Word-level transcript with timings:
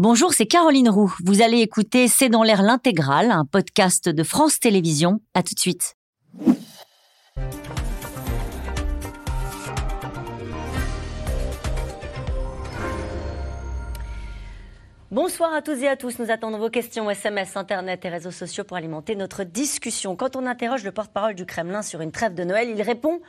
Bonjour, 0.00 0.34
c'est 0.34 0.46
Caroline 0.46 0.88
Roux. 0.88 1.14
Vous 1.24 1.40
allez 1.40 1.60
écouter 1.60 2.08
C'est 2.08 2.28
dans 2.28 2.42
l'air 2.42 2.62
l'intégrale, 2.62 3.30
un 3.30 3.44
podcast 3.44 4.08
de 4.08 4.24
France 4.24 4.58
Télévisions. 4.58 5.20
À 5.34 5.44
tout 5.44 5.54
de 5.54 5.60
suite. 5.60 5.94
Bonsoir 15.12 15.54
à 15.54 15.62
tous 15.62 15.80
et 15.80 15.86
à 15.86 15.96
tous. 15.96 16.18
Nous 16.18 16.32
attendons 16.32 16.58
vos 16.58 16.70
questions 16.70 17.08
SMS, 17.08 17.56
Internet 17.56 18.04
et 18.04 18.08
réseaux 18.08 18.32
sociaux 18.32 18.64
pour 18.64 18.76
alimenter 18.76 19.14
notre 19.14 19.44
discussion. 19.44 20.16
Quand 20.16 20.34
on 20.34 20.44
interroge 20.44 20.82
le 20.82 20.90
porte-parole 20.90 21.36
du 21.36 21.46
Kremlin 21.46 21.82
sur 21.82 22.00
une 22.00 22.10
trêve 22.10 22.34
de 22.34 22.42
Noël, 22.42 22.68
il 22.68 22.82
répond 22.82 23.20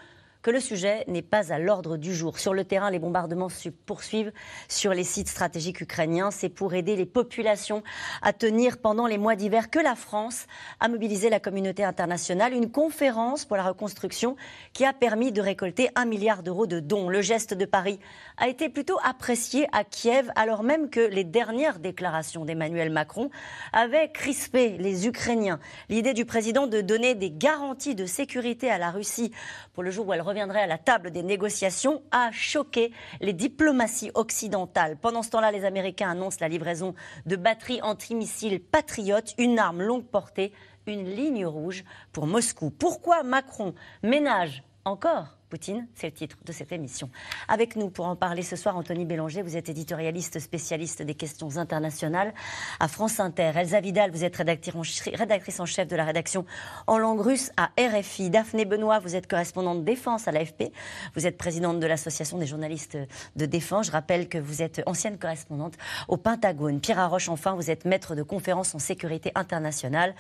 que 0.45 0.51
le 0.51 0.59
sujet 0.59 1.03
n'est 1.07 1.23
pas 1.23 1.51
à 1.51 1.57
l'ordre 1.57 1.97
du 1.97 2.13
jour. 2.13 2.37
Sur 2.37 2.53
le 2.53 2.63
terrain, 2.63 2.91
les 2.91 2.99
bombardements 2.99 3.49
se 3.49 3.69
poursuivent 3.69 4.31
sur 4.67 4.93
les 4.93 5.03
sites 5.03 5.27
stratégiques 5.27 5.81
ukrainiens. 5.81 6.29
C'est 6.29 6.49
pour 6.49 6.75
aider 6.75 6.95
les 6.95 7.07
populations 7.07 7.81
à 8.21 8.31
tenir 8.31 8.77
pendant 8.77 9.07
les 9.07 9.17
mois 9.17 9.35
d'hiver 9.35 9.71
que 9.71 9.79
la 9.79 9.95
France 9.95 10.45
a 10.79 10.87
mobilisé 10.87 11.31
la 11.31 11.39
communauté 11.39 11.83
internationale. 11.83 12.53
Une 12.53 12.69
conférence 12.69 13.43
pour 13.43 13.57
la 13.57 13.63
reconstruction 13.63 14.35
qui 14.73 14.85
a 14.85 14.93
permis 14.93 15.31
de 15.31 15.41
récolter 15.41 15.89
un 15.95 16.05
milliard 16.05 16.43
d'euros 16.43 16.67
de 16.67 16.79
dons. 16.79 17.09
Le 17.09 17.23
geste 17.23 17.55
de 17.55 17.65
Paris 17.65 17.99
a 18.37 18.47
été 18.47 18.69
plutôt 18.69 18.99
apprécié 19.03 19.67
à 19.71 19.83
Kiev, 19.83 20.29
alors 20.35 20.61
même 20.61 20.91
que 20.91 20.99
les 20.99 21.23
dernières 21.23 21.79
déclarations 21.79 22.45
d'Emmanuel 22.45 22.91
Macron 22.91 23.31
avaient 23.73 24.11
crispé 24.11 24.77
les 24.77 25.07
Ukrainiens. 25.07 25.59
L'idée 25.89 26.13
du 26.13 26.25
président 26.25 26.67
de 26.67 26.81
donner 26.81 27.15
des 27.15 27.31
garanties 27.31 27.95
de 27.95 28.05
sécurité 28.05 28.69
à 28.69 28.77
la 28.77 28.91
Russie 28.91 29.31
pour 29.73 29.81
le 29.81 29.89
jour 29.89 30.07
où 30.07 30.13
elle 30.13 30.21
reviendrait 30.35 30.63
à 30.63 30.67
la 30.67 30.77
table 30.77 31.11
des 31.11 31.23
négociations 31.23 32.03
a 32.11 32.29
choqué 32.33 32.91
les 33.21 33.31
diplomaties 33.31 34.11
occidentales. 34.15 34.97
Pendant 34.97 35.23
ce 35.23 35.29
temps-là, 35.29 35.49
les 35.49 35.63
Américains 35.63 36.11
annoncent 36.11 36.39
la 36.41 36.49
livraison 36.49 36.93
de 37.25 37.37
batteries 37.37 37.81
antimissiles 37.81 38.61
patriotes, 38.61 39.33
une 39.37 39.57
arme 39.59 39.81
longue 39.81 40.05
portée, 40.05 40.51
une 40.87 41.05
ligne 41.05 41.45
rouge 41.45 41.85
pour 42.11 42.27
Moscou. 42.27 42.69
Pourquoi 42.69 43.23
Macron 43.23 43.73
ménage 44.03 44.63
encore 44.83 45.34
Poutine, 45.49 45.87
c'est 45.93 46.07
le 46.07 46.13
titre 46.13 46.37
de 46.43 46.51
cette 46.51 46.71
émission. 46.71 47.09
Avec 47.47 47.75
nous 47.75 47.89
pour 47.89 48.07
en 48.07 48.15
parler 48.15 48.41
ce 48.41 48.55
soir, 48.55 48.75
Anthony 48.77 49.05
Bélanger, 49.05 49.43
vous 49.43 49.55
êtes 49.55 49.69
éditorialiste 49.69 50.39
spécialiste 50.39 51.03
des 51.03 51.13
questions 51.13 51.57
internationales 51.57 52.33
à 52.79 52.87
France 52.87 53.19
Inter. 53.19 53.51
Elsa 53.55 53.79
Vidal, 53.79 54.09
vous 54.09 54.23
êtes 54.23 54.35
rédactrice 54.35 55.59
en 55.59 55.65
chef 55.65 55.87
de 55.87 55.95
la 55.95 56.03
rédaction 56.03 56.45
en 56.87 56.97
langue 56.97 57.21
russe 57.21 57.51
à 57.57 57.69
RFI. 57.79 58.31
Daphné 58.31 58.65
Benoît, 58.65 58.97
vous 58.99 59.15
êtes 59.15 59.27
correspondante 59.27 59.85
défense 59.85 60.27
à 60.27 60.31
l'AFP. 60.31 60.71
Vous 61.15 61.27
êtes 61.27 61.37
présidente 61.37 61.79
de 61.79 61.85
l'Association 61.85 62.39
des 62.39 62.47
journalistes 62.47 62.97
de 63.35 63.45
défense. 63.45 63.87
Je 63.87 63.91
rappelle 63.91 64.27
que 64.27 64.39
vous 64.39 64.63
êtes 64.63 64.81
ancienne 64.87 65.19
correspondante 65.19 65.75
au 66.07 66.17
Pentagone. 66.17 66.79
Pierre 66.79 66.99
Arroche, 66.99 67.29
enfin, 67.29 67.53
vous 67.53 67.69
êtes 67.69 67.85
maître 67.85 68.15
de 68.15 68.23
conférences 68.23 68.73
en 68.73 68.79
sécurité 68.79 69.31
internationale 69.35 70.15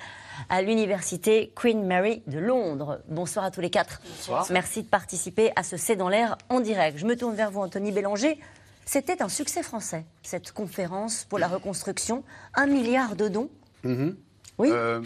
à 0.49 0.61
l'Université 0.61 1.51
Queen 1.55 1.83
Mary 1.83 2.21
de 2.27 2.37
Londres. 2.37 3.01
Bonsoir 3.07 3.45
à 3.45 3.51
tous 3.51 3.61
les 3.61 3.71
quatre. 3.71 4.01
Bonsoir. 4.05 4.45
Merci 4.51 4.83
de 4.83 4.87
participer 4.87 5.14
à 5.55 5.63
ce 5.63 5.77
C'est 5.77 5.95
dans 5.95 6.09
l'air 6.09 6.37
en 6.49 6.59
direct. 6.59 6.97
Je 6.97 7.05
me 7.05 7.15
tourne 7.15 7.35
vers 7.35 7.51
vous, 7.51 7.61
Anthony 7.61 7.91
Bélanger. 7.91 8.39
C'était 8.85 9.21
un 9.21 9.29
succès 9.29 9.63
français, 9.63 10.05
cette 10.21 10.51
conférence 10.51 11.25
pour 11.25 11.39
la 11.39 11.47
reconstruction. 11.47 12.23
Un 12.53 12.67
milliard 12.67 13.15
de 13.15 13.27
dons. 13.27 13.49
Mm-hmm. 13.83 14.15
Oui. 14.57 14.69
Euh, 14.71 15.01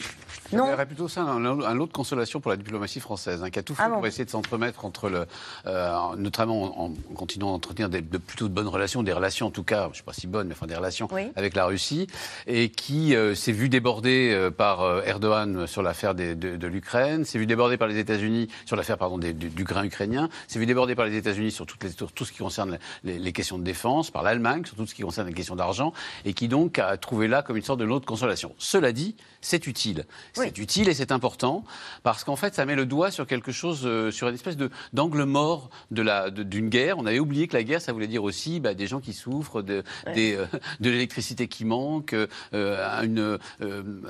non. 0.52 0.76
plutôt 0.86 1.08
ça 1.08 1.22
un, 1.22 1.44
un, 1.46 1.74
lot 1.74 1.88
de 1.88 1.92
consolation 1.92 2.40
pour 2.40 2.52
la 2.52 2.58
diplomatie 2.58 3.00
française, 3.00 3.44
hein, 3.44 3.50
qui 3.50 3.60
a 3.60 3.64
tout 3.64 3.76
fait 3.76 3.84
ah 3.86 3.90
pour 3.90 4.06
essayer 4.06 4.26
de 4.26 4.30
s'entremettre 4.30 4.86
entre 4.86 5.10
le, 5.10 5.26
euh, 5.68 6.16
notamment 6.18 6.86
en, 6.86 6.94
continuant 7.16 7.50
à 7.50 7.54
entretenir 7.54 7.90
des, 7.90 8.02
de 8.02 8.18
plutôt 8.18 8.48
de 8.48 8.54
bonnes 8.54 8.68
relations, 8.68 9.04
des 9.04 9.14
relations 9.14 9.48
en 9.48 9.52
tout 9.52 9.64
cas, 9.64 9.84
je 9.86 9.90
ne 9.90 9.94
sais 9.96 10.04
pas 10.04 10.14
si 10.14 10.28
bonnes, 10.28 10.48
mais 10.48 10.54
enfin 10.54 10.68
des 10.68 10.76
relations 10.76 11.08
avec 11.36 11.56
la 11.56 11.66
Russie, 11.66 12.08
et 12.48 12.70
qui 12.70 13.16
euh, 13.16 13.36
s'est 13.36 13.52
vu 13.52 13.70
débordé 13.70 14.32
euh, 14.32 14.52
par 14.52 15.06
Erdogan 15.06 15.68
sur 15.68 15.82
l'affaire 15.82 16.16
de, 16.16 16.34
de 16.34 16.68
l'Ukraine, 16.68 17.26
s'est 17.26 17.40
vu 17.40 17.46
débordé 17.46 17.78
par 17.78 17.88
les 17.88 17.98
États-Unis 17.98 18.48
sur 18.66 18.76
l'affaire 18.76 18.98
pardon 18.98 19.18
du, 19.18 19.34
du, 19.34 19.64
grain 19.64 19.84
ukrainien, 19.84 20.30
s'est 20.48 20.60
vu 20.60 20.66
débordé 20.66 20.96
par 20.96 21.06
les 21.06 21.16
États-Unis 21.16 21.52
sur, 21.52 21.66
toutes 21.66 21.84
les, 21.84 21.92
sur 21.92 22.12
tout 22.12 22.26
ce 22.26 22.32
qui 22.32 22.40
concerne 22.40 22.80
les, 23.04 23.20
les, 23.20 23.32
questions 23.34 23.58
de 23.58 23.64
défense, 23.64 24.12
par 24.12 24.24
l'Allemagne 24.24 24.66
sur 24.66 24.76
tout 24.76 24.86
ce 24.86 24.96
qui 24.96 25.02
concerne 25.02 25.28
les 25.28 25.34
questions 25.34 25.56
d'argent, 25.56 25.94
et 26.26 26.34
qui 26.34 26.48
donc 26.48 26.80
a 26.80 26.98
trouvé 26.98 27.28
là 27.28 27.42
comme 27.42 27.58
une 27.58 27.64
sorte 27.64 27.80
de 27.80 27.86
lot 27.86 28.00
de 28.00 28.06
consolation. 28.06 28.54
Cela 28.58 28.92
dit, 28.92 29.16
c'est 29.42 29.68
utile. 29.68 30.06
C'est 30.34 30.58
utile 30.58 30.90
et 30.90 30.94
c'est 30.94 31.12
important 31.12 31.64
parce 32.04 32.24
qu'en 32.24 32.36
fait, 32.36 32.56
ça 32.56 32.66
met 32.66 32.76
le 32.76 32.86
doigt 32.86 33.12
sur 33.12 33.26
quelque 33.28 33.52
chose, 33.52 33.82
euh, 33.86 34.12
sur 34.12 34.28
une 34.28 34.36
espèce 34.36 34.58
d'angle 34.94 35.24
mort 35.24 35.70
de 35.92 36.02
la, 36.02 36.30
d'une 36.30 36.70
guerre. 36.70 36.98
On 36.98 37.06
avait 37.06 37.20
oublié 37.20 37.48
que 37.48 37.56
la 37.56 37.64
guerre, 37.64 37.82
ça 37.82 37.94
voulait 37.94 38.08
dire 38.08 38.24
aussi 38.24 38.60
bah, 38.60 38.74
des 38.74 38.88
gens 38.88 39.00
qui 39.00 39.14
souffrent, 39.14 39.62
de, 39.62 39.84
des, 40.14 40.36
euh, 40.36 40.46
de 40.80 40.90
l'électricité 40.90 41.48
qui 41.48 41.66
manque, 41.66 42.14
euh, 42.14 43.04
une, 43.04 43.38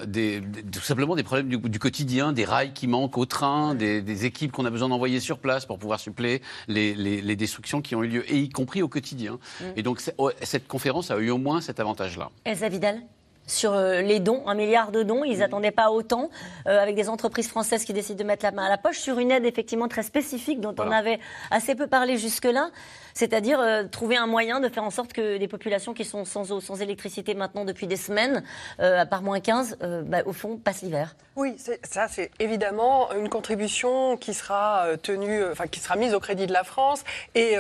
des, 0.06 0.42
tout 0.72 0.82
simplement 0.82 1.16
des 1.16 1.24
problèmes 1.24 1.50
du, 1.50 1.80
quotidien, 1.80 2.34
des 2.34 2.46
rails 2.46 2.74
qui 2.74 2.88
manquent 2.88 3.18
au 3.18 3.26
train, 3.26 3.76
des, 3.76 4.26
équipes 4.26 4.52
qu'on 4.52 4.66
a 4.66 4.70
besoin 4.70 4.90
d'envoyer 4.90 5.20
sur 5.20 5.40
place 5.40 5.66
pour 5.66 5.80
pouvoir 5.80 6.00
suppléer 6.00 6.42
les, 6.68 6.94
les, 6.96 7.36
destructions 7.36 7.82
qui 7.82 7.96
ont 7.96 8.04
eu 8.04 8.08
lieu, 8.08 8.32
et 8.32 8.38
y 8.38 8.50
compris 8.50 8.82
au 8.82 8.90
quotidien. 8.90 9.40
Mm. 9.62 9.64
Et 9.78 9.84
donc, 9.84 10.02
cette 10.42 10.68
conférence 10.68 11.12
a 11.12 11.18
eu 11.18 11.30
au 11.30 11.38
moins 11.38 11.62
cet 11.62 11.80
avantage-là. 11.80 12.32
Elsa 12.44 12.68
Vidal? 12.68 13.02
Sur 13.50 13.74
euh, 13.74 14.02
les 14.02 14.20
dons, 14.20 14.44
un 14.48 14.56
milliard 14.56 14.92
de 14.92 15.04
dons. 15.04 15.24
Ils 15.24 15.40
n'attendaient 15.40 15.72
pas 15.72 15.92
autant, 15.92 16.30
euh, 16.68 16.82
avec 16.82 16.96
des 16.96 17.10
entreprises 17.10 17.50
françaises 17.50 17.84
qui 17.84 17.94
décident 17.94 18.18
de 18.18 18.24
mettre 18.24 18.46
la 18.46 18.52
main 18.52 18.66
à 18.66 18.70
la 18.70 18.78
poche 18.78 19.00
sur 19.00 19.20
une 19.20 19.32
aide 19.32 19.46
effectivement 19.46 19.88
très 19.88 20.04
spécifique 20.04 20.62
dont 20.62 20.76
on 20.78 20.92
avait 20.92 21.20
assez 21.52 21.76
peu 21.76 21.88
parlé 21.88 22.18
jusque-là, 22.18 22.70
c'est-à-dire 23.20 23.60
euh, 23.60 23.84
trouver 23.84 24.16
un 24.16 24.28
moyen 24.28 24.62
de 24.62 24.70
faire 24.70 24.86
en 24.86 24.90
sorte 24.90 25.12
que 25.12 25.38
des 25.38 25.48
populations 25.50 25.94
qui 25.94 26.06
sont 26.06 26.24
sans 26.24 26.54
eau, 26.54 26.62
sans 26.62 26.82
électricité 26.82 27.34
maintenant 27.34 27.66
depuis 27.66 27.86
des 27.86 27.98
semaines, 27.98 28.44
à 28.80 29.06
part 29.06 29.22
moins 29.22 29.40
15, 29.40 29.78
bah, 30.06 30.20
au 30.26 30.32
fond, 30.34 30.58
passent 30.58 30.82
l'hiver. 30.82 31.16
Oui, 31.36 31.58
ça 31.84 32.08
c'est 32.08 32.32
évidemment 32.40 33.12
une 33.14 33.30
contribution 33.30 34.18
qui 34.18 34.34
sera 34.34 34.86
tenue, 35.02 35.44
enfin 35.46 35.68
qui 35.68 35.80
sera 35.80 35.96
mise 35.96 36.14
au 36.14 36.20
crédit 36.20 36.48
de 36.48 36.54
la 36.54 36.64
France. 36.64 37.04
Et 37.36 37.56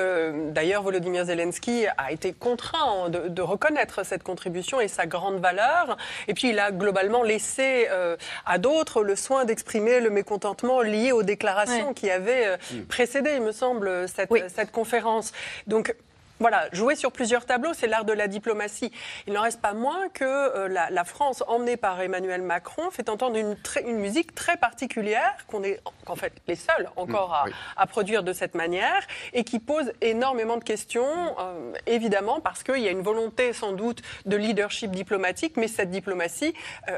d'ailleurs, 0.52 0.84
Volodymyr 0.84 1.25
Zelensky 1.25 1.86
a 1.98 2.12
été 2.12 2.34
contraint 2.34 3.09
de, 3.09 3.28
de 3.28 3.42
reconnaître 3.42 4.06
cette 4.06 4.24
contribution 4.24 4.80
et 4.80 4.88
sa 4.88 5.06
grande 5.06 5.40
valeur. 5.40 5.98
Et 6.28 6.34
puis 6.34 6.50
il 6.50 6.59
a 6.59 6.72
globalement 6.72 7.24
laissé 7.24 7.88
euh, 7.92 8.18
à 8.46 8.58
d'autres 8.58 9.03
le 9.03 9.16
soin 9.16 9.46
d'exprimer 9.46 10.00
le 10.00 10.09
mécontentement 10.09 10.81
lié 10.81 11.12
aux 11.12 11.24
déclarations 11.24 11.94
qui 11.94 12.09
avaient 12.09 12.48
euh, 12.48 12.58
mm. 12.72 12.81
précédé, 12.86 13.31
il 13.36 13.42
me 13.42 13.52
semble, 13.52 14.08
cette, 14.08 14.31
cette 14.50 14.72
conférence. 14.72 15.31
Donc 15.68 15.96
voilà, 16.40 16.70
jouer 16.72 16.96
sur 16.96 17.12
plusieurs 17.12 17.46
tableaux, 17.46 17.74
c'est 17.74 17.88
l'art 17.88 18.06
de 18.06 18.14
la 18.14 18.28
diplomatie. 18.28 18.92
Il 19.28 19.34
n'en 19.34 19.42
reste 19.42 19.60
pas 19.60 19.74
moins 19.74 20.08
que 20.10 20.24
euh, 20.24 20.68
la, 20.70 21.04
France, 21.04 21.44
emmenée 21.48 21.76
par 21.76 22.00
Emmanuel 22.02 22.42
Macron, 22.42 22.90
fait 22.92 23.10
entendre 23.10 23.36
une, 23.36 23.58
une 23.86 23.98
musique 23.98 24.34
très 24.34 24.56
particulière, 24.56 25.36
qu'on 25.48 25.64
est 25.64 25.82
en 26.06 26.16
fait 26.16 26.34
les 26.48 26.56
seuls 26.56 26.90
encore 26.96 27.46
mm, 27.46 27.52
à, 27.76 27.88
produire 27.88 28.24
de 28.24 28.32
cette 28.32 28.56
manière, 28.56 29.06
et 29.34 29.44
qui 29.44 29.60
pose 29.60 29.92
énormément 30.02 30.56
de 30.56 30.64
questions, 30.64 31.04
euh, 31.40 31.74
évidemment, 31.88 32.40
parce 32.40 32.64
qu'il 32.64 32.80
y 32.80 32.88
a 32.88 32.92
une 32.92 33.02
volonté 33.02 33.52
sans 33.52 33.74
doute 33.74 34.02
de 34.26 34.38
leadership 34.38 34.92
diplomatique, 34.92 35.58
mais 35.58 35.68
cette 35.68 35.92
diplomatie 35.92 36.54
euh, 36.90 36.98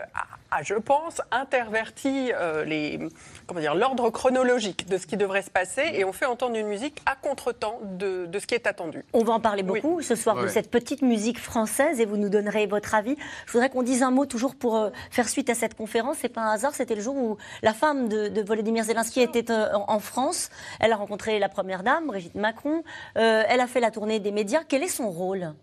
a, 0.51 0.61
je 0.61 0.75
pense, 0.75 1.21
interverti 1.31 2.31
les, 2.65 2.99
comment 3.47 3.61
dire, 3.61 3.73
l'ordre 3.73 4.09
chronologique 4.09 4.87
de 4.87 4.97
ce 4.97 5.07
qui 5.07 5.15
devrait 5.15 5.41
se 5.41 5.49
passer, 5.49 5.91
et 5.93 6.03
on 6.03 6.11
fait 6.11 6.25
entendre 6.25 6.57
une 6.57 6.67
musique 6.67 7.01
à 7.05 7.15
contretemps 7.15 7.79
de, 7.83 8.25
de 8.25 8.39
ce 8.39 8.45
qui 8.45 8.55
est 8.55 8.67
attendu 8.67 9.05
en 9.31 9.39
parler 9.39 9.63
beaucoup 9.63 10.01
ce 10.01 10.15
soir 10.15 10.35
de 10.41 10.47
cette 10.47 10.69
petite 10.69 11.01
musique 11.01 11.39
française 11.39 11.99
et 11.99 12.05
vous 12.05 12.17
nous 12.17 12.29
donnerez 12.29 12.67
votre 12.67 12.95
avis. 12.95 13.15
Je 13.45 13.51
voudrais 13.51 13.69
qu'on 13.69 13.83
dise 13.83 14.03
un 14.03 14.11
mot 14.11 14.25
toujours 14.25 14.55
pour 14.55 14.77
euh, 14.77 14.89
faire 15.09 15.27
suite 15.29 15.49
à 15.49 15.55
cette 15.55 15.75
conférence. 15.75 16.17
C'est 16.21 16.29
pas 16.29 16.41
un 16.41 16.53
hasard, 16.53 16.73
c'était 16.73 16.95
le 16.95 17.01
jour 17.01 17.15
où 17.15 17.37
la 17.61 17.73
femme 17.73 18.07
de, 18.07 18.41
Volodymyr 18.41 18.83
Zelensky 18.83 19.21
était 19.21 19.51
euh, 19.51 19.73
en, 19.73 19.99
France. 19.99 20.49
Elle 20.79 20.91
a 20.91 20.95
rencontré 20.95 21.39
la 21.39 21.49
première 21.49 21.83
dame, 21.83 22.07
Brigitte 22.07 22.35
Macron. 22.35 22.83
Euh, 23.17 23.43
elle 23.47 23.59
a 23.59 23.67
fait 23.67 23.79
la 23.79 23.91
tournée 23.91 24.19
des 24.19 24.31
médias. 24.31 24.61
Quel 24.67 24.83
est 24.83 24.87
son 24.87 25.09
rôle? 25.09 25.53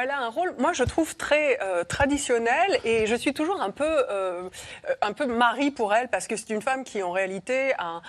Elle 0.00 0.10
a 0.10 0.20
un 0.20 0.28
rôle, 0.28 0.54
moi 0.58 0.72
je 0.72 0.84
trouve 0.84 1.16
très 1.16 1.58
traditionnel 1.88 2.78
et 2.84 3.06
je 3.06 3.14
suis 3.14 3.34
toujours 3.34 3.60
un 3.60 3.70
peu, 3.70 4.04
un 5.02 5.12
peu 5.12 5.26
mari 5.26 5.70
pour 5.70 5.94
elle 5.94 6.08
parce 6.08 6.26
que 6.26 6.36
c'est 6.36 6.50
une 6.50 6.62
femme 6.62 6.84
qui 6.84 7.02
en 7.02 7.10
réalité 7.10 7.72
a, 7.78 8.00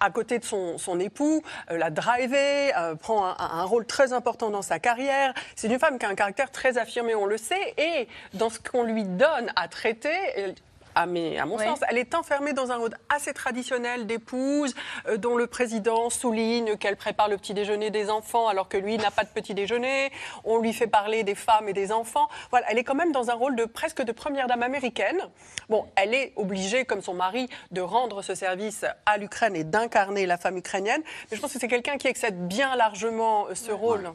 à 0.00 0.10
côté 0.10 0.38
de 0.38 0.44
son, 0.44 1.00
époux, 1.00 1.42
euh, 1.70 1.76
la 1.76 1.90
driver, 1.90 2.72
euh, 2.76 2.94
prend 2.94 3.24
un, 3.24 3.64
rôle 3.64 3.86
très 3.86 4.12
important 4.12 4.50
dans 4.50 4.62
sa 4.62 4.78
carrière. 4.78 5.34
C'est 5.54 5.68
une 5.68 5.78
femme 5.78 5.98
qui 5.98 6.06
a 6.06 6.08
un 6.08 6.14
caractère 6.14 6.50
très 6.50 6.78
affirmé, 6.78 7.14
on 7.14 7.26
le 7.26 7.36
sait, 7.36 7.74
et 7.76 8.08
dans 8.34 8.50
ce 8.50 8.58
qu'on 8.58 8.82
lui 8.82 9.04
donne 9.04 9.52
à 9.56 9.68
traiter, 9.68 10.54
à, 10.94 11.02
à 11.02 11.06
mon 11.06 11.58
sens, 11.58 11.80
elle 11.88 11.98
est 11.98 12.14
enfermée 12.14 12.52
dans 12.52 12.70
un 12.72 12.78
mode 12.78 12.94
assez 13.08 13.32
traditionnel 13.32 14.06
d'épouse, 14.06 14.74
euh, 15.08 15.16
dont 15.16 15.36
le 15.36 15.46
président 15.46 16.10
souligne 16.10 16.76
qu'elle 16.76 16.96
prépare 16.96 17.28
le 17.28 17.36
petit 17.36 17.54
déjeuner 17.54 17.90
des 17.90 18.10
enfants 18.10 18.48
alors 18.48 18.68
que 18.68 18.76
lui 18.76 18.96
n'a 18.96 19.10
pas 19.10 19.24
de 19.24 19.28
petit 19.28 19.54
déjeuner. 19.54 20.10
On 20.44 20.58
lui 20.58 20.72
fait 20.72 20.86
parler 20.86 21.22
des 21.22 21.34
femmes 21.34 21.68
et 21.68 21.72
des 21.72 21.92
enfants. 21.92 22.28
Voilà, 22.50 22.66
elle 22.70 22.78
est 22.78 22.84
quand 22.84 22.94
même 22.94 23.12
dans 23.12 23.30
un 23.30 23.34
rôle 23.34 23.56
de 23.56 23.64
presque 23.64 24.02
de 24.02 24.12
première 24.12 24.46
dame 24.46 24.62
américaine. 24.62 25.20
Bon, 25.68 25.86
elle 25.96 26.14
est 26.14 26.32
obligée, 26.36 26.84
comme 26.84 27.02
son 27.02 27.14
mari, 27.14 27.48
de 27.70 27.80
rendre 27.80 28.22
ce 28.22 28.34
service 28.34 28.84
à 29.06 29.18
l'Ukraine 29.18 29.56
et 29.56 29.64
d'incarner 29.64 30.26
la 30.26 30.36
femme 30.36 30.56
ukrainienne. 30.56 31.02
Mais 31.30 31.36
je 31.36 31.42
pense 31.42 31.52
que 31.52 31.58
c'est 31.58 31.68
quelqu'un 31.68 31.96
qui 31.98 32.08
excède 32.08 32.46
bien 32.48 32.76
largement 32.76 33.46
euh, 33.46 33.54
ce 33.54 33.72
rôle. 33.72 34.10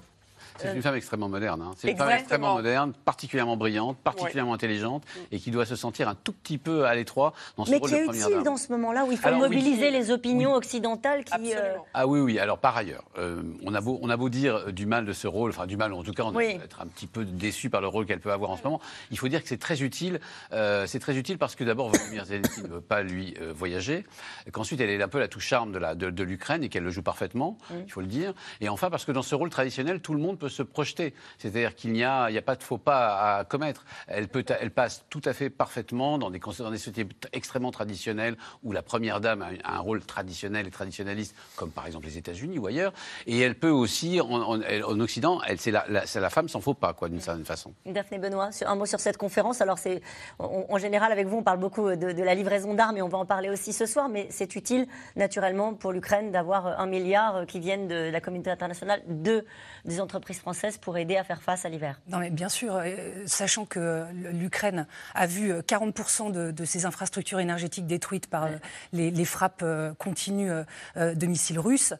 C'est 0.58 0.76
une 0.76 0.82
femme 0.82 0.96
extrêmement 0.96 1.30
moderne. 1.30 1.62
Hein. 1.62 1.72
C'est 1.78 1.92
une 1.92 1.98
femme 1.98 2.10
extrêmement 2.10 2.56
moderne, 2.56 2.94
particulièrement 3.06 3.58
brillante, 3.58 3.98
particulièrement 3.98 4.54
intelligente 4.54 5.04
et 5.32 5.40
qui 5.40 5.52
doit 5.52 5.66
se 5.66 5.76
sentir 5.76 6.08
un 6.08 6.16
tout 6.16 6.32
petit 6.32 6.58
peu 6.58 6.86
à 6.86 6.96
l'étroit 6.96 7.34
dans 7.58 7.66
ce 7.66 7.72
rôle 7.72 7.82
de 7.82 7.86
première 7.86 8.06
Mais 8.06 8.12
qui 8.12 8.18
est 8.18 8.32
utile 8.32 8.44
dans 8.44 8.58
ce 8.58 8.72
moment-là 8.72 9.06
où 9.06 9.12
il 9.12 9.18
faut 9.18 9.36
mobiliser 9.36 9.92
les 9.92 10.12
opinions 10.12 10.54
occidentales 10.54 11.24
qui. 11.24 11.54
Euh, 11.54 11.76
ah 11.94 12.08
oui, 12.08 12.20
oui. 12.20 12.40
Alors 12.40 12.60
par 12.60 12.78
ailleurs, 12.78 13.04
euh, 13.18 13.42
on, 13.64 13.74
a 13.74 13.82
beau, 13.82 14.00
on 14.02 14.10
a 14.10 14.18
beau 14.18 14.30
dire 14.30 14.72
du 14.72 14.86
mal 14.86 15.06
de 15.06 15.14
ce 15.14 15.28
rôle, 15.28 15.52
enfin 15.52 15.68
du 15.68 15.78
mal 15.78 15.94
en 15.94 16.04
tout 16.04 16.14
cas, 16.14 16.24
on 16.24 16.32
va 16.32 16.44
être 16.44 16.82
un 16.82 16.88
petit 16.88 17.08
peu 17.08 17.26
déçu 17.26 17.70
par 17.70 17.82
le 17.82 17.88
rôle 17.88 18.06
qu'elle 18.06 18.20
peut 18.20 18.32
avoir 18.32 18.52
en 18.52 18.58
ce 18.58 18.64
moment. 18.64 18.80
Il 19.12 19.18
faut 19.18 19.28
dire 19.28 19.42
que 19.42 19.50
c'est 19.50 19.58
très 19.58 19.82
utile. 19.82 20.20
Euh, 20.54 20.86
c'est 20.88 21.00
très 21.00 21.18
utile 21.18 21.38
parce 21.38 21.56
que 21.56 21.64
d'abord, 21.64 21.90
Volodymyr 21.90 22.26
Zelensky 22.26 22.64
ne 22.64 22.68
veut 22.68 22.82
pas 22.82 23.04
lui 23.04 23.36
voyager, 23.54 24.06
qu'ensuite 24.52 24.80
elle 24.82 24.90
est 24.90 25.02
un 25.02 25.08
peu 25.08 25.20
la 25.20 25.28
touche 25.28 25.46
charme 25.46 25.72
de 25.72 26.24
l'Ukraine 26.24 26.62
de, 26.62 26.66
et 26.66 26.70
qu'elle 26.70 26.84
le 26.84 26.92
joue 26.92 27.04
parfaitement, 27.04 27.58
il 27.86 27.92
faut 27.92 28.02
le 28.02 28.08
dire. 28.08 28.34
Et 28.62 28.70
enfin 28.70 28.90
parce 28.90 29.06
que 29.06 29.12
dans 29.12 29.22
ce 29.22 29.36
rôle 29.36 29.50
traditionnel, 29.50 30.00
tout 30.00 30.14
le 30.14 30.20
monde 30.20 30.40
peut 30.40 30.45
se 30.50 30.64
projeter. 30.64 31.14
C'est-à-dire 31.38 31.76
qu'il 31.76 31.92
n'y 31.92 32.04
a, 32.04 32.30
il 32.30 32.38
a 32.38 32.42
pas 32.42 32.56
de 32.56 32.64
faux 32.64 32.78
pas 32.78 33.38
à 33.38 33.44
commettre. 33.44 33.86
Elle, 34.08 34.28
peut, 34.28 34.46
elle 34.60 34.72
passe 34.72 35.06
tout 35.10 35.22
à 35.26 35.34
fait 35.34 35.50
parfaitement 35.50 36.18
dans 36.18 36.30
des, 36.30 36.40
dans 36.40 36.72
des 36.72 36.78
sociétés 36.78 37.08
extrêmement 37.34 37.72
traditionnelles 37.72 38.38
où 38.64 38.72
la 38.72 38.82
première 38.82 39.22
dame 39.22 39.46
a 39.64 39.76
un 39.76 39.80
rôle 39.80 40.04
traditionnel 40.04 40.68
et 40.68 40.72
traditionnaliste, 40.72 41.36
comme 41.56 41.72
par 41.72 41.86
exemple 41.86 42.06
les 42.06 42.18
États-Unis 42.18 42.60
ou 42.60 42.68
ailleurs. 42.68 42.94
Et 43.28 43.40
elle 43.40 43.56
peut 43.56 43.70
aussi, 43.70 44.20
en, 44.22 44.30
en, 44.32 45.00
Occident, 45.00 45.42
elle, 45.48 45.60
c'est 45.60 45.72
la, 45.72 45.86
la, 45.90 46.04
la, 46.14 46.30
femme 46.30 46.50
sans 46.50 46.62
faux 46.62 46.74
pas, 46.74 46.94
quoi, 46.94 47.10
d'une 47.10 47.22
certaine 47.22 47.46
façon. 47.46 47.74
Daphné 47.86 48.18
Benoît, 48.18 48.50
un 48.66 48.76
mot 48.76 48.86
sur 48.86 49.00
cette 49.00 49.18
conférence. 49.18 49.62
Alors, 49.62 49.78
c'est, 49.78 50.02
en 50.40 50.78
général, 50.78 51.12
avec 51.12 51.28
vous, 51.28 51.38
on 51.38 51.44
parle 51.44 51.60
beaucoup 51.60 51.90
de, 51.90 52.12
de 52.12 52.24
la 52.24 52.36
livraison 52.36 52.74
d'armes 52.74 52.98
et 52.98 53.02
on 53.02 53.08
va 53.08 53.18
en 53.18 53.26
parler 53.26 53.50
aussi 53.50 53.74
ce 53.74 53.86
soir, 53.86 54.10
mais 54.10 54.28
c'est 54.30 54.56
utile, 54.56 54.88
naturellement, 55.16 55.74
pour 55.74 55.92
l'Ukraine 55.92 56.32
d'avoir 56.32 56.80
un 56.80 56.86
milliard 56.86 57.46
qui 57.46 57.60
viennent 57.60 57.88
de 57.88 58.10
la 58.10 58.22
communauté 58.22 58.50
internationale, 58.50 59.02
de, 59.08 59.46
des 59.86 60.02
entreprises 60.02 60.35
françaises 60.40 60.78
pour 60.78 60.98
aider 60.98 61.18
à 61.18 61.24
faire 61.24 61.42
face 61.42 61.66
à 61.66 61.70
l'hiver. 61.70 62.00
Non, 62.08 62.20
mais 62.20 62.30
bien 62.30 62.50
sûr, 62.50 62.76
euh, 62.76 62.96
sachant 63.26 63.66
que 63.66 64.06
l'Ukraine 64.14 64.88
a 65.14 65.28
vu 65.28 65.54
40% 65.54 66.32
de, 66.32 66.52
de, 66.52 66.66
ses 66.66 66.86
infrastructures 66.86 67.40
énergétiques 67.40 67.88
détruites 67.88 68.28
par 68.28 68.46
euh, 68.46 68.58
les, 68.94 69.26
frappes 69.26 69.62
euh, 69.64 69.94
continues 69.96 70.52
de 70.96 71.26
missiles 71.26 71.60
russes, 71.60 71.94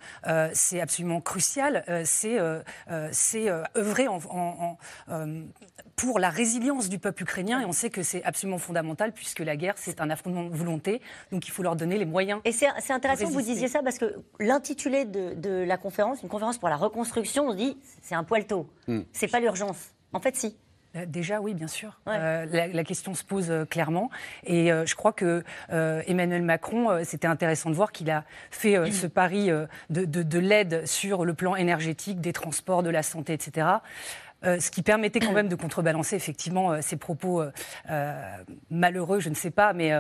c'est 0.54 0.82
absolument 0.82 1.22
crucial. 1.22 1.84
C'est 2.06 2.38
œuvrer 3.50 4.08
en, 4.08 4.78
pour 5.96 6.20
la 6.20 6.30
résilience 6.30 6.90
du 6.90 7.00
peuple 7.00 7.24
ukrainien 7.24 7.62
et 7.62 7.66
on 7.66 7.72
sait 7.72 7.90
que 7.90 8.04
c'est 8.04 8.24
absolument 8.24 8.58
fondamental 8.58 9.12
puisque 9.12 9.40
la 9.40 9.56
guerre, 9.56 9.76
c'est 9.78 10.02
un 10.02 10.10
affrontement 10.10 10.44
de 10.44 10.56
volonté. 10.56 11.02
Donc 11.32 11.48
il 11.48 11.52
faut 11.52 11.64
leur 11.64 11.76
donner 11.76 11.98
les 11.98 12.06
moyens. 12.06 12.42
Et 12.46 12.52
c'est 12.52 12.68
intéressant 12.90 13.28
que 13.28 13.32
vous 13.32 13.42
disiez 13.42 13.68
ça 13.68 13.82
parce 13.82 13.98
que 13.98 14.16
l'intitulé 14.40 15.06
de, 15.06 15.34
de, 15.34 15.64
la 15.66 15.78
conférence, 15.78 16.22
une 16.22 16.30
conférence 16.30 16.58
pour 16.58 16.70
la 16.70 16.76
reconstruction, 16.76 17.48
on 17.48 17.54
dit 17.54 17.78
c'est 18.02 18.16
un 18.16 18.24
poil 18.26 18.46
tôt. 18.46 18.70
Hmm. 18.88 19.02
C'est 19.14 19.28
pas 19.28 19.40
l'urgence. 19.40 19.94
En 20.14 20.20
fait, 20.20 20.36
si. 20.36 20.58
Euh, 20.96 21.06
déjà, 21.06 21.42
oui, 21.42 21.54
bien 21.54 21.68
sûr. 21.68 22.00
Euh, 22.08 22.46
la, 22.46 22.84
question 22.84 23.14
se 23.14 23.24
pose 23.24 23.52
euh, 23.52 23.66
clairement. 23.66 24.10
Et 24.46 24.68
je 24.68 24.96
crois 24.96 25.14
que 25.14 25.44
Emmanuel 25.70 26.42
Macron, 26.42 27.04
c'était 27.04 27.28
intéressant 27.28 27.70
de 27.70 27.76
voir 27.76 27.92
qu'il 27.92 28.10
a 28.10 28.24
fait 28.52 28.92
ce 28.92 29.08
pari 29.08 29.50
de, 29.90 30.06
de 30.06 30.40
l'aide 30.40 30.86
sur 30.86 31.26
le 31.26 31.34
plan 31.34 31.56
énergétique, 31.56 32.22
des 32.22 32.34
transports, 32.34 32.84
de 32.84 32.90
la 32.90 33.04
santé, 33.04 33.34
etc. 33.34 33.68
Euh, 34.46 34.60
ce 34.60 34.72
qui 34.72 34.82
permettait 34.82 35.20
quand 35.20 35.32
même 35.32 35.48
de 35.48 35.56
contrebalancer 35.56 36.16
effectivement 36.16 36.72
euh, 36.72 36.80
ces 36.82 36.98
propos 36.98 37.42
euh, 37.90 38.38
malheureux, 38.70 39.20
je 39.20 39.30
ne 39.30 39.36
sais 39.36 39.52
pas, 39.52 39.74
mais 39.74 39.92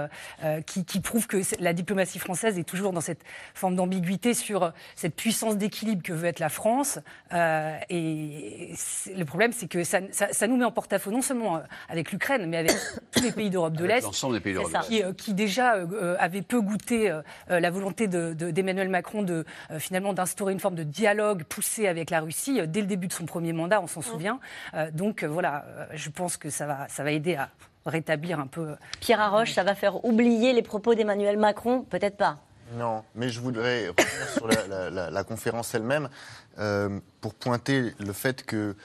qui, 0.65 0.85
qui, 0.85 0.99
prouvent 0.99 1.27
que 1.27 1.37
la 1.59 1.73
diplomatie 1.73 2.19
française 2.19 2.57
est 2.57 2.63
toujours 2.63 2.91
dans 2.91 3.01
cette 3.01 3.21
forme 3.53 3.75
d'ambiguïté 3.75 4.33
sur 4.33 4.73
cette 4.95 5.15
puissance 5.15 5.57
d'équilibre 5.57 6.03
que 6.03 6.13
veut 6.13 6.27
être 6.27 6.39
la 6.39 6.49
France. 6.49 6.99
et 7.33 8.73
le 9.15 9.23
problème, 9.23 9.51
c'est 9.51 9.67
que 9.67 9.83
ça, 9.83 9.99
ça, 10.11 10.47
nous 10.47 10.57
met 10.57 10.65
en 10.65 10.71
porte-à-faux 10.71 11.11
non 11.11 11.21
seulement 11.21 11.61
avec 11.89 12.11
l'Ukraine, 12.11 12.47
mais 12.47 12.57
avec 12.57 12.75
tous 13.11 13.23
les 13.23 13.31
pays 13.31 13.49
d'Europe 13.49 13.73
de 13.73 13.85
l'Est, 13.85 14.07
qui, 14.87 15.01
qui, 15.17 15.33
déjà 15.33 15.75
avaient 16.19 16.41
peu 16.41 16.61
goûté 16.61 17.13
la 17.47 17.69
volonté 17.71 18.07
d'Emmanuel 18.07 18.87
de, 18.87 18.91
Macron 18.91 19.23
de 19.23 19.45
finalement 19.79 20.13
d'instaurer 20.13 20.53
une 20.53 20.59
forme 20.59 20.75
de 20.75 20.83
dialogue 20.83 21.43
poussé 21.43 21.87
avec 21.87 22.09
la 22.09 22.21
Russie 22.21 22.59
dès 22.67 22.81
le 22.81 22.87
début 22.87 23.07
de 23.07 23.13
son 23.13 23.25
premier 23.25 23.53
mandat, 23.53 23.81
on 23.81 23.87
s'en 23.87 24.01
souvient. 24.01 24.34
Euh, 24.73 24.91
donc 24.91 25.23
euh, 25.23 25.27
voilà, 25.27 25.65
euh, 25.67 25.85
je 25.93 26.09
pense 26.09 26.37
que 26.37 26.49
ça 26.49 26.65
va, 26.65 26.87
ça 26.89 27.03
va 27.03 27.11
aider 27.11 27.35
à 27.35 27.49
rétablir 27.85 28.39
un 28.39 28.47
peu. 28.47 28.75
Pierre 28.99 29.21
Arroche, 29.21 29.53
ça 29.53 29.63
va 29.63 29.75
faire 29.75 30.03
oublier 30.05 30.53
les 30.53 30.61
propos 30.61 30.95
d'Emmanuel 30.95 31.37
Macron? 31.37 31.81
Peut-être 31.83 32.17
pas. 32.17 32.39
Non, 32.77 33.03
mais 33.13 33.29
je 33.29 33.39
voudrais 33.39 33.89
revenir 33.89 34.29
sur 34.33 34.47
la, 34.47 35.23
conférence 35.23 35.75
elle-même 35.75 36.09
pour 37.21 37.35
pointer 37.35 37.93
le 37.99 38.11
fait 38.11 38.43
que 38.43 38.75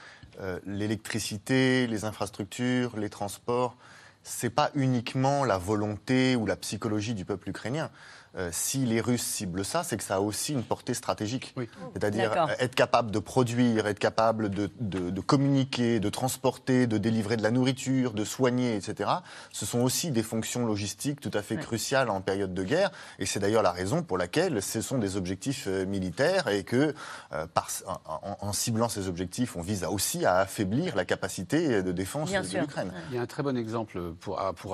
l'électricité, 0.67 1.87
les 1.87 2.05
infrastructures, 2.05 2.95
les 2.95 3.09
transports, 3.09 3.75
c'est 4.21 4.51
pas 4.51 4.69
uniquement 4.75 5.43
la 5.45 5.57
volonté 5.57 6.35
ou 6.35 6.45
la 6.45 6.55
psychologie 6.55 7.15
du 7.15 7.25
peuple 7.25 7.49
ukrainien. 7.49 7.89
Euh, 8.37 8.49
si 8.53 8.85
les 8.85 9.01
Russes 9.01 9.23
ciblent 9.23 9.65
ça, 9.65 9.83
c'est 9.83 9.97
que 9.97 10.03
ça 10.03 10.15
a 10.15 10.19
aussi 10.19 10.53
une 10.53 10.63
portée 10.63 10.93
stratégique. 10.93 11.53
C'est-à-dire 11.93 12.31
euh, 12.31 12.53
être 12.59 12.75
capable 12.75 13.11
de 13.11 13.19
produire, 13.19 13.87
être 13.87 13.99
capable 13.99 14.49
de, 14.49 15.21
communiquer, 15.21 15.99
de 15.99 16.09
transporter, 16.09 16.87
de 16.87 16.97
délivrer 16.97 17.35
de 17.35 17.43
la 17.43 17.51
nourriture, 17.51 18.13
de 18.13 18.23
soigner, 18.23 18.75
etc. 18.75 19.09
Ce 19.51 19.65
sont 19.65 19.79
aussi 19.79 20.11
des 20.11 20.23
fonctions 20.23 20.65
logistiques 20.65 21.19
tout 21.19 21.31
à 21.33 21.41
fait 21.41 21.57
cruciales 21.57 22.09
en 22.09 22.21
période 22.21 22.53
de 22.53 22.63
guerre. 22.63 22.91
Et 23.19 23.25
c'est 23.25 23.39
d'ailleurs 23.39 23.63
la 23.63 23.71
raison 23.71 24.01
pour 24.01 24.17
laquelle 24.17 24.61
ce 24.61 24.81
sont 24.81 24.97
des 24.97 25.17
objectifs 25.17 25.65
euh, 25.67 25.85
militaires 25.85 26.47
et 26.47 26.63
que, 26.63 26.93
en, 27.31 28.53
ciblant 28.53 28.89
ces 28.89 29.07
objectifs, 29.07 29.55
on 29.55 29.61
vise 29.61 29.83
aussi 29.83 30.25
à 30.25 30.37
affaiblir 30.37 30.95
la 30.95 31.05
capacité 31.05 31.83
de 31.83 31.91
défense 31.91 32.31
de 32.31 32.59
l'Ukraine. 32.59 32.91
Il 33.09 33.15
y 33.15 33.19
a 33.19 33.21
un 33.21 33.25
très 33.25 33.43
bon 33.43 33.57
exemple 33.57 34.13
pour, 34.19 34.39
pour 34.55 34.73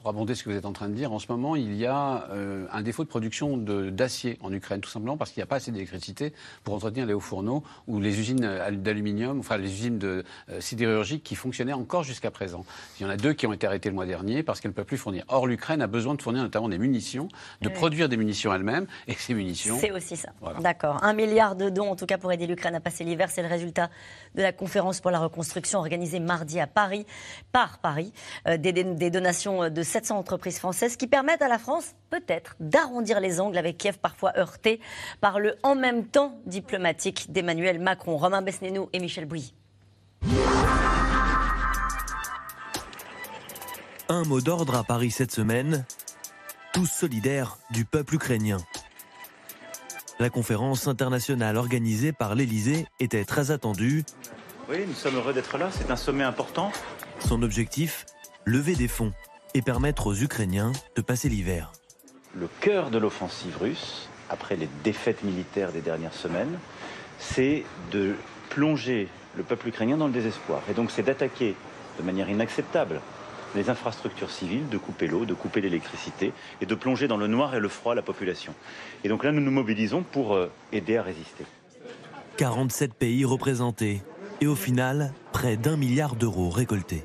pour 0.00 0.10
abonder 0.10 0.34
ce 0.34 0.42
que 0.42 0.50
vous 0.50 0.56
êtes 0.56 0.64
en 0.64 0.72
train 0.72 0.88
de 0.88 0.94
dire, 0.94 1.12
en 1.12 1.18
ce 1.18 1.26
moment, 1.30 1.56
il 1.56 1.74
y 1.74 1.84
a 1.84 2.26
euh, 2.30 2.66
un 2.72 2.80
défaut 2.82 3.04
de 3.04 3.08
production 3.08 3.56
d'acier 3.58 4.38
en 4.40 4.52
Ukraine, 4.52 4.80
tout 4.80 4.88
simplement 4.88 5.18
parce 5.18 5.30
qu'il 5.30 5.40
n'y 5.40 5.44
a 5.44 5.46
pas 5.46 5.56
assez 5.56 5.70
d'électricité 5.70 6.32
pour 6.64 6.74
entretenir 6.74 7.04
les 7.04 7.12
hauts 7.12 7.20
fourneaux 7.20 7.62
ou 7.86 8.00
les 8.00 8.18
usines 8.18 8.44
euh, 8.44 8.70
d'aluminium, 8.70 9.38
enfin 9.38 9.58
les 9.58 9.70
usines 9.70 9.98
de, 9.98 10.24
euh, 10.48 10.60
sidérurgiques 10.60 11.22
qui 11.22 11.34
fonctionnaient 11.34 11.74
encore 11.74 12.02
jusqu'à 12.02 12.30
présent. 12.30 12.64
Il 12.98 13.02
y 13.02 13.06
en 13.06 13.10
a 13.10 13.16
deux 13.16 13.34
qui 13.34 13.46
ont 13.46 13.52
été 13.52 13.66
arrêtées 13.66 13.90
le 13.90 13.94
mois 13.94 14.06
dernier 14.06 14.42
parce 14.42 14.60
qu'elles 14.60 14.70
ne 14.70 14.74
peuvent 14.74 14.86
plus 14.86 14.96
fournir. 14.96 15.24
Or, 15.28 15.46
l'Ukraine 15.46 15.82
a 15.82 15.86
besoin 15.86 16.14
de 16.14 16.22
fournir 16.22 16.42
notamment 16.42 16.70
des 16.70 16.78
munitions, 16.78 17.28
de 17.60 17.68
produire 17.68 18.08
des 18.08 18.16
munitions 18.16 18.54
elle-même, 18.54 18.86
et 19.06 19.14
ces 19.14 19.34
munitions... 19.34 19.76
C'est 19.78 19.90
aussi 19.90 20.16
ça. 20.16 20.30
D'accord. 20.60 21.02
Un 21.04 21.12
milliard 21.12 21.56
de 21.56 21.68
dons, 21.68 21.90
en 21.90 21.96
tout 21.96 22.06
cas, 22.06 22.16
pour 22.16 22.32
aider 22.32 22.46
l'Ukraine 22.46 22.74
à 22.74 22.80
passer 22.80 23.04
l'hiver. 23.04 23.30
C'est 23.30 23.42
le 23.42 23.48
résultat 23.48 23.90
de 24.34 24.42
la 24.42 24.52
conférence 24.52 25.00
pour 25.00 25.10
la 25.10 25.18
reconstruction 25.18 25.78
organisée 25.78 26.20
mardi 26.20 26.60
à 26.60 26.66
Paris, 26.66 27.06
par 27.52 27.78
Paris. 27.78 28.12
des, 28.46 28.72
des 28.72 29.10
donations 29.10 29.68
de 29.68 29.82
700 29.82 30.18
entreprises 30.18 30.58
françaises 30.58 30.96
qui 30.96 31.06
permettent 31.06 31.42
à 31.42 31.48
la 31.48 31.58
France 31.58 31.94
peut-être 32.10 32.56
d'arrondir 32.60 33.20
les 33.20 33.40
angles 33.40 33.58
avec 33.58 33.78
Kiev 33.78 33.98
parfois 33.98 34.32
heurté 34.36 34.80
par 35.20 35.40
le 35.40 35.56
en 35.62 35.74
même 35.74 36.06
temps 36.06 36.38
diplomatique 36.46 37.32
d'Emmanuel 37.32 37.78
Macron. 37.78 38.16
Romain 38.16 38.42
Besnénou 38.42 38.88
et 38.92 38.98
Michel 38.98 39.26
Bouilly. 39.26 39.54
Un 44.08 44.24
mot 44.24 44.40
d'ordre 44.40 44.74
à 44.76 44.84
Paris 44.84 45.10
cette 45.10 45.30
semaine, 45.30 45.84
tous 46.72 46.86
solidaires 46.86 47.58
du 47.70 47.84
peuple 47.84 48.16
ukrainien. 48.16 48.58
La 50.20 50.28
conférence 50.28 50.86
internationale 50.86 51.56
organisée 51.56 52.12
par 52.12 52.34
l'Elysée 52.34 52.84
était 53.00 53.24
très 53.24 53.50
attendue. 53.52 54.04
Oui, 54.68 54.84
nous 54.86 54.92
sommes 54.92 55.16
heureux 55.16 55.32
d'être 55.32 55.56
là, 55.56 55.70
c'est 55.72 55.90
un 55.90 55.96
sommet 55.96 56.24
important. 56.24 56.72
Son 57.20 57.42
objectif, 57.42 58.04
lever 58.44 58.74
des 58.74 58.86
fonds 58.86 59.12
et 59.54 59.62
permettre 59.62 60.08
aux 60.08 60.14
Ukrainiens 60.14 60.72
de 60.94 61.00
passer 61.00 61.30
l'hiver. 61.30 61.72
Le 62.34 62.50
cœur 62.60 62.90
de 62.90 62.98
l'offensive 62.98 63.56
russe, 63.58 64.10
après 64.28 64.56
les 64.56 64.68
défaites 64.84 65.24
militaires 65.24 65.72
des 65.72 65.80
dernières 65.80 66.12
semaines, 66.12 66.58
c'est 67.18 67.64
de 67.90 68.14
plonger 68.50 69.08
le 69.38 69.42
peuple 69.42 69.68
ukrainien 69.68 69.96
dans 69.96 70.06
le 70.06 70.12
désespoir. 70.12 70.60
Et 70.70 70.74
donc 70.74 70.90
c'est 70.90 71.02
d'attaquer 71.02 71.56
de 71.98 72.02
manière 72.02 72.28
inacceptable 72.28 73.00
les 73.54 73.70
infrastructures 73.70 74.30
civiles, 74.30 74.68
de 74.68 74.78
couper 74.78 75.06
l'eau, 75.06 75.24
de 75.24 75.34
couper 75.34 75.60
l'électricité 75.60 76.32
et 76.60 76.66
de 76.66 76.74
plonger 76.74 77.08
dans 77.08 77.16
le 77.16 77.26
noir 77.26 77.54
et 77.54 77.60
le 77.60 77.68
froid 77.68 77.94
la 77.94 78.02
population. 78.02 78.54
Et 79.04 79.08
donc 79.08 79.24
là, 79.24 79.32
nous 79.32 79.40
nous 79.40 79.50
mobilisons 79.50 80.02
pour 80.02 80.34
euh, 80.34 80.50
aider 80.72 80.96
à 80.96 81.02
résister. 81.02 81.44
47 82.36 82.94
pays 82.94 83.24
représentés 83.24 84.02
et 84.40 84.46
au 84.46 84.54
final, 84.54 85.12
près 85.32 85.56
d'un 85.56 85.76
milliard 85.76 86.16
d'euros 86.16 86.50
récoltés. 86.50 87.04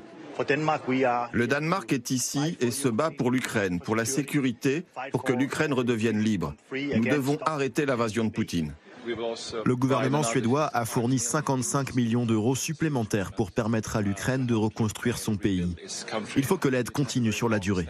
Le 1.32 1.46
Danemark 1.46 1.92
est 1.92 2.10
ici 2.10 2.56
et 2.60 2.70
se 2.70 2.88
bat 2.88 3.10
pour 3.10 3.30
l'Ukraine, 3.30 3.80
pour 3.80 3.96
la 3.96 4.04
sécurité, 4.04 4.84
pour 5.10 5.24
que 5.24 5.32
l'Ukraine 5.32 5.72
redevienne 5.72 6.18
libre. 6.18 6.54
Nous 6.72 7.04
devons 7.04 7.38
arrêter 7.46 7.86
l'invasion 7.86 8.24
de 8.24 8.30
Poutine. 8.30 8.74
Le 9.64 9.76
gouvernement 9.76 10.22
suédois 10.22 10.70
a 10.72 10.84
fourni 10.84 11.18
55 11.18 11.94
millions 11.94 12.26
d'euros 12.26 12.54
supplémentaires 12.54 13.32
pour 13.32 13.52
permettre 13.52 13.96
à 13.96 14.00
l'Ukraine 14.00 14.46
de 14.46 14.54
reconstruire 14.54 15.18
son 15.18 15.36
pays. 15.36 15.76
Il 16.36 16.44
faut 16.44 16.58
que 16.58 16.68
l'aide 16.68 16.90
continue 16.90 17.32
sur 17.32 17.48
la 17.48 17.58
durée. 17.58 17.86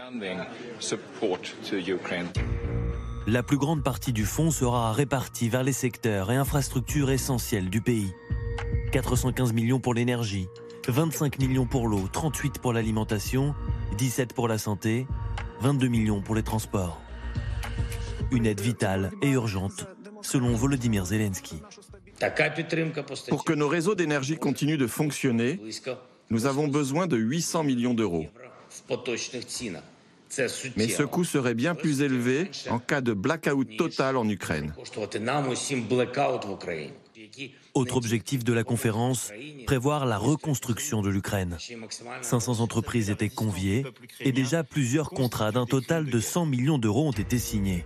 La 3.26 3.42
plus 3.42 3.58
grande 3.58 3.82
partie 3.82 4.12
du 4.12 4.24
fonds 4.24 4.50
sera 4.50 4.92
répartie 4.92 5.48
vers 5.48 5.64
les 5.64 5.72
secteurs 5.72 6.30
et 6.30 6.36
infrastructures 6.36 7.10
essentiels 7.10 7.70
du 7.70 7.80
pays. 7.80 8.12
415 8.92 9.52
millions 9.52 9.80
pour 9.80 9.94
l'énergie, 9.94 10.48
25 10.88 11.38
millions 11.40 11.66
pour 11.66 11.88
l'eau, 11.88 12.08
38 12.12 12.60
pour 12.60 12.72
l'alimentation, 12.72 13.54
17 13.98 14.32
pour 14.32 14.46
la 14.48 14.58
santé, 14.58 15.06
22 15.60 15.88
millions 15.88 16.22
pour 16.22 16.34
les 16.34 16.44
transports. 16.44 17.00
Une 18.30 18.46
aide 18.46 18.60
vitale 18.60 19.10
et 19.22 19.30
urgente, 19.30 19.86
selon 20.26 20.54
Volodymyr 20.54 21.06
Zelensky. 21.06 21.56
Pour 23.28 23.44
que 23.44 23.52
nos 23.52 23.68
réseaux 23.68 23.94
d'énergie 23.94 24.36
continuent 24.36 24.78
de 24.78 24.86
fonctionner, 24.86 25.60
nous 26.30 26.46
avons 26.46 26.68
besoin 26.68 27.06
de 27.06 27.16
800 27.16 27.64
millions 27.64 27.94
d'euros. 27.94 28.26
Mais 30.76 30.88
ce 30.88 31.04
coût 31.04 31.24
serait 31.24 31.54
bien 31.54 31.74
plus 31.74 32.02
élevé 32.02 32.50
en 32.68 32.78
cas 32.78 33.00
de 33.00 33.12
blackout 33.12 33.76
total 33.76 34.16
en 34.16 34.28
Ukraine. 34.28 34.74
Autre 37.74 37.96
objectif 37.96 38.44
de 38.44 38.52
la 38.52 38.64
conférence, 38.64 39.30
prévoir 39.66 40.06
la 40.06 40.18
reconstruction 40.18 41.02
de 41.02 41.10
l'Ukraine. 41.10 41.56
500 42.22 42.60
entreprises 42.60 43.10
étaient 43.10 43.28
conviées 43.28 43.84
et 44.20 44.32
déjà 44.32 44.64
plusieurs 44.64 45.10
contrats 45.10 45.52
d'un 45.52 45.66
total 45.66 46.06
de 46.06 46.20
100 46.20 46.46
millions 46.46 46.78
d'euros 46.78 47.08
ont 47.08 47.12
été 47.12 47.38
signés. 47.38 47.84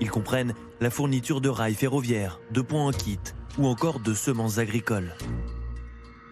Ils 0.00 0.10
comprennent 0.10 0.54
la 0.80 0.90
fourniture 0.90 1.40
de 1.40 1.48
rails 1.48 1.74
ferroviaires, 1.74 2.40
de 2.50 2.60
ponts 2.60 2.86
en 2.86 2.90
kit 2.90 3.18
ou 3.58 3.66
encore 3.66 4.00
de 4.00 4.14
semences 4.14 4.58
agricoles. 4.58 5.14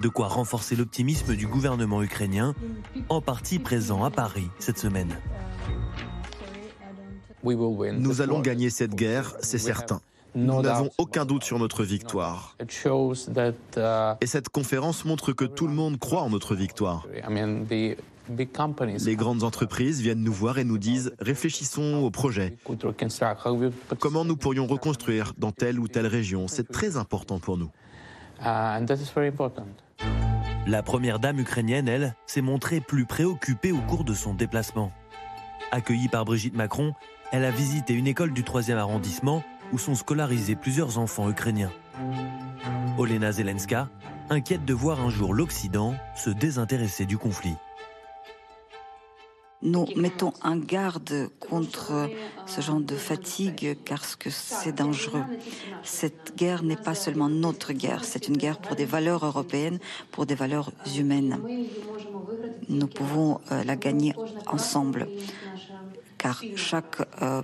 De 0.00 0.09
quoi 0.09 0.26
renforcer 0.28 0.75
l'optimisme 0.75 1.37
du 1.37 1.47
gouvernement 1.47 2.02
ukrainien, 2.02 2.54
en 3.09 3.21
partie 3.21 3.59
présent 3.61 4.02
à 4.02 4.11
Paris 4.11 4.49
cette 4.59 4.78
semaine. 4.78 5.16
Nous 7.45 8.21
allons 8.21 8.40
gagner 8.40 8.71
cette 8.71 8.95
guerre, 8.95 9.35
c'est 9.40 9.59
certain. 9.59 10.00
Nous 10.35 10.62
n'avons 10.62 10.90
aucun 10.99 11.25
doute 11.25 11.45
sur 11.45 11.59
notre 11.59 11.85
victoire. 11.85 12.57
Et 14.21 14.26
cette 14.26 14.49
conférence 14.49 15.04
montre 15.04 15.33
que 15.33 15.45
tout 15.45 15.66
le 15.66 15.75
monde 15.75 15.99
croit 15.99 16.23
en 16.23 16.31
notre 16.31 16.54
victoire. 16.54 17.07
Les 18.29 19.17
grandes 19.17 19.43
entreprises 19.43 20.00
viennent 20.00 20.23
nous 20.23 20.33
voir 20.33 20.59
et 20.59 20.64
nous 20.64 20.79
disent 20.79 21.12
réfléchissons 21.19 22.02
au 22.02 22.11
projet. 22.11 22.57
Comment 23.99 24.25
nous 24.25 24.37
pourrions 24.37 24.67
reconstruire 24.67 25.33
dans 25.38 25.52
telle 25.52 25.81
ou 25.81 25.88
telle 25.88 26.07
région? 26.07 26.47
C'est 26.49 26.71
très 26.71 26.97
important 26.97 27.38
pour 27.38 27.59
nous. 27.59 27.71
La 30.67 30.83
première 30.85 31.19
dame 31.19 31.41
ukrainienne, 31.41 31.88
elle, 31.88 32.14
s'est 32.26 32.41
montrée 32.41 32.81
plus 32.81 33.05
préoccupée 33.05 33.73
au 33.73 33.81
cours 33.81 34.05
de 34.05 34.14
son 34.14 34.35
déplacement. 34.35 34.93
Accueillie 35.73 36.09
par 36.09 36.25
Brigitte 36.25 36.55
Macron, 36.55 36.93
elle 37.33 37.45
a 37.45 37.50
visité 37.50 37.95
une 37.95 38.07
école 38.07 38.33
du 38.33 38.43
3e 38.43 38.76
arrondissement 38.76 39.43
où 39.73 39.79
sont 39.79 39.95
scolarisés 39.95 40.55
plusieurs 40.55 40.99
enfants 40.99 41.31
ukrainiens. 41.31 41.73
Olena 42.99 43.33
Zelenska 43.33 43.88
inquiète 44.31 44.64
de 44.64 44.75
voir 44.75 45.00
un 45.00 45.11
jour 45.11 45.35
l'Occident 45.35 45.95
se 46.14 46.31
désintéresser 46.31 47.07
du 47.07 47.19
conflit. 47.19 47.55
Nous 49.62 49.87
mettons 49.97 50.33
en 50.42 50.57
garde 50.57 51.28
contre 51.38 52.11
ce 52.47 52.61
genre 52.61 52.81
de 52.81 52.97
fatigue 52.97 53.76
car 53.85 54.04
c'est 54.04 54.75
dangereux. 54.75 55.25
Cette 55.83 56.37
guerre 56.37 56.62
n'est 56.62 56.76
pas 56.76 56.95
seulement 56.95 57.28
notre 57.28 57.73
guerre, 57.73 58.04
c'est 58.04 58.28
une 58.28 58.37
guerre 58.37 58.59
pour 58.59 58.76
des 58.76 58.85
valeurs 58.85 59.25
européennes, 59.25 59.78
pour 60.11 60.26
des 60.26 60.35
valeurs 60.35 60.73
humaines. 60.97 61.38
Nous 62.69 62.87
pouvons 62.87 63.40
euh, 63.50 63.62
la 63.64 63.76
gagner 63.76 64.14
ensemble 64.47 65.07
car 66.19 66.42
chaque 66.57 67.00
euh, 67.21 67.42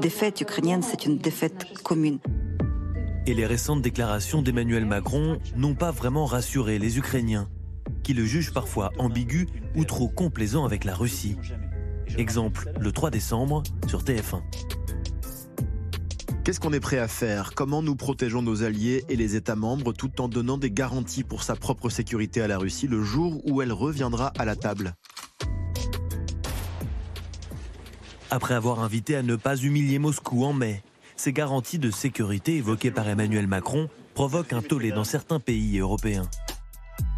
défaite 0.00 0.40
ukrainienne, 0.40 0.82
c'est 0.82 1.06
une 1.06 1.18
défaite 1.18 1.66
commune. 1.82 2.18
Et 3.26 3.34
les 3.34 3.46
récentes 3.46 3.82
déclarations 3.82 4.42
d'Emmanuel 4.42 4.86
Macron 4.86 5.38
n'ont 5.56 5.74
pas 5.74 5.90
vraiment 5.90 6.26
rassuré 6.26 6.78
les 6.78 6.98
Ukrainiens, 6.98 7.48
qui 8.06 8.14
le 8.14 8.24
jugent 8.24 8.52
parfois 8.52 8.92
ambigu 8.98 9.48
ou 9.74 9.84
trop 9.84 10.08
complaisant 10.08 10.64
avec 10.64 10.84
la 10.84 10.94
Russie. 10.94 11.36
Exemple, 12.16 12.70
le 12.78 12.92
3 12.92 13.10
décembre 13.10 13.64
sur 13.88 14.04
TF1. 14.04 14.42
Qu'est-ce 16.44 16.60
qu'on 16.60 16.72
est 16.72 16.78
prêt 16.78 16.98
à 16.98 17.08
faire? 17.08 17.52
Comment 17.56 17.82
nous 17.82 17.96
protégeons 17.96 18.42
nos 18.42 18.62
alliés 18.62 19.04
et 19.08 19.16
les 19.16 19.34
États 19.34 19.56
membres 19.56 19.92
tout 19.92 20.20
en 20.20 20.28
donnant 20.28 20.56
des 20.56 20.70
garanties 20.70 21.24
pour 21.24 21.42
sa 21.42 21.56
propre 21.56 21.88
sécurité 21.88 22.40
à 22.40 22.46
la 22.46 22.58
Russie 22.58 22.86
le 22.86 23.02
jour 23.02 23.42
où 23.44 23.60
elle 23.60 23.72
reviendra 23.72 24.32
à 24.38 24.44
la 24.44 24.54
table? 24.54 24.94
Après 28.30 28.54
avoir 28.54 28.84
invité 28.84 29.16
à 29.16 29.24
ne 29.24 29.34
pas 29.34 29.56
humilier 29.56 29.98
Moscou 29.98 30.44
en 30.44 30.52
mai, 30.52 30.84
ces 31.16 31.32
garanties 31.32 31.80
de 31.80 31.90
sécurité 31.90 32.54
évoquées 32.54 32.92
par 32.92 33.08
Emmanuel 33.08 33.48
Macron 33.48 33.88
provoquent 34.14 34.52
un 34.52 34.62
tollé 34.62 34.92
dans 34.92 35.02
certains 35.02 35.40
pays 35.40 35.80
européens. 35.80 36.30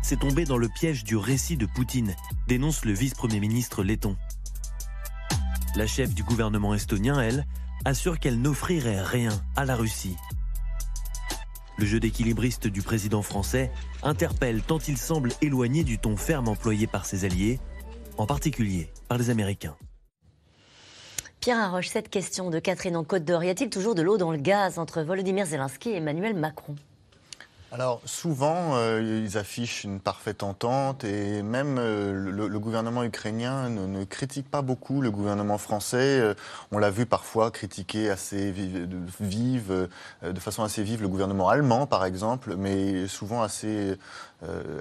C'est 0.02 0.20
tombé 0.20 0.44
dans 0.44 0.58
le 0.58 0.68
piège 0.68 1.04
du 1.04 1.16
récit 1.16 1.56
de 1.56 1.66
Poutine, 1.66 2.14
dénonce 2.46 2.84
le 2.84 2.92
vice-premier 2.92 3.40
ministre 3.40 3.82
letton. 3.82 4.16
La 5.76 5.86
chef 5.86 6.14
du 6.14 6.22
gouvernement 6.22 6.74
estonien, 6.74 7.20
elle, 7.20 7.46
assure 7.84 8.18
qu'elle 8.18 8.40
n'offrirait 8.40 9.02
rien 9.02 9.30
à 9.56 9.64
la 9.64 9.76
Russie. 9.76 10.16
Le 11.76 11.86
jeu 11.86 12.00
d'équilibriste 12.00 12.66
du 12.66 12.82
président 12.82 13.22
français 13.22 13.70
interpelle 14.02 14.62
tant 14.62 14.78
il 14.78 14.96
semble 14.96 15.30
éloigné 15.42 15.84
du 15.84 15.98
ton 15.98 16.16
ferme 16.16 16.48
employé 16.48 16.86
par 16.86 17.06
ses 17.06 17.24
alliés, 17.24 17.60
en 18.16 18.26
particulier 18.26 18.90
par 19.08 19.18
les 19.18 19.30
Américains. 19.30 19.76
Pierre 21.40 21.58
Arroche, 21.58 21.88
cette 21.88 22.08
question 22.08 22.50
de 22.50 22.58
Catherine 22.58 22.96
en 22.96 23.04
Côte 23.04 23.24
d'Or, 23.24 23.44
y 23.44 23.48
a-t-il 23.48 23.70
toujours 23.70 23.94
de 23.94 24.02
l'eau 24.02 24.18
dans 24.18 24.32
le 24.32 24.38
gaz 24.38 24.78
entre 24.78 25.02
Volodymyr 25.02 25.46
Zelensky 25.46 25.90
et 25.90 25.96
Emmanuel 25.96 26.34
Macron? 26.34 26.74
Alors 27.70 28.00
souvent, 28.06 28.76
euh, 28.76 29.22
ils 29.26 29.36
affichent 29.36 29.84
une 29.84 30.00
parfaite 30.00 30.42
entente 30.42 31.04
et 31.04 31.42
même 31.42 31.76
euh, 31.78 32.30
le, 32.30 32.58
gouvernement 32.58 33.04
ukrainien 33.04 33.68
ne, 33.68 34.04
critique 34.04 34.50
pas 34.50 34.62
beaucoup 34.62 35.02
le 35.02 35.10
gouvernement 35.10 35.58
français. 35.58 36.18
Euh, 36.18 36.34
on 36.72 36.78
l'a 36.78 36.88
vu 36.88 37.04
parfois 37.04 37.50
critiquer 37.50 38.08
assez 38.08 38.52
vive, 39.20 39.88
de 40.22 40.40
façon 40.40 40.62
assez 40.62 40.82
vive 40.82 41.02
le 41.02 41.08
gouvernement 41.08 41.50
allemand, 41.50 41.86
par 41.86 42.06
exemple, 42.06 42.56
mais 42.56 43.06
souvent 43.06 43.42
assez 43.42 43.98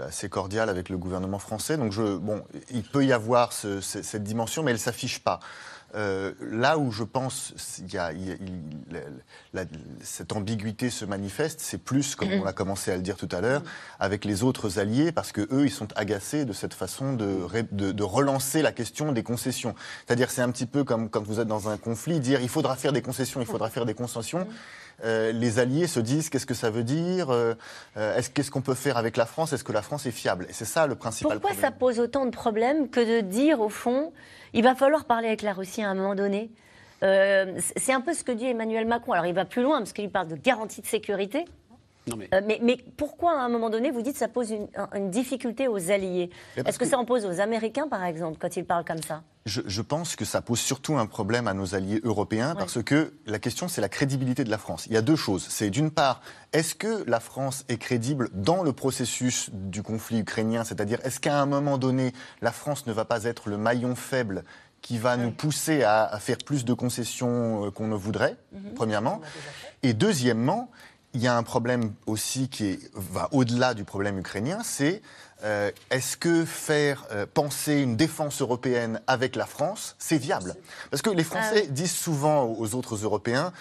assez 0.08 0.30
cordial 0.30 0.70
avec 0.70 0.90
le 0.90 0.98
gouvernement 0.98 1.40
français. 1.40 1.78
Donc 1.78 1.92
je, 1.92 2.16
bon, 2.18 2.44
il 2.70 2.84
peut 2.84 3.04
y 3.04 3.12
avoir 3.12 3.52
cette 3.52 4.24
dimension, 4.24 4.64
mais 4.64 4.72
elle 4.72 4.80
s'affiche 4.80 5.20
pas. 5.20 5.40
Euh, 5.96 6.34
là 6.42 6.78
où 6.78 6.92
je 6.92 7.04
pense 7.04 7.54
qu'il 7.78 7.94
y 7.94 7.98
a, 7.98 8.12
cette 10.02 10.34
ambiguïté 10.34 10.90
se 10.90 11.06
manifeste, 11.06 11.62
c'est 11.62 11.78
plus, 11.78 12.16
comme 12.16 12.32
on 12.32 12.46
a 12.46 12.54
commencé 12.54 12.92
à 12.92 12.98
le 12.98 13.02
dire 13.02 13.16
tout 13.16 13.30
à 13.32 13.40
l'heure, 13.40 13.64
avec 14.00 14.26
les 14.26 14.44
autres 14.44 14.80
alliés, 14.80 15.12
parce 15.12 15.32
que 15.32 15.42
eux, 15.52 15.66
ils 15.66 15.72
sont 15.72 15.88
agacés 15.96 16.46
de 16.46 16.54
cette 16.54 16.74
façon 16.74 17.14
de, 17.14 17.48
de, 17.72 18.04
relancer 18.04 18.62
la 18.62 18.72
question 18.72 19.12
des 19.12 19.24
concessions. 19.24 19.76
C'est-à-dire, 20.06 20.30
c'est 20.30 20.42
un 20.42 20.52
petit 20.52 20.66
peu 20.66 20.84
comme 20.84 21.10
quand 21.10 21.24
vous 21.24 21.40
êtes 21.40 21.48
dans 21.48 21.70
un 21.70 21.78
conflit, 21.78 22.20
dire 22.20 22.42
il 22.42 22.50
faudra 22.50 22.76
faire 22.76 22.92
des 22.92 23.02
concessions, 23.02 23.40
il 23.40 23.48
faudra 23.48 23.70
faire 23.70 23.86
des 23.86 23.94
concessions. 23.94 24.48
Euh, 25.04 25.32
les 25.32 25.60
alliés 25.60 25.88
se 25.88 26.00
disent 26.00 26.30
qu'est-ce 26.30 26.46
que 26.46 26.54
ça 26.54 26.70
veut 26.70 26.84
dire 26.84 27.30
euh, 27.30 27.54
Qu'est-ce 28.34 28.50
qu'on 28.50 28.62
peut 28.62 28.74
faire 28.74 28.98
avec 28.98 29.16
la 29.16 29.26
France 29.26 29.54
Est-ce 29.54 29.64
que 29.64 29.72
la 29.72 29.82
France 29.82 30.06
est 30.06 30.12
fiable? 30.12 30.48
Et 30.50 30.54
c'est 30.54 30.66
ça 30.66 30.88
le 30.88 30.96
principal 30.96 31.40
Pourquoi 31.40 31.56
ça 31.60 31.72
pose 31.72 32.00
autant 32.00 32.26
de 32.26 32.32
problèmes 32.32 32.90
que 32.90 33.00
de 33.00 33.22
dire, 33.22 33.62
au 33.62 33.70
fond, 33.70 34.12
il 34.54 34.64
va 34.64 34.76
falloir 34.76 35.06
parler 35.06 35.28
avec 35.28 35.44
la 35.44 35.54
Russie 35.54 35.84
à 35.84 35.90
un 35.90 35.96
moment 35.96 36.16
donné? 36.16 36.50
Euh, 37.04 37.60
c'est 37.76 37.94
un 37.94 38.02
peu 38.02 38.14
ce 38.14 38.24
que 38.24 38.32
dit 38.32 38.48
Emmanuel 38.48 38.88
Macron. 38.88 39.14
Alors 39.14 39.26
il 39.26 39.34
va 39.34 39.46
plus 39.46 39.62
loin 39.62 39.78
parce 39.78 39.94
qu'il 39.94 40.10
parle 40.10 40.28
de 40.28 40.36
garantie 40.36 40.82
de 40.82 40.88
sécurité. 40.88 41.46
Euh, 42.34 42.42
mais... 42.46 42.78
pourquoi 42.96 43.34
à 43.34 43.44
un 43.44 43.50
moment 43.50 43.70
donné 43.70 43.92
vous 43.92 44.02
dites 44.02 44.14
que 44.14 44.20
ça 44.20 44.28
pose 44.28 44.52
une, 44.52 45.10
difficulté 45.10 45.68
aux 45.68 45.92
alliés 45.92 46.30
Est-ce 46.56 46.80
que, 46.80 46.86
ça 46.86 46.98
en 46.98 47.06
pose 47.06 47.26
aux 47.26 47.40
Américains 47.40 47.88
par 47.88 48.04
exemple 48.04 48.38
quand 48.40 48.56
ils 48.56 48.66
parlent 48.66 48.86
comme 48.86 49.02
ça? 49.02 49.24
Je, 49.46 49.82
pense 49.82 50.18
que 50.18 50.26
ça 50.26 50.42
pose 50.42 50.60
surtout 50.60 50.98
un 50.98 51.06
problème 51.06 51.48
à 51.48 51.54
nos 51.54 51.74
alliés 51.74 52.02
européens 52.04 52.54
parce 52.56 52.84
que 52.84 53.14
la 53.26 53.40
question 53.40 53.70
c'est 53.70 53.80
la 53.80 53.88
crédibilité 53.88 54.44
de 54.44 54.50
la 54.50 54.58
France. 54.58 54.86
Il 54.88 54.94
y 54.94 54.98
a 54.98 55.02
deux 55.02 55.16
choses. 55.16 55.46
C'est 55.50 55.70
d'une 55.70 55.90
part, 55.90 56.22
est-ce 56.52 56.76
que 56.76 57.04
la 57.08 57.22
France 57.22 57.64
est 57.70 57.78
crédible 57.78 58.30
dans 58.34 58.62
le 58.62 58.74
processus 58.74 59.50
du 59.54 59.84
conflit 59.84 60.20
ukrainien? 60.20 60.66
C'est-à-dire, 60.66 61.00
est-ce 61.04 61.22
qu'à 61.22 61.40
un 61.40 61.46
moment 61.46 61.78
donné, 61.78 62.12
la 62.42 62.52
France 62.52 62.88
ne 62.88 62.94
va 62.94 63.06
pas 63.06 63.24
être 63.24 63.50
le 63.50 63.58
maillon 63.58 63.96
faible 63.96 64.44
qui 64.82 64.98
va 64.98 65.18
nous 65.18 65.32
pousser 65.32 65.84
à, 65.84 66.18
faire 66.20 66.38
plus 66.38 66.66
de 66.66 66.74
concessions 66.74 67.66
euh, 67.66 67.72
qu'on 67.72 67.88
ne 67.88 67.96
voudrait, 67.96 68.36
mhm. 68.52 68.74
premièrement? 68.76 69.22
Et 69.84 69.94
deuxièmement, 69.94 70.70
il 71.14 71.22
y 71.22 71.28
a 71.28 71.36
un 71.36 71.44
problème 71.44 71.94
aussi 72.06 72.50
qui 72.50 72.80
va 72.94 73.30
au-delà 73.32 73.74
du 73.74 73.84
problème 73.86 74.20
ukrainien, 74.20 74.60
c'est 74.64 75.02
euh, 75.44 75.72
est-ce 75.92 76.18
que 76.18 76.46
faire 76.46 77.06
euh, 77.12 77.26
penser 77.32 77.82
une 77.82 77.96
défense 77.96 78.42
européenne 78.42 79.02
avec 79.08 79.36
la 79.36 79.46
France, 79.46 79.96
c'est 80.00 80.18
viable? 80.18 80.56
Parce 80.90 81.02
que 81.02 81.10
les 81.12 81.24
ah 81.24 81.26
Français 81.26 81.68
disent 81.68 81.96
souvent 81.96 82.46
aux 82.46 82.76
autres 82.76 82.96
Européens 82.96 83.54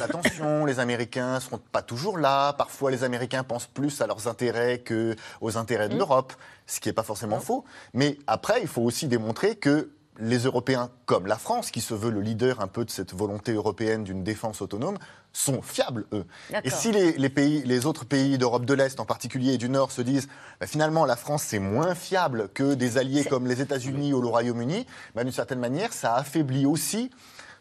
attention, 0.00 0.64
les 0.64 0.78
Américains 0.78 1.36
ne 1.36 1.40
seront 1.40 1.60
pas 1.72 1.82
toujours 1.82 2.18
là. 2.18 2.52
Parfois, 2.52 2.90
les 2.90 3.04
Américains 3.04 3.42
pensent 3.42 3.66
plus 3.66 4.00
à 4.00 4.06
leurs 4.06 4.28
intérêts 4.28 4.82
qu'aux 4.82 5.56
intérêts 5.56 5.88
de 5.88 5.94
mm. 5.94 5.98
l'Europe, 5.98 6.32
ce 6.66 6.80
qui 6.80 6.88
n'est 6.88 6.94
pas 6.94 7.02
forcément 7.02 7.40
faux. 7.40 7.64
Mais 7.92 8.18
après, 8.26 8.60
il 8.60 8.68
faut 8.68 8.82
aussi 8.82 9.08
démontrer 9.08 9.56
que 9.56 9.90
les 10.18 10.38
Européens, 10.38 10.90
comme 11.06 11.26
la 11.26 11.38
France, 11.38 11.70
qui 11.70 11.80
se 11.80 11.94
veut 11.94 12.10
le 12.10 12.20
leader 12.20 12.60
un 12.60 12.68
peu 12.68 12.84
de 12.84 12.90
cette 12.90 13.12
volonté 13.12 13.52
européenne 13.52 14.04
d'une 14.04 14.22
défense 14.22 14.62
autonome, 14.62 14.98
sont 15.34 15.60
fiables, 15.60 16.06
eux. 16.12 16.24
Et 16.62 16.70
si 16.70 16.92
les, 16.92 17.28
pays, 17.28 17.62
les 17.64 17.86
autres 17.86 18.04
pays 18.04 18.38
d'Europe 18.38 18.64
de 18.64 18.72
l'Est 18.72 19.00
en 19.00 19.04
particulier 19.04 19.54
et 19.54 19.58
du 19.58 19.68
Nord 19.68 19.90
se 19.90 20.00
disent 20.00 20.28
bah, 20.60 20.66
finalement 20.66 21.04
la 21.04 21.16
France 21.16 21.42
c'est 21.42 21.58
moins 21.58 21.94
fiable 21.94 22.48
que 22.54 22.74
des 22.74 22.96
alliés 22.96 23.24
comme 23.24 23.46
les 23.46 23.60
États-Unis 23.60 24.14
ou 24.14 24.22
le 24.22 24.28
Royaume-Uni, 24.28 24.86
bah, 25.14 25.24
d'une 25.24 25.32
certaine 25.32 25.58
manière 25.58 25.92
ça 25.92 26.14
affaiblit 26.14 26.66
aussi 26.66 27.10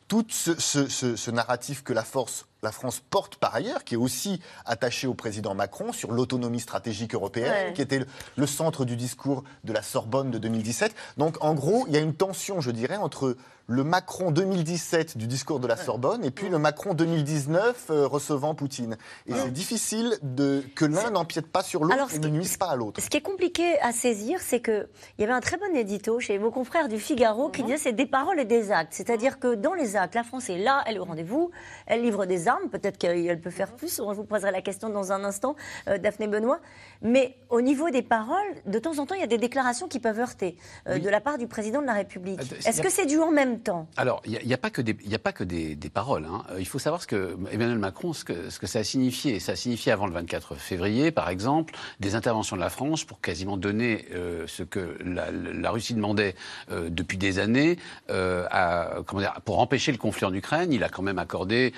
tout 0.08 0.26
ce, 0.30 1.32
narratif 1.32 1.84
que 1.84 1.94
la, 1.94 2.04
force, 2.04 2.46
la 2.64 2.72
France 2.72 3.02
porte 3.10 3.36
par 3.36 3.54
ailleurs, 3.54 3.84
qui 3.84 3.96
est 3.96 3.98
aussi 3.98 4.42
attaché 4.66 5.08
au 5.08 5.14
président 5.14 5.54
Macron 5.54 5.92
sur 5.92 6.12
l'autonomie 6.12 6.60
stratégique 6.60 7.14
européenne, 7.14 7.74
qui 7.74 7.82
était 7.82 8.00
le, 8.36 8.48
centre 8.48 8.86
du 8.86 8.96
discours 8.96 9.44
de 9.64 9.74
la 9.74 9.82
Sorbonne 9.82 10.32
de 10.32 10.38
2017. 10.38 10.96
Donc 11.18 11.38
en 11.42 11.54
gros, 11.54 11.86
il 11.88 11.94
y 11.94 11.98
a 11.98 12.00
une 12.00 12.14
tension, 12.14 12.62
je 12.62 12.72
dirais, 12.72 12.98
entre 12.98 13.36
le 13.68 13.84
Macron 13.84 14.32
2017 14.32 15.18
du 15.18 15.28
discours 15.28 15.60
de 15.60 15.68
la 15.68 15.78
Sorbonne 15.78 16.26
et 16.26 16.32
puis 16.32 16.50
le 16.50 16.58
Macron 16.58 16.94
2019 16.94 17.88
euh, 17.90 18.08
recevant 18.08 18.56
Poutine. 18.56 18.98
Et 19.26 19.34
c'est 19.34 19.52
difficile 19.52 20.18
de, 20.22 20.64
que 20.76 20.84
l'un 20.86 21.12
n'empiète 21.12 21.48
pas 21.48 21.64
sur 21.64 21.86
l'autre 21.86 22.14
et 22.14 22.20
ne 22.20 22.28
nuise 22.28 22.58
pas 22.58 22.68
à 22.68 22.76
l'autre. 22.76 23.02
Ce 23.02 23.10
qui 23.10 23.18
est 23.18 23.22
compliqué 23.22 23.80
à 23.80 23.94
saisir, 23.94 24.42
c'est 24.42 24.62
qu'il 24.62 24.88
y 25.18 25.24
avait 25.24 25.34
un 25.34 25.40
très 25.40 25.58
bon 25.58 25.74
édito 25.76 26.20
chez 26.20 26.38
vos 26.38 26.52
confrères 26.52 26.90
du 26.90 27.00
Figaro 27.00 27.50
qui 27.50 27.62
mhm. 27.62 27.68
disait 27.68 27.78
c'est 27.78 27.94
des 27.94 28.06
paroles 28.06 28.40
et 28.40 28.46
des 28.46 28.72
actes. 28.72 28.94
C'est-à-dire 28.94 29.40
que 29.40 29.56
dans 29.56 29.74
les 29.74 29.96
actes, 29.96 30.16
la 30.16 30.24
France 30.24 30.50
est 30.50 30.58
là, 30.58 30.84
elle 30.86 30.98
est 30.98 31.00
au 31.00 31.06
rendez-vous, 31.06 31.52
elle 31.86 32.02
livre 32.02 32.26
des 32.26 32.48
armes, 32.54 32.70
peut-être 32.70 32.98
qu'elle 32.98 33.42
peut 33.42 33.50
faire 33.50 33.72
plus, 33.72 34.00
on 34.00 34.14
vous 34.14 34.24
poserai 34.24 34.52
la 34.52 34.62
question 34.62 34.90
dans 34.90 35.12
un 35.12 35.24
instant, 35.24 35.56
euh, 35.88 35.98
Daphné 35.98 36.28
Benoît. 36.28 36.60
Mais 37.02 37.38
au 37.50 37.62
niveau 37.62 37.90
des 37.90 38.02
paroles, 38.02 38.38
de 38.66 38.80
temps 38.80 38.98
en 38.98 39.06
temps, 39.06 39.16
il 39.16 39.22
y 39.22 39.24
a 39.24 39.28
des 39.28 39.38
déclarations 39.38 39.88
qui 39.88 40.00
peuvent 40.00 40.20
heurter 40.20 40.58
euh, 40.88 41.00
de 41.00 41.10
la 41.10 41.20
part 41.20 41.38
du 41.38 41.48
président 41.48 41.82
de 41.82 41.86
la 41.86 41.94
République. 41.94 42.40
Est-ce 42.66 42.82
que 42.82 42.90
c'est 42.90 43.06
dû 43.06 43.20
en 43.20 43.32
même 43.32 43.60
temps? 43.60 43.88
Alors, 43.98 44.22
il 44.26 44.40
n'y 44.46 44.54
a, 44.54 44.58
pas 44.58 44.70
que 44.70 44.82
des, 44.82 44.96
a 45.14 45.20
pas 45.20 45.34
que 45.34 45.44
des, 45.44 45.76
paroles. 45.94 46.26
Hein. 46.26 46.44
Euh, 46.52 46.60
il 46.60 46.66
faut 46.66 46.80
savoir 46.80 47.02
ce 47.02 47.08
que 47.08 47.38
Emmanuel 47.52 47.78
Macron, 47.78 48.14
ce 48.14 48.24
que, 48.24 48.50
ce 48.50 48.58
que 48.58 48.68
ça 48.68 48.80
a 48.80 48.84
signifié. 48.84 49.40
Ça 49.40 49.52
a 49.52 49.56
signifié 49.56 49.92
avant 49.92 50.08
le 50.08 50.14
24 50.14 50.56
février, 50.56 51.12
par 51.12 51.30
exemple, 51.30 51.76
des 52.00 52.16
interventions 52.16 52.56
de 52.56 52.62
la 52.62 52.70
France 52.70 53.04
pour 53.04 53.20
quasiment 53.20 53.58
donner 53.58 54.06
euh, 54.14 54.46
ce 54.48 54.64
que 54.64 54.98
la, 55.04 55.72
Russie 55.72 55.96
demandait 55.96 56.36
depuis 56.70 57.18
des 57.18 57.40
années 57.40 57.78
à, 58.10 58.98
comment 59.08 59.22
dire, 59.22 59.34
pour 59.44 59.60
empêcher 59.60 59.92
le 59.92 59.98
conflit 59.98 60.26
en 60.26 60.34
Ukraine. 60.34 60.72
Il 60.72 60.84
a 60.84 60.90
quand 60.90 61.02
même 61.02 61.18
accordé, 61.18 61.74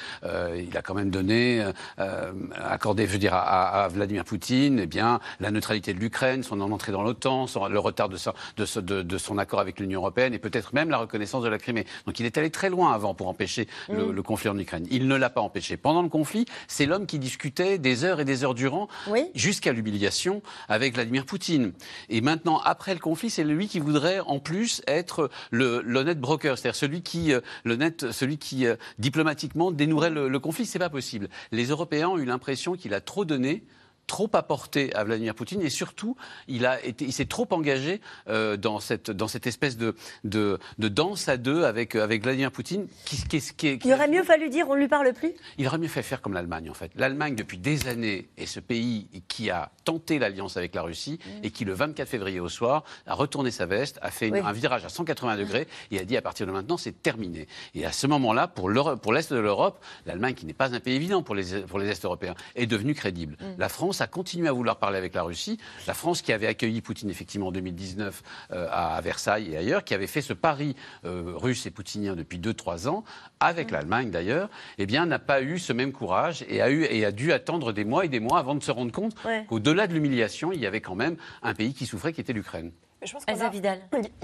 il 0.68 0.78
a 0.78 0.82
quand 0.82 0.94
même 0.94 1.10
donné, 1.10 1.66
accordé, 2.56 3.08
je 3.08 3.12
veux 3.12 3.18
dire, 3.18 3.34
à, 3.34 3.84
à 3.84 3.88
Vladimir 3.88 4.24
Poutine, 4.24 4.80
eh 4.80 4.88
bien, 4.88 5.20
la 5.40 5.52
neutralité 5.52 5.94
de 5.94 6.00
l'Ukraine, 6.00 6.44
son 6.44 6.62
entrée 6.62 6.92
dans 6.92 7.04
l'OTAN, 7.04 7.48
le 7.70 7.80
retard 7.80 8.10
de, 8.10 9.18
son 9.18 9.38
accord 9.38 9.60
avec 9.60 9.80
l'Union 9.80 10.00
européenne 10.00 10.34
et 10.34 10.40
peut-être 10.40 10.74
même 10.74 10.90
la 10.90 10.98
reconnaissance 10.98 11.44
de 11.44 11.50
la 11.50 11.58
Crimée. 11.58 11.86
Donc 12.06 12.20
il 12.20 12.26
est 12.26 12.38
allé 12.38 12.50
très 12.50 12.70
loin 12.70 12.94
avant 12.94 13.14
pour 13.14 13.28
empêcher 13.28 13.68
le, 13.90 14.12
mm. 14.12 14.24
conflit 14.24 14.50
en 14.50 14.58
Ukraine. 14.58 14.86
Il 14.90 15.08
ne 15.08 15.16
l'a 15.16 15.30
pas 15.30 15.42
empêché. 15.42 15.78
Pendant 15.78 16.02
le 16.02 16.10
conflit, 16.10 16.46
c'est 16.68 16.86
l'homme 16.86 17.06
qui 17.06 17.20
discutait 17.20 17.78
des 17.78 18.04
heures 18.04 18.20
et 18.20 18.26
des 18.26 18.44
heures 18.44 18.54
durant, 18.54 18.88
jusqu'à 19.34 19.74
l'humiliation, 19.74 20.42
avec 20.68 20.94
Vladimir 20.94 21.26
Poutine. 21.26 21.74
Et 22.10 22.22
maintenant, 22.22 22.60
après 22.64 22.94
le 22.94 23.00
conflit, 23.00 23.30
c'est 23.30 23.44
lui 23.44 23.68
qui 23.68 23.80
voudrait 23.80 24.20
en 24.20 24.40
plus 24.40 24.82
être 24.88 25.30
l'honnête 25.52 26.20
broker, 26.20 26.58
c'est-à-dire 26.58 26.76
celui 26.76 27.02
qui, 27.02 27.34
euh, 27.34 27.42
celui 28.12 28.38
qui 28.38 28.66
euh, 28.66 28.76
diplomatiquement 29.00 29.72
dénouerait 29.72 30.10
le, 30.10 30.28
le 30.28 30.40
conflit. 30.40 30.55
C'est 30.64 30.80
pas 30.80 30.90
possible. 30.90 31.28
Les 31.52 31.66
Européens 31.66 32.10
ont 32.10 32.18
eu 32.18 32.26
l'impression 32.26 32.76
qu'il 32.76 32.94
a 32.94 33.02
trop 33.02 33.26
donné 33.26 33.64
trop 34.08 34.30
apporté 34.34 34.94
à 34.96 35.04
Vladimir 35.04 35.36
Poutine 35.36 35.62
et 35.62 35.70
surtout, 35.70 36.16
il, 36.48 36.66
a 36.66 36.84
été, 36.84 37.06
il 37.06 37.14
s'est 37.14 37.26
trop 37.26 37.48
engagé 37.52 38.02
euh, 38.28 38.58
dans, 38.58 38.80
cette, 38.80 39.12
dans 39.12 39.28
cette 39.28 39.48
espèce 39.48 39.78
de, 39.78 39.96
de, 40.24 40.60
de 40.78 40.88
danse 40.88 41.28
à 41.28 41.38
deux 41.38 41.64
avec, 41.64 41.96
avec 41.96 42.24
Vladimir 42.24 42.52
Poutine. 42.52 42.88
Qui, 43.06 43.18
qui, 43.28 43.42
qui, 43.56 43.80
il 43.84 43.94
aurait 43.94 44.08
mieux 44.08 44.24
fallu 44.24 44.50
dire 44.50 44.68
on 44.70 44.76
ne 44.76 44.80
lui 44.80 44.88
parle 44.88 45.14
plus? 45.14 45.34
Il 45.58 45.68
aurait 45.68 45.78
mieux 45.78 45.88
fait 45.88 46.04
faire 46.04 46.22
comme 46.22 46.34
l'Allemagne 46.34 46.70
en 46.70 46.74
fait. 46.74 46.92
L'Allemagne, 46.96 47.36
depuis 47.36 47.58
des 47.58 47.88
années, 47.88 48.30
est 48.38 48.46
ce 48.46 48.60
pays 48.60 49.08
qui 49.28 49.50
a 49.50 49.72
tenté 49.84 50.20
l'alliance 50.20 50.58
avec 50.58 50.76
la 50.76 50.82
Russie 50.82 51.20
mm. 51.26 51.46
et 51.46 51.52
qui, 51.52 51.66
le 51.66 51.74
24 51.74 52.08
février 52.08 52.40
au 52.40 52.50
soir, 52.50 52.84
a 53.06 53.14
retourné 53.14 53.52
sa 53.52 53.66
veste, 53.66 54.00
a 54.02 54.12
fait 54.12 54.32
un 54.38 54.52
virage 54.52 54.86
à 54.86 54.90
180 54.90 55.38
degrés 55.38 55.68
et 55.92 56.00
a 56.00 56.06
dit 56.06 56.18
à 56.18 56.22
partir 56.22 56.46
de 56.48 56.52
maintenant, 56.52 56.78
c'est 56.78 57.02
terminé. 57.02 57.48
Et 57.74 57.86
à 57.86 57.92
ce 57.92 58.08
moment-là, 58.08 58.48
pour 58.48 58.70
l'Est 58.70 59.34
de 59.34 59.40
l'Europe, 59.40 59.84
l'Allemagne, 60.06 60.36
qui 60.36 60.46
n'est 60.46 60.54
pas 60.54 60.74
un 60.74 60.80
pays 60.80 60.96
évident 60.96 61.24
pour 61.24 61.36
les, 61.36 61.62
pour 61.62 61.80
les 61.80 61.90
Est 61.90 62.06
européens, 62.06 62.36
est 62.56 62.68
devenue 62.68 62.94
crédible. 62.94 63.38
Mm. 63.40 63.46
La 63.58 63.70
France 63.70 63.95
a 64.02 64.08
continué 64.08 64.48
à 64.48 64.52
vouloir 64.52 64.78
parler 64.78 64.98
avec 64.98 65.14
la 65.16 65.24
Russie. 65.24 65.58
La 65.88 65.94
France, 65.94 66.22
qui 66.22 66.32
avait 66.34 66.48
accueilli 66.48 66.82
Poutine 66.82 67.10
effectivement 67.10 67.48
en 67.48 67.52
2019 67.52 68.24
euh, 68.52 68.68
à 68.72 69.00
Versailles 69.02 69.54
et 69.54 69.58
ailleurs, 69.58 69.84
qui 69.84 69.94
avait 69.94 70.08
fait 70.08 70.22
ce 70.22 70.34
pari 70.34 70.76
euh, 71.06 71.34
russe 71.36 71.66
et 71.66 71.72
poutinien 71.72 72.16
depuis 72.16 72.40
2-3 72.40 72.88
ans, 72.88 73.04
avec 73.40 73.72
l'Allemagne 73.72 74.12
d'ailleurs, 74.12 74.50
eh 74.78 74.86
bien, 74.86 75.06
n'a 75.06 75.20
pas 75.20 75.42
eu 75.42 75.60
ce 75.60 75.74
même 75.74 75.92
courage 75.92 76.46
et 76.48 76.62
a, 76.62 76.70
eu, 76.70 76.84
et 76.84 77.06
a 77.06 77.12
dû 77.12 77.32
attendre 77.32 77.72
des 77.74 77.86
mois 77.86 78.06
et 78.06 78.10
des 78.10 78.20
mois 78.20 78.40
avant 78.40 78.56
de 78.56 78.64
se 78.64 78.72
rendre 78.72 78.92
compte 78.92 79.16
qu'au-delà 79.48 79.88
de 79.88 79.94
l'humiliation, 79.94 80.52
il 80.52 80.60
y 80.60 80.66
avait 80.66 80.82
quand 80.82 80.96
même 80.96 81.18
un 81.44 81.54
pays 81.54 81.74
qui 81.74 81.86
souffrait, 81.86 82.14
qui 82.14 82.22
était 82.22 82.34
l'Ukraine. 82.34 82.72
Je 83.06 83.14
pense 83.14 83.24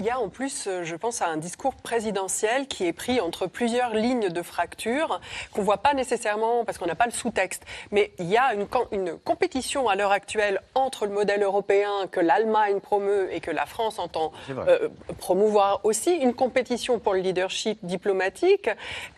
Il 0.00 0.04
y 0.04 0.10
a 0.10 0.18
en 0.18 0.28
plus, 0.28 0.66
euh, 0.66 0.84
je 0.84 0.96
pense, 0.96 1.22
à 1.22 1.28
un 1.28 1.36
discours 1.36 1.74
présidentiel 1.74 2.66
qui 2.66 2.86
est 2.86 2.92
pris 2.92 3.20
entre 3.20 3.46
plusieurs 3.46 3.94
lignes 3.94 4.28
de 4.28 4.42
fracture 4.42 5.20
qu'on 5.52 5.60
ne 5.60 5.66
voit 5.66 5.78
pas 5.78 5.94
nécessairement 5.94 6.64
parce 6.64 6.78
qu'on 6.78 6.86
n'a 6.86 6.94
pas 6.94 7.06
le 7.06 7.12
sous-texte. 7.12 7.64
Mais 7.90 8.12
il 8.18 8.26
y 8.26 8.36
a 8.36 8.54
une, 8.54 8.66
une 8.90 9.18
compétition 9.18 9.88
à 9.88 9.94
l'heure 9.94 10.12
actuelle 10.12 10.60
entre 10.74 11.06
le 11.06 11.12
modèle 11.12 11.42
européen 11.42 11.90
que 12.10 12.20
l'Allemagne 12.20 12.80
promeut 12.80 13.32
et 13.32 13.40
que 13.40 13.50
la 13.50 13.66
France 13.66 13.98
entend 13.98 14.32
euh, 14.50 14.88
promouvoir 15.18 15.80
aussi, 15.84 16.14
une 16.14 16.34
compétition 16.34 16.98
pour 16.98 17.14
le 17.14 17.20
leadership 17.20 17.78
diplomatique. 17.82 18.68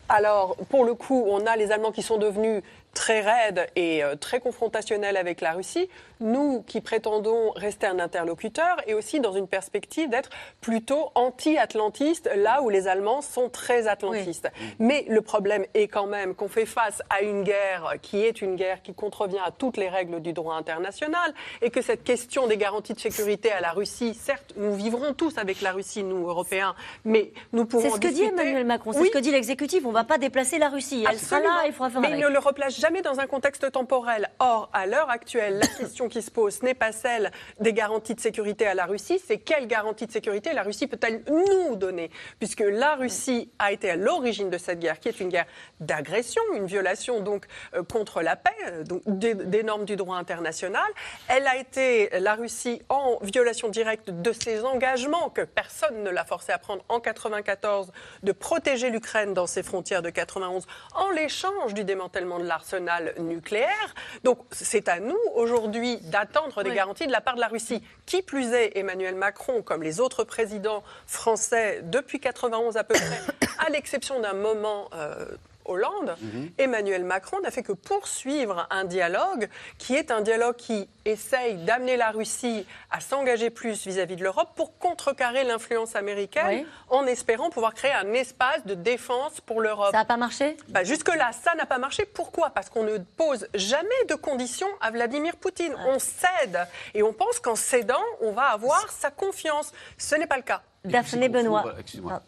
Alors, 0.09 0.57
pour 0.69 0.85
le 0.85 0.95
coup, 0.95 1.25
on 1.29 1.47
a 1.47 1.57
les 1.57 1.73
Allemands 1.73 1.93
qui 1.93 2.03
sont 2.03 2.19
devenus 2.19 2.63
très 2.95 3.21
raide 3.21 3.67
et 3.77 4.03
euh, 4.03 4.15
très 4.15 4.41
confrontationnel 4.41 5.17
avec 5.17 5.41
la 5.41 5.53
Russie, 5.53 5.89
nous 6.21 6.63
qui 6.63 6.81
prétendons 6.81 7.51
rester 7.51 7.87
un 7.87 7.99
interlocuteur 7.99 8.77
et 8.87 8.95
aussi 8.95 9.21
dans 9.21 9.33
une 9.33 9.49
perspective 9.49 10.09
d'être 10.09 10.31
plutôt 10.61 11.11
anti-atlantiste, 11.15 12.31
là 12.37 12.63
où 12.63 12.71
les 12.71 12.89
Allemands 12.89 13.21
sont 13.21 13.51
très 13.51 13.89
atlantistes. 13.89 14.49
Mais 14.79 15.05
le 15.09 15.21
problème 15.21 15.67
est 15.75 15.89
quand 15.89 16.07
même 16.07 16.35
qu'on 16.35 16.49
fait 16.49 16.67
face 16.67 17.03
à 17.11 17.23
une 17.23 17.43
guerre 17.43 17.95
qui 18.01 18.25
est 18.25 18.41
une 18.41 18.57
guerre 18.57 18.81
qui 18.83 18.95
contrevient 18.95 19.43
à 19.45 19.51
toutes 19.51 19.77
les 19.77 19.89
règles 19.89 20.21
du 20.21 20.33
droit 20.33 20.55
international 20.55 21.35
et 21.61 21.71
que 21.71 21.83
cette 21.83 22.05
question 22.05 22.47
des 22.47 22.57
garanties 22.57 22.95
de 22.95 23.01
sécurité 23.01 23.51
à 23.51 23.61
la 23.61 23.73
Russie, 23.73 24.15
certes, 24.15 24.55
nous 24.57 24.75
vivrons 24.75 25.13
tous 25.13 25.37
avec 25.37 25.61
la 25.61 25.73
Russie, 25.73 26.05
nous, 26.05 26.29
Européens, 26.29 26.75
mais 27.05 27.33
nous 27.53 27.67
pourrons 27.67 27.83
C'est 27.83 27.91
ce 27.91 28.01
que 28.01 28.09
dit 28.09 28.23
Emmanuel 28.23 28.65
Macron, 28.65 28.93
c'est 28.93 29.05
ce 29.05 29.11
que 29.11 29.19
dit 29.19 29.33
l'exécutif, 29.33 29.85
va 29.95 30.05
pas 30.05 30.19
déplacer 30.19 30.59
la 30.59 30.69
Russie, 30.69 31.05
elle 31.09 31.19
sera 31.19 31.41
là, 31.41 31.63
il 31.67 31.73
faudra 31.73 31.91
faire 31.91 32.01
Mais 32.01 32.11
il 32.11 32.19
ne 32.19 32.29
le 32.29 32.39
replace 32.39 32.79
jamais 32.79 33.01
dans 33.01 33.21
un 33.21 33.27
contexte 33.27 33.71
temporel. 33.71 34.29
Or, 34.41 34.69
à 34.73 34.87
l'heure 34.87 35.09
actuelle, 35.09 35.61
la 35.61 35.67
question 35.67 36.09
qui 36.09 36.21
se 36.21 36.31
pose 36.31 36.63
n'est 36.63 36.75
pas 36.75 36.93
celle 36.93 37.31
des 37.61 37.73
garanties 37.73 38.15
de 38.15 38.21
sécurité 38.21 38.67
à 38.67 38.75
la 38.75 38.87
Russie, 38.87 39.21
c'est 39.25 39.39
quelle 39.39 39.67
garantie 39.67 40.07
de 40.07 40.13
sécurité 40.13 40.53
la 40.53 40.65
Russie 40.65 40.89
peut-elle 40.89 41.23
nous 41.31 41.77
donner? 41.77 42.11
Puisque 42.39 42.65
la 42.67 42.97
Russie 42.97 43.51
a 43.59 43.73
été 43.73 43.91
à 43.91 43.97
l'origine 43.97 44.51
de 44.51 44.59
cette 44.59 44.81
guerre, 44.81 44.99
qui 44.99 45.09
est 45.09 45.21
une 45.21 45.29
guerre 45.29 45.47
d'agression, 45.79 46.43
une 46.55 46.67
violation 46.67 47.21
donc 47.21 47.47
euh, 47.75 47.85
contre 47.85 48.21
la 48.21 48.35
paix, 48.35 48.51
euh, 48.67 48.83
donc 48.83 49.03
des, 49.07 49.63
normes 49.63 49.85
du 49.85 49.95
droit 49.95 50.17
international. 50.17 50.85
Elle 51.29 51.47
a 51.47 51.57
été, 51.57 52.11
la 52.19 52.35
Russie, 52.35 52.83
en 52.89 53.19
violation 53.23 53.69
directe 53.69 54.11
de 54.11 54.33
ses 54.33 54.65
engagements 54.65 55.31
que 55.31 55.43
personne 55.43 56.03
ne 56.03 56.11
l'a 56.11 56.25
forcé 56.25 56.51
à 56.51 56.59
prendre 56.59 56.85
en 56.89 56.99
94 56.99 57.93
de 58.25 58.33
protéger 58.33 58.91
l'Ukraine 58.91 59.35
dans 59.35 59.47
ses 59.47 59.63
frontières 59.63 59.84
de 59.85 60.11
91 60.11 60.67
en 60.95 61.11
l'échange 61.11 61.75
du 61.75 61.85
démantèlement 61.85 62.39
de 62.39 62.45
l'arsenal 62.45 63.15
nucléaire. 63.19 63.95
Donc 64.25 64.39
c'est 64.51 64.89
à 64.89 64.99
nous 64.99 65.19
aujourd'hui 65.35 65.99
d'attendre 65.99 66.63
des 66.63 66.75
garanties 66.75 67.07
de 67.07 67.13
la 67.13 67.21
part 67.21 67.35
de 67.35 67.41
la 67.41 67.49
Russie. 67.49 67.83
Qui 68.07 68.23
plus 68.23 68.53
est, 68.53 68.79
Emmanuel 68.79 69.15
Macron, 69.15 69.63
comme 69.63 69.83
les 69.83 70.01
autres 70.01 70.25
présidents 70.25 70.83
français 71.07 71.81
depuis 71.85 72.19
91 72.19 72.77
à 72.77 72.85
peu 72.85 72.95
près, 72.95 73.21
à 73.59 73.71
l'exception 73.71 74.21
d'un 74.21 74.33
moment 74.33 74.89
euh, 74.95 75.27
Hollande, 75.65 76.17
mhm. 76.21 76.51
Emmanuel 76.59 77.05
Macron 77.05 77.41
n'a 77.41 77.51
fait 77.51 77.63
que 77.63 77.73
poursuivre 77.73 78.67
un 78.71 78.85
dialogue 78.85 79.49
qui 79.79 79.95
est 79.95 80.11
un 80.11 80.21
dialogue 80.21 80.57
qui 80.57 80.89
essaye 81.05 81.57
d'amener 81.57 81.97
la 81.97 82.11
Russie 82.11 82.67
à 82.91 83.01
s'engager 83.01 83.51
plus 83.51 83.87
vis-à-vis 83.87 84.17
de 84.17 84.23
l'Europe 84.23 84.51
pour 84.57 84.79
contrecarrer 84.79 85.45
l'influence 85.45 85.97
américaine 85.97 86.67
en 86.89 87.07
espérant 87.07 87.51
pouvoir 87.51 87.75
créer 87.75 87.93
un 87.93 88.13
espace 88.13 88.65
de 88.65 88.75
défense 88.75 89.41
pour 89.41 89.61
l'Europe. 89.61 89.93
Ça 89.93 89.99
n'a 89.99 90.05
pas 90.05 90.17
marché? 90.17 90.57
Bah, 90.69 90.85
Jusque-là, 90.85 91.33
ça 91.33 91.55
n'a 91.55 91.67
pas 91.67 91.79
marché. 91.79 92.05
Pourquoi? 92.05 92.51
Parce 92.51 92.71
qu'on 92.71 92.85
ne 92.85 92.99
pose 92.99 93.49
jamais 93.55 93.89
de 94.09 94.15
conditions 94.15 94.69
à 94.81 94.91
Vladimir 94.91 95.37
Poutine. 95.37 95.75
On 95.87 95.99
cède 95.99 96.67
et 96.95 97.03
on 97.03 97.13
pense 97.13 97.41
qu'en 97.41 97.57
cédant, 97.57 98.03
on 98.21 98.33
va 98.33 98.45
avoir 98.45 98.91
sa 98.91 99.11
confiance. 99.11 99.73
Ce 99.99 100.15
n'est 100.15 100.27
pas 100.27 100.37
le 100.37 100.43
cas. 100.43 100.63
Daphné 100.85 101.29
Benoît. 101.29 101.65
Ah. 102.11 102.23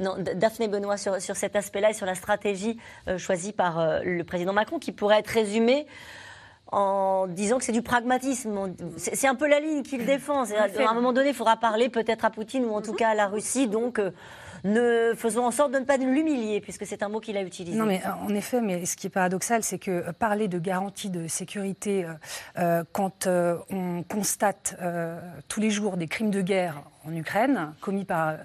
Non, 0.00 0.16
Daphné 0.18 0.68
Benoît 0.68 0.96
sur, 0.96 1.20
sur 1.20 1.36
cet 1.36 1.56
aspect-là 1.56 1.90
et 1.90 1.94
sur 1.94 2.06
la 2.06 2.14
stratégie 2.14 2.78
euh, 3.08 3.18
choisie 3.18 3.52
par 3.52 3.78
euh, 3.78 4.00
le 4.04 4.24
président 4.24 4.52
Macron, 4.52 4.78
qui 4.78 4.92
pourrait 4.92 5.20
être 5.20 5.28
résumée 5.28 5.86
en 6.70 7.26
disant 7.26 7.58
que 7.58 7.64
c'est 7.64 7.72
du 7.72 7.82
pragmatisme. 7.82 8.74
C'est 8.96 9.28
un 9.28 9.34
peu 9.34 9.46
la 9.46 9.60
ligne 9.60 9.82
qu'il 9.82 10.06
défend. 10.06 10.44
À 10.44 10.90
un 10.90 10.94
moment 10.94 11.12
donné, 11.12 11.28
il 11.30 11.34
faudra 11.34 11.56
parler 11.56 11.90
peut-être 11.90 12.24
à 12.24 12.30
Poutine 12.30 12.64
ou 12.64 12.74
en 12.74 12.80
tout 12.80 12.94
cas 12.94 13.10
à 13.10 13.14
la 13.14 13.26
Russie. 13.26 13.68
Donc, 13.68 13.98
euh, 13.98 14.10
ne 14.64 15.12
faisons 15.16 15.44
en 15.44 15.50
sorte 15.50 15.72
de 15.72 15.78
ne 15.78 15.84
pas 15.84 15.96
l'humilier, 15.96 16.60
puisque 16.60 16.86
c'est 16.86 17.02
un 17.02 17.08
mot 17.08 17.20
qu'il 17.20 17.36
a 17.36 17.42
utilisé. 17.42 17.76
Non, 17.76 17.86
mais 17.86 18.02
en 18.06 18.34
effet, 18.34 18.60
ce 18.84 18.96
qui 18.96 19.06
est 19.06 19.10
paradoxal, 19.10 19.62
c'est 19.62 19.78
que 19.78 20.10
parler 20.12 20.48
de 20.48 20.58
garantie 20.58 21.10
de 21.10 21.26
sécurité 21.26 22.06
quand 22.92 23.26
on 23.26 24.02
constate 24.08 24.76
tous 25.48 25.60
les 25.60 25.70
jours 25.70 25.96
des 25.96 26.06
crimes 26.06 26.30
de 26.30 26.40
guerre 26.40 26.82
en 27.04 27.14
Ukraine 27.14 27.74
commis 27.80 28.04
par 28.04 28.36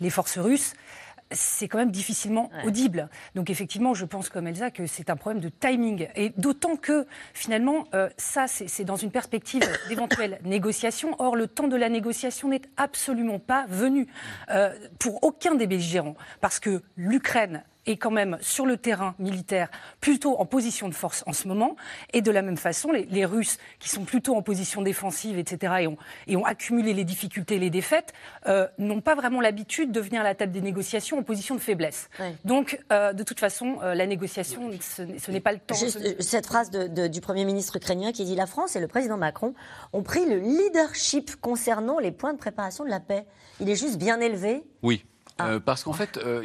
les 0.00 0.10
forces 0.10 0.38
russes, 0.38 0.74
c'est 1.30 1.68
quand 1.68 1.78
même 1.78 1.90
difficilement 1.90 2.50
audible. 2.64 3.08
Donc 3.34 3.50
effectivement, 3.50 3.94
je 3.94 4.04
pense 4.04 4.28
comme 4.28 4.46
Elsa 4.46 4.70
que 4.70 4.86
c'est 4.86 5.10
un 5.10 5.16
problème 5.16 5.42
de 5.42 5.48
timing. 5.48 6.08
Et 6.14 6.30
d'autant 6.36 6.76
que 6.76 7.06
finalement, 7.34 7.84
euh, 7.94 8.08
ça, 8.16 8.46
c'est 8.48 8.84
dans 8.84 8.96
une 8.96 9.10
perspective 9.10 9.62
d'éventuelle 9.88 10.40
négociation. 10.44 11.14
Or, 11.18 11.36
le 11.36 11.46
temps 11.46 11.68
de 11.68 11.76
la 11.76 11.88
négociation 11.88 12.48
n'est 12.48 12.62
absolument 12.76 13.38
pas 13.38 13.66
venu 13.68 14.06
euh, 14.50 14.72
pour 14.98 15.22
aucun 15.22 15.54
des 15.54 15.66
belligérants. 15.66 16.16
Parce 16.40 16.60
que 16.60 16.82
l'Ukraine 16.96 17.62
est 17.88 17.96
quand 17.96 18.10
même 18.10 18.38
sur 18.40 18.66
le 18.66 18.76
terrain 18.76 19.14
militaire 19.18 19.70
plutôt 20.00 20.38
en 20.38 20.46
position 20.46 20.88
de 20.88 20.94
force 20.94 21.24
en 21.26 21.32
ce 21.32 21.48
moment. 21.48 21.76
Et 22.12 22.22
de 22.22 22.30
la 22.30 22.42
même 22.42 22.56
façon, 22.56 22.92
les, 22.92 23.24
Russes, 23.24 23.58
qui 23.78 23.88
sont 23.88 24.04
plutôt 24.04 24.36
en 24.36 24.42
position 24.42 24.82
défensive, 24.82 25.38
etc., 25.38 25.74
et 25.80 25.86
ont, 25.86 25.96
et 26.26 26.36
ont 26.36 26.44
accumulé 26.44 26.94
les 26.94 27.04
difficultés 27.04 27.56
et 27.56 27.58
les 27.58 27.70
défaites, 27.70 28.12
euh, 28.46 28.66
n'ont 28.78 29.00
pas 29.00 29.14
vraiment 29.14 29.40
l'habitude 29.40 29.92
de 29.92 30.00
venir 30.00 30.20
à 30.20 30.24
la 30.24 30.34
table 30.34 30.52
des 30.52 30.60
négociations 30.60 31.18
en 31.18 31.22
position 31.22 31.54
de 31.54 31.60
faiblesse. 31.60 32.08
Donc, 32.44 32.80
euh, 32.92 33.12
de 33.12 33.22
toute 33.22 33.40
façon, 33.40 33.78
euh, 33.82 33.94
la 33.94 34.06
négociation, 34.06 34.70
ce, 34.80 35.30
n'est 35.30 35.40
pas 35.40 35.52
le 35.52 35.58
temps. 35.58 35.74
cette 36.20 36.46
phrase 36.46 36.70
du 36.70 37.20
Premier 37.20 37.44
ministre 37.44 37.76
ukrainien 37.76 38.12
qui 38.12 38.24
dit 38.24 38.34
La 38.34 38.46
France 38.46 38.76
et 38.76 38.80
le 38.80 38.88
président 38.88 39.16
Macron 39.16 39.54
ont 39.92 40.02
pris 40.02 40.24
le 40.26 40.38
leadership 40.38 41.36
concernant 41.40 41.98
les 41.98 42.12
points 42.12 42.32
de 42.32 42.38
préparation 42.38 42.84
de 42.84 42.90
la 42.90 43.00
paix. 43.00 43.24
Il 43.60 43.68
est 43.68 43.76
juste 43.76 43.98
bien 43.98 44.20
élevé 44.20 44.62
Oui. 44.82 45.04
Ah. 45.38 45.50
Euh, 45.50 45.60
parce 45.60 45.84
qu'en 45.84 45.92
fait, 45.92 46.16
euh, 46.18 46.44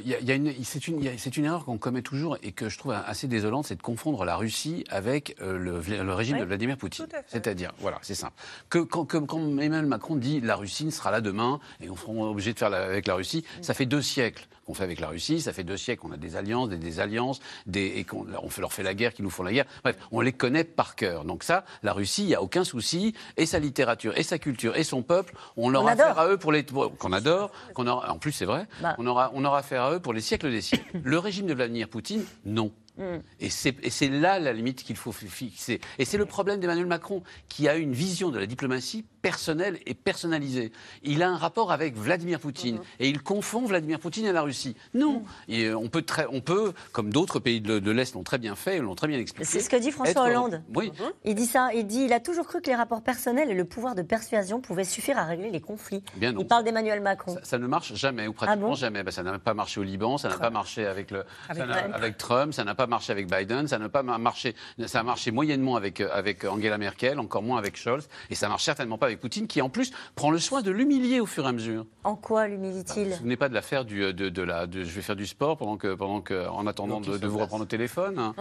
c'est 0.63 0.87
une, 0.87 1.01
une, 1.37 1.45
erreur 1.45 1.65
qu'on 1.65 1.79
commet 1.79 2.03
toujours 2.03 2.37
et 2.43 2.51
que 2.51 2.69
je 2.69 2.77
trouve 2.77 2.91
assez 2.91 3.27
désolante, 3.27 3.65
c'est 3.65 3.75
de 3.75 3.81
confondre 3.81 4.23
la 4.23 4.35
Russie 4.35 4.83
avec 4.89 5.35
euh, 5.41 5.57
le, 5.57 6.13
régime 6.13 6.37
de 6.37 6.43
Vladimir 6.43 6.77
Poutine. 6.77 7.07
C'est-à-dire, 7.27 7.71
voilà, 7.79 7.97
c'est 8.03 8.13
simple. 8.13 8.33
Que, 8.69 8.79
quand, 8.79 9.05
quand, 9.05 9.39
Emmanuel 9.39 9.87
Macron 9.87 10.15
dit 10.15 10.41
la 10.41 10.55
Russie 10.55 10.91
sera 10.91 11.09
là 11.09 11.21
demain 11.21 11.59
et 11.81 11.89
on 11.89 11.95
sera 11.95 12.11
obligé 12.11 12.53
de 12.53 12.59
faire 12.59 12.71
avec 12.71 13.07
la 13.07 13.15
Russie, 13.15 13.43
mm. 13.59 13.63
ça 13.63 13.73
fait 13.73 13.87
deux 13.87 14.01
siècles 14.01 14.47
qu'on 14.65 14.73
fait 14.73 14.83
avec 14.83 14.99
la 14.99 15.07
Russie. 15.07 15.41
Ça 15.41 15.53
fait 15.53 15.63
deux 15.63 15.77
siècles 15.77 16.01
qu'on 16.01 16.11
a 16.11 16.17
des 16.17 16.35
alliances, 16.35 16.69
des, 16.69 16.77
des 16.77 16.99
alliances, 16.99 17.39
des, 17.65 17.93
et 17.95 18.03
qu'on 18.03 18.25
on 18.41 18.61
leur 18.61 18.73
fait 18.73 18.83
la 18.83 18.93
guerre, 18.93 19.13
qu'ils 19.13 19.25
nous 19.25 19.31
font 19.31 19.43
la 19.43 19.53
guerre. 19.53 19.65
Bref, 19.83 19.97
on 20.11 20.21
les 20.21 20.33
connaît 20.33 20.63
par 20.63 20.95
cœur. 20.95 21.25
Donc 21.25 21.43
ça, 21.43 21.65
la 21.83 21.93
Russie, 21.93 22.23
il 22.23 22.27
n'y 22.27 22.35
a 22.35 22.41
aucun 22.41 22.63
souci. 22.63 23.13
Et 23.37 23.45
sa 23.45 23.59
littérature, 23.59 24.17
et 24.17 24.23
sa 24.23 24.39
culture, 24.39 24.75
et 24.75 24.83
son 24.83 25.01
peuple, 25.01 25.35
on 25.57 25.73
aura 25.73 25.91
affaire 25.91 26.19
à 26.19 26.27
eux 26.27 26.37
pour 26.37 26.51
les... 26.51 26.65
qu'on 26.65 27.13
adore, 27.13 27.51
qu'on 27.73 27.87
aura, 27.87 28.11
en 28.11 28.17
plus 28.17 28.31
c'est 28.31 28.45
vrai, 28.45 28.67
bah. 28.81 28.95
on, 28.97 29.07
aura, 29.07 29.31
on 29.33 29.43
aura 29.45 29.59
affaire 29.59 29.83
à 29.83 29.93
eux 29.93 29.99
pour 29.99 30.13
les 30.13 30.21
siècles 30.21 30.49
des 30.49 30.61
siècles. 30.61 30.85
Le 31.03 31.19
régime 31.19 31.45
de 31.47 31.53
Vladimir 31.53 31.89
Poutine, 31.89 32.23
non. 32.45 32.71
Mm. 32.97 33.17
Et 33.39 33.49
c'est 33.49 34.09
là 34.09 34.39
la 34.39 34.53
limite 34.53 34.83
qu'il 34.83 34.95
faut 34.95 35.11
fixer. 35.11 35.81
Et 35.97 36.05
c'est 36.05 36.17
le 36.17 36.25
problème 36.25 36.59
d'Emmanuel 36.59 36.85
Macron, 36.85 37.23
qui 37.49 37.67
a 37.67 37.75
une 37.75 37.93
vision 37.93 38.29
de 38.29 38.39
la 38.39 38.45
diplomatie 38.45 39.05
personnelle 39.23 39.79
et 39.87 39.95
personnalisée. 39.95 40.71
Il 41.01 41.23
a 41.23 41.29
un 41.29 41.37
rapport 41.37 41.71
avec 41.71 41.95
Vladimir 41.95 42.39
Poutine, 42.39 42.75
mm-hmm. 42.75 42.99
et 42.99 43.09
il 43.09 43.23
confond 43.23 43.65
Vladimir 43.65 43.99
Poutine 43.99 44.25
et 44.25 44.31
la 44.31 44.41
Russie. 44.43 44.75
Non, 44.93 45.23
et 45.47 45.65
euh, 45.65 45.77
on, 45.77 45.87
peut 45.87 46.03
très, 46.03 46.27
on 46.29 46.41
peut, 46.41 46.73
comme 46.91 47.11
d'autres 47.11 47.39
pays 47.39 47.61
de, 47.61 47.91
l'Est 47.91 48.13
l'ont 48.13 48.23
très 48.23 48.37
bien 48.37 48.55
fait, 48.55 48.79
l'ont 48.79 48.95
très 48.95 49.07
bien 49.07 49.17
expliqué. 49.17 49.49
C'est 49.49 49.61
ce 49.61 49.69
que 49.69 49.77
dit 49.77 49.91
François 49.91 50.23
Hollande. 50.23 50.61
Oui. 50.75 50.89
Mm-hmm. 50.89 51.11
Il 51.23 51.35
dit 51.35 51.45
ça, 51.45 51.69
il 51.73 51.87
dit 51.87 52.03
il 52.03 52.13
a 52.13 52.19
toujours 52.19 52.45
cru 52.45 52.61
que 52.61 52.67
les 52.67 52.75
rapports 52.75 53.01
personnels 53.01 53.49
et 53.49 53.55
le 53.55 53.65
pouvoir 53.65 53.95
de 53.95 54.01
persuasion 54.01 54.59
pouvaient 54.59 54.83
suffire 54.83 55.17
à 55.17 55.23
régler 55.23 55.49
les 55.49 55.61
conflits. 55.61 56.03
Bien 56.17 56.33
il 56.37 56.45
parle 56.45 56.65
d'Emmanuel 56.65 56.99
Macron. 56.99 57.37
Ça, 57.43 57.57
ne 57.57 57.67
marche 57.67 57.93
jamais, 57.95 58.27
ou 58.27 58.33
pratiquement 58.33 58.71
ah 58.73 58.75
jamais. 58.75 59.03
Ben, 59.03 59.11
ça 59.11 59.23
n'a 59.23 59.39
pas 59.39 59.53
marché 59.53 59.79
au 59.79 59.83
Liban, 59.83 60.17
ça 60.17 60.27
n'a 60.27 60.37
pas 60.37 60.49
marché 60.49 60.85
avec, 60.85 61.11
le, 61.11 61.23
avec 61.47 62.17
Trump, 62.17 62.53
ça 62.53 62.65
n'a 62.65 62.75
pas 62.75 62.87
marché 62.87 63.13
avec 63.13 63.33
Biden, 63.33 63.67
ça 63.67 63.79
n'a 63.79 63.87
pas 63.87 64.03
marché, 64.03 64.55
ça 64.85 64.99
a 64.99 65.03
marché 65.03 65.31
moyennement 65.31 65.77
avec, 65.77 66.01
euh, 66.01 66.09
avec 66.11 66.43
Angela 66.43 66.77
Merkel, 66.77 67.19
encore 67.19 67.43
moins 67.43 67.57
avec 67.57 67.77
Scholz, 67.77 68.09
et 68.29 68.35
ça 68.35 68.49
marche 68.49 68.63
certainement 68.63 68.97
pas 68.97 69.05
avec 69.05 69.12
Poutine, 69.19 69.47
qui 69.47 69.61
en 69.61 69.69
plus 69.69 69.91
prend 70.15 70.31
le 70.31 70.39
soin 70.39 70.61
de 70.61 70.71
l'humilier 70.71 71.19
au 71.19 71.25
fur 71.25 71.45
et 71.45 71.47
à 71.47 71.51
mesure. 71.51 71.85
En 72.03 72.15
quoi 72.15 72.47
l'humilie-t-il 72.47 73.09
Vous 73.21 73.27
ne 73.27 73.35
pas 73.35 73.49
de 73.49 73.53
l'affaire 73.53 73.85
du, 73.85 74.13
de, 74.13 74.29
de, 74.29 74.41
la, 74.41 74.65
je 74.71 74.79
vais 74.81 75.01
faire 75.01 75.15
du 75.15 75.25
sport 75.25 75.57
pendant 75.57 75.77
que, 75.77 75.93
pendant 75.93 76.21
que 76.21 76.47
en 76.47 76.67
attendant 76.67 76.99
de, 76.99 77.27
vous 77.27 77.39
reprendre 77.39 77.63
au 77.63 77.67
téléphone, 77.67 78.19
hein. 78.19 78.35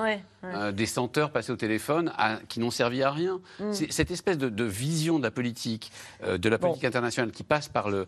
euh, 0.44 0.72
des 0.72 0.87
senteurs 0.87 1.30
passés 1.30 1.52
au 1.52 1.56
téléphone 1.56 2.12
qui 2.48 2.61
n'ont 2.61 2.70
servi 2.70 3.02
à 3.02 3.11
rien. 3.11 3.40
Mm. 3.61 3.72
Cette 3.72 4.11
espèce 4.11 4.38
de, 4.38 4.64
vision 4.64 5.18
de 5.18 5.24
la 5.24 5.30
politique, 5.30 5.92
euh, 6.24 6.38
de 6.38 6.48
la 6.48 6.58
politique 6.58 6.85
internationale 6.85 7.30
qui 7.30 7.42
passe 7.42 7.68
par 7.68 7.90
le, 7.90 8.06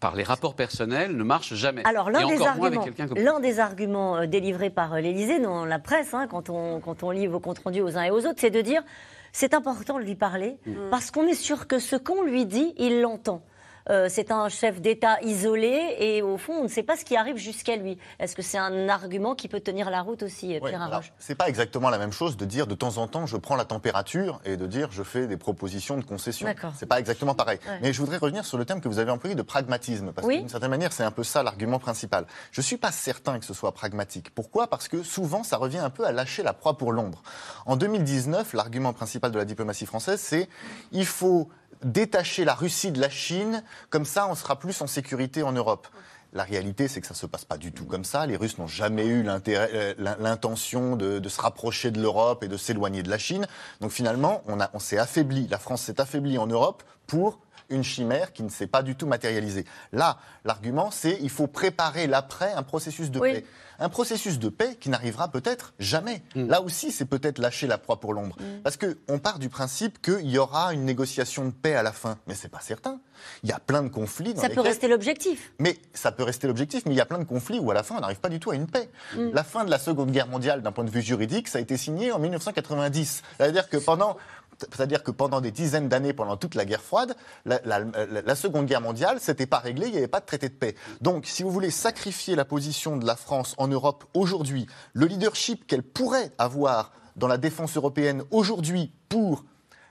par 0.00 0.14
les 0.14 0.22
rapports 0.22 0.54
personnels 0.54 1.16
ne 1.16 1.24
marche 1.24 1.54
jamais. 1.54 1.82
Alors 1.84 2.10
l'un 2.10 2.26
des, 2.26 2.42
arguments, 2.42 2.86
l'un 3.16 3.40
des 3.40 3.60
arguments 3.60 4.16
euh, 4.16 4.26
délivrés 4.26 4.70
par 4.70 4.94
euh, 4.94 5.00
l'Élysée 5.00 5.40
dans 5.40 5.64
la 5.64 5.78
presse, 5.78 6.14
hein, 6.14 6.26
quand, 6.28 6.50
on, 6.50 6.80
quand 6.80 7.02
on 7.02 7.10
lit 7.10 7.26
vos 7.26 7.40
comptes 7.40 7.58
rendus 7.58 7.82
aux 7.82 7.96
uns 7.96 8.04
et 8.04 8.10
aux 8.10 8.26
autres, 8.26 8.38
c'est 8.38 8.50
de 8.50 8.60
dire 8.60 8.82
c'est 9.34 9.52
important 9.52 9.98
de 9.98 10.04
lui 10.04 10.14
parler 10.14 10.58
mmh. 10.64 10.90
parce 10.92 11.10
qu'on 11.10 11.26
est 11.26 11.34
sûr 11.34 11.66
que 11.66 11.80
ce 11.80 11.96
qu'on 11.96 12.22
lui 12.22 12.46
dit, 12.46 12.72
il 12.78 13.00
l'entend. 13.00 13.42
Euh, 13.90 14.06
c'est 14.08 14.30
un 14.30 14.48
chef 14.48 14.80
d'État 14.80 15.20
isolé 15.22 15.96
et 15.98 16.22
au 16.22 16.38
fond, 16.38 16.54
on 16.54 16.62
ne 16.64 16.68
sait 16.68 16.82
pas 16.82 16.96
ce 16.96 17.04
qui 17.04 17.16
arrive 17.16 17.36
jusqu'à 17.36 17.76
lui. 17.76 17.98
Est-ce 18.18 18.34
que 18.34 18.42
c'est 18.42 18.58
un 18.58 18.88
argument 18.88 19.34
qui 19.34 19.48
peut 19.48 19.60
tenir 19.60 19.90
la 19.90 20.02
route 20.02 20.22
aussi, 20.22 20.58
Pierre 20.64 20.82
Arroche 20.82 21.12
C'est 21.18 21.34
pas 21.34 21.48
exactement 21.48 21.90
la 21.90 21.98
même 21.98 22.12
chose 22.12 22.36
de 22.36 22.44
dire 22.44 22.66
de 22.66 22.74
temps 22.74 22.98
en 22.98 23.06
temps 23.08 23.26
je 23.26 23.36
prends 23.36 23.56
la 23.56 23.64
température 23.64 24.40
et 24.44 24.56
de 24.56 24.66
dire 24.66 24.88
je 24.90 25.02
fais 25.02 25.26
des 25.26 25.36
propositions 25.36 25.96
de 25.96 26.04
concession. 26.04 26.48
C'est 26.76 26.86
pas 26.86 26.98
exactement 26.98 27.34
pareil. 27.34 27.58
Mais 27.82 27.92
je 27.92 28.00
voudrais 28.00 28.16
revenir 28.16 28.44
sur 28.44 28.58
le 28.58 28.64
thème 28.64 28.80
que 28.80 28.88
vous 28.88 28.98
avez 28.98 29.10
employé 29.10 29.34
de 29.34 29.42
pragmatisme 29.42 30.12
parce 30.12 30.26
que 30.26 30.32
d'une 30.32 30.48
certaine 30.48 30.70
manière, 30.70 30.92
c'est 30.92 31.04
un 31.04 31.10
peu 31.10 31.24
ça 31.24 31.42
l'argument 31.42 31.78
principal. 31.78 32.26
Je 32.52 32.60
suis 32.60 32.76
pas 32.76 32.92
certain 32.92 33.38
que 33.38 33.44
ce 33.44 33.54
soit 33.54 33.72
pragmatique. 33.72 34.30
Pourquoi? 34.34 34.66
Parce 34.66 34.88
que 34.88 35.02
souvent, 35.02 35.42
ça 35.42 35.56
revient 35.56 35.78
un 35.78 35.90
peu 35.90 36.06
à 36.06 36.12
lâcher 36.12 36.42
la 36.42 36.52
proie 36.52 36.78
pour 36.78 36.92
l'ombre. 36.92 37.22
En 37.66 37.76
2019, 37.76 38.52
l'argument 38.54 38.92
principal 38.92 39.30
de 39.30 39.38
la 39.38 39.44
diplomatie 39.44 39.86
française, 39.86 40.20
c'est 40.20 40.48
il 40.92 41.06
faut 41.06 41.48
détacher 41.84 42.44
la 42.44 42.54
Russie 42.54 42.90
de 42.90 43.00
la 43.00 43.10
Chine, 43.10 43.62
comme 43.90 44.04
ça 44.04 44.26
on 44.28 44.34
sera 44.34 44.58
plus 44.58 44.80
en 44.80 44.86
sécurité 44.86 45.42
en 45.42 45.52
Europe. 45.52 45.86
La 46.32 46.42
réalité, 46.42 46.88
c'est 46.88 47.00
que 47.00 47.06
ça 47.06 47.14
ne 47.14 47.18
se 47.18 47.26
passe 47.26 47.44
pas 47.44 47.56
du 47.56 47.70
tout 47.70 47.84
comme 47.84 48.04
ça. 48.04 48.26
Les 48.26 48.36
Russes 48.36 48.58
n'ont 48.58 48.66
jamais 48.66 49.06
eu 49.06 49.24
euh, 49.24 49.94
l'intention 50.18 50.96
de, 50.96 51.28
se 51.28 51.40
rapprocher 51.40 51.92
de 51.92 52.00
l'Europe 52.00 52.42
et 52.42 52.48
de 52.48 52.56
s'éloigner 52.56 53.04
de 53.04 53.10
la 53.10 53.18
Chine. 53.18 53.46
Donc 53.80 53.92
finalement, 53.92 54.42
on, 54.48 54.58
on 54.72 54.78
s'est 54.80 54.98
affaibli, 54.98 55.46
la 55.46 55.58
France 55.58 55.82
s'est 55.82 56.00
affaiblie 56.00 56.36
en 56.36 56.48
Europe 56.48 56.82
pour 57.06 57.38
une 57.70 57.82
chimère 57.82 58.32
qui 58.32 58.42
ne 58.42 58.48
s'est 58.48 58.66
pas 58.66 58.82
du 58.82 58.96
tout 58.96 59.06
matérialisée. 59.06 59.64
Là, 59.92 60.18
l'argument, 60.44 60.90
c'est 60.90 61.18
il 61.20 61.30
faut 61.30 61.46
préparer 61.46 62.06
l'après 62.06 62.52
un 62.52 62.62
processus 62.62 63.10
de 63.10 63.20
paix 63.20 63.44
un 63.78 63.88
processus 63.88 64.38
de 64.38 64.48
paix 64.48 64.76
qui 64.78 64.88
n'arrivera 64.90 65.28
peut-être 65.28 65.74
jamais. 65.78 66.22
Mm. 66.34 66.48
Là 66.48 66.62
aussi, 66.62 66.92
c'est 66.92 67.04
peut-être 67.04 67.38
lâcher 67.38 67.66
la 67.66 67.78
proie 67.78 68.00
pour 68.00 68.12
l'ombre. 68.12 68.36
Mm. 68.38 68.62
Parce 68.62 68.76
qu'on 68.76 69.18
part 69.18 69.38
du 69.38 69.48
principe 69.48 70.00
qu'il 70.00 70.28
y 70.28 70.38
aura 70.38 70.72
une 70.72 70.84
négociation 70.84 71.46
de 71.46 71.50
paix 71.50 71.74
à 71.74 71.82
la 71.82 71.92
fin. 71.92 72.18
Mais 72.26 72.34
c'est 72.34 72.48
pas 72.48 72.60
certain. 72.60 73.00
Il 73.42 73.48
y 73.48 73.52
a 73.52 73.58
plein 73.58 73.82
de 73.82 73.88
conflits. 73.88 74.34
Dans 74.34 74.42
ça 74.42 74.48
peut 74.48 74.60
rester 74.60 74.88
l'objectif. 74.88 75.52
Mais 75.58 75.78
ça 75.92 76.12
peut 76.12 76.24
rester 76.24 76.46
l'objectif, 76.46 76.84
mais 76.86 76.92
il 76.92 76.98
y 76.98 77.00
a 77.00 77.06
plein 77.06 77.18
de 77.18 77.24
conflits 77.24 77.58
où 77.58 77.70
à 77.70 77.74
la 77.74 77.82
fin, 77.82 77.96
on 77.96 78.00
n'arrive 78.00 78.20
pas 78.20 78.28
du 78.28 78.40
tout 78.40 78.50
à 78.50 78.54
une 78.54 78.66
paix. 78.66 78.88
Mm. 79.16 79.30
La 79.32 79.44
fin 79.44 79.64
de 79.64 79.70
la 79.70 79.78
Seconde 79.78 80.10
Guerre 80.10 80.28
mondiale, 80.28 80.62
d'un 80.62 80.72
point 80.72 80.84
de 80.84 80.90
vue 80.90 81.02
juridique, 81.02 81.48
ça 81.48 81.58
a 81.58 81.60
été 81.60 81.76
signé 81.76 82.12
en 82.12 82.18
1990. 82.18 83.22
C'est-à-dire 83.36 83.68
que 83.68 83.76
pendant 83.76 84.16
c'est-à-dire 84.58 85.02
que 85.02 85.10
pendant 85.10 85.40
des 85.40 85.50
dizaines 85.50 85.88
d'années, 85.88 86.12
pendant 86.12 86.36
toute 86.36 86.54
la 86.54 86.64
guerre 86.64 86.82
froide, 86.82 87.14
la, 87.44 88.34
Seconde 88.34 88.66
Guerre 88.66 88.80
mondiale, 88.80 89.18
c'était 89.20 89.46
pas 89.46 89.58
réglé, 89.58 89.86
il 89.86 89.92
n'y 89.92 89.98
avait 89.98 90.08
pas 90.08 90.20
de 90.20 90.26
traité 90.26 90.48
de 90.48 90.54
paix. 90.54 90.74
Donc, 91.00 91.26
si 91.26 91.42
vous 91.42 91.50
voulez 91.50 91.70
sacrifier 91.70 92.34
la 92.34 92.44
position 92.44 92.96
de 92.96 93.06
la 93.06 93.16
France 93.16 93.54
en 93.58 93.68
Europe 93.68 94.04
aujourd'hui, 94.14 94.66
le 94.92 95.06
leadership 95.06 95.66
qu'elle 95.66 95.82
pourrait 95.82 96.32
avoir 96.38 96.92
dans 97.16 97.28
la 97.28 97.38
défense 97.38 97.76
européenne 97.76 98.22
aujourd'hui 98.30 98.92
pour 99.08 99.44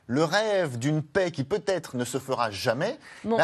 le 0.07 0.23
rêve 0.23 0.77
d'une 0.77 1.01
paix 1.01 1.31
qui 1.31 1.43
peut-être 1.43 1.95
ne 1.95 2.03
se 2.03 2.17
fera 2.17 2.51
jamais, 2.51 2.97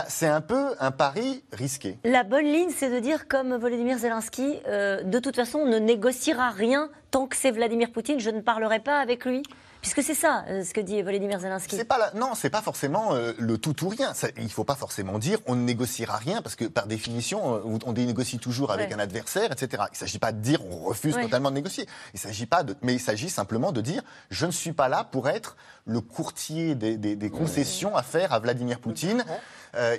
c'est 0.08 0.28
un 0.28 0.42
peu 0.42 0.76
un 0.80 0.92
pari 0.92 1.44
risqué. 1.54 1.98
La 2.04 2.24
bonne 2.24 2.46
ligne, 2.46 2.70
c'est 2.76 2.92
de 2.92 3.00
dire, 3.00 3.28
comme 3.28 3.56
Volodymyr 3.56 3.98
Zelensky, 3.98 4.60
euh, 4.68 5.02
de 5.04 5.20
toute 5.20 5.38
façon, 5.38 5.60
on 5.60 5.68
ne 5.68 5.80
négociera 5.80 6.50
rien 6.50 6.90
tant 7.12 7.28
que 7.28 7.36
c'est 7.36 7.52
Vladimir 7.52 7.92
Poutine, 7.92 8.20
je 8.20 8.30
ne 8.30 8.42
parlerai 8.42 8.80
pas 8.80 9.00
avec 9.00 9.26
lui. 9.26 9.44
Puisque 9.82 10.04
c'est 10.04 10.16
ça 10.16 10.44
euh, 10.50 10.64
ce 10.64 10.74
que 10.74 10.82
dit 10.82 11.02
Volodymyr 11.02 11.40
Zelensky. 11.40 11.76
C'est 11.76 11.86
pas 11.86 12.12
non, 12.14 12.36
c'est 12.36 12.50
pas 12.50 12.62
forcément 12.62 13.14
euh, 13.14 13.34
le 13.38 13.58
tout 13.58 13.86
ou 13.86 13.90
rien. 13.90 14.14
Ça, 14.14 14.28
il 14.38 14.52
faut 14.52 14.66
pas 14.66 14.76
forcément 14.76 15.20
dire 15.20 15.40
on 15.46 15.56
ne 15.56 15.64
négociera 15.64 16.18
rien 16.18 16.42
parce 16.42 16.56
que 16.56 16.66
par 16.66 16.86
définition 16.86 17.56
euh, 17.56 17.78
on 17.86 17.94
négocie 17.94 18.40
toujours 18.40 18.72
avec 18.72 18.92
un 18.92 19.00
adversaire, 19.00 19.52
etc. 19.52 19.84
Il 19.94 19.98
s'agit 19.98 20.20
pas 20.20 20.32
de 20.32 20.40
dire 20.40 20.60
on 20.66 20.80
refuse 20.80 21.16
totalement 21.16 21.50
de 21.50 21.56
négocier. 21.56 21.88
Il 22.14 22.20
s'agit 22.20 22.46
pas 22.46 22.64
de, 22.64 22.76
mais 22.82 22.94
il 22.94 23.00
s'agit 23.00 23.30
simplement 23.30 23.72
de 23.72 23.82
dire 23.82 24.02
je 24.30 24.46
ne 24.46 24.52
suis 24.52 24.74
pas 24.74 24.90
là 24.90 25.06
pour 25.06 25.30
être 25.30 25.56
le 25.86 26.02
courtier 26.02 26.76
des, 26.76 27.30
concessions 27.30 27.96
à 27.96 28.04
faire 28.04 28.34
à 28.34 28.40
Vladimir 28.40 28.80
Poutine. 28.80 29.24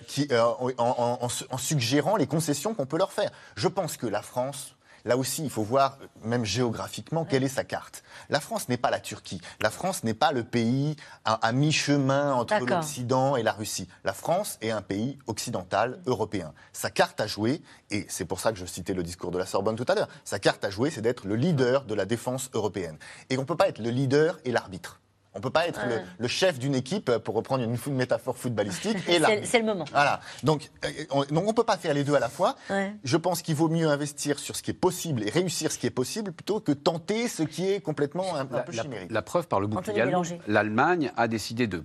qui, 0.08 0.28
en, 0.36 1.18
en 1.20 1.58
suggérant 1.58 2.16
les 2.16 2.26
concessions 2.26 2.74
qu'on 2.74 2.86
peut 2.86 2.98
leur 2.98 3.12
faire. 3.12 3.30
Je 3.54 3.68
pense 3.68 3.96
que 3.96 4.06
la 4.06 4.20
France 4.20 4.74
là 5.04 5.16
aussi, 5.16 5.42
il 5.42 5.50
faut 5.50 5.62
voir, 5.62 5.98
même 6.22 6.44
géographiquement, 6.44 7.24
quelle 7.24 7.44
est 7.44 7.48
sa 7.48 7.64
carte. 7.64 8.02
La 8.28 8.40
France 8.40 8.68
n'est 8.68 8.76
pas 8.76 8.90
la 8.90 9.00
Turquie. 9.00 9.40
La 9.60 9.70
France 9.70 10.04
n'est 10.04 10.14
pas 10.14 10.32
le 10.32 10.44
pays 10.44 10.96
à, 11.24 11.52
mi-chemin 11.52 12.32
entre 12.32 12.58
l'Occident 12.64 13.36
et 13.36 13.42
la 13.42 13.52
Russie. 13.52 13.88
La 14.04 14.12
France 14.12 14.58
est 14.60 14.70
un 14.70 14.82
pays 14.82 15.18
occidental, 15.26 16.00
européen. 16.06 16.52
Sa 16.72 16.90
carte 16.90 17.20
à 17.20 17.26
jouer, 17.26 17.62
et 17.90 18.06
c'est 18.08 18.24
pour 18.24 18.40
ça 18.40 18.52
que 18.52 18.58
je 18.58 18.66
citais 18.66 18.94
le 18.94 19.02
discours 19.02 19.30
de 19.30 19.38
la 19.38 19.46
Sorbonne 19.46 19.76
tout 19.76 19.86
à 19.88 19.94
l'heure, 19.94 20.08
sa 20.24 20.38
carte 20.38 20.64
à 20.64 20.70
jouer, 20.70 20.90
c'est 20.90 21.02
d'être 21.02 21.26
le 21.26 21.36
leader 21.36 21.84
de 21.84 21.94
la 21.94 22.04
défense 22.04 22.50
européenne. 22.54 22.98
Et 23.30 23.38
on 23.38 23.42
ne 23.42 23.46
peut 23.46 23.56
pas 23.56 23.68
être 23.68 23.78
le 23.78 23.90
leader 23.90 24.38
et 24.44 24.52
l'arbitre. 24.52 25.00
On 25.34 25.38
ne 25.38 25.42
peut 25.42 25.50
pas 25.50 25.68
être 25.68 25.80
le, 26.18 26.28
chef 26.28 26.58
d'une 26.58 26.74
équipe, 26.74 27.10
pour 27.18 27.36
reprendre 27.36 27.62
une, 27.62 27.76
métaphore 27.94 28.36
footballistique. 28.36 28.98
C'est 29.44 29.58
le 29.58 29.64
moment. 29.64 29.84
Voilà. 29.92 30.20
Donc, 30.42 30.70
euh, 30.84 30.88
on 31.10 31.24
ne 31.24 31.52
peut 31.52 31.64
pas 31.64 31.76
faire 31.76 31.94
les 31.94 32.02
deux 32.02 32.14
à 32.14 32.20
la 32.20 32.28
fois. 32.28 32.56
Je 33.04 33.16
pense 33.16 33.42
qu'il 33.42 33.54
vaut 33.54 33.68
mieux 33.68 33.88
investir 33.88 34.38
sur 34.38 34.56
ce 34.56 34.62
qui 34.62 34.72
est 34.72 34.74
possible 34.74 35.22
et 35.26 35.30
réussir 35.30 35.70
ce 35.70 35.78
qui 35.78 35.86
est 35.86 35.90
possible 35.90 36.32
plutôt 36.32 36.60
que 36.60 36.72
tenter 36.72 37.28
ce 37.28 37.42
qui 37.42 37.70
est 37.70 37.80
complètement 37.80 38.34
un, 38.34 38.44
peu 38.44 38.72
chimérique. 38.72 39.10
La, 39.10 39.22
preuve 39.22 39.46
par 39.46 39.60
le 39.60 39.66
bouclier 39.66 40.04
L'Allemagne 40.46 41.12
a 41.16 41.28
décidé 41.28 41.66
de, 41.66 41.82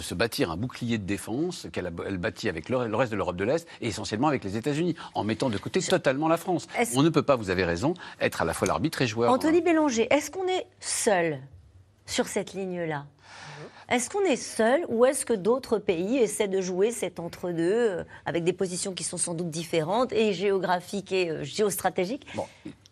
se 0.00 0.14
bâtir 0.14 0.50
un 0.50 0.56
bouclier 0.56 0.98
de 0.98 1.04
défense 1.04 1.66
qu'elle 1.72 1.90
bâtit 1.90 2.48
avec 2.48 2.68
le, 2.68 2.76
reste 2.94 3.12
de 3.12 3.16
l'Europe 3.16 3.36
de 3.36 3.44
l'Est 3.44 3.66
et 3.80 3.88
essentiellement 3.88 4.28
avec 4.28 4.44
les 4.44 4.56
États-Unis, 4.56 4.94
en 5.14 5.24
mettant 5.24 5.50
de 5.50 5.58
côté 5.58 5.80
totalement 5.80 6.28
la 6.28 6.36
France. 6.36 6.66
On 6.94 7.02
ne 7.02 7.10
peut 7.10 7.22
pas, 7.22 7.36
vous 7.36 7.50
avez 7.50 7.64
raison, 7.64 7.94
être 8.20 8.42
à 8.42 8.44
la 8.44 8.54
fois 8.54 8.66
l'arbitre 8.66 9.02
et 9.02 9.06
joueur. 9.06 9.30
Anthony 9.30 9.60
Bélanger, 9.60 10.08
est-ce 10.10 10.30
qu'on 10.30 10.46
est 10.46 10.66
seul 10.80 11.40
sur 12.08 12.26
cette 12.26 12.54
ligne-là. 12.54 13.04
Est-ce 13.90 14.10
qu'on 14.10 14.20
est 14.20 14.36
seul 14.36 14.84
ou 14.88 15.06
est-ce 15.06 15.24
que 15.24 15.32
d'autres 15.32 15.78
pays 15.78 16.18
essaient 16.18 16.48
de 16.48 16.60
jouer 16.60 16.90
cet 16.90 17.18
entre-deux 17.18 17.72
euh, 17.72 18.04
avec 18.26 18.44
des 18.44 18.52
positions 18.52 18.92
qui 18.92 19.02
sont 19.02 19.16
sans 19.16 19.32
doute 19.32 19.48
différentes 19.48 20.12
et 20.12 20.34
géographiques 20.34 21.10
et 21.10 21.30
euh, 21.30 21.42
géostratégiques? 21.42 22.26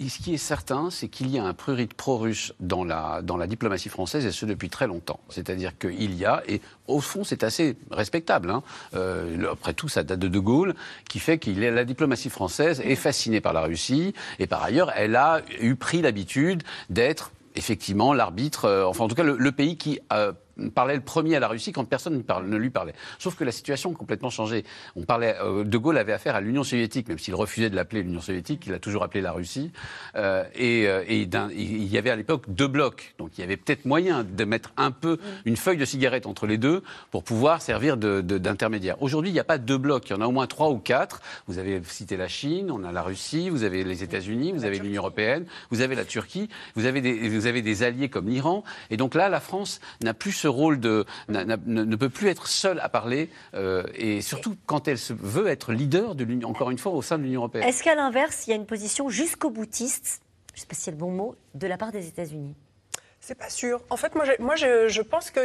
Ce 0.01 0.19
qui 0.19 0.33
est 0.33 0.39
certain, 0.39 0.89
c'est 0.91 1.09
qu'il 1.09 1.29
y 1.29 1.39
a 1.39 1.45
un 1.45 1.53
prurit 1.53 1.87
pro-russe 1.87 2.55
dans 2.61 2.83
la, 2.83 3.21
dans 3.23 3.37
la 3.37 3.47
diplomatie 3.47 3.91
française 3.91 4.25
et 4.25 4.33
ce 4.33 4.47
depuis 4.47 4.71
très 4.71 4.87
longtemps. 4.87 5.21
C'est-à-dire 5.29 5.77
qu'il 5.77 6.15
y 6.15 6.25
a, 6.25 6.43
et 6.49 6.63
au 6.87 7.01
fond 7.01 7.25
c'est 7.25 7.45
assez 7.45 7.77
respectable, 7.91 8.51
hein, 8.51 8.63
euh, 8.95 9.53
après 9.53 9.75
tout 9.75 9.89
ça 9.89 10.03
date 10.03 10.19
de 10.19 10.29
De 10.29 10.39
Gaulle, 10.39 10.75
qui 11.11 11.19
fait 11.19 11.37
que 11.37 11.51
la 11.51 11.85
diplomatie 11.85 12.31
française 12.31 12.81
est 12.83 12.97
fascinée 12.97 13.43
par 13.43 13.53
la 13.53 13.61
Russie 13.61 14.15
et 14.39 14.47
par 14.47 14.63
ailleurs 14.63 14.93
elle 14.97 15.17
a 15.17 15.43
eu 15.61 15.75
pris 15.75 16.01
l'habitude 16.01 16.63
d'être 16.89 17.33
effectivement 17.57 18.13
l'arbitre, 18.13 18.67
euh, 18.67 18.85
enfin 18.85 19.05
en 19.05 19.09
tout 19.09 19.15
cas 19.15 19.23
le, 19.23 19.53
pays 19.53 19.77
qui 19.77 19.99
euh, 20.13 20.33
parlait 20.75 20.95
le 20.95 21.03
premier 21.03 21.37
à 21.37 21.41
la 21.41 21.49
Russie 21.49 21.73
quand 21.73 21.85
personne 21.85 22.23
ne, 22.45 22.57
lui 22.57 22.71
parlait. 22.71 22.95
Sauf 23.19 23.37
que 23.37 23.45
la 23.45 23.53
situation 23.53 23.93
a 23.93 23.95
complètement 23.95 24.31
changé. 24.31 24.65
On 24.95 25.03
parlait, 25.03 25.37
euh, 25.43 25.65
de 25.65 25.79
Gaulle 25.79 25.99
avait 25.99 26.13
affaire 26.13 26.35
à 26.35 26.41
l'Union 26.41 26.65
soviétique, 26.65 27.09
même 27.09 27.19
s'il 27.19 27.35
refusait 27.35 27.71
de 27.71 27.77
l'appeler 27.77 28.03
l'Union 28.03 28.21
soviétique, 28.21 28.65
il 28.67 28.75
a 28.75 28.79
toujours 28.79 29.05
appelé 29.05 29.21
la 29.21 29.33
Russie. 29.33 29.71
Euh, 30.17 30.45
et, 30.55 30.89
euh, 30.89 31.05
il 31.09 31.87
y 31.87 31.99
avait 31.99 32.11
à 32.11 32.17
l'époque 32.17 32.45
deux 32.49 32.69
blocs, 32.69 33.15
donc 33.19 33.31
il 33.37 33.41
y 33.41 33.45
avait 33.45 33.57
peut-être 33.57 33.85
moyen 33.85 34.25
de 34.25 34.45
mettre 34.45 34.73
un 34.77 34.91
peu 34.91 35.19
une 35.45 35.57
feuille 35.57 35.77
de 35.77 35.85
cigarette 35.85 36.27
entre 36.27 36.47
les 36.47 36.59
deux 36.59 36.83
pour 37.11 37.23
pouvoir 37.23 37.63
servir 37.63 37.97
d'intermédiaire. 37.97 39.01
Aujourd'hui, 39.03 39.31
il 39.31 39.35
n'y 39.35 39.41
a 39.41 39.45
pas 39.45 39.59
deux 39.59 39.79
blocs, 39.79 40.09
il 40.09 40.13
y 40.13 40.17
en 40.17 40.21
a 40.21 40.27
au 40.27 40.33
moins 40.33 40.47
trois 40.47 40.71
ou 40.71 40.79
quatre. 40.79 41.21
Vous 41.47 41.59
avez 41.59 41.83
cité 41.85 42.17
la 42.17 42.29
Chine, 42.29 42.71
on 42.71 42.85
a 42.85 42.93
la 42.93 43.03
Russie, 43.03 43.51
vous 43.51 43.63
avez 43.63 43.85
les 43.85 44.03
États-Unis, 44.03 44.53
vous 44.53 44.65
avez 44.65 44.79
l'Union 44.79 45.03
européenne, 45.03 45.47
vous 45.71 45.81
avez 45.81 45.95
la 45.95 46.05
Turquie, 46.05 46.49
vous 46.75 46.87
avez 46.87 47.01
des, 47.01 47.29
vous 47.29 47.47
avez 47.47 47.63
des 47.63 47.83
alliés 47.83 48.09
comme 48.09 48.29
l'Iran. 48.29 48.65
Et 48.91 48.97
donc 48.97 49.15
là, 49.15 49.29
la 49.29 49.41
France 49.41 49.81
n'a 50.03 50.15
plus 50.15 50.33
ce 50.33 50.46
rôle 50.49 50.81
de, 50.81 51.05
ne 51.29 51.97
peut 51.97 52.09
plus 52.09 52.29
être 52.29 52.47
seule 52.47 52.81
à 52.81 52.89
parler, 52.89 53.31
euh, 53.55 53.85
et 53.95 54.21
surtout 54.21 54.57
quand 54.67 54.89
elle 54.89 54.99
se 54.99 55.13
veut 55.13 55.49
être 55.49 55.73
leader, 55.73 56.15
de 56.15 56.25
l'Union, 56.25 56.49
encore 56.49 56.71
une 56.71 56.79
fois, 56.79 56.93
au 56.93 57.03
sein 57.03 57.19
de 57.19 57.23
l'Union 57.23 57.41
européenne. 57.41 57.65
Est-ce 57.65 57.83
qu'à 57.83 57.95
l'inverse, 57.95 58.47
il 58.47 58.51
y 58.51 58.53
a 58.53 58.57
une 58.57 58.67
position 58.67 59.09
jusqu'au 59.09 59.51
boutiste, 59.51 60.21
je 60.55 60.59
ne 60.59 60.61
sais 60.61 60.67
pas 60.67 60.75
si 60.75 60.83
c'est 60.83 60.91
le 60.91 60.97
bon 60.97 61.11
mot, 61.11 61.37
de 61.55 61.67
la 61.67 61.77
part 61.77 61.93
des 61.93 62.09
États-Unis? 62.09 62.55
C'est 63.27 63.35
pas 63.35 63.51
sûr. 63.51 63.81
En 63.91 63.97
fait, 63.97 64.15
moi, 64.15 64.25
je, 64.25 64.41
moi, 64.41 64.55
je, 64.55 65.01
pense 65.03 65.33
que 65.33 65.41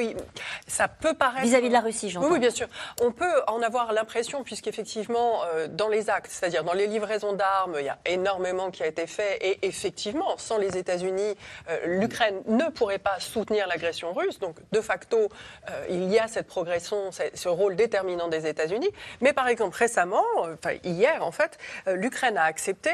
ça 0.67 0.87
peut 0.87 1.15
paraître. 1.15 1.47
Vis-à-vis 1.47 1.69
de 1.69 1.73
la 1.73 1.79
Russie, 1.79 2.11
j'entends. 2.11 2.29
Oui, 2.29 2.37
bien 2.37 2.51
sûr. 2.51 2.67
On 3.01 3.11
peut 3.11 3.41
en 3.47 3.63
avoir 3.63 3.91
l'impression, 3.91 4.43
puisqu'effectivement, 4.43 5.43
euh, 5.45 5.67
dans 5.67 5.87
les 5.87 6.11
actes, 6.11 6.29
c'est-à-dire 6.29 6.63
dans 6.63 6.73
les 6.73 6.85
livraisons 6.85 7.33
d'armes, 7.33 7.77
il 7.79 7.85
y 7.85 7.89
a 7.89 7.97
énormément 8.05 8.69
qui 8.69 8.83
a 8.83 8.87
été 8.87 9.07
fait. 9.07 9.39
Et 9.41 9.65
effectivement, 9.65 10.37
sans 10.37 10.59
les 10.59 10.77
États-Unis, 10.77 11.35
euh, 11.69 11.99
l'Ukraine 11.99 12.43
ne 12.45 12.69
pourrait 12.69 12.99
pas 12.99 13.19
soutenir 13.19 13.67
l'agression 13.67 14.13
russe. 14.13 14.37
Donc, 14.37 14.57
de 14.71 14.81
facto, 14.81 15.17
euh, 15.17 15.85
il 15.89 16.07
y 16.07 16.19
a 16.19 16.27
cette 16.27 16.47
progression, 16.47 17.09
ce 17.11 17.49
rôle 17.49 17.75
déterminant 17.75 18.27
des 18.27 18.45
États-Unis. 18.45 18.89
Mais 19.21 19.33
par 19.33 19.47
exemple, 19.47 19.75
récemment, 19.75 20.23
enfin, 20.43 20.75
hier, 20.83 21.25
en 21.25 21.31
fait, 21.31 21.57
l'Ukraine 21.87 22.37
a 22.37 22.43
accepté 22.43 22.91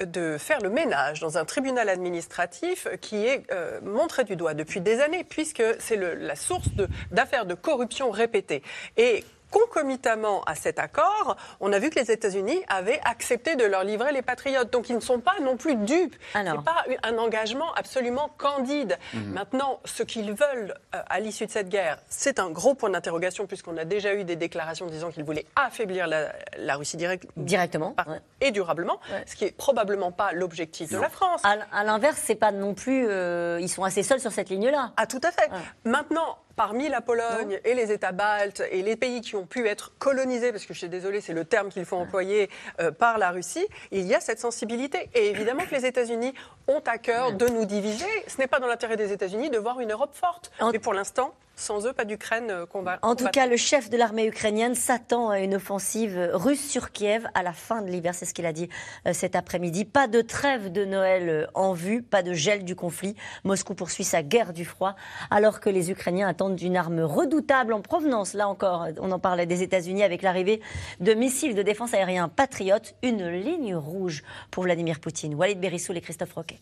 de 0.00 0.38
faire 0.38 0.60
le 0.62 0.70
ménage 0.70 1.20
dans 1.20 1.36
un 1.36 1.44
tribunal 1.44 1.90
administratif 1.90 2.88
qui 3.02 3.26
est 3.26 3.44
montré 3.82 4.24
du 4.30 4.36
doigt 4.36 4.54
depuis 4.54 4.80
des 4.80 5.00
années, 5.00 5.24
puisque 5.24 5.62
c'est 5.78 5.96
la 5.96 6.36
source 6.36 6.68
d'affaires 7.10 7.46
de, 7.46 7.54
corruption 7.54 8.10
répétées. 8.10 8.62
Et 8.96 9.24
concomitamment 9.50 10.42
à 10.44 10.54
cet 10.54 10.78
accord, 10.78 11.36
on 11.60 11.72
a 11.72 11.78
vu 11.78 11.90
que 11.90 11.98
les 11.98 12.10
États-Unis 12.10 12.60
avaient 12.68 13.00
accepté 13.04 13.56
de 13.56 13.64
leur 13.64 13.84
livrer 13.84 14.12
les 14.12 14.22
patriotes. 14.22 14.70
Donc 14.72 14.88
ils 14.88 14.96
ne 14.96 15.00
sont 15.00 15.20
pas 15.20 15.34
non 15.42 15.56
plus 15.56 15.76
dupes. 15.76 16.16
Ce 16.32 16.38
n'est 16.38 16.52
pas 16.62 16.84
un 17.02 17.18
engagement 17.18 17.72
absolument 17.74 18.30
candide. 18.38 18.98
Mhm. 19.14 19.32
Maintenant, 19.32 19.80
ce 19.84 20.02
qu'ils 20.02 20.32
veulent 20.32 20.74
euh, 20.94 21.02
à 21.08 21.20
l'issue 21.20 21.46
de 21.46 21.50
cette 21.50 21.68
guerre, 21.68 21.98
c'est 22.08 22.38
un 22.38 22.50
gros 22.50 22.74
point 22.74 22.90
d'interrogation 22.90 23.46
puisqu'on 23.46 23.76
a 23.76 23.84
déjà 23.84 24.14
eu 24.14 24.24
des 24.24 24.36
déclarations 24.36 24.86
disant 24.86 25.10
qu'ils 25.10 25.24
voulaient 25.24 25.46
affaiblir 25.56 26.06
la, 26.06 26.76
Russie 26.76 26.96
directement 27.36 27.94
et 28.40 28.52
durablement, 28.52 29.00
ce 29.26 29.34
qui 29.36 29.44
est 29.44 29.50
probablement 29.56 30.12
pas 30.12 30.32
l'objectif 30.32 30.90
de 30.90 30.98
la 30.98 31.10
France. 31.10 31.42
À, 31.44 31.84
l'inverse, 31.84 32.20
c'est 32.24 32.34
pas 32.34 32.52
non 32.52 32.74
plus. 32.74 33.06
Euh, 33.08 33.58
ils 33.60 33.68
sont 33.68 33.84
assez 33.84 34.02
seuls 34.02 34.20
sur 34.20 34.32
cette 34.32 34.48
ligne-là. 34.48 34.92
Ah, 34.96 35.06
tout 35.06 35.20
à 35.22 35.30
fait. 35.30 35.50
Maintenant, 35.84 36.38
parmi 36.60 36.90
la 36.90 37.00
Pologne 37.00 37.58
et 37.64 37.72
les 37.72 37.90
États 37.90 38.12
baltes 38.12 38.62
et 38.70 38.82
les 38.82 38.94
pays 38.94 39.22
qui 39.22 39.34
ont 39.34 39.46
pu 39.46 39.66
être 39.66 39.92
colonisés, 39.98 40.52
parce 40.52 40.66
que 40.66 40.74
je 40.74 40.80
suis 40.80 40.90
désolée, 40.90 41.22
c'est 41.22 41.32
le 41.32 41.46
terme 41.46 41.70
qu'il 41.70 41.86
faut 41.86 41.96
employer, 41.96 42.50
euh, 42.80 42.90
par 42.90 43.16
la 43.16 43.30
Russie, 43.30 43.66
il 43.92 44.06
y 44.06 44.14
a 44.14 44.20
cette 44.20 44.40
sensibilité. 44.40 45.08
Et 45.14 45.30
évidemment 45.30 45.64
que 45.64 45.74
les 45.74 45.86
États-Unis 45.86 46.34
ont 46.68 46.82
à 46.86 46.98
cœur 46.98 47.32
de 47.32 47.48
nous 47.48 47.64
diviser. 47.64 48.04
Ce 48.26 48.36
n'est 48.36 48.46
pas 48.46 48.60
dans 48.60 48.66
l'intérêt 48.66 48.98
des 48.98 49.10
États-Unis 49.10 49.48
de 49.48 49.56
voir 49.56 49.80
une 49.80 49.90
Europe 49.90 50.12
forte. 50.12 50.52
Mais 50.70 50.78
pour 50.78 50.92
l'instant, 50.92 51.34
sans 51.60 51.86
eux, 51.86 51.92
pas 51.92 52.04
d'Ukraine 52.04 52.50
euh, 52.50 52.66
qu'on 52.66 52.82
va. 52.82 52.98
En 53.02 53.14
tout 53.14 53.28
cas, 53.28 53.46
le 53.46 53.56
chef 53.56 53.90
de 53.90 53.96
l'armée 53.96 54.26
ukrainienne 54.26 54.74
s'attend 54.74 55.30
à 55.30 55.40
une 55.40 55.54
offensive 55.54 56.30
russe 56.32 56.68
sur 56.68 56.90
Kiev 56.92 57.26
à 57.34 57.42
la 57.42 57.52
fin 57.52 57.82
de 57.82 57.90
l'hiver. 57.90 58.14
C'est 58.14 58.24
ce 58.24 58.34
qu'il 58.34 58.46
a 58.46 58.52
dit 58.52 58.68
euh, 59.06 59.12
cet 59.12 59.36
après-midi. 59.36 59.84
Pas 59.84 60.08
de 60.08 60.20
trêve 60.20 60.72
de 60.72 60.84
Noël 60.84 61.28
euh, 61.28 61.46
en 61.54 61.72
vue, 61.72 62.02
pas 62.02 62.22
de 62.22 62.32
gel 62.32 62.64
du 62.64 62.74
conflit. 62.74 63.14
Moscou 63.44 63.74
poursuit 63.74 64.04
sa 64.04 64.22
guerre 64.22 64.52
du 64.52 64.64
froid, 64.64 64.96
alors 65.30 65.60
que 65.60 65.70
les 65.70 65.90
Ukrainiens 65.90 66.28
attendent 66.28 66.60
une 66.60 66.76
arme 66.76 67.00
redoutable 67.00 67.72
en 67.72 67.82
provenance, 67.82 68.34
là 68.34 68.48
encore, 68.48 68.88
on 68.98 69.10
en 69.10 69.18
parlait 69.18 69.46
des 69.46 69.62
États-Unis 69.62 70.02
avec 70.02 70.22
l'arrivée 70.22 70.60
de 71.00 71.14
missiles 71.14 71.54
de 71.54 71.62
défense 71.62 71.94
aérien 71.94 72.28
patriotes, 72.28 72.94
une 73.02 73.28
ligne 73.28 73.74
rouge 73.74 74.22
pour 74.50 74.64
Vladimir 74.64 75.00
Poutine. 75.00 75.34
Walid 75.34 75.60
Berissoul 75.60 75.96
et 75.96 76.00
Christophe 76.00 76.32
Roquet. 76.32 76.58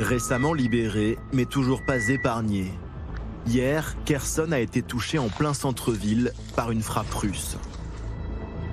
Récemment 0.00 0.54
libéré, 0.54 1.18
mais 1.34 1.44
toujours 1.44 1.84
pas 1.84 2.08
épargné. 2.08 2.72
Hier, 3.46 3.96
Kherson 4.06 4.50
a 4.50 4.58
été 4.58 4.80
touché 4.80 5.18
en 5.18 5.28
plein 5.28 5.52
centre-ville 5.52 6.32
par 6.56 6.70
une 6.70 6.80
frappe 6.80 7.12
russe. 7.12 7.58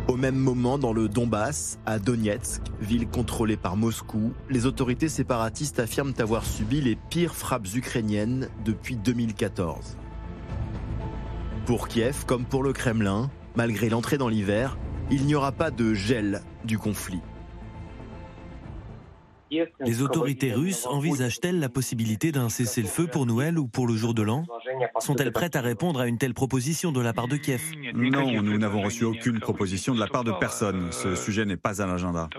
Au 0.08 0.16
même 0.16 0.38
moment, 0.38 0.78
dans 0.78 0.94
le 0.94 1.10
Donbass, 1.10 1.80
à 1.86 2.00
Donetsk, 2.00 2.62
ville 2.80 3.10
contrôlée 3.10 3.58
par 3.58 3.76
Moscou, 3.76 4.32
les 4.50 4.66
autorités 4.66 5.10
séparatistes 5.10 5.82
affirment 5.82 6.13
avoir 6.18 6.46
subi 6.46 6.80
les 6.80 6.96
pires 6.96 7.36
frappes 7.36 7.76
ukrainiennes 7.76 8.48
depuis 8.63 8.96
2014. 8.96 9.98
Pour 11.66 11.90
Kiev, 11.90 12.24
comme 12.26 12.46
pour 12.46 12.63
le 12.63 12.72
Kremlin, 12.72 13.30
malgré 13.58 13.90
l'entrée 13.90 14.18
dans 14.18 14.30
l'hiver, 14.30 14.78
il 15.12 15.26
n'y 15.26 15.36
aura 15.36 15.52
pas 15.52 15.72
de 15.72 15.94
gel 15.94 16.42
du 16.63 16.78
conflit. 16.78 17.20
Les 19.51 20.01
autorités 20.01 20.53
russes 20.53 20.86
envisagent-elles 20.86 21.60
la 21.60 21.69
possibilité 21.69 22.31
d'un 22.31 22.49
cessez-le-feu 22.49 23.07
pour 23.07 23.25
Noël 23.25 23.57
ou 23.57 23.67
pour 23.67 23.88
le 23.88 23.95
jour 23.95 24.13
de 24.13 24.21
l'an? 24.21 24.45
Sont-elles 24.99 25.31
prêtes 25.31 25.55
à 25.55 25.62
répondre 25.62 25.99
à 25.99 26.07
une 26.07 26.17
telle 26.17 26.33
proposition 26.33 26.91
de 26.91 27.01
la 27.01 27.13
part 27.13 27.27
de 27.27 27.38
Kiev? 27.38 27.62
Non, 27.93 28.41
nous 28.41 28.57
n'avons 28.57 28.81
reçu 28.81 29.03
aucune 29.05 29.39
proposition 29.39 29.93
de 29.93 29.99
la 29.99 30.07
part 30.07 30.23
de 30.23 30.31
personne. 30.31 30.91
Ce 30.91 31.15
sujet 31.15 31.45
n'est 31.45 31.57
pas 31.57 31.81
à 31.81 31.86
l'agenda. 31.86 32.29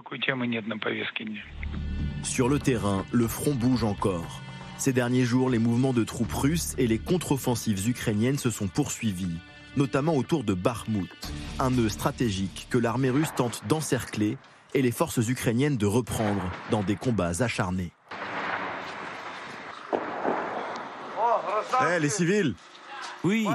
Sur 2.23 2.49
le 2.49 2.59
terrain, 2.59 3.05
le 3.13 3.29
front 3.29 3.55
bouge 3.55 3.85
encore. 3.85 4.43
Ces 4.77 4.93
derniers 4.93 5.25
jours, 5.25 5.51
les 5.51 5.59
mouvements 5.59 5.93
de 5.93 6.05
troupes 6.05 6.33
russes 6.33 6.75
et 6.79 6.87
les 6.87 6.99
contre-offensives 6.99 7.89
ukrainiennes 7.89 8.39
se 8.39 8.51
sont 8.51 8.69
poursuivis, 8.69 9.39
notamment 9.77 10.15
autour 10.15 10.45
de 10.45 10.55
Bakhmut, 10.55 11.11
un 11.59 11.71
nœud 11.71 11.89
stratégique 11.89 12.69
que 12.71 12.79
l'armée 12.79 13.11
russe 13.11 13.35
tente 13.37 13.63
d'encercler 13.69 14.37
et 14.75 14.83
les 14.83 14.93
forces 14.93 15.19
ukrainiennes 15.29 15.77
de 15.77 15.87
reprendre 15.87 16.43
dans 16.71 16.83
des 16.83 16.97
combats 16.97 17.43
acharnés. 17.43 17.93
Eh, 21.95 21.99
les 22.01 22.09
civils 22.09 22.55
Oui. 23.25 23.47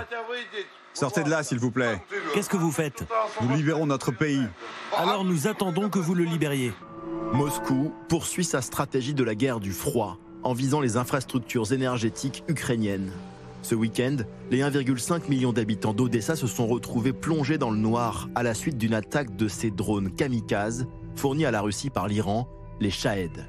Sortez 0.93 1.23
de 1.23 1.29
là, 1.29 1.43
s'il 1.43 1.59
vous 1.59 1.71
plaît. 1.71 2.01
Qu'est-ce 2.33 2.49
que 2.49 2.57
vous 2.57 2.71
faites 2.71 3.03
Nous 3.41 3.55
libérons 3.55 3.85
notre 3.85 4.11
pays. 4.11 4.45
Alors 4.95 5.23
nous 5.23 5.47
attendons 5.47 5.89
que 5.89 5.99
vous 5.99 6.13
le 6.13 6.23
libériez. 6.23 6.71
Moscou 7.33 7.93
poursuit 8.09 8.45
sa 8.45 8.61
stratégie 8.61 9.13
de 9.13 9.23
la 9.23 9.33
guerre 9.33 9.59
du 9.59 9.73
froid 9.73 10.17
en 10.43 10.53
visant 10.53 10.81
les 10.81 10.97
infrastructures 10.97 11.71
énergétiques 11.73 12.43
ukrainiennes. 12.47 13.11
Ce 13.63 13.75
week-end, 13.75 14.17
les 14.51 14.59
1,5 14.59 15.29
million 15.29 15.53
d'habitants 15.53 15.93
d'Odessa 15.93 16.35
se 16.35 16.47
sont 16.47 16.67
retrouvés 16.67 17.13
plongés 17.13 17.57
dans 17.57 17.71
le 17.71 17.77
noir 17.77 18.27
à 18.35 18.43
la 18.43 18.53
suite 18.53 18.77
d'une 18.77 18.93
attaque 18.93 19.35
de 19.35 19.47
ces 19.47 19.71
drones 19.71 20.13
kamikazes 20.13 20.85
fournis 21.15 21.45
à 21.45 21.51
la 21.51 21.61
Russie 21.61 21.89
par 21.89 22.07
l'Iran, 22.07 22.47
les 22.79 22.91
Shahed. 22.91 23.45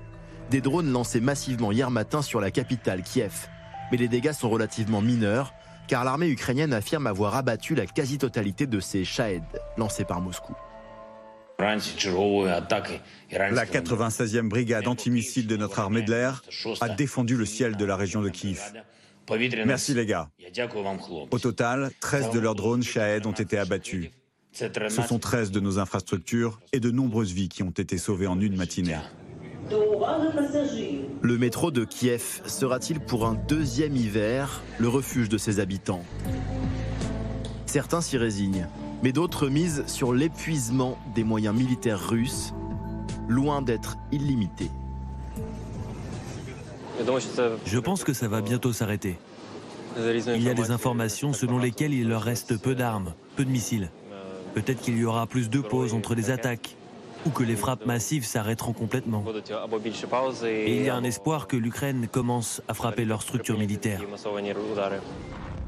Des 0.50 0.60
drones 0.60 0.90
lancés 0.90 1.20
massivement 1.20 1.72
hier 1.72 1.90
matin 1.90 2.22
sur 2.22 2.40
la 2.40 2.50
capitale 2.50 3.02
Kiev. 3.02 3.48
Mais 3.90 3.98
les 3.98 4.08
dégâts 4.08 4.32
sont 4.32 4.50
relativement 4.50 5.00
mineurs 5.00 5.52
car 5.86 6.04
l'armée 6.04 6.28
ukrainienne 6.28 6.72
affirme 6.72 7.06
avoir 7.06 7.36
abattu 7.36 7.74
la 7.74 7.86
quasi-totalité 7.86 8.66
de 8.66 8.80
ces 8.80 9.04
Shahed 9.04 9.44
lancés 9.76 10.04
par 10.04 10.20
Moscou. 10.20 10.54
La 11.58 11.76
96e 11.76 14.48
brigade 14.48 14.88
antimissiles 14.88 15.46
de 15.46 15.56
notre 15.56 15.78
armée 15.78 16.02
de 16.02 16.10
l'air 16.10 16.42
a 16.80 16.88
défendu 16.88 17.36
le 17.36 17.44
ciel 17.44 17.76
de 17.76 17.84
la 17.84 17.96
région 17.96 18.22
de 18.22 18.28
Kiev. 18.28 18.60
Merci 19.64 19.94
les 19.94 20.06
gars. 20.06 20.28
Au 21.30 21.38
total, 21.38 21.90
13 22.00 22.30
de 22.30 22.40
leurs 22.40 22.54
drones 22.54 22.82
Shahed 22.82 23.26
ont 23.26 23.32
été 23.32 23.58
abattus. 23.58 24.10
Ce 24.54 25.02
sont 25.02 25.18
13 25.18 25.50
de 25.50 25.58
nos 25.58 25.80
infrastructures 25.80 26.60
et 26.72 26.78
de 26.78 26.92
nombreuses 26.92 27.32
vies 27.32 27.48
qui 27.48 27.64
ont 27.64 27.70
été 27.70 27.98
sauvées 27.98 28.28
en 28.28 28.40
une 28.40 28.56
matinée. 28.56 28.96
Le 31.22 31.38
métro 31.38 31.72
de 31.72 31.84
Kiev 31.84 32.42
sera-t-il 32.46 33.00
pour 33.00 33.26
un 33.26 33.34
deuxième 33.34 33.96
hiver 33.96 34.62
le 34.78 34.88
refuge 34.88 35.28
de 35.28 35.38
ses 35.38 35.58
habitants? 35.58 36.04
Certains 37.66 38.00
s'y 38.00 38.16
résignent, 38.16 38.68
mais 39.02 39.10
d'autres 39.10 39.48
misent 39.48 39.82
sur 39.86 40.12
l'épuisement 40.12 40.98
des 41.16 41.24
moyens 41.24 41.56
militaires 41.56 42.08
russes, 42.08 42.54
loin 43.28 43.60
d'être 43.60 43.96
illimité. 44.12 44.70
Je 47.66 47.78
pense 47.80 48.04
que 48.04 48.12
ça 48.12 48.28
va 48.28 48.40
bientôt 48.40 48.72
s'arrêter. 48.72 49.18
Il 49.98 50.42
y 50.42 50.48
a 50.48 50.54
des 50.54 50.70
informations 50.70 51.32
selon 51.32 51.58
lesquelles 51.58 51.94
il 51.94 52.08
leur 52.08 52.22
reste 52.22 52.56
peu 52.56 52.76
d'armes, 52.76 53.14
peu 53.34 53.44
de 53.44 53.50
missiles. 53.50 53.90
Peut-être 54.54 54.80
qu'il 54.80 54.96
y 54.96 55.04
aura 55.04 55.26
plus 55.26 55.50
de 55.50 55.60
pauses 55.60 55.94
entre 55.94 56.14
les 56.14 56.30
attaques, 56.30 56.76
ou 57.26 57.30
que 57.30 57.42
les 57.42 57.56
frappes 57.56 57.86
massives 57.86 58.24
s'arrêteront 58.24 58.72
complètement. 58.72 59.24
Et 60.44 60.76
il 60.76 60.82
y 60.82 60.88
a 60.88 60.94
un 60.94 61.04
espoir 61.04 61.46
que 61.46 61.56
l'Ukraine 61.56 62.06
commence 62.10 62.62
à 62.68 62.74
frapper 62.74 63.04
leurs 63.04 63.22
structures 63.22 63.58
militaires. 63.58 64.00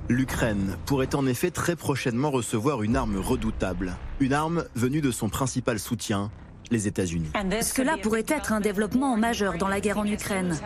L'Ukraine 0.08 0.76
pourrait 0.86 1.14
en 1.16 1.26
effet 1.26 1.50
très 1.50 1.74
prochainement 1.74 2.30
recevoir 2.30 2.84
une 2.84 2.94
arme 2.94 3.18
redoutable, 3.18 3.96
une 4.20 4.32
arme 4.32 4.64
venue 4.76 5.00
de 5.00 5.10
son 5.10 5.28
principal 5.28 5.80
soutien, 5.80 6.30
les 6.70 6.86
États-Unis. 6.86 7.30
Cela 7.62 7.96
pourrait 7.96 8.24
être 8.28 8.52
un 8.52 8.60
développement 8.60 9.16
majeur 9.16 9.58
dans 9.58 9.68
la 9.68 9.80
guerre 9.80 9.98
en 9.98 10.06
Ukraine. 10.06 10.56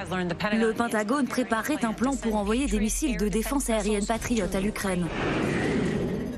Le 0.52 0.72
Pentagone 0.72 1.26
préparait 1.26 1.84
un 1.84 1.92
plan 1.92 2.16
pour 2.16 2.36
envoyer 2.36 2.66
des 2.66 2.80
missiles 2.80 3.16
de 3.16 3.28
défense 3.28 3.70
aérienne 3.70 4.04
patriote 4.04 4.54
à 4.54 4.60
l'Ukraine. 4.60 5.06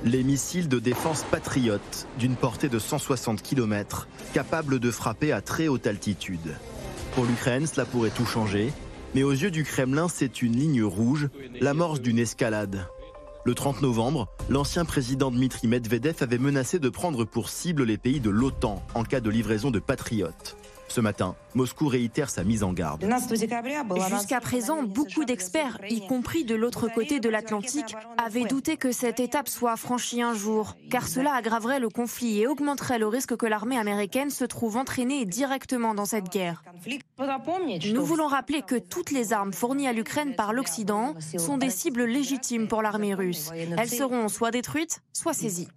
Les 0.04 0.24
missiles 0.24 0.68
de 0.68 0.80
défense 0.80 1.22
patriote 1.30 2.08
d'une 2.18 2.34
portée 2.34 2.68
de 2.68 2.80
160 2.80 3.40
km, 3.40 4.08
capables 4.34 4.80
de 4.80 4.90
frapper 4.90 5.30
à 5.30 5.40
très 5.40 5.68
haute 5.68 5.86
altitude. 5.86 6.56
Pour 7.14 7.24
l'Ukraine, 7.24 7.68
cela 7.68 7.84
pourrait 7.84 8.10
tout 8.10 8.26
changer, 8.26 8.72
mais 9.14 9.22
aux 9.22 9.30
yeux 9.30 9.52
du 9.52 9.62
Kremlin, 9.62 10.08
c'est 10.08 10.42
une 10.42 10.56
ligne 10.56 10.82
rouge, 10.82 11.28
l'amorce 11.60 12.00
d'une 12.00 12.18
escalade. 12.18 12.88
Le 13.44 13.54
30 13.54 13.82
novembre, 13.82 14.26
l'ancien 14.48 14.84
président 14.84 15.30
Dmitri 15.30 15.68
Medvedev 15.68 16.16
avait 16.20 16.38
menacé 16.38 16.80
de 16.80 16.88
prendre 16.88 17.24
pour 17.24 17.48
cible 17.48 17.84
les 17.84 17.98
pays 17.98 18.20
de 18.20 18.30
l'OTAN 18.30 18.82
en 18.94 19.04
cas 19.04 19.20
de 19.20 19.30
livraison 19.30 19.70
de 19.70 19.78
patriotes. 19.78 20.56
Ce 20.92 21.00
matin, 21.00 21.36
Moscou 21.54 21.88
réitère 21.88 22.28
sa 22.28 22.44
mise 22.44 22.62
en 22.62 22.74
garde. 22.74 23.08
Jusqu'à 24.10 24.40
présent, 24.42 24.82
beaucoup 24.82 25.24
d'experts, 25.24 25.78
y 25.88 26.06
compris 26.06 26.44
de 26.44 26.54
l'autre 26.54 26.86
côté 26.88 27.18
de 27.18 27.30
l'Atlantique, 27.30 27.96
avaient 28.22 28.44
douté 28.44 28.76
que 28.76 28.92
cette 28.92 29.18
étape 29.18 29.48
soit 29.48 29.78
franchie 29.78 30.20
un 30.20 30.34
jour, 30.34 30.76
car 30.90 31.08
cela 31.08 31.32
aggraverait 31.32 31.80
le 31.80 31.88
conflit 31.88 32.40
et 32.40 32.46
augmenterait 32.46 32.98
le 32.98 33.06
risque 33.06 33.36
que 33.38 33.46
l'armée 33.46 33.78
américaine 33.78 34.28
se 34.28 34.44
trouve 34.44 34.76
entraînée 34.76 35.24
directement 35.24 35.94
dans 35.94 36.04
cette 36.04 36.28
guerre. 36.28 36.62
Nous 37.94 38.04
voulons 38.04 38.26
rappeler 38.26 38.60
que 38.60 38.76
toutes 38.76 39.12
les 39.12 39.32
armes 39.32 39.54
fournies 39.54 39.88
à 39.88 39.94
l'Ukraine 39.94 40.34
par 40.34 40.52
l'Occident 40.52 41.14
sont 41.38 41.56
des 41.56 41.70
cibles 41.70 42.04
légitimes 42.04 42.68
pour 42.68 42.82
l'armée 42.82 43.14
russe. 43.14 43.50
Elles 43.78 43.88
seront 43.88 44.28
soit 44.28 44.50
détruites, 44.50 45.00
soit 45.14 45.32
saisies. 45.32 45.68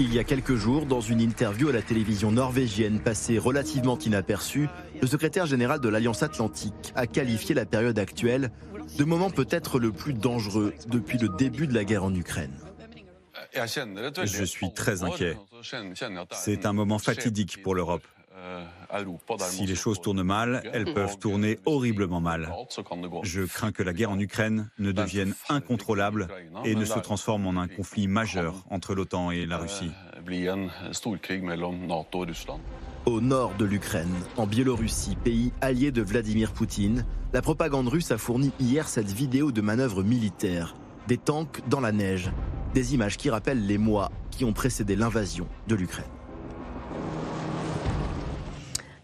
Il 0.00 0.12
y 0.14 0.18
a 0.18 0.24
quelques 0.24 0.56
jours, 0.56 0.86
dans 0.86 1.00
une 1.00 1.20
interview 1.20 1.68
à 1.68 1.72
la 1.72 1.82
télévision 1.82 2.32
norvégienne 2.32 3.00
passée 3.00 3.38
relativement 3.38 3.98
inaperçue, 3.98 4.68
le 5.00 5.06
secrétaire 5.06 5.46
général 5.46 5.80
de 5.80 5.88
l'Alliance 5.88 6.22
Atlantique 6.22 6.92
a 6.94 7.06
qualifié 7.06 7.54
la 7.54 7.66
période 7.66 7.98
actuelle 7.98 8.50
de 8.98 9.04
moment 9.04 9.30
peut-être 9.30 9.78
le 9.78 9.92
plus 9.92 10.14
dangereux 10.14 10.72
depuis 10.88 11.18
le 11.18 11.28
début 11.28 11.66
de 11.66 11.74
la 11.74 11.84
guerre 11.84 12.04
en 12.04 12.14
Ukraine. 12.14 12.58
Je 13.54 14.44
suis 14.44 14.72
très 14.72 15.02
inquiet. 15.02 15.36
C'est 16.32 16.66
un 16.66 16.72
moment 16.72 16.98
fatidique 16.98 17.62
pour 17.62 17.74
l'Europe. 17.74 18.06
Si 19.48 19.66
les 19.66 19.74
choses 19.74 20.00
tournent 20.00 20.22
mal, 20.22 20.62
elles 20.72 20.92
peuvent 20.92 21.18
tourner 21.18 21.58
horriblement 21.64 22.20
mal. 22.20 22.52
Je 23.22 23.42
crains 23.42 23.72
que 23.72 23.82
la 23.82 23.92
guerre 23.92 24.10
en 24.10 24.18
Ukraine 24.18 24.70
ne 24.78 24.92
devienne 24.92 25.34
incontrôlable 25.48 26.28
et 26.64 26.74
ne 26.74 26.84
se 26.84 26.98
transforme 26.98 27.46
en 27.46 27.60
un 27.60 27.68
conflit 27.68 28.08
majeur 28.08 28.64
entre 28.70 28.94
l'OTAN 28.94 29.30
et 29.30 29.46
la 29.46 29.58
Russie. 29.58 29.90
Au 33.04 33.20
nord 33.20 33.54
de 33.58 33.64
l'Ukraine, 33.64 34.14
en 34.36 34.46
Biélorussie, 34.46 35.16
pays 35.16 35.52
allié 35.60 35.90
de 35.90 36.02
Vladimir 36.02 36.52
Poutine, 36.52 37.04
la 37.32 37.42
propagande 37.42 37.88
russe 37.88 38.12
a 38.12 38.18
fourni 38.18 38.52
hier 38.60 38.88
cette 38.88 39.10
vidéo 39.10 39.50
de 39.50 39.60
manœuvre 39.60 40.04
militaire. 40.04 40.76
Des 41.08 41.18
tanks 41.18 41.66
dans 41.68 41.80
la 41.80 41.90
neige. 41.90 42.30
Des 42.74 42.94
images 42.94 43.16
qui 43.16 43.28
rappellent 43.28 43.66
les 43.66 43.78
mois 43.78 44.12
qui 44.30 44.44
ont 44.44 44.52
précédé 44.52 44.94
l'invasion 44.94 45.48
de 45.66 45.74
l'Ukraine. 45.74 46.04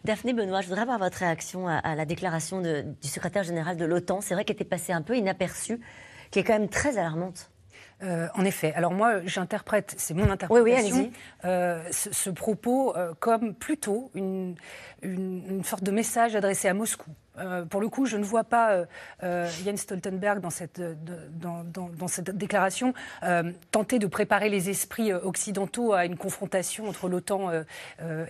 Daphné 0.09 0.33
Benoît, 0.33 0.63
je 0.63 0.69
voudrais 0.69 0.81
avoir 0.81 0.99
votre 0.99 1.19
réaction 1.19 1.69
à, 1.69 1.95
la 1.95 2.07
déclaration 2.07 2.63
du 2.63 3.09
secrétaire 3.09 3.43
général 3.43 3.77
de 3.77 3.85
l'OTAN. 3.85 4.23
C'est 4.23 4.33
vrai 4.33 4.47
qu'elle 4.47 4.55
était 4.55 4.65
passée 4.65 4.95
un 4.95 5.03
peu 5.03 5.15
inaperçue, 5.15 5.81
qui 6.31 6.39
est 6.39 6.45
quand 6.45 6.55
même 6.55 6.71
très 6.71 6.97
alarmante. 6.97 7.51
Euh, 8.03 8.29
en 8.35 8.45
effet. 8.47 8.73
Alors 8.75 8.95
moi, 8.95 9.21
j'interprète, 9.27 9.95
c'est 9.99 10.15
mon 10.15 10.31
interprétation, 10.31 11.11
euh, 11.45 11.83
ce, 11.91 12.31
propos 12.31 12.97
euh, 12.97 13.13
comme 13.19 13.55
plutôt 13.55 14.11
une, 14.15 14.55
une, 15.03 15.63
sorte 15.65 15.83
de 15.83 15.91
message 15.91 16.37
adressé 16.37 16.69
à 16.69 16.75
Moscou. 16.75 17.11
Euh, 17.39 17.65
pour 17.65 17.81
le 17.81 17.89
coup, 17.89 18.07
je 18.07 18.17
ne 18.17 18.25
vois 18.25 18.45
pas 18.45 18.73
euh, 18.73 18.87
euh, 19.23 19.49
Jens 19.65 19.81
Stoltenberg 19.81 20.41
dans 20.41 20.51
cette, 20.51 20.81
dans, 20.81 22.09
cette 22.09 22.31
déclaration 22.31 22.95
tenter 23.71 23.99
de 23.99 24.07
préparer 24.07 24.49
les 24.49 24.71
esprits 24.71 25.13
occidentaux 25.13 25.93
à 25.93 26.05
une 26.05 26.17
confrontation 26.17 26.89
entre 26.89 27.09
l'OTAN 27.09 27.51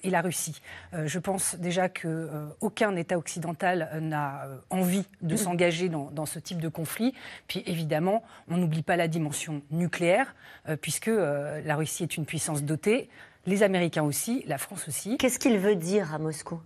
et 0.03 0.11
la 0.11 0.21
Russie. 0.21 0.61
je 0.93 1.19
pense 1.19 1.57
déjà 1.57 1.89
qu'aucun 1.89 2.97
État 2.97 3.17
occidental 3.17 3.91
n'a 4.01 4.49
envie 4.71 5.05
de 5.23 5.35
mm. 5.35 5.39
s'engager 5.39 5.89
dans, 5.89 6.11
dans, 6.11 6.27
ce 6.27 6.39
type 6.39 6.61
de 6.61 6.69
conflit. 6.69 7.15
Puis 7.47 7.63
évidemment, 7.67 8.23
on 8.49 8.57
n'oublie 8.57 8.83
pas 8.83 8.97
la 8.97 9.09
dimension 9.09 9.63
nucléaire, 9.71 10.35
puisque 10.81 11.11
la 11.11 11.77
Russie 11.77 12.03
est 12.03 12.17
une 12.17 12.27
puissance 12.27 12.63
dotée, 12.63 13.09
les 13.47 13.63
Américains 13.63 14.03
aussi, 14.03 14.45
la 14.47 14.59
France 14.59 14.89
aussi. 14.89 15.17
Qu'est-ce 15.19 15.39
qu'il 15.39 15.59
veut 15.59 15.77
dire 15.77 16.15
à 16.15 16.19
Moscou? 16.19 16.61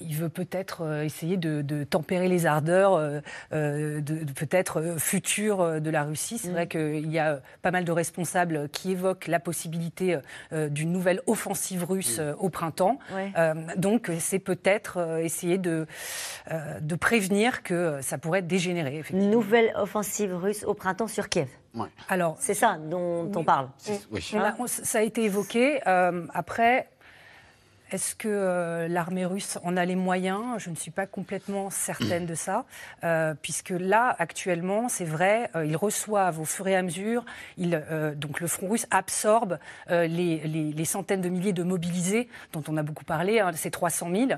Il 0.00 0.14
veut 0.16 0.28
peut-être 0.28 0.82
euh, 0.82 1.02
essayer 1.02 1.36
de, 1.36 1.84
tempérer 1.84 2.28
les 2.28 2.46
ardeurs, 2.46 2.96
euh, 3.52 4.00
de, 4.00 4.32
peut-être 4.32 4.96
futures 4.98 5.80
de 5.80 5.90
la 5.90 6.04
Russie. 6.04 6.38
C'est 6.38 6.48
mm. 6.48 6.52
vrai 6.52 6.66
qu'il 6.66 7.10
y 7.10 7.18
a 7.18 7.40
pas 7.62 7.70
mal 7.70 7.84
de 7.84 7.92
responsables 7.92 8.68
qui 8.70 8.92
évoquent 8.92 9.26
la 9.26 9.40
possibilité 9.40 10.18
d'une 10.52 10.92
nouvelle 10.92 11.20
offensive 11.26 11.84
russe 11.84 12.18
mm. 12.18 12.34
au 12.38 12.48
printemps. 12.48 12.98
donc 13.76 14.10
c'est 14.18 14.38
peut-être 14.38 15.20
essayer 15.22 15.58
de, 15.58 15.86
de 16.80 16.94
prévenir 16.94 17.62
que 17.62 17.98
ça 18.02 18.18
pourrait 18.18 18.42
dégénérer. 18.42 19.02
Une 19.10 19.30
nouvelle 19.30 19.72
offensive 19.76 20.34
russe 20.34 20.64
au 20.64 20.74
printemps 20.74 21.08
sur 21.08 21.28
Kiev. 21.28 21.48
Alors, 22.08 22.36
c'est 22.40 22.54
ça 22.54 22.76
dont 22.78 23.30
on 23.34 23.44
parle. 23.44 23.68
Oui. 24.10 24.34
ça 24.66 24.98
a 24.98 25.02
été 25.02 25.24
évoqué. 25.24 25.80
après, 25.84 26.88
Est-ce 27.90 28.14
que 28.14 28.28
euh, 28.28 28.86
l'armée 28.86 29.24
russe 29.24 29.58
en 29.64 29.76
a 29.76 29.84
les 29.84 29.96
moyens? 29.96 30.58
Je 30.58 30.68
ne 30.68 30.74
suis 30.74 30.90
pas 30.90 31.06
complètement 31.06 31.70
certaine 31.70 32.26
de 32.26 32.34
ça, 32.34 32.66
euh, 33.02 33.34
puisque 33.40 33.70
là, 33.70 34.14
actuellement, 34.18 34.88
c'est 34.88 35.04
vrai, 35.04 35.50
ils 35.64 35.76
reçoivent 35.76 36.40
au 36.40 36.44
fur 36.44 36.68
et 36.68 36.76
à 36.76 36.82
mesure, 36.82 37.24
donc 37.56 38.40
le 38.40 38.46
front 38.46 38.68
russe 38.68 38.86
absorbe 38.90 39.58
les, 39.88 40.84
centaines 40.84 41.20
de 41.20 41.28
milliers 41.28 41.52
de 41.52 41.62
mobilisés 41.62 42.28
dont 42.52 42.62
on 42.68 42.76
a 42.76 42.82
beaucoup 42.82 43.04
parlé, 43.04 43.40
hein, 43.40 43.52
ces 43.54 43.70
300 43.70 44.10
000. 44.14 44.30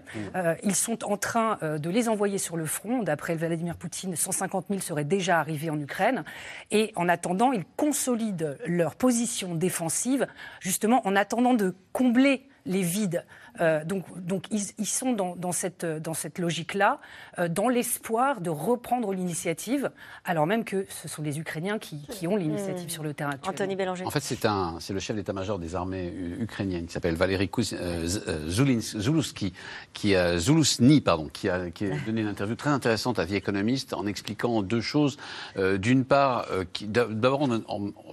ils 0.63 0.75
sont 0.75 1.05
en 1.05 1.17
train 1.17 1.59
de 1.63 1.91
les 1.91 2.09
envoyer 2.09 2.39
sur 2.39 2.57
le 2.57 2.67
front. 2.67 3.03
D'après 3.03 3.35
Vladimir 3.35 3.77
Poutine, 3.77 4.17
150 4.17 4.67
000 4.69 4.81
seraient 4.81 5.05
déjà 5.05 5.39
arrivés 5.39 5.71
en 5.71 5.79
Ukraine. 5.79 6.25
Et 6.71 6.93
en 6.97 7.09
attendant, 7.09 7.53
ils 7.53 7.65
consolident 7.77 8.55
leur 8.67 8.95
position 8.95 9.55
défensive, 9.55 10.27
justement 10.61 11.07
en 11.07 11.17
attendant 11.17 11.55
de 11.55 11.75
combler 11.93 12.49
les 12.67 12.83
vides 12.83 13.25
euh, 13.61 13.85
donc, 13.85 14.05
donc 14.17 14.45
ils, 14.51 14.87
sont 14.87 15.13
dans, 15.13 15.53
cette, 15.53 15.85
dans 15.85 16.15
cette 16.15 16.39
logique-là, 16.39 17.01
euh, 17.39 17.49
dans 17.49 17.69
l'espoir 17.69 18.41
de 18.41 18.51
reprendre 18.51 19.13
l'initiative, 19.13 19.91
alors 20.25 20.47
même 20.47 20.65
que 20.65 20.87
ce 20.89 21.09
sont 21.09 21.23
les 21.23 21.39
Ukrainiens 21.39 21.79
qui, 21.79 22.27
ont 22.27 22.37
l'initiative 22.37 22.87
hmm. 22.87 22.91
sur 22.91 23.03
le 23.03 23.15
terrain. 23.15 23.33
Anthony 23.47 23.77
Bélanger. 23.77 24.05
En 24.05 24.11
fait, 24.11 24.23
c'est, 24.23 24.45
un, 24.47 24.77
c'est 24.81 24.93
le 24.93 25.01
chef 25.01 25.17
d'état-major 25.17 25.59
des 25.59 25.75
armées 25.75 26.13
ukrainiennes 26.39 26.87
qui 26.87 26.93
s'appelle 26.93 27.17
Valéry 27.17 27.51
euh, 27.73 28.07
Zuluski, 28.49 29.53
qui 29.93 30.15
a, 30.15 30.39
Zulusny, 30.39 31.01
pardon, 31.01 31.29
qui 31.33 31.49
a, 31.49 31.71
qui 31.71 31.87
a 31.87 31.99
donné 32.07 32.23
une 32.23 32.29
interview 32.29 32.57
très 32.57 32.71
intéressante 32.71 33.19
à 33.19 33.25
Vie 33.25 33.37
économiste 33.37 33.93
en 33.93 34.07
expliquant 34.07 34.63
deux 34.63 34.81
choses. 34.81 35.19
d'une 35.57 36.05
part, 36.05 36.47
qui, 36.73 36.87
d'abord 36.87 37.43
en, 37.43 37.61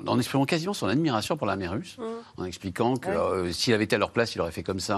en, 0.05 0.19
exprimant 0.19 0.45
quasiment 0.45 0.73
son 0.73 0.87
admiration 0.87 1.37
pour 1.37 1.47
l'armée 1.47 1.67
russe, 1.67 1.97
hmm. 1.97 2.41
en 2.41 2.45
expliquant 2.45 2.95
que 2.95 3.51
s'il 3.51 3.73
avait 3.73 3.85
été 3.85 3.95
à 3.95 3.99
leur 3.99 4.11
place, 4.11 4.35
il 4.35 4.41
aurait 4.41 4.51
fait 4.51 4.63
comme 4.63 4.79
ça. 4.79 4.97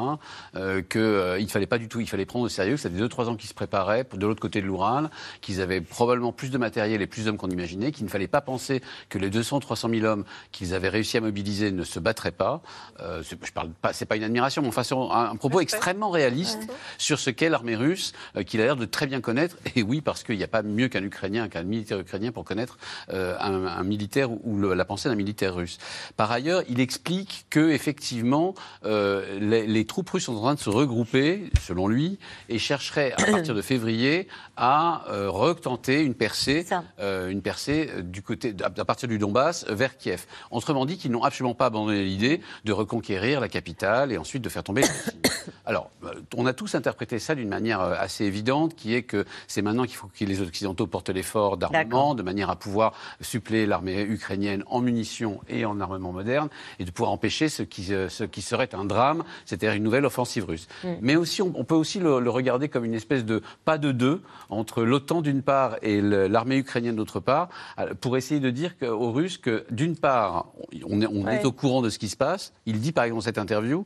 Euh, 0.56 0.82
qu'il 0.82 1.02
euh, 1.02 1.40
ne 1.40 1.48
fallait 1.48 1.68
pas 1.68 1.78
du 1.78 1.88
tout, 1.88 2.00
il 2.00 2.08
fallait 2.08 2.26
prendre 2.26 2.46
au 2.46 2.50
sérieux, 2.50 2.76
que 2.76 2.82
ça 2.82 2.90
faisait 2.90 3.04
2-3 3.04 3.26
ans 3.26 3.36
qu'ils 3.36 3.50
se 3.50 3.54
préparaient 3.54 4.06
de 4.14 4.26
l'autre 4.26 4.42
côté 4.42 4.62
de 4.62 4.68
l'Oural, 4.68 5.10
qu'ils 5.42 5.62
avaient 5.62 5.82
probablement 5.82 6.32
plus 6.32 6.50
de 6.50 6.58
matériel 6.58 7.02
et 7.02 7.08
plus 7.08 7.26
d'hommes 7.26 7.38
qu'on 7.38 7.50
imaginait, 7.50 7.92
qu'il 7.92 8.06
ne 8.06 8.10
fallait 8.10 8.28
pas 8.28 8.42
penser 8.42 8.82
que 9.10 9.18
les 9.18 9.30
200-300 9.30 10.00
000 10.00 10.06
hommes 10.06 10.26
qu'ils 10.52 10.74
avaient 10.74 10.90
réussi 10.90 11.18
à 11.18 11.22
mobiliser 11.22 11.72
ne 11.72 11.84
se 11.84 12.00
battraient 12.00 12.32
pas. 12.32 12.62
Euh, 13.02 13.24
je 13.24 13.52
parle 13.52 13.70
pas, 13.70 13.94
c'est 13.94 14.06
pas 14.06 14.16
une 14.16 14.24
admiration, 14.24 14.62
mais 14.62 14.68
enfin, 14.68 14.84
un, 14.92 15.32
un 15.32 15.36
propos 15.36 15.60
extrêmement 15.62 16.10
réaliste 16.10 16.68
sur 16.98 17.20
ce 17.20 17.30
qu'est 17.30 17.50
l'armée 17.50 17.76
russe, 17.76 18.14
euh, 18.36 18.44
qu'il 18.44 18.62
a 18.62 18.66
l'air 18.66 18.76
de 18.76 18.86
très 18.86 19.08
bien 19.08 19.22
connaître. 19.22 19.58
Et 19.76 19.84
oui, 19.84 20.02
parce 20.02 20.24
qu'il 20.24 20.38
n'y 20.38 20.44
a 20.44 20.48
pas 20.48 20.64
mieux 20.64 20.88
qu'un 20.88 21.04
Ukrainien, 21.04 21.48
qu'un 21.48 21.64
militaire 21.64 22.00
ukrainien 22.00 22.32
pour 22.32 22.44
connaître 22.44 22.78
un, 23.10 23.66
un, 23.66 23.84
militaire 23.84 24.32
ou, 24.32 24.60
la 24.60 24.86
pensée 24.86 25.10
d'un 25.10 25.16
militaire 25.16 25.56
russe. 25.56 25.78
Par 26.18 26.32
ailleurs, 26.32 26.64
il 26.70 26.80
explique 26.80 27.46
que 27.50 27.70
effectivement, 27.72 28.54
les, 28.84 29.68
les 29.68 29.86
troupes 29.86 30.10
russes 30.10 30.19
sont 30.22 30.36
en 30.36 30.42
train 30.42 30.54
de 30.56 30.60
se 30.60 30.70
regrouper, 30.70 31.50
selon 31.62 31.88
lui, 31.88 32.20
et 32.50 32.60
chercherait 32.60 33.14
à 33.14 33.26
partir 33.32 33.56
de 33.56 33.62
février 33.62 34.28
à 34.60 35.04
euh, 35.10 35.30
retenter 35.30 36.04
une 36.04 36.14
percée, 36.14 36.66
euh, 37.00 37.30
une 37.30 37.42
percée 37.42 37.90
euh, 37.96 38.02
du 38.02 38.22
côté, 38.22 38.54
à 38.62 38.86
partir 38.86 39.08
du 39.08 39.18
Donbass 39.18 39.66
vers 39.70 39.98
Kiev. 39.98 40.26
Autrement 40.52 40.86
dit, 40.86 40.98
qu'ils 40.98 41.12
n'ont 41.12 41.24
absolument 41.24 41.56
pas 41.56 41.68
abandonné 41.68 42.04
l'idée 42.04 42.42
de 42.66 42.74
reconquérir 42.74 43.40
la 43.40 43.48
capitale 43.48 44.12
et 44.12 44.18
ensuite 44.18 44.44
de 44.44 44.50
faire 44.50 44.64
tomber. 44.64 44.84
Alors, 45.66 45.90
on 46.36 46.46
a 46.46 46.52
tous 46.52 46.76
interprété 46.76 47.20
ça 47.20 47.36
d'une 47.36 47.48
manière 47.48 47.80
assez 47.80 48.26
évidente, 48.26 48.76
qui 48.76 48.94
est 48.96 49.04
que 49.04 49.26
c'est 49.48 49.62
maintenant 49.62 49.86
qu'il 49.86 49.96
faut 49.96 50.08
que 50.08 50.26
les 50.26 50.42
Occidentaux 50.42 50.88
portent 50.88 51.10
l'effort 51.10 51.56
d'armement, 51.56 52.14
de 52.14 52.24
manière 52.24 52.50
à 52.50 52.58
pouvoir 52.58 52.94
suppléer 53.22 53.66
l'armée 53.66 54.02
ukrainienne 54.02 54.64
en 54.68 54.82
munitions 54.82 55.40
et 55.48 55.64
en 55.64 55.80
armement 55.80 56.12
moderne, 56.12 56.50
et 56.80 56.86
de 56.86 56.92
pouvoir 56.92 57.12
empêcher 57.12 57.48
ce 57.48 57.64
qui, 57.64 57.84
ce 57.84 58.24
qui 58.26 58.42
serait 58.42 58.76
un 58.76 58.84
drame, 58.84 59.24
c'est-à-dire 59.46 59.74
une 59.74 59.84
nouvelle 59.84 60.06
offensive 60.06 60.46
russe. 60.46 60.68
Mm. 60.84 60.88
Mais 61.02 61.16
aussi, 61.16 61.42
on, 61.42 61.64
peut 61.64 61.76
aussi 61.76 62.00
le, 62.00 62.20
le, 62.20 62.30
regarder 62.30 62.68
comme 62.68 62.84
une 62.84 62.96
espèce 62.96 63.24
de 63.24 63.42
pas 63.64 63.78
de 63.78 63.92
deux 63.92 64.22
entre 64.50 64.84
l'OTAN 64.84 65.22
d'une 65.22 65.42
part 65.42 65.78
et 65.82 66.02
l'armée 66.02 66.58
ukrainienne 66.58 66.96
d'autre 66.96 67.20
part, 67.20 67.50
euh, 67.80 67.94
pour 68.00 68.18
essayer 68.18 68.40
de 68.40 68.50
dire 68.50 68.74
aux 68.82 69.12
Russes 69.12 69.38
que 69.38 69.66
d'une 69.70 69.96
part, 69.96 70.48
on, 70.86 71.02
est, 71.02 71.08
on 71.08 71.28
est, 71.28 71.46
au 71.46 71.52
courant 71.52 71.82
de 71.82 71.90
ce 71.90 72.00
qui 72.00 72.10
se 72.10 72.18
passe. 72.18 72.54
Il 72.66 72.80
dit 72.80 72.92
par 72.92 73.04
exemple 73.06 73.20
dans 73.20 73.26
cette 73.26 73.38
interview 73.38 73.86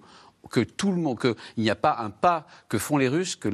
que 0.49 0.59
tout 0.59 0.91
le 0.91 0.97
monde, 0.97 1.19
qu'il 1.19 1.35
n'y 1.57 1.69
a 1.69 1.75
pas 1.75 1.97
un 1.99 2.09
pas 2.09 2.45
que 2.67 2.77
font 2.77 2.97
les 2.97 3.07
Russes 3.07 3.35
que 3.35 3.49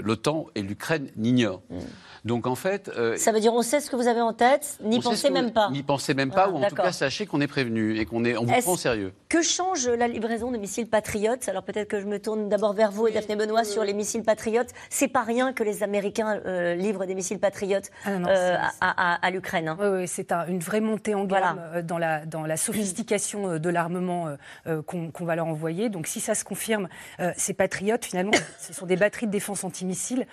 l'OTAN 0.00 0.46
et 0.54 0.62
l'Ukraine 0.62 1.08
n'ignorent. 1.16 1.62
Mm. 1.70 1.78
Donc 2.24 2.46
en 2.46 2.54
fait. 2.54 2.90
Euh, 2.96 3.16
ça 3.16 3.32
veut 3.32 3.40
dire 3.40 3.52
on 3.52 3.62
sait 3.62 3.80
ce 3.80 3.90
que 3.90 3.96
vous 3.96 4.08
avez 4.08 4.20
en 4.20 4.32
tête, 4.32 4.78
n'y 4.82 5.00
pensez 5.00 5.30
même 5.30 5.52
pas. 5.52 5.70
N'y 5.70 5.82
pensez 5.82 6.14
même 6.14 6.30
pas, 6.30 6.48
ou 6.48 6.56
en 6.56 6.68
tout 6.68 6.74
cas 6.74 6.92
sachez 6.92 7.26
qu'on 7.26 7.40
est 7.40 7.46
prévenu 7.46 7.98
et 7.98 8.06
qu'on 8.06 8.24
est, 8.24 8.36
on 8.36 8.44
vous 8.44 8.60
prend 8.60 8.72
au 8.72 8.76
sérieux. 8.76 9.12
Que 9.28 9.42
change 9.42 9.88
la 9.88 10.08
livraison 10.08 10.50
des 10.50 10.58
missiles 10.58 10.88
patriotes? 10.88 11.48
Alors 11.48 11.64
peut-être 11.64 11.88
que 11.88 12.00
je 12.00 12.06
me 12.06 12.18
tourne 12.18 12.48
d'abord 12.48 12.72
vers 12.72 12.90
vous 12.90 13.06
et 13.08 13.12
Daphné 13.12 13.36
Benoît 13.36 13.64
sur 13.64 13.84
les 13.84 13.92
missiles 13.92 14.22
patriotes. 14.22 14.70
C'est 14.88 15.08
pas 15.08 15.22
rien 15.22 15.52
que 15.52 15.62
les 15.62 15.82
Américains 15.82 16.40
euh, 16.46 16.74
livrent 16.74 17.04
des 17.04 17.14
missiles 17.14 17.38
patriotes 17.38 17.90
ah 18.04 18.10
euh, 18.10 18.56
à, 18.80 19.30
l'Ukraine. 19.30 19.68
Hein. 19.68 19.76
Oui, 19.78 19.86
oui 19.88 20.08
c'est 20.08 20.32
une 20.32 20.60
vraie 20.60 20.80
montée 20.80 21.14
en 21.14 21.24
gamme 21.24 21.82
dans, 21.82 21.98
la, 21.98 22.24
dans 22.24 22.46
la 22.46 22.56
sophistication 22.56 23.58
de 23.58 23.68
l'armement 23.68 24.28
qu'on 24.64 25.24
va 25.24 25.36
leur 25.36 25.46
envoyer. 25.46 25.90
Donc 25.90 26.06
si 26.06 26.20
ça 26.20 26.34
se 26.34 26.44
confirme, 26.44 26.88
ces 27.36 27.52
patriotes, 27.52 28.04
finalement, 28.04 28.32
ce 28.60 28.72
sont 28.72 28.86
des 28.86 28.96
batteries 28.96 29.26
de 29.26 29.32
défense 29.32 29.64
antimissiles 29.64 30.26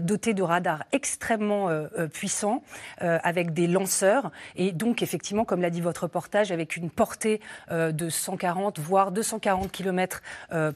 dotées 0.00 0.34
de 0.34 0.42
radars 0.42 0.82
extrêmement 0.92 1.35
extrêmement 1.36 1.68
euh, 1.68 1.86
euh, 1.98 2.08
puissant, 2.08 2.62
euh, 3.02 3.18
avec 3.22 3.52
des 3.52 3.66
lanceurs, 3.66 4.30
et 4.56 4.72
donc 4.72 5.02
effectivement, 5.02 5.44
comme 5.44 5.60
l'a 5.60 5.70
dit 5.70 5.82
votre 5.82 6.04
reportage, 6.04 6.50
avec 6.50 6.76
une 6.76 6.88
portée 6.90 7.40
de 7.70 8.08
140 8.08 8.78
voire 8.78 9.12
240 9.12 9.70
km 9.70 10.22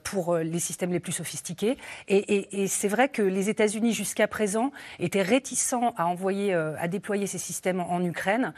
pour 0.05 0.37
les 0.37 0.59
systèmes 0.59 0.93
les 0.93 1.01
plus 1.01 1.13
sophistiqués. 1.13 1.79
Et, 2.09 2.67
c'est 2.69 2.89
vrai 2.89 3.09
que 3.09 3.23
les 3.23 3.49
États-Unis 3.49 3.93
jusqu'à 3.93 4.27
présent 4.29 4.73
étaient 4.99 5.23
réticents 5.23 5.95
à 5.97 6.07
envoyer, 6.07 6.53
à 6.55 6.89
déployer 6.89 7.27
ces 7.27 7.39
systèmes 7.39 7.81
en, 7.81 8.03
Ukraine, 8.03 8.53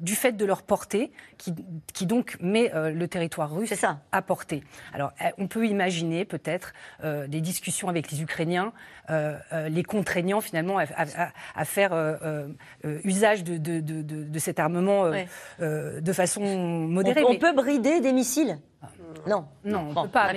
du 0.00 0.14
fait 0.14 0.32
de 0.32 0.44
leur 0.44 0.62
portée, 0.62 1.12
qui, 1.38 1.54
qui 1.92 2.06
donc 2.06 2.36
met 2.40 2.70
le 2.74 3.06
territoire 3.08 3.54
russe 3.54 3.72
à 4.12 4.22
portée. 4.22 4.62
Alors, 4.92 5.12
on 5.38 5.46
peut 5.46 5.66
imaginer 5.66 6.24
peut-être 6.24 6.72
des 7.02 7.40
discussions 7.40 7.88
avec 7.88 8.10
les 8.10 8.22
Ukrainiens, 8.22 8.72
les 9.08 9.84
contraignant 9.84 10.40
finalement 10.40 10.78
à, 10.78 10.84
à, 10.96 11.29
faire 11.64 11.92
euh, 11.92 12.48
euh, 12.84 12.98
usage 13.04 13.44
de, 13.44 13.56
de, 13.56 13.80
de, 13.80 14.02
de, 14.02 14.38
cet 14.38 14.58
armement 14.58 15.10
euh, 15.60 16.00
de 16.00 16.12
façon 16.12 16.40
modérée. 16.40 17.24
On, 17.24 17.36
peut 17.36 17.52
brider 17.52 18.00
des 18.00 18.12
missiles? 18.12 18.58
Non, 19.26 19.44
non, 19.64 19.92
on 19.94 20.00
ne 20.00 20.06
peut 20.06 20.12
pas. 20.12 20.32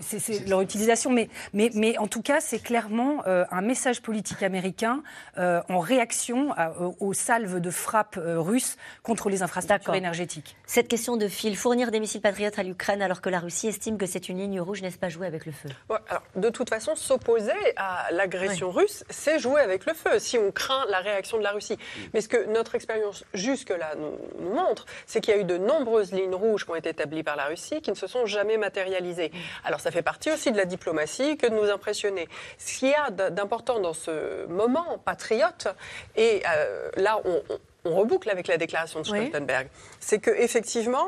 C'est 0.00 0.48
leur 0.48 0.62
utilisation. 0.62 1.10
Mais, 1.10 1.28
mais, 1.52 1.70
mais 1.74 1.98
en 1.98 2.06
tout 2.06 2.22
cas, 2.22 2.40
c'est 2.40 2.58
clairement 2.58 3.22
euh, 3.26 3.44
un 3.50 3.60
message 3.60 4.00
politique 4.00 4.42
américain 4.42 5.02
euh, 5.36 5.60
en 5.68 5.80
réaction 5.80 6.54
aux 7.00 7.12
salves 7.12 7.60
de 7.60 7.70
frappe 7.70 8.16
euh, 8.16 8.40
russes 8.40 8.76
contre 9.02 9.28
les 9.28 9.42
infrastructures 9.42 9.94
énergétiques. 9.94 10.56
Cette 10.66 10.88
question 10.88 11.16
de 11.16 11.28
fil, 11.28 11.56
fournir 11.56 11.90
des 11.90 12.00
missiles 12.00 12.22
patriotes 12.22 12.58
à 12.58 12.62
l'Ukraine 12.62 13.02
alors 13.02 13.20
que 13.20 13.28
la 13.28 13.40
Russie 13.40 13.68
estime 13.68 13.98
que 13.98 14.06
c'est 14.06 14.28
une 14.30 14.38
ligne 14.38 14.60
rouge, 14.60 14.80
n'est-ce 14.80 14.98
pas 14.98 15.10
jouer 15.10 15.26
avec 15.26 15.44
le 15.44 15.52
feu? 15.52 15.68
Alors, 16.08 16.22
De 16.34 16.48
toute 16.48 16.70
façon, 16.70 16.94
s'opposer 16.94 17.52
à 17.76 18.10
l'agression 18.12 18.70
russe, 18.70 19.04
c'est 19.10 19.38
jouer 19.38 19.60
avec 19.60 19.84
le 19.84 19.92
feu, 19.92 20.18
si 20.18 20.38
on 20.38 20.50
craint 20.50 20.86
la 20.88 21.00
réaction 21.00 21.36
de 21.36 21.42
la 21.42 21.50
Russie. 21.50 21.76
Mais 22.14 22.22
ce 22.22 22.28
que 22.28 22.50
notre 22.50 22.74
expérience 22.74 23.24
jusque-là 23.34 23.94
nous, 23.98 24.12
nous 24.42 24.54
montre, 24.54 24.86
c'est 25.06 25.20
qu'il 25.20 25.34
y 25.34 25.36
a 25.36 25.40
eu 25.40 25.44
de 25.44 25.58
nombreuses 25.58 26.12
lignes 26.12 26.34
rouges 26.34 26.64
qui 26.64 26.70
ont 26.70 26.76
été 26.76 26.88
établies 26.88 27.22
par 27.22 27.36
la 27.36 27.44
Russie 27.44 27.81
qui 27.82 27.90
ne 27.90 27.96
se 27.96 28.06
sont 28.06 28.26
jamais 28.26 28.56
matérialisées. 28.56 29.30
Alors 29.64 29.80
ça 29.80 29.90
fait 29.90 30.02
partie 30.02 30.30
aussi 30.30 30.52
de 30.52 30.56
la 30.56 30.64
diplomatie 30.64 31.36
que 31.36 31.46
de 31.46 31.54
nous 31.54 31.70
impressionner. 31.70 32.28
Ce 32.58 32.78
qu'il 32.78 32.88
y 32.88 32.94
a 32.94 33.10
d'important 33.10 33.80
dans 33.80 33.94
ce 33.94 34.46
moment 34.46 34.98
patriote, 35.04 35.68
et 36.16 36.42
euh, 36.48 36.90
là 36.96 37.20
on, 37.24 37.42
reboucle 37.84 38.30
avec 38.30 38.46
la 38.46 38.58
déclaration 38.58 39.00
de 39.00 39.06
Stoltenberg, 39.06 39.66
c'est 39.98 40.20
qu'effectivement, 40.20 41.04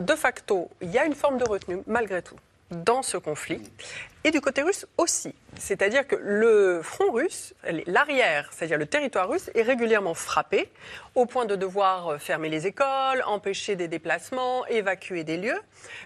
de 0.00 0.14
facto, 0.16 0.68
il 0.80 0.90
y 0.90 0.98
a 0.98 1.04
une 1.04 1.14
forme 1.14 1.38
de 1.38 1.48
retenue, 1.48 1.82
malgré 1.86 2.22
tout, 2.22 2.34
dans 2.70 3.02
ce 3.02 3.16
conflit. 3.16 3.62
Et 4.22 4.30
du 4.30 4.42
côté 4.42 4.60
russe 4.60 4.86
aussi. 4.98 5.34
C'est-à-dire 5.56 6.06
que 6.06 6.14
le 6.14 6.82
front 6.82 7.10
russe, 7.10 7.54
l'arrière, 7.86 8.50
c'est-à-dire 8.52 8.76
le 8.76 8.84
territoire 8.86 9.30
russe, 9.30 9.50
est 9.54 9.62
régulièrement 9.62 10.12
frappé 10.12 10.70
au 11.14 11.24
point 11.24 11.46
de 11.46 11.56
devoir 11.56 12.08
euh, 12.08 12.18
fermer 12.18 12.50
les 12.50 12.66
écoles, 12.66 13.22
empêcher 13.26 13.76
des 13.76 13.88
déplacements, 13.88 14.66
évacuer 14.66 15.24
des 15.24 15.38
lieux. 15.38 15.60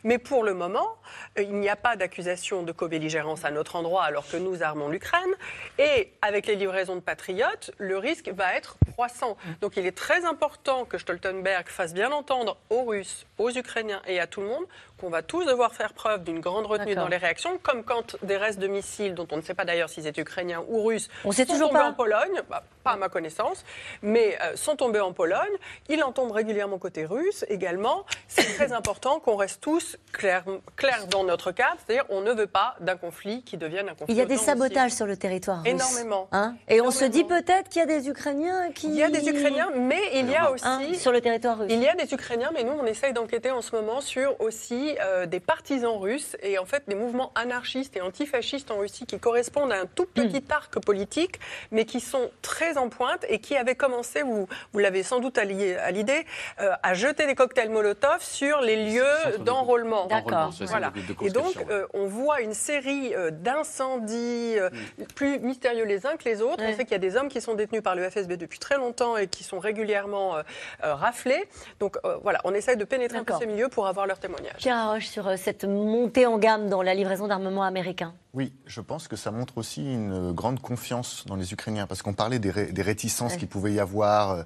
Mais 0.05 0.19
pour 0.19 0.45
le 0.45 0.55
moment, 0.55 0.97
euh, 1.39 1.43
il 1.43 1.57
n'y 1.57 1.69
a 1.69 1.77
pas 1.77 1.97
d'accusation 1.97 2.63
de 2.63 2.73
co-belligérance 2.73 3.45
à 3.45 3.51
notre 3.51 3.77
endroit 3.77 4.05
alors 4.05 4.27
que 4.29 4.37
nous 4.37 4.63
armons 4.63 4.89
l'Ukraine. 4.89 5.35
Et 5.79 6.13
avec 6.23 6.47
les 6.47 6.55
livraisons 6.55 6.95
de 6.95 7.01
patriotes, 7.01 7.73
le 7.79 7.99
risque 7.99 8.29
va 8.29 8.55
être 8.55 8.77
croissant. 8.93 9.37
Donc 9.61 9.77
il 9.77 9.87
est 9.87 9.97
très 9.97 10.25
important 10.25 10.85
que 10.85 10.99
Stoltenberg 10.99 11.67
fasse 11.69 11.93
bien 11.93 12.13
entendre 12.13 12.57
aux 12.71 12.85
Russes, 12.85 13.27
aux 13.39 13.51
Ukrainiens 13.51 14.03
et 14.07 14.21
à 14.21 14.27
tout 14.27 14.41
le 14.41 14.47
monde 14.47 14.65
qu'on 14.99 15.11
va 15.11 15.23
tous 15.23 15.45
devoir 15.45 15.75
faire 15.75 15.93
preuve 15.93 16.23
d'une 16.23 16.41
grande 16.41 16.67
retenue 16.67 16.95
dans 16.95 17.09
les 17.09 17.17
réactions, 17.17 17.59
comme 17.59 17.83
quand 17.83 18.04
des 18.23 18.37
restes 18.37 18.59
de 18.59 18.67
missiles, 18.67 19.15
dont 19.15 19.27
on 19.33 19.37
ne 19.37 19.43
sait 19.43 19.55
pas 19.55 19.65
d'ailleurs 19.65 19.89
s'ils 19.89 20.07
étaient 20.07 20.21
ukrainiens 20.21 20.63
ou 20.69 20.85
russes, 20.85 21.09
on 21.25 21.33
sait 21.33 21.45
sont 21.45 21.53
toujours 21.53 21.69
tombés 21.69 21.81
pas. 21.81 21.89
en 21.89 21.93
Pologne, 21.93 22.43
bah, 22.51 22.65
pas 22.83 22.93
à 22.93 22.97
ma 22.97 23.09
connaissance, 23.09 23.65
mais 24.03 24.37
euh, 24.43 24.57
sont 24.57 24.77
tombés 24.77 25.01
en 25.01 25.13
Pologne. 25.13 25.57
Il 25.89 26.03
en 26.03 26.13
tombe 26.13 26.33
régulièrement 26.33 26.79
côté 26.79 27.05
russe 27.05 27.45
également. 27.49 28.05
C'est 28.29 28.55
très 28.55 28.73
important 28.81 29.21
qu'on 29.21 29.37
reste 29.37 29.61
tous 29.61 29.97
clairs 30.13 30.45
clairs 30.77 31.07
dans 31.07 31.25
notre 31.25 31.53
cadre, 31.53 31.77
c'est-à-dire 31.87 32.05
on 32.09 32.21
ne 32.21 32.33
veut 32.33 32.47
pas 32.47 32.77
d'un 32.81 32.97
conflit 32.97 33.43
qui 33.43 33.57
devienne 33.57 33.89
un 33.89 33.95
conflit. 33.95 34.15
Il 34.15 34.17
y 34.17 34.21
a 34.21 34.27
des 34.27 34.37
sabotages 34.37 34.89
aussi. 34.89 34.97
sur 34.97 35.07
le 35.07 35.17
territoire 35.17 35.63
russe. 35.63 35.71
Énormément. 35.71 36.29
Hein 36.33 36.57
Et 36.69 36.81
on 36.81 36.91
se 36.91 37.05
dit 37.05 37.25
peut-être 37.25 37.69
qu'il 37.69 37.81
y 37.81 37.83
a 37.83 37.87
des 37.87 38.09
Ukrainiens 38.09 38.73
qui. 38.73 38.89
Il 38.89 38.97
y 38.97 39.03
a 39.03 39.11
des 39.11 39.29
Ukrainiens, 39.29 39.71
mais 39.75 40.01
il 40.15 40.29
y 40.31 40.37
a 40.37 40.51
aussi 40.51 40.65
Hein, 40.65 40.95
sur 40.95 41.13
le 41.13 41.21
territoire 41.21 41.59
russe. 41.59 41.71
Il 41.71 41.83
y 41.83 41.89
a 41.89 41.95
des 41.95 42.13
Ukrainiens, 42.13 42.51
mais 42.55 42.65
nous, 42.65 42.73
on 42.73 42.87
essaye 42.87 43.13
d'enquêter 43.13 43.51
en 43.51 43.63
ce 43.63 43.75
moment 43.77 44.01
sur 44.01 44.41
aussi 44.41 44.97
euh, 45.01 45.27
des 45.27 45.41
partisans 45.41 45.99
russes 45.99 46.37
et 46.43 46.59
en 46.59 46.65
fait 46.65 46.85
des 46.89 46.95
mouvements 46.95 47.33
anarchistes 47.35 47.94
et 47.97 48.01
antifascistes 48.01 48.71
en 48.71 48.79
Russie 48.79 49.07
qui 49.07 49.19
correspondent 49.19 49.73
à 49.73 49.81
un 49.81 49.87
tout 49.87 50.07
petit 50.07 50.41
Hmm. 50.41 50.53
arc 50.53 50.79
politique, 50.81 51.39
mais 51.71 51.85
qui 51.85 52.01
sont 52.01 52.31
très 52.43 52.77
en 52.79 52.89
pointe 52.89 53.25
et 53.29 53.39
qui 53.39 53.57
avaient 53.57 53.75
commencé, 53.75 54.23
vous, 54.23 54.49
vous 54.73 54.79
l'avez 54.79 55.03
sans 55.03 55.21
doute 55.21 55.39
allié 55.39 55.77
à 55.77 55.91
l'idée, 55.91 56.25
euh, 56.61 56.73
à 56.83 56.95
jeter 56.95 57.27
des 57.27 57.35
cocktails 57.35 57.71
Molotov 57.71 58.23
sur 58.23 58.61
les 58.61 58.91
lieux 58.91 59.39
d'enrôlement. 59.41 60.07
D'accord. 60.07 60.51
Voilà. 60.63 60.93
Et 61.23 61.31
donc, 61.31 61.55
euh, 61.71 61.87
on 61.95 62.07
voit 62.07 62.41
une 62.41 62.55
série 62.55 63.15
euh, 63.15 63.31
d'incendies 63.79 64.59
euh, 64.59 64.71
plus 65.15 65.39
mystérieux 65.41 65.85
les 65.85 66.07
uns 66.07 66.17
que 66.17 66.25
les 66.25 66.41
autres. 66.43 66.63
Ouais. 66.63 66.71
On 66.73 66.77
sait 66.77 66.85
qu'il 66.85 66.93
y 66.93 66.95
a 66.95 66.99
des 66.99 67.17
hommes 67.17 67.29
qui 67.29 67.41
sont 67.41 67.55
détenus 67.55 67.83
par 67.83 67.95
le 67.95 68.09
FSB 68.09 68.33
depuis 68.37 68.59
très 68.59 68.77
longtemps 68.77 69.17
et 69.17 69.27
qui 69.27 69.45
sont 69.45 69.59
régulièrement 69.59 70.37
euh, 70.37 70.43
euh, 70.85 70.95
raflés. 70.95 71.45
Donc 71.81 71.97
euh, 72.05 72.17
voilà, 72.23 72.41
on 72.45 72.55
essaye 72.55 72.77
de 72.77 72.85
pénétrer 72.85 73.19
un 73.19 73.25
peu 73.25 73.35
ces 73.39 73.47
milieux 73.47 73.69
pour 73.69 73.87
avoir 73.87 74.07
leur 74.07 74.19
témoignage. 74.19 74.57
Pierre 74.59 74.77
Arroche 74.77 75.07
sur 75.07 75.29
euh, 75.29 75.37
cette 75.37 75.65
montée 75.65 76.27
en 76.27 76.39
gamme 76.39 76.69
dans 76.69 76.83
la 76.83 76.95
livraison 76.95 77.27
d'armement 77.27 77.63
américain. 77.63 77.84
Oui, 78.33 78.53
je 78.67 78.81
pense 78.81 79.07
que 79.07 79.15
ça 79.17 79.31
montre 79.31 79.59
aussi 79.59 79.85
une 79.85 80.33
grande 80.33 80.61
confiance 80.61 81.25
dans 81.27 81.37
les 81.37 81.53
Ukrainiens, 81.53 81.87
parce 81.87 82.03
qu'on 82.03 82.15
parlait 82.15 82.39
des, 82.41 82.51
ré- 82.51 82.73
des 82.73 82.83
réticences 82.83 83.33
Ouais. 83.33 83.39
qu'il 83.39 83.49
pouvait 83.49 83.73
y 83.75 83.81
avoir 83.81 84.31
euh, 84.33 84.43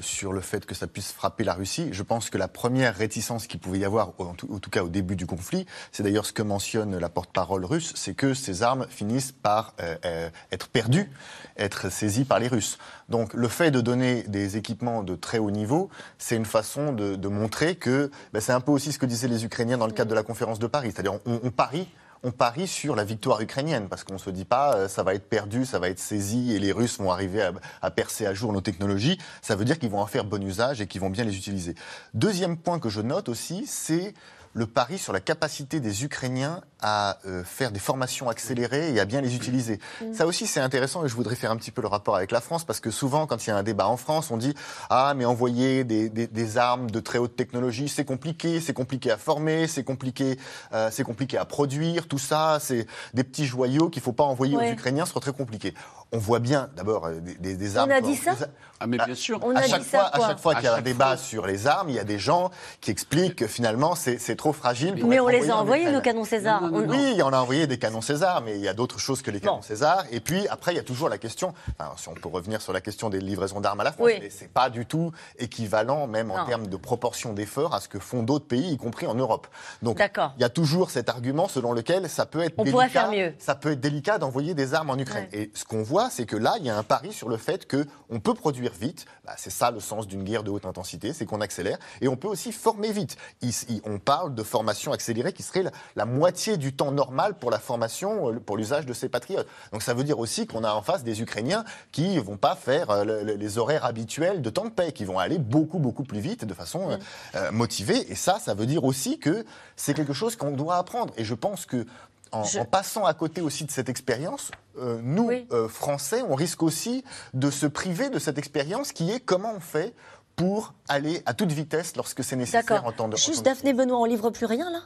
sur 0.00 0.32
le 0.32 0.40
fait 0.40 0.66
que 0.66 0.74
ça 0.74 0.86
puisse 0.86 1.10
frapper 1.12 1.44
la 1.44 1.54
Russie. 1.54 1.88
Je 1.92 2.02
pense 2.02 2.28
que 2.30 2.36
la 2.38 2.48
première 2.48 2.94
réticence 2.94 3.46
qu'il 3.46 3.60
pouvait 3.60 3.78
y 3.78 3.84
avoir, 3.84 4.12
en 4.18 4.34
tout, 4.34 4.48
en 4.52 4.58
tout 4.58 4.68
cas 4.70 4.82
au 4.82 4.88
début 4.88 5.16
du 5.16 5.26
conflit, 5.26 5.64
c'est 5.92 6.02
d'ailleurs 6.02 6.26
ce 6.26 6.32
que 6.32 6.42
mentionne 6.42 6.98
la 6.98 7.08
porte-parole 7.08 7.64
russe, 7.64 7.92
c'est 7.96 8.14
que 8.14 8.34
ces 8.34 8.62
armes 8.62 8.86
finissent 8.90 9.32
par 9.32 9.72
euh, 9.80 9.96
euh, 10.04 10.28
être 10.52 10.68
perdues, 10.68 11.10
être 11.56 11.90
saisies 11.90 12.24
par 12.24 12.38
les 12.40 12.48
Russes. 12.48 12.78
Donc 13.08 13.32
le 13.34 13.48
fait 13.48 13.70
de 13.70 13.80
donner 13.80 14.22
des 14.24 14.56
équipements 14.56 15.02
de 15.02 15.14
très 15.16 15.38
haut 15.38 15.50
niveau, 15.50 15.88
c'est 16.18 16.36
une 16.36 16.44
façon 16.44 16.92
de, 16.92 17.16
de 17.16 17.28
montrer 17.28 17.74
que 17.76 18.10
ben, 18.32 18.40
c'est 18.40 18.52
un 18.52 18.60
peu 18.60 18.70
aussi 18.72 18.92
ce 18.92 18.98
que 18.98 19.06
disaient 19.06 19.28
les 19.28 19.44
Ukrainiens 19.44 19.78
dans 19.78 19.86
le 19.86 19.92
cadre 19.92 20.10
de 20.10 20.14
la 20.14 20.22
conférence 20.22 20.58
de 20.58 20.66
Paris, 20.66 20.92
c'est-à-dire 20.94 21.14
on, 21.26 21.40
on 21.42 21.50
parie 21.50 21.88
on 22.22 22.30
parie 22.30 22.66
sur 22.66 22.96
la 22.96 23.04
victoire 23.04 23.40
ukrainienne 23.40 23.88
parce 23.88 24.04
qu'on 24.04 24.18
se 24.18 24.30
dit 24.30 24.44
pas 24.44 24.74
euh, 24.74 24.88
ça 24.88 25.02
va 25.02 25.14
être 25.14 25.28
perdu, 25.28 25.64
ça 25.64 25.78
va 25.78 25.88
être 25.88 25.98
saisi 25.98 26.54
et 26.54 26.58
les 26.58 26.72
Russes 26.72 26.98
vont 26.98 27.10
arriver 27.10 27.42
à, 27.42 27.52
à 27.82 27.90
percer 27.90 28.26
à 28.26 28.34
jour 28.34 28.52
nos 28.52 28.60
technologies. 28.60 29.18
Ça 29.42 29.56
veut 29.56 29.64
dire 29.64 29.78
qu'ils 29.78 29.90
vont 29.90 30.00
en 30.00 30.06
faire 30.06 30.24
bon 30.24 30.42
usage 30.42 30.80
et 30.80 30.86
qu'ils 30.86 31.00
vont 31.00 31.10
bien 31.10 31.24
les 31.24 31.36
utiliser. 31.36 31.74
Deuxième 32.14 32.56
point 32.56 32.78
que 32.78 32.88
je 32.88 33.00
note 33.00 33.28
aussi, 33.28 33.66
c'est 33.66 34.14
le 34.52 34.66
pari 34.66 34.98
sur 34.98 35.12
la 35.12 35.20
capacité 35.20 35.78
des 35.78 36.02
Ukrainiens 36.04 36.60
à 36.82 37.18
euh, 37.26 37.44
faire 37.44 37.70
des 37.70 37.78
formations 37.78 38.28
accélérées 38.28 38.92
et 38.92 38.98
à 38.98 39.04
bien 39.04 39.20
les 39.20 39.36
utiliser. 39.36 39.78
Ça 40.12 40.26
aussi, 40.26 40.46
c'est 40.48 40.58
intéressant 40.60 41.04
et 41.04 41.08
je 41.08 41.14
voudrais 41.14 41.36
faire 41.36 41.50
un 41.52 41.56
petit 41.56 41.70
peu 41.70 41.82
le 41.82 41.86
rapport 41.88 42.16
avec 42.16 42.32
la 42.32 42.40
France 42.40 42.64
parce 42.64 42.80
que 42.80 42.90
souvent, 42.90 43.26
quand 43.28 43.46
il 43.46 43.50
y 43.50 43.52
a 43.52 43.56
un 43.56 43.62
débat 43.62 43.86
en 43.86 43.96
France, 43.96 44.30
on 44.32 44.36
dit 44.38 44.54
Ah, 44.88 45.12
mais 45.16 45.24
envoyer 45.24 45.84
des, 45.84 46.08
des- 46.08 46.26
des 46.26 46.58
armes 46.58 46.90
de 46.90 46.98
très 47.00 47.18
haute 47.18 47.36
technologie, 47.36 47.88
c'est 47.88 48.04
compliqué, 48.04 48.60
c'est 48.60 48.72
compliqué 48.72 49.10
à 49.12 49.18
former, 49.18 49.68
c'est 49.68 49.84
compliqué, 49.84 50.36
euh, 50.72 50.88
c'est 50.90 51.04
compliqué 51.04 51.38
à 51.38 51.44
produire, 51.44 52.08
tout 52.08 52.18
ça, 52.18 52.58
c'est 52.60 52.86
des 53.14 53.22
petits 53.24 53.46
joyaux 53.46 53.88
qu'il 53.88 54.02
faut 54.02 54.12
pas 54.12 54.24
envoyer 54.24 54.56
Ouais. 54.56 54.70
aux 54.70 54.72
Ukrainiens, 54.72 55.04
ce 55.04 55.10
serait 55.12 55.20
très 55.20 55.32
compliqué. 55.32 55.74
On 56.12 56.18
voit 56.18 56.40
bien, 56.40 56.68
d'abord, 56.76 57.06
euh, 57.06 57.20
des, 57.20 57.34
des- 57.36 57.56
des 57.56 57.76
armes. 57.76 57.92
a 57.92 58.00
dit 58.00 58.16
ça 58.16 58.34
des 58.34 58.44
Ah, 58.80 58.86
mais 58.88 58.96
bien 58.96 59.14
sûr. 59.14 59.38
On 59.44 59.54
à 59.54 59.60
a 59.60 59.62
chaque 59.68 59.82
dit 59.82 59.88
ça, 59.88 60.10
fois, 60.12 60.24
à 60.24 60.28
chaque 60.28 60.38
fois 60.40 60.54
qu'il 60.56 60.64
y 60.64 60.66
a 60.66 60.74
un 60.74 60.80
débat 60.80 61.08
fois. 61.08 61.16
sur 61.18 61.46
les 61.46 61.68
armes, 61.68 61.88
il 61.88 61.94
y 61.94 61.98
a 62.00 62.04
des 62.04 62.18
gens 62.18 62.50
qui 62.80 62.90
expliquent 62.90 63.36
que 63.36 63.46
finalement 63.46 63.94
c'est 63.94 64.34
trop 64.36 64.52
fragile. 64.52 64.98
pour 64.98 65.08
Mais 65.08 65.16
être 65.16 65.22
on 65.24 65.28
les 65.28 65.50
a 65.50 65.56
en 65.56 65.60
envoyés, 65.60 65.92
nos 65.92 66.00
canons 66.00 66.24
César. 66.24 66.62
Non, 66.62 66.68
non, 66.70 66.78
On- 66.78 66.80
non, 66.86 66.94
Oui, 66.94 67.20
on 67.22 67.32
a 67.32 67.38
envoyé 67.38 67.68
des 67.68 67.78
canons 67.78 68.00
César, 68.00 68.42
mais 68.44 68.56
il 68.56 68.60
y 68.64 68.66
a 68.68 68.74
d'autres 68.74 68.98
choses 68.98 69.22
que 69.22 69.30
les 69.30 69.38
canons. 69.40 69.62
César. 69.62 70.04
Et 70.10 70.18
puis 70.18 70.48
après, 70.48 70.72
il 70.72 70.76
y 70.76 70.80
a 70.80 70.82
toujours 70.82 71.08
la 71.08 71.18
question, 71.18 71.54
enfin, 71.78 71.92
si 71.96 72.08
on 72.08 72.14
peut 72.14 72.28
revenir 72.28 72.60
sur 72.60 72.72
la 72.72 72.80
question 72.80 73.08
des 73.08 73.20
livraisons 73.20 73.60
d'armes 73.60 73.80
à 73.80 73.84
la 73.84 73.92
France, 73.92 74.06
Oui. 74.06 74.14
mais 74.20 74.30
c'est 74.30 74.48
pas 74.50 74.68
du 74.70 74.86
tout 74.86 75.12
équivalent, 75.38 76.08
même 76.08 76.30
en 76.32 76.44
termes 76.44 76.66
de 76.66 76.76
proportion 76.76 77.32
d'efforts, 77.34 77.72
à 77.74 77.80
ce 77.80 77.86
que 77.88 78.00
font 78.00 78.24
d'autres 78.24 78.46
pays, 78.46 78.72
y 78.72 78.76
compris 78.78 79.06
en 79.06 79.14
Europe. 79.14 79.46
Donc, 79.82 80.00
il 80.36 80.40
y 80.40 80.44
a 80.44 80.48
toujours 80.48 80.90
cet 80.90 81.08
argument 81.08 81.46
selon 81.46 81.72
lequel 81.72 82.08
ça 82.08 82.26
peut 82.26 82.40
être 82.40 82.54
On 82.58 82.64
délicat. 82.64 82.72
pourrait 82.72 82.88
faire 82.88 83.10
mieux. 83.12 83.34
Ça 83.38 83.54
peut 83.54 83.72
être 83.72 83.80
délicat 83.80 84.18
d'envoyer 84.18 84.54
des 84.54 84.74
armes 84.74 84.90
en 84.90 84.98
Ukraine. 84.98 85.28
Et 85.32 85.50
ce 85.54 85.64
qu'on 85.64 85.82
voit, 85.82 85.99
c'est 86.08 86.24
que 86.24 86.36
là, 86.36 86.54
il 86.58 86.64
y 86.64 86.70
a 86.70 86.78
un 86.78 86.82
pari 86.84 87.12
sur 87.12 87.28
le 87.28 87.36
fait 87.36 87.66
que 87.66 87.84
on 88.08 88.20
peut 88.20 88.34
produire 88.34 88.72
vite. 88.72 89.04
Bah, 89.26 89.34
c'est 89.36 89.50
ça 89.50 89.70
le 89.70 89.80
sens 89.80 90.06
d'une 90.06 90.22
guerre 90.22 90.42
de 90.44 90.50
haute 90.50 90.64
intensité, 90.64 91.12
c'est 91.12 91.26
qu'on 91.26 91.40
accélère. 91.40 91.78
Et 92.00 92.08
on 92.08 92.16
peut 92.16 92.28
aussi 92.28 92.52
former 92.52 92.92
vite. 92.92 93.16
Ici, 93.42 93.82
on 93.84 93.98
parle 93.98 94.34
de 94.34 94.42
formation 94.42 94.92
accélérée 94.92 95.32
qui 95.32 95.42
serait 95.42 95.64
la, 95.64 95.70
la 95.96 96.04
moitié 96.06 96.56
du 96.56 96.72
temps 96.72 96.92
normal 96.92 97.34
pour 97.34 97.50
la 97.50 97.58
formation, 97.58 98.30
euh, 98.32 98.38
pour 98.40 98.56
l'usage 98.56 98.86
de 98.86 98.92
ces 98.92 99.08
patriotes. 99.08 99.48
Donc 99.72 99.82
ça 99.82 99.92
veut 99.94 100.04
dire 100.04 100.18
aussi 100.20 100.46
qu'on 100.46 100.64
a 100.64 100.72
en 100.72 100.82
face 100.82 101.02
des 101.04 101.20
Ukrainiens 101.20 101.64
qui 101.92 102.18
vont 102.18 102.36
pas 102.36 102.54
faire 102.54 102.90
euh, 102.90 103.04
le- 103.04 103.22
le- 103.24 103.34
les 103.34 103.58
horaires 103.58 103.84
habituels 103.84 104.40
de 104.42 104.50
temps 104.50 104.64
de 104.64 104.70
paix, 104.70 104.92
qui 104.92 105.04
vont 105.04 105.18
aller 105.18 105.38
beaucoup, 105.38 105.78
beaucoup 105.80 106.04
plus 106.04 106.20
vite 106.20 106.44
de 106.44 106.54
façon 106.54 106.96
euh, 107.34 107.50
motivée. 107.50 108.10
Et 108.10 108.14
ça, 108.14 108.38
ça 108.38 108.54
veut 108.54 108.66
dire 108.66 108.84
aussi 108.84 109.18
que 109.18 109.44
c'est 109.76 109.94
quelque 109.94 110.12
chose 110.12 110.36
qu'on 110.36 110.52
doit 110.52 110.76
apprendre. 110.76 111.12
Et 111.16 111.24
je 111.24 111.34
pense 111.34 111.66
que 111.66 111.84
en, 112.32 112.44
Je- 112.44 112.58
en 112.58 112.64
passant 112.64 113.04
à 113.04 113.14
côté 113.14 113.40
aussi 113.40 113.64
de 113.64 113.70
cette 113.70 113.88
expérience, 113.88 114.50
euh, 114.78 115.00
nous, 115.02 115.28
Oui. 115.28 115.46
euh, 115.52 115.68
Français, 115.68 116.22
on 116.28 116.34
risque 116.34 116.62
aussi 116.62 117.04
de 117.34 117.50
se 117.50 117.66
priver 117.66 118.08
de 118.10 118.18
cette 118.18 118.38
expérience 118.38 118.92
qui 118.92 119.10
est 119.10 119.20
comment 119.20 119.52
on 119.54 119.60
fait 119.60 119.94
pour 120.36 120.72
aller 120.88 121.22
à 121.26 121.34
toute 121.34 121.52
vitesse 121.52 121.96
lorsque 121.96 122.24
c'est 122.24 122.36
nécessaire 122.36 122.84
en 122.86 122.92
temps 122.92 123.08
de 123.08 123.16
Juste 123.16 123.44
Daphné 123.44 123.72
Benoît, 123.74 123.98
on 123.98 124.04
livre 124.04 124.30
plus 124.30 124.46
rien 124.46 124.70
là? 124.70 124.80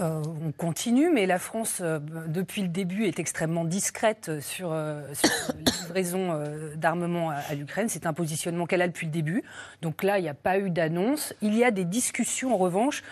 Euh, 0.00 0.22
on 0.46 0.52
continue, 0.52 1.10
mais 1.10 1.26
la 1.26 1.38
France, 1.38 1.78
euh, 1.80 1.98
depuis 2.26 2.62
le 2.62 2.68
début, 2.68 3.04
est 3.04 3.18
extrêmement 3.18 3.64
discrète 3.64 4.40
sur, 4.40 4.70
euh, 4.72 5.02
sur 5.12 5.54
la 5.54 5.70
livraison 5.82 6.44
d'armement 6.76 7.30
à, 7.30 7.36
à 7.36 7.54
l'Ukraine. 7.54 7.88
C'est 7.88 8.06
un 8.06 8.12
positionnement 8.12 8.66
qu'elle 8.66 8.82
a 8.82 8.88
depuis 8.88 9.06
le 9.06 9.12
début. 9.12 9.42
Donc 9.82 10.02
là, 10.02 10.18
il 10.18 10.22
n'y 10.22 10.28
a 10.28 10.34
pas 10.34 10.58
eu 10.58 10.70
d'annonce. 10.70 11.34
Il 11.42 11.54
y 11.54 11.64
a 11.64 11.70
des 11.70 11.84
discussions, 11.84 12.54
en 12.54 12.56
revanche, 12.56 13.02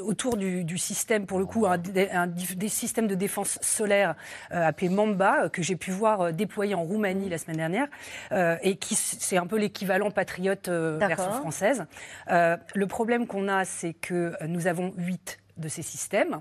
autour 0.00 0.36
du, 0.36 0.64
du 0.64 0.78
système, 0.78 1.26
pour 1.26 1.38
le 1.38 1.46
coup, 1.46 1.66
un, 1.66 1.78
des- 1.78 2.10
un 2.10 2.26
des 2.26 2.68
systèmes 2.68 3.06
de 3.06 3.14
défense 3.14 3.58
solaire 3.62 4.14
appelé 4.50 4.88
Mamba, 4.88 5.48
que 5.48 5.62
j'ai 5.62 5.76
pu 5.76 5.90
voir 5.90 6.32
déployé 6.32 6.74
en 6.74 6.82
Roumanie 6.82 7.28
la 7.28 7.38
semaine 7.38 7.56
dernière, 7.56 7.88
et 8.62 8.76
qui 8.76 8.94
c'est 8.94 9.36
un 9.36 9.46
peu 9.46 9.56
l'équivalent 9.58 10.10
patriote 10.10 10.68
version 10.68 11.32
française. 11.32 11.84
Le 12.28 12.84
problème 12.86 13.26
qu'on 13.26 13.48
a, 13.48 13.64
c'est 13.64 13.94
que 13.94 14.32
nous 14.46 14.66
avons 14.66 14.92
huit 14.96 15.38
de 15.58 15.68
ces 15.68 15.82
systèmes. 15.82 16.40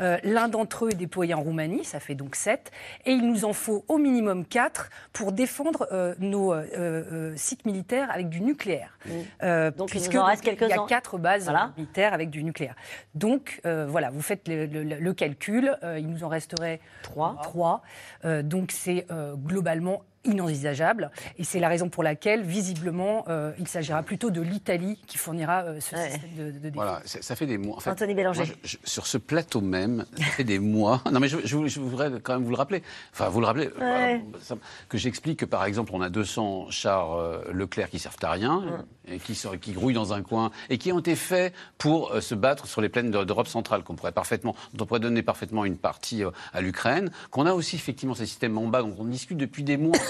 Euh, 0.00 0.18
L'un 0.22 0.48
d'entre 0.48 0.84
eux 0.86 0.90
est 0.90 0.94
déployé 0.96 1.34
en 1.34 1.40
Roumanie, 1.40 1.84
ça 1.84 1.98
fait 2.00 2.14
donc 2.14 2.36
sept, 2.36 2.70
et 3.06 3.12
il 3.12 3.26
nous 3.26 3.44
en 3.44 3.52
faut 3.52 3.84
au 3.88 3.98
minimum 3.98 4.44
quatre 4.44 4.90
pour 5.12 5.32
défendre 5.32 5.88
euh, 5.92 6.14
nos 6.18 6.52
euh, 6.52 7.32
sites 7.36 7.64
militaires 7.64 8.10
avec 8.10 8.28
du 8.28 8.40
nucléaire. 8.40 8.98
Donc, 9.06 9.14
il 9.42 9.72
nous 9.78 9.86
puisque 9.86 10.14
en 10.14 10.24
reste 10.24 10.44
il 10.44 10.48
y 10.48 10.50
a 10.50 10.56
quelques-uns. 10.56 10.86
quatre 10.86 11.18
bases 11.18 11.44
Voilà. 11.44 11.72
militaires 11.76 12.12
avec 12.14 12.30
du 12.30 12.44
nucléaire. 12.44 12.74
Donc 13.14 13.60
voilà, 13.64 14.10
vous 14.10 14.22
faites 14.22 14.46
le, 14.48 14.66
le- 14.66 14.82
le 14.84 15.14
calcul, 15.14 15.76
il 15.98 16.08
nous 16.08 16.24
en 16.24 16.28
resterait 16.28 16.80
Trois. 17.02 17.38
trois. 17.42 17.82
Euh, 18.24 18.42
donc 18.42 18.72
c'est 18.72 19.06
globalement 19.44 20.02
inenvisageable. 20.24 21.10
Et 21.38 21.44
c'est 21.44 21.60
la 21.60 21.68
raison 21.68 21.88
pour 21.88 22.02
laquelle, 22.02 22.42
visiblement, 22.42 23.24
euh, 23.28 23.52
il 23.58 23.68
s'agira 23.68 24.02
plutôt 24.02 24.30
de 24.30 24.40
l'Italie 24.40 24.98
qui 25.06 25.18
fournira 25.18 25.62
euh, 25.62 25.80
ce 25.80 25.94
Ouais. 25.94 26.10
système 26.10 26.30
de, 26.38 26.44
de 26.52 26.58
défense. 26.58 26.74
Voilà, 26.74 27.00
ça 27.04 27.22
ça 27.22 27.36
fait 27.36 27.46
des 27.46 27.58
mois. 27.58 27.76
en 27.76 27.80
fait, 27.80 27.90
Anthony 27.90 28.14
Bélanger. 28.14 28.44
moi, 28.44 28.54
je- 28.64 28.68
je- 28.68 28.76
sur 28.84 29.06
ce 29.06 29.18
plateau 29.18 29.60
même, 29.60 30.04
ça 30.16 30.24
fait 30.24 30.44
des 30.44 30.58
mois. 30.58 31.02
Non, 31.12 31.20
mais 31.20 31.28
je, 31.28 31.38
je- 31.44 31.66
je 31.66 31.80
voudrais 31.80 32.10
quand 32.22 32.34
même 32.34 32.44
vous 32.44 32.50
le 32.50 32.56
rappeler. 32.56 32.82
Enfin, 33.12 33.28
vous 33.28 33.40
le 33.40 33.46
rappeler. 33.46 33.70
euh, 33.80 34.18
ça- 34.40 34.56
que 34.88 34.98
j'explique 34.98 35.40
que, 35.40 35.44
par 35.44 35.64
exemple, 35.64 35.90
on 35.94 36.00
a 36.02 36.08
200 36.10 36.70
chars 36.70 37.14
euh, 37.14 37.42
Leclerc 37.52 37.90
qui 37.90 37.98
servent 37.98 38.16
à 38.22 38.30
rien, 38.30 38.84
et 39.08 39.18
qui, 39.18 39.72
grouillent 39.72 39.94
dans 39.94 40.12
un 40.12 40.22
coin, 40.22 40.50
et 40.68 40.78
qui 40.78 40.92
ont 40.92 40.98
été 41.00 41.16
faits 41.16 41.52
pour 41.78 42.12
euh, 42.12 42.20
se 42.20 42.34
battre 42.34 42.66
sur 42.66 42.80
les 42.80 42.88
plaines 42.88 43.10
de- 43.10 43.24
d'Europe 43.24 43.48
centrale, 43.48 43.82
qu'on 43.82 43.94
pourrait 43.96 44.12
parfaitement, 44.12 44.54
dont 44.74 44.84
on 44.84 44.86
pourrait 44.86 45.00
donner 45.00 45.22
parfaitement 45.22 45.64
une 45.64 45.76
partie 45.76 46.22
euh, 46.24 46.30
à 46.52 46.60
l'Ukraine. 46.60 47.10
Qu'on 47.30 47.46
a 47.46 47.52
aussi, 47.52 47.76
effectivement, 47.76 48.14
ces 48.14 48.26
systèmes 48.26 48.56
en 48.58 48.66
bas 48.68 48.82
dont 48.82 48.94
on 48.98 49.04
discute 49.04 49.36
depuis 49.38 49.62
des 49.64 49.76
mois, 49.76 49.96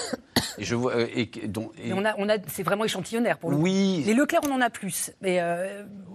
Et 0.57 0.63
je 0.63 0.75
vois. 0.75 0.93
Et, 1.15 1.29
on 1.91 2.05
a, 2.05 2.13
on 2.17 2.29
a, 2.29 2.35
c'est 2.47 2.63
vraiment 2.63 2.85
échantillonnaire 2.85 3.37
pour 3.37 3.51
le 3.51 3.57
Oui. 3.57 4.03
Les 4.05 4.13
Leclerc, 4.13 4.41
on 4.47 4.53
en 4.53 4.61
a 4.61 4.69
plus. 4.69 5.11
Mais 5.21 5.41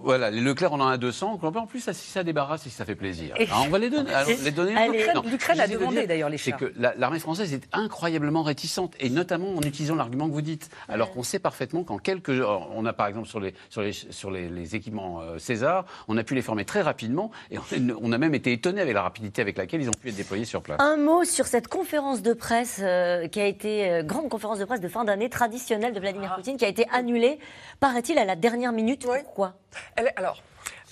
Voilà, 0.03 0.31
les 0.31 0.41
Leclerc, 0.41 0.73
on 0.73 0.81
en 0.81 0.89
a 0.89 0.97
200. 0.97 1.41
En 1.43 1.67
plus, 1.67 1.91
si 1.93 2.11
ça 2.11 2.23
débarrasse, 2.23 2.63
si 2.63 2.71
ça 2.71 2.85
fait 2.85 2.95
plaisir. 2.95 3.35
on 3.65 3.69
va 3.69 3.79
les 3.79 3.91
donner. 3.91 4.11
les 4.45 4.51
donner 4.51 4.75
L'Ukraine 5.31 5.61
a 5.61 5.69
demandé 5.69 6.07
d'ailleurs 6.07 6.29
les 6.29 6.39
chars. 6.39 6.59
C'est 6.59 6.67
que 6.67 6.73
l'armée 6.99 7.19
française 7.19 7.53
est 7.53 7.69
incroyablement 7.73 8.43
réticente, 8.43 8.95
et 9.01 9.11
notamment 9.11 9.55
en 9.57 9.63
utilisant 9.63 9.95
l'argument 9.95 10.29
que 10.29 10.35
vous 10.35 10.43
dites. 10.43 10.71
Alors 10.89 11.13
qu'on 11.13 11.23
sait 11.23 11.39
parfaitement 11.39 11.85
qu'en 11.85 11.99
quelques. 11.99 12.33
On 12.75 12.85
a 12.87 12.93
par 12.93 13.07
exemple 13.07 13.29
sur 13.29 13.41
les, 13.41 13.55
sur 13.71 13.83
les, 13.83 13.93
sur 13.93 14.31
les, 14.31 14.77
équipements 14.77 15.23
César, 15.39 15.85
on 16.09 16.17
a 16.17 16.25
pu 16.25 16.35
les 16.35 16.43
former 16.43 16.65
très 16.65 16.83
rapidement, 16.83 17.31
et 17.51 17.59
on, 18.01 18.13
a 18.13 18.19
même 18.19 18.35
été 18.35 18.53
étonné 18.53 18.81
avec 18.81 18.95
la 18.95 19.03
rapidité 19.03 19.43
avec 19.43 19.57
laquelle 19.57 19.81
ils 19.81 19.89
ont 19.89 19.99
pu 20.01 20.09
être 20.09 20.17
déployés 20.17 20.45
sur 20.45 20.63
place. 20.63 20.81
Un 20.81 20.97
mot 20.97 21.25
sur 21.25 21.47
cette 21.47 21.69
conférence 21.69 22.23
de 22.23 22.33
presse 22.33 22.81
euh, 22.83 23.29
qui 23.29 23.41
a 23.41 23.47
été 23.47 23.76
euh, 23.85 24.03
grande 24.03 24.29
conférence 24.29 24.59
de 24.59 24.65
presse 24.65 24.81
de 24.81 24.89
fin 24.89 25.05
d'année 25.05 25.29
traditionnelle 25.29 25.93
de 25.93 26.01
Vladimir 26.01 26.31
ah. 26.33 26.37
Poutine, 26.37 26.57
qui 26.57 26.65
a 26.65 26.69
été 26.69 26.87
annulée, 26.93 27.39
paraît-il, 27.81 28.19
à 28.19 28.25
la 28.25 28.37
dernière 28.37 28.73
minute. 28.73 29.07
Pourquoi? 29.07 29.55
Elle 29.97 30.13
Alors, 30.17 30.43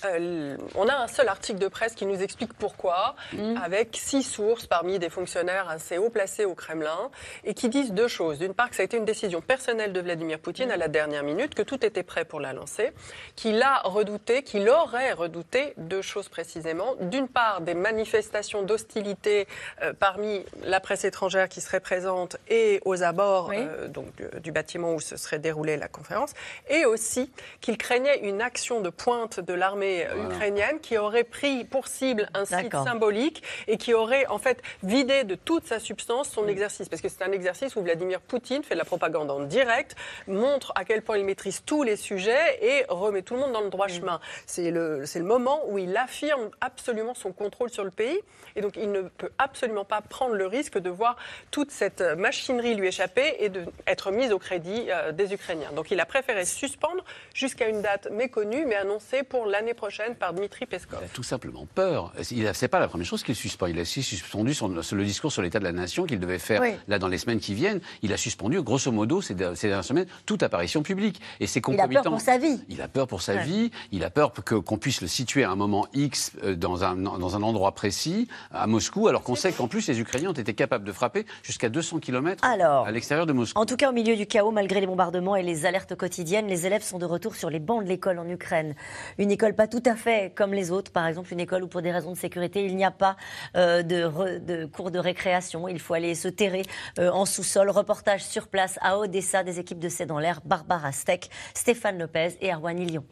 euh, 0.03 0.57
on 0.75 0.87
a 0.87 0.95
un 0.95 1.07
seul 1.07 1.29
article 1.29 1.59
de 1.59 1.67
presse 1.67 1.95
qui 1.95 2.05
nous 2.05 2.21
explique 2.21 2.53
pourquoi, 2.53 3.15
mm. 3.33 3.57
avec 3.63 3.89
six 3.93 4.23
sources 4.23 4.67
parmi 4.67 4.99
des 4.99 5.09
fonctionnaires 5.09 5.69
assez 5.69 5.97
haut 5.97 6.09
placés 6.09 6.45
au 6.45 6.53
Kremlin, 6.53 7.09
et 7.43 7.53
qui 7.53 7.69
disent 7.69 7.93
deux 7.93 8.07
choses. 8.07 8.39
D'une 8.39 8.53
part, 8.53 8.69
que 8.69 8.75
ça 8.75 8.81
a 8.81 8.85
été 8.85 8.97
une 8.97 9.05
décision 9.05 9.41
personnelle 9.41 9.93
de 9.93 10.01
Vladimir 10.01 10.39
Poutine 10.39 10.71
à 10.71 10.77
la 10.77 10.87
dernière 10.87 11.23
minute, 11.23 11.55
que 11.55 11.61
tout 11.61 11.85
était 11.85 12.03
prêt 12.03 12.25
pour 12.25 12.39
la 12.39 12.53
lancer, 12.53 12.91
qu'il 13.35 13.61
a 13.61 13.79
redouté, 13.83 14.43
qu'il 14.43 14.69
aurait 14.69 15.13
redouté 15.13 15.73
deux 15.77 16.01
choses 16.01 16.27
précisément. 16.27 16.95
D'une 16.99 17.27
part, 17.27 17.61
des 17.61 17.73
manifestations 17.73 18.63
d'hostilité 18.63 19.47
euh, 19.81 19.93
parmi 19.93 20.43
la 20.63 20.79
presse 20.79 21.05
étrangère 21.05 21.47
qui 21.47 21.61
serait 21.61 21.79
présente 21.79 22.37
et 22.49 22.81
aux 22.85 23.03
abords 23.03 23.51
euh, 23.53 23.87
donc, 23.87 24.07
du 24.41 24.51
bâtiment 24.51 24.93
où 24.93 24.99
se 24.99 25.15
serait 25.17 25.39
déroulée 25.39 25.77
la 25.77 25.87
conférence, 25.87 26.33
et 26.69 26.85
aussi 26.85 27.31
qu'il 27.61 27.77
craignait 27.77 28.19
une 28.19 28.41
action 28.41 28.81
de 28.81 28.89
pointe 28.89 29.39
de 29.39 29.53
l'armée 29.53 29.84
ukrainienne 30.25 30.79
qui 30.79 30.97
aurait 30.97 31.23
pris 31.23 31.63
pour 31.65 31.87
cible 31.87 32.29
un 32.33 32.45
site 32.45 32.71
symbolique 32.71 33.43
et 33.67 33.77
qui 33.77 33.93
aurait 33.93 34.25
en 34.27 34.37
fait 34.37 34.61
vidé 34.83 35.23
de 35.23 35.35
toute 35.35 35.65
sa 35.65 35.79
substance 35.79 36.29
son 36.29 36.47
exercice. 36.47 36.89
Parce 36.89 37.01
que 37.01 37.09
c'est 37.09 37.23
un 37.23 37.31
exercice 37.31 37.75
où 37.75 37.81
Vladimir 37.81 38.21
Poutine 38.21 38.63
fait 38.63 38.75
de 38.75 38.79
la 38.79 38.85
propagande 38.85 39.31
en 39.31 39.41
direct, 39.41 39.95
montre 40.27 40.71
à 40.75 40.85
quel 40.85 41.01
point 41.01 41.17
il 41.17 41.25
maîtrise 41.25 41.61
tous 41.65 41.83
les 41.83 41.95
sujets 41.95 42.59
et 42.61 42.85
remet 42.89 43.21
tout 43.21 43.35
le 43.35 43.41
monde 43.41 43.53
dans 43.53 43.61
le 43.61 43.69
droit 43.69 43.87
chemin. 43.87 44.19
C'est 44.45 44.71
le, 44.71 45.03
le 45.03 45.23
moment 45.23 45.61
où 45.67 45.77
il 45.77 45.95
affirme 45.95 46.49
absolument 46.61 47.13
son 47.13 47.31
contrôle 47.31 47.69
sur 47.69 47.83
le 47.83 47.91
pays 47.91 48.19
et 48.55 48.61
donc 48.61 48.75
il 48.77 48.91
ne 48.91 49.01
peut 49.01 49.31
absolument 49.37 49.85
pas 49.85 50.01
prendre 50.01 50.35
le 50.35 50.47
risque 50.47 50.77
de 50.77 50.89
voir 50.89 51.15
toute 51.51 51.71
cette 51.71 52.01
machinerie 52.01 52.75
lui 52.75 52.87
échapper 52.87 53.37
et 53.39 53.49
d'être 53.49 54.11
mise 54.11 54.31
au 54.31 54.39
crédit 54.39 54.87
euh, 54.89 55.11
des 55.11 55.33
Ukrainiens. 55.33 55.71
Donc 55.73 55.91
il 55.91 55.99
a 55.99 56.05
préféré 56.05 56.45
suspendre 56.45 57.03
jusqu'à 57.33 57.67
une 57.67 57.81
date 57.81 58.09
méconnue 58.11 58.65
mais 58.65 58.75
annoncée 58.75 59.23
pour 59.23 59.45
l'année 59.45 59.73
prochaine 59.75 60.15
par 60.15 60.33
Dmitri 60.33 60.65
Peskov. 60.65 60.99
Il 61.01 61.05
a 61.05 61.09
tout 61.09 61.23
simplement 61.23 61.67
peur. 61.73 62.13
Ce 62.21 62.33
n'est 62.33 62.67
pas 62.67 62.79
la 62.79 62.87
première 62.87 63.07
chose 63.07 63.23
qu'il 63.23 63.35
suspend. 63.35 63.67
Il 63.67 63.77
a 63.77 63.81
aussi 63.81 64.03
suspendu 64.03 64.53
son, 64.53 64.69
le 64.69 65.03
discours 65.03 65.31
sur 65.31 65.41
l'état 65.41 65.59
de 65.59 65.63
la 65.63 65.71
nation 65.71 66.05
qu'il 66.05 66.19
devait 66.19 66.39
faire 66.39 66.61
là 66.87 66.99
dans 66.99 67.07
les 67.07 67.17
semaines 67.17 67.39
qui 67.39 67.53
viennent. 67.53 67.81
Il 68.01 68.13
a 68.13 68.17
suspendu, 68.17 68.61
grosso 68.61 68.91
modo, 68.91 69.21
ces, 69.21 69.35
dernières 69.35 69.83
semaines, 69.83 70.07
toute 70.25 70.43
apparition 70.43 70.83
publique. 70.83 71.21
Et 71.39 71.47
c'est 71.47 71.61
Il 71.67 71.79
a 71.79 71.87
peur 71.87 72.03
pour 72.03 72.21
sa 72.21 72.37
vie. 72.37 72.61
Il 72.69 72.81
a 72.81 72.87
peur 72.87 73.07
pour 73.07 73.21
sa 73.21 73.35
vie. 73.37 73.71
Il 73.91 74.03
a 74.03 74.09
peur 74.09 74.33
qu'on 74.33 74.77
puisse 74.77 75.01
le 75.01 75.07
situer 75.07 75.43
à 75.43 75.51
un 75.51 75.55
moment 75.55 75.87
X 75.93 76.31
euh, 76.43 76.55
dans 76.55 76.83
un, 76.83 76.95
dans 76.95 77.35
un 77.35 77.43
endroit 77.43 77.73
précis, 77.73 78.27
à 78.51 78.67
Moscou, 78.67 79.07
alors 79.07 79.23
qu'on 79.23 79.35
sait 79.35 79.51
qu'en 79.51 79.67
plus 79.67 79.87
les 79.87 79.99
Ukrainiens 79.99 80.29
ont 80.29 80.33
été 80.33 80.53
capables 80.53 80.85
de 80.85 80.91
frapper 80.91 81.25
jusqu'à 81.43 81.69
200 81.69 81.99
km 81.99 82.43
à 82.43 82.91
l'extérieur 82.91 83.25
de 83.25 83.33
Moscou. 83.33 83.59
En 83.59 83.65
tout 83.65 83.75
cas, 83.75 83.89
au 83.89 83.93
milieu 83.93 84.15
du 84.15 84.25
chaos, 84.25 84.51
malgré 84.51 84.79
les 84.79 84.87
bombardements 84.87 85.35
et 85.35 85.43
les 85.43 85.65
alertes 85.65 85.95
quotidiennes, 85.95 86.47
les 86.47 86.65
élèves 86.65 86.83
sont 86.83 86.99
de 86.99 87.05
retour 87.05 87.35
sur 87.35 87.49
les 87.49 87.59
bancs 87.59 87.83
de 87.83 87.89
l'école 87.89 88.19
en 88.19 88.27
Ukraine. 88.27 88.75
Une 89.17 89.31
école 89.31 89.53
pas 89.53 89.64
tout 89.67 89.83
à 89.85 89.95
fait 89.95 90.33
comme 90.35 90.53
les 90.53 90.71
autres, 90.71 90.91
par 90.91 91.07
exemple 91.07 91.31
une 91.31 91.39
école 91.39 91.63
où 91.63 91.67
pour 91.67 91.81
des 91.81 91.91
raisons 91.91 92.11
de 92.11 92.17
sécurité, 92.17 92.65
il 92.65 92.75
n'y 92.75 92.85
a 92.85 92.91
pas 92.91 93.15
euh, 93.55 93.83
de, 93.83 94.65
cours 94.65 94.91
de 94.91 94.99
récréation, 94.99 95.67
il 95.67 95.79
faut 95.79 95.93
aller 95.93 96.15
se 96.15 96.27
terrer 96.27 96.63
euh, 96.99 97.11
en 97.11 97.25
sous-sol. 97.25 97.69
Reportage 97.69 98.23
sur 98.23 98.47
place 98.47 98.77
à 98.81 98.97
Odessa 98.97 99.43
des 99.43 99.59
équipes 99.59 99.79
de 99.79 99.89
C'est 99.89 100.05
dans 100.05 100.19
l'air, 100.19 100.41
Barbara 100.45 100.91
Steck, 100.91 101.29
Stéphane 101.53 101.99
Lopez 101.99 102.37
et 102.41 102.51
Arwan 102.51 102.77
Lyon. 102.77 103.05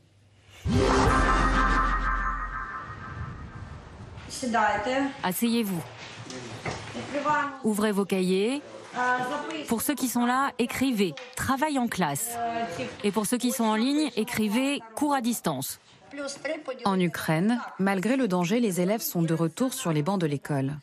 Asseyez-vous. 5.24 5.84
Ouvrez 7.64 7.92
vos 7.92 8.06
cahiers. 8.06 8.62
Pour 9.68 9.82
ceux 9.82 9.96
qui 9.96 10.08
sont 10.08 10.26
là, 10.26 10.52
écrivez 10.60 11.16
travail 11.36 11.80
en 11.80 11.88
classe. 11.88 12.38
Et 13.04 13.12
pour 13.12 13.26
ceux 13.26 13.38
qui 13.38 13.52
sont 13.52 13.64
en 13.64 13.76
ligne, 13.76 14.12
écrivez 14.16 14.82
cours 14.96 15.14
à 15.14 15.22
distance. 15.22 15.80
En 16.86 17.00
Ukraine, 17.00 17.60
malgré 17.80 18.18
le 18.18 18.28
danger, 18.28 18.60
les 18.60 18.82
élèves 18.82 19.02
sont 19.02 19.22
de 19.22 19.34
retour 19.34 19.74
sur 19.74 19.92
les 19.92 20.04
bancs 20.04 20.20
de 20.20 20.28
l'école. 20.28 20.78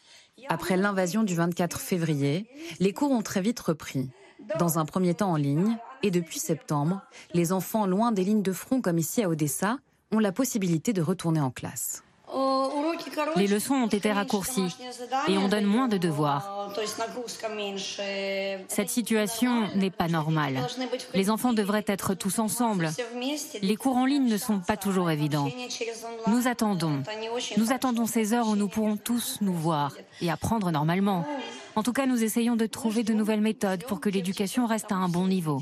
Après 0.48 0.76
l'invasion 0.76 1.22
du 1.22 1.34
24 1.34 1.80
février, 1.80 2.46
les 2.78 2.92
cours 2.92 3.10
ont 3.10 3.22
très 3.22 3.40
vite 3.40 3.60
repris. 3.60 4.10
Dans 4.58 4.78
un 4.78 4.84
premier 4.84 5.14
temps 5.14 5.30
en 5.30 5.36
ligne, 5.36 5.76
et 6.02 6.10
depuis 6.10 6.38
septembre, 6.38 7.02
les 7.34 7.52
enfants 7.52 7.86
loin 7.86 8.10
des 8.12 8.24
lignes 8.24 8.42
de 8.42 8.52
front 8.52 8.80
comme 8.80 8.98
ici 8.98 9.22
à 9.22 9.28
Odessa 9.28 9.78
ont 10.12 10.18
la 10.18 10.32
possibilité 10.32 10.92
de 10.92 11.02
retourner 11.02 11.40
en 11.40 11.50
classe. 11.50 12.02
Les 13.36 13.46
leçons 13.46 13.74
ont 13.74 13.86
été 13.86 14.12
raccourcies 14.12 14.76
et 15.28 15.38
on 15.38 15.48
donne 15.48 15.64
moins 15.64 15.88
de 15.88 15.98
devoirs. 15.98 16.72
Cette 18.68 18.88
situation 18.88 19.68
n'est 19.74 19.90
pas 19.90 20.08
normale. 20.08 20.60
Les 21.14 21.30
enfants 21.30 21.52
devraient 21.52 21.84
être 21.86 22.14
tous 22.14 22.38
ensemble. 22.38 22.90
Les 23.62 23.76
cours 23.76 23.96
en 23.96 24.06
ligne 24.06 24.28
ne 24.28 24.36
sont 24.36 24.60
pas 24.60 24.76
toujours 24.76 25.10
évidents. 25.10 25.48
Nous 26.28 26.46
attendons. 26.46 27.02
Nous 27.56 27.72
attendons 27.72 28.06
ces 28.06 28.32
heures 28.32 28.48
où 28.48 28.56
nous 28.56 28.68
pourrons 28.68 28.96
tous 28.96 29.38
nous 29.40 29.54
voir 29.54 29.94
et 30.20 30.30
apprendre 30.30 30.70
normalement. 30.70 31.24
En 31.76 31.82
tout 31.82 31.92
cas, 31.92 32.06
nous 32.06 32.22
essayons 32.22 32.56
de 32.56 32.66
trouver 32.66 33.04
de 33.04 33.14
nouvelles 33.14 33.40
méthodes 33.40 33.84
pour 33.84 34.00
que 34.00 34.08
l'éducation 34.08 34.66
reste 34.66 34.92
à 34.92 34.96
un 34.96 35.08
bon 35.08 35.26
niveau. 35.26 35.60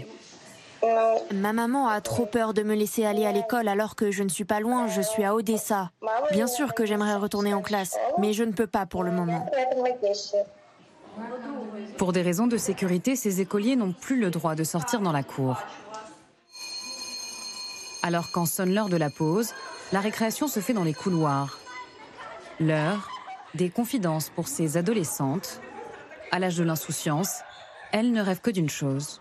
Ma 0.82 1.52
maman 1.52 1.88
a 1.88 2.00
trop 2.00 2.26
peur 2.26 2.54
de 2.54 2.62
me 2.62 2.74
laisser 2.74 3.04
aller 3.04 3.26
à 3.26 3.32
l'école 3.32 3.68
alors 3.68 3.96
que 3.96 4.10
je 4.10 4.22
ne 4.22 4.28
suis 4.28 4.44
pas 4.44 4.60
loin, 4.60 4.86
je 4.86 5.00
suis 5.00 5.24
à 5.24 5.34
Odessa. 5.34 5.90
Bien 6.30 6.46
sûr 6.46 6.74
que 6.74 6.86
j'aimerais 6.86 7.16
retourner 7.16 7.54
en 7.54 7.62
classe, 7.62 7.96
mais 8.18 8.32
je 8.32 8.44
ne 8.44 8.52
peux 8.52 8.66
pas 8.66 8.86
pour 8.86 9.02
le 9.02 9.10
moment. 9.10 9.46
Pour 11.96 12.12
des 12.12 12.22
raisons 12.22 12.46
de 12.46 12.56
sécurité, 12.56 13.16
ces 13.16 13.40
écoliers 13.40 13.76
n'ont 13.76 13.92
plus 13.92 14.20
le 14.20 14.30
droit 14.30 14.54
de 14.54 14.64
sortir 14.64 15.00
dans 15.00 15.12
la 15.12 15.22
cour. 15.22 15.56
Alors 18.02 18.30
quand 18.32 18.46
sonne 18.46 18.72
l'heure 18.72 18.88
de 18.88 18.96
la 18.96 19.10
pause, 19.10 19.52
la 19.92 20.00
récréation 20.00 20.46
se 20.46 20.60
fait 20.60 20.72
dans 20.72 20.84
les 20.84 20.94
couloirs. 20.94 21.58
L'heure 22.60 23.10
des 23.54 23.70
confidences 23.70 24.30
pour 24.30 24.46
ces 24.46 24.76
adolescentes. 24.76 25.60
À 26.30 26.38
l'âge 26.38 26.56
de 26.56 26.64
l'insouciance, 26.64 27.40
elles 27.92 28.12
ne 28.12 28.20
rêvent 28.20 28.40
que 28.40 28.50
d'une 28.50 28.68
chose 28.68 29.20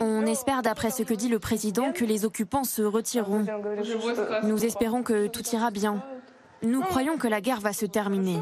on 0.00 0.26
espère, 0.26 0.62
d'après 0.62 0.90
ce 0.90 1.02
que 1.02 1.14
dit 1.14 1.28
le 1.28 1.38
président, 1.38 1.92
que 1.92 2.04
les 2.04 2.24
occupants 2.24 2.64
se 2.64 2.82
retireront. 2.82 3.44
Nous 4.44 4.64
espérons 4.64 5.02
que 5.02 5.26
tout 5.26 5.44
ira 5.52 5.70
bien. 5.70 6.02
Nous 6.62 6.80
croyons 6.80 7.16
que 7.16 7.26
la 7.26 7.40
guerre 7.40 7.60
va 7.60 7.72
se 7.72 7.86
terminer. 7.86 8.38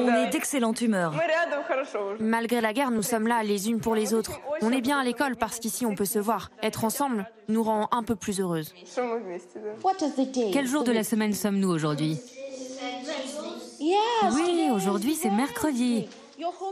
On 0.00 0.14
est 0.14 0.30
d'excellente 0.30 0.80
humeur. 0.80 1.14
Malgré 2.18 2.60
la 2.60 2.72
guerre, 2.72 2.90
nous 2.90 3.02
sommes 3.02 3.28
là 3.28 3.44
les 3.44 3.68
unes 3.68 3.80
pour 3.80 3.94
les 3.94 4.14
autres. 4.14 4.40
On 4.62 4.72
est 4.72 4.80
bien 4.80 4.98
à 4.98 5.04
l'école 5.04 5.36
parce 5.36 5.60
qu'ici 5.60 5.86
on 5.86 5.94
peut 5.94 6.04
se 6.04 6.18
voir. 6.18 6.50
Être 6.62 6.84
ensemble 6.84 7.30
nous 7.48 7.62
rend 7.62 7.88
un 7.92 8.02
peu 8.02 8.16
plus 8.16 8.40
heureuses. 8.40 8.74
Quel 10.52 10.66
jour 10.66 10.82
de 10.82 10.92
la 10.92 11.04
semaine 11.04 11.32
sommes-nous 11.32 11.70
aujourd'hui? 11.70 12.18
Oui, 13.80 14.68
aujourd'hui 14.72 15.14
c'est 15.14 15.30
mercredi. 15.30 16.08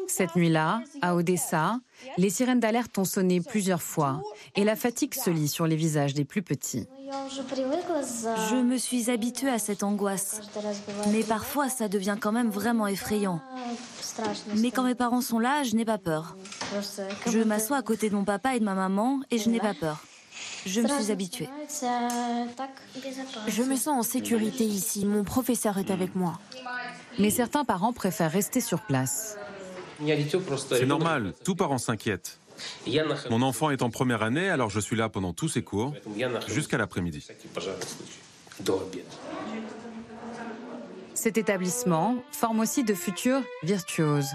Cette 0.06 0.36
nuit-là, 0.36 0.82
à 1.02 1.14
Odessa, 1.14 1.80
les 2.16 2.30
sirènes 2.30 2.60
d'alerte 2.60 2.96
ont 2.98 3.04
sonné 3.04 3.40
plusieurs 3.40 3.82
fois 3.82 4.22
et 4.56 4.64
la 4.64 4.76
fatigue 4.76 5.14
se 5.14 5.30
lit 5.30 5.48
sur 5.48 5.66
les 5.66 5.76
visages 5.76 6.14
des 6.14 6.24
plus 6.24 6.42
petits. 6.42 6.86
Je 8.50 8.62
me 8.62 8.76
suis 8.76 9.10
habituée 9.10 9.50
à 9.50 9.58
cette 9.58 9.82
angoisse, 9.82 10.40
mais 11.10 11.22
parfois 11.22 11.68
ça 11.68 11.88
devient 11.88 12.16
quand 12.20 12.32
même 12.32 12.50
vraiment 12.50 12.86
effrayant. 12.86 13.40
Mais 14.56 14.70
quand 14.70 14.82
mes 14.82 14.94
parents 14.94 15.20
sont 15.20 15.38
là, 15.38 15.62
je 15.62 15.74
n'ai 15.74 15.84
pas 15.84 15.98
peur. 15.98 16.36
Je 17.26 17.38
m'assois 17.40 17.78
à 17.78 17.82
côté 17.82 18.10
de 18.10 18.14
mon 18.14 18.24
papa 18.24 18.56
et 18.56 18.60
de 18.60 18.64
ma 18.64 18.74
maman 18.74 19.20
et 19.30 19.38
je 19.38 19.48
n'ai 19.48 19.60
pas 19.60 19.74
peur. 19.74 20.04
Je 20.66 20.80
me 20.80 20.88
suis 20.88 21.10
habituée. 21.10 21.48
Je 23.48 23.62
me 23.62 23.76
sens 23.76 23.98
en 23.98 24.02
sécurité 24.02 24.64
ici. 24.64 25.04
Mon 25.04 25.24
professeur 25.24 25.78
est 25.78 25.90
avec 25.90 26.14
moi. 26.14 26.38
Mais 27.18 27.30
certains 27.30 27.64
parents 27.64 27.92
préfèrent 27.92 28.30
rester 28.30 28.60
sur 28.60 28.82
place. 28.82 29.36
C'est 30.00 30.86
normal, 30.86 31.34
tout 31.44 31.54
parent 31.54 31.78
s'inquiète. 31.78 32.38
Mon 33.30 33.42
enfant 33.42 33.70
est 33.70 33.82
en 33.82 33.90
première 33.90 34.22
année, 34.22 34.48
alors 34.48 34.70
je 34.70 34.80
suis 34.80 34.96
là 34.96 35.08
pendant 35.08 35.32
tous 35.32 35.48
ses 35.48 35.62
cours, 35.62 35.94
jusqu'à 36.48 36.78
l'après-midi. 36.78 37.26
Cet 41.14 41.36
établissement 41.36 42.16
forme 42.32 42.60
aussi 42.60 42.84
de 42.84 42.94
futurs 42.94 43.42
virtuoses. 43.62 44.30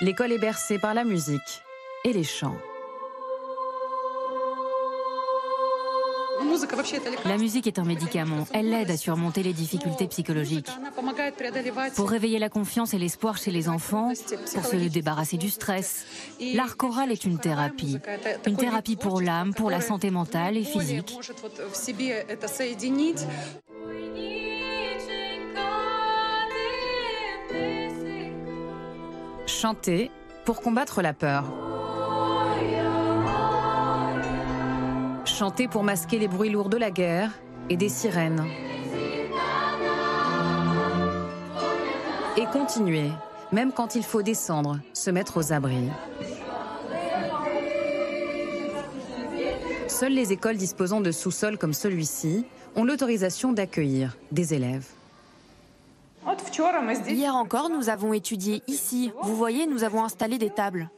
L'école 0.00 0.32
est 0.32 0.38
bercée 0.38 0.78
par 0.78 0.94
la 0.94 1.04
musique 1.04 1.62
et 2.04 2.12
les 2.12 2.24
chants. 2.24 2.56
La 7.24 7.36
musique 7.36 7.66
est 7.66 7.78
un 7.78 7.84
médicament. 7.84 8.46
Elle 8.52 8.70
l'aide 8.70 8.90
à 8.90 8.96
surmonter 8.96 9.42
les 9.42 9.52
difficultés 9.52 10.08
psychologiques. 10.08 10.70
Pour 11.96 12.10
réveiller 12.10 12.38
la 12.38 12.48
confiance 12.48 12.94
et 12.94 12.98
l'espoir 12.98 13.36
chez 13.36 13.50
les 13.50 13.68
enfants, 13.68 14.12
pour 14.54 14.64
se 14.64 14.76
débarrasser 14.88 15.36
du 15.36 15.50
stress. 15.50 16.04
L'art 16.54 16.76
choral 16.76 17.10
est 17.10 17.24
une 17.24 17.38
thérapie. 17.38 17.98
Une 18.46 18.56
thérapie 18.56 18.96
pour 18.96 19.20
l'âme, 19.20 19.54
pour 19.54 19.70
la 19.70 19.80
santé 19.80 20.10
mentale 20.10 20.56
et 20.56 20.64
physique. 20.64 21.16
Chanter 29.46 30.10
pour 30.44 30.62
combattre 30.62 31.02
la 31.02 31.12
peur. 31.12 31.69
Chanter 35.40 35.68
pour 35.68 35.84
masquer 35.84 36.18
les 36.18 36.28
bruits 36.28 36.50
lourds 36.50 36.68
de 36.68 36.76
la 36.76 36.90
guerre 36.90 37.32
et 37.70 37.78
des 37.78 37.88
sirènes. 37.88 38.44
Et 42.36 42.44
continuer, 42.52 43.08
même 43.50 43.72
quand 43.72 43.94
il 43.94 44.02
faut 44.02 44.20
descendre, 44.20 44.80
se 44.92 45.10
mettre 45.10 45.38
aux 45.38 45.54
abris. 45.54 45.88
Seules 49.88 50.12
les 50.12 50.30
écoles 50.30 50.58
disposant 50.58 51.00
de 51.00 51.10
sous-sols 51.10 51.56
comme 51.56 51.72
celui-ci 51.72 52.44
ont 52.76 52.84
l'autorisation 52.84 53.54
d'accueillir 53.54 54.18
des 54.32 54.52
élèves. 54.52 54.88
Hier 57.08 57.34
encore, 57.34 57.70
nous 57.70 57.88
avons 57.88 58.12
étudié 58.12 58.62
ici. 58.66 59.10
Vous 59.22 59.36
voyez, 59.36 59.66
nous 59.66 59.84
avons 59.84 60.04
installé 60.04 60.36
des 60.36 60.50
tables. 60.50 60.90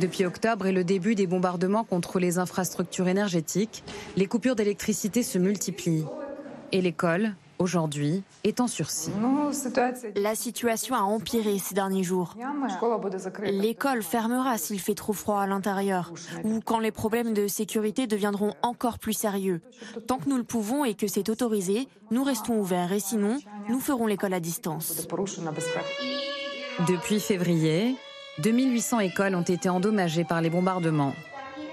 Depuis 0.00 0.24
octobre 0.24 0.66
et 0.66 0.72
le 0.72 0.82
début 0.82 1.14
des 1.14 1.26
bombardements 1.26 1.84
contre 1.84 2.18
les 2.18 2.38
infrastructures 2.38 3.06
énergétiques, 3.06 3.84
les 4.16 4.24
coupures 4.26 4.56
d'électricité 4.56 5.22
se 5.22 5.36
multiplient. 5.36 6.06
Et 6.72 6.80
l'école, 6.80 7.34
aujourd'hui, 7.58 8.22
est 8.42 8.60
en 8.60 8.66
sursis. 8.66 9.10
La 10.16 10.34
situation 10.34 10.94
a 10.94 11.00
empiré 11.00 11.58
ces 11.58 11.74
derniers 11.74 12.02
jours. 12.02 12.34
L'école 13.44 14.02
fermera 14.02 14.56
s'il 14.56 14.80
fait 14.80 14.94
trop 14.94 15.12
froid 15.12 15.42
à 15.42 15.46
l'intérieur 15.46 16.14
ou 16.44 16.60
quand 16.64 16.78
les 16.78 16.92
problèmes 16.92 17.34
de 17.34 17.46
sécurité 17.46 18.06
deviendront 18.06 18.54
encore 18.62 18.98
plus 18.98 19.12
sérieux. 19.12 19.60
Tant 20.06 20.16
que 20.16 20.30
nous 20.30 20.38
le 20.38 20.44
pouvons 20.44 20.86
et 20.86 20.94
que 20.94 21.08
c'est 21.08 21.28
autorisé, 21.28 21.88
nous 22.10 22.24
restons 22.24 22.58
ouverts 22.58 22.94
et 22.94 23.00
sinon, 23.00 23.38
nous 23.68 23.80
ferons 23.80 24.06
l'école 24.06 24.32
à 24.32 24.40
distance. 24.40 25.06
Depuis 26.88 27.20
février, 27.20 27.96
2800 28.38 29.00
écoles 29.00 29.34
ont 29.34 29.42
été 29.42 29.68
endommagées 29.68 30.24
par 30.24 30.40
les 30.40 30.50
bombardements, 30.50 31.14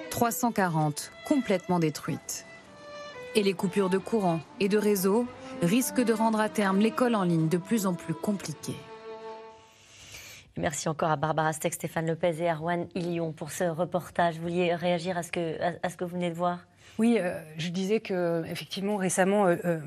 340 0.10 1.12
complètement 1.26 1.80
détruites. 1.80 2.46
Et 3.36 3.44
les 3.44 3.54
coupures 3.54 3.90
de 3.90 3.98
courant 3.98 4.40
et 4.60 4.68
de 4.68 4.78
réseau 4.78 5.28
risquent 5.62 6.04
de 6.04 6.14
rendre 6.14 6.40
à 6.40 6.50
terme 6.50 6.80
l'école 6.80 7.16
en 7.16 7.24
ligne 7.24 7.48
de 7.48 7.58
plus 7.58 7.86
en 7.86 7.94
plus 7.94 8.14
compliquée. 8.14 8.76
Merci 10.58 10.90
encore 10.90 11.12
à 11.12 11.16
Barbara 11.16 11.54
Steck, 11.54 11.76
Stéphane 11.76 12.08
Lopez 12.08 12.42
et 12.42 12.50
Arwan 12.50 12.88
Ilion 12.96 13.32
pour 13.32 13.52
ce 13.52 13.66
reportage. 13.66 14.38
Vous 14.38 14.42
vouliez 14.42 14.74
réagir 14.74 15.16
à 15.18 15.24
ce 15.24 15.32
que, 15.32 15.58
à, 15.84 15.90
ce 15.90 15.96
que 15.96 16.04
vous 16.04 16.16
venez 16.16 16.32
de 16.32 16.36
voir? 16.36 16.60
Oui, 16.98 17.18
euh, 17.20 17.40
je 17.58 17.70
disais 17.70 18.00
que 18.00 18.44
effectivement 18.48 18.98
récemment, 18.98 19.46
euh, 19.46 19.56
euh, 19.66 19.80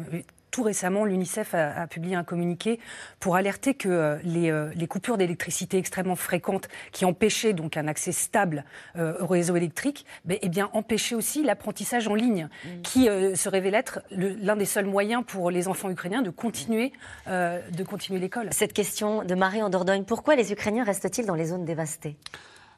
tout 0.51 0.62
récemment, 0.62 1.05
l'UNICEF 1.05 1.55
a, 1.55 1.86
publié 1.86 2.14
un 2.14 2.24
communiqué 2.24 2.80
pour 3.18 3.36
alerter 3.36 3.74
que 3.74 3.88
euh, 3.88 4.16
euh, 4.26 4.70
les, 4.74 4.86
coupures 4.86 5.16
d'électricité 5.16 5.78
extrêmement 5.78 6.16
fréquentes 6.16 6.68
qui 6.92 7.05
empêchaient 7.05 7.53
donc 7.53 7.76
un 7.76 7.86
accès 7.86 8.12
stable 8.12 8.64
euh, 8.96 9.14
au 9.20 9.26
réseau 9.26 9.57
électrique, 9.57 10.05
ben, 10.24 10.38
eh 10.42 10.48
bien, 10.48 10.70
empêchaient 10.72 11.14
aussi 11.14 11.42
l'apprentissage 11.42 12.09
en 12.09 12.14
ligne, 12.14 12.48
mm. 12.64 12.82
qui 12.82 13.05
se 13.05 13.48
révèle 13.48 13.74
être 13.74 14.01
l'un 14.11 14.57
des 14.57 14.64
seuls 14.64 14.86
moyens 14.86 15.22
pour 15.26 15.51
les 15.51 15.68
enfants 15.68 15.90
ukrainiens 15.90 16.22
de 16.22 16.30
continuer, 16.30 16.92
de 17.26 17.84
continuer 17.84 18.18
l'école. 18.18 18.48
Cette 18.53 18.72
question 18.72 19.24
de 19.24 19.34
Marie 19.34 19.62
en 19.62 19.70
Dordogne, 19.70 20.05
pourquoi 20.05 20.36
les 20.36 20.53
Ukrainiens 20.53 20.84
restent-ils 20.84 21.26
dans 21.26 21.34
les 21.34 21.46
zones 21.46 21.64
dévastées? 21.64 22.16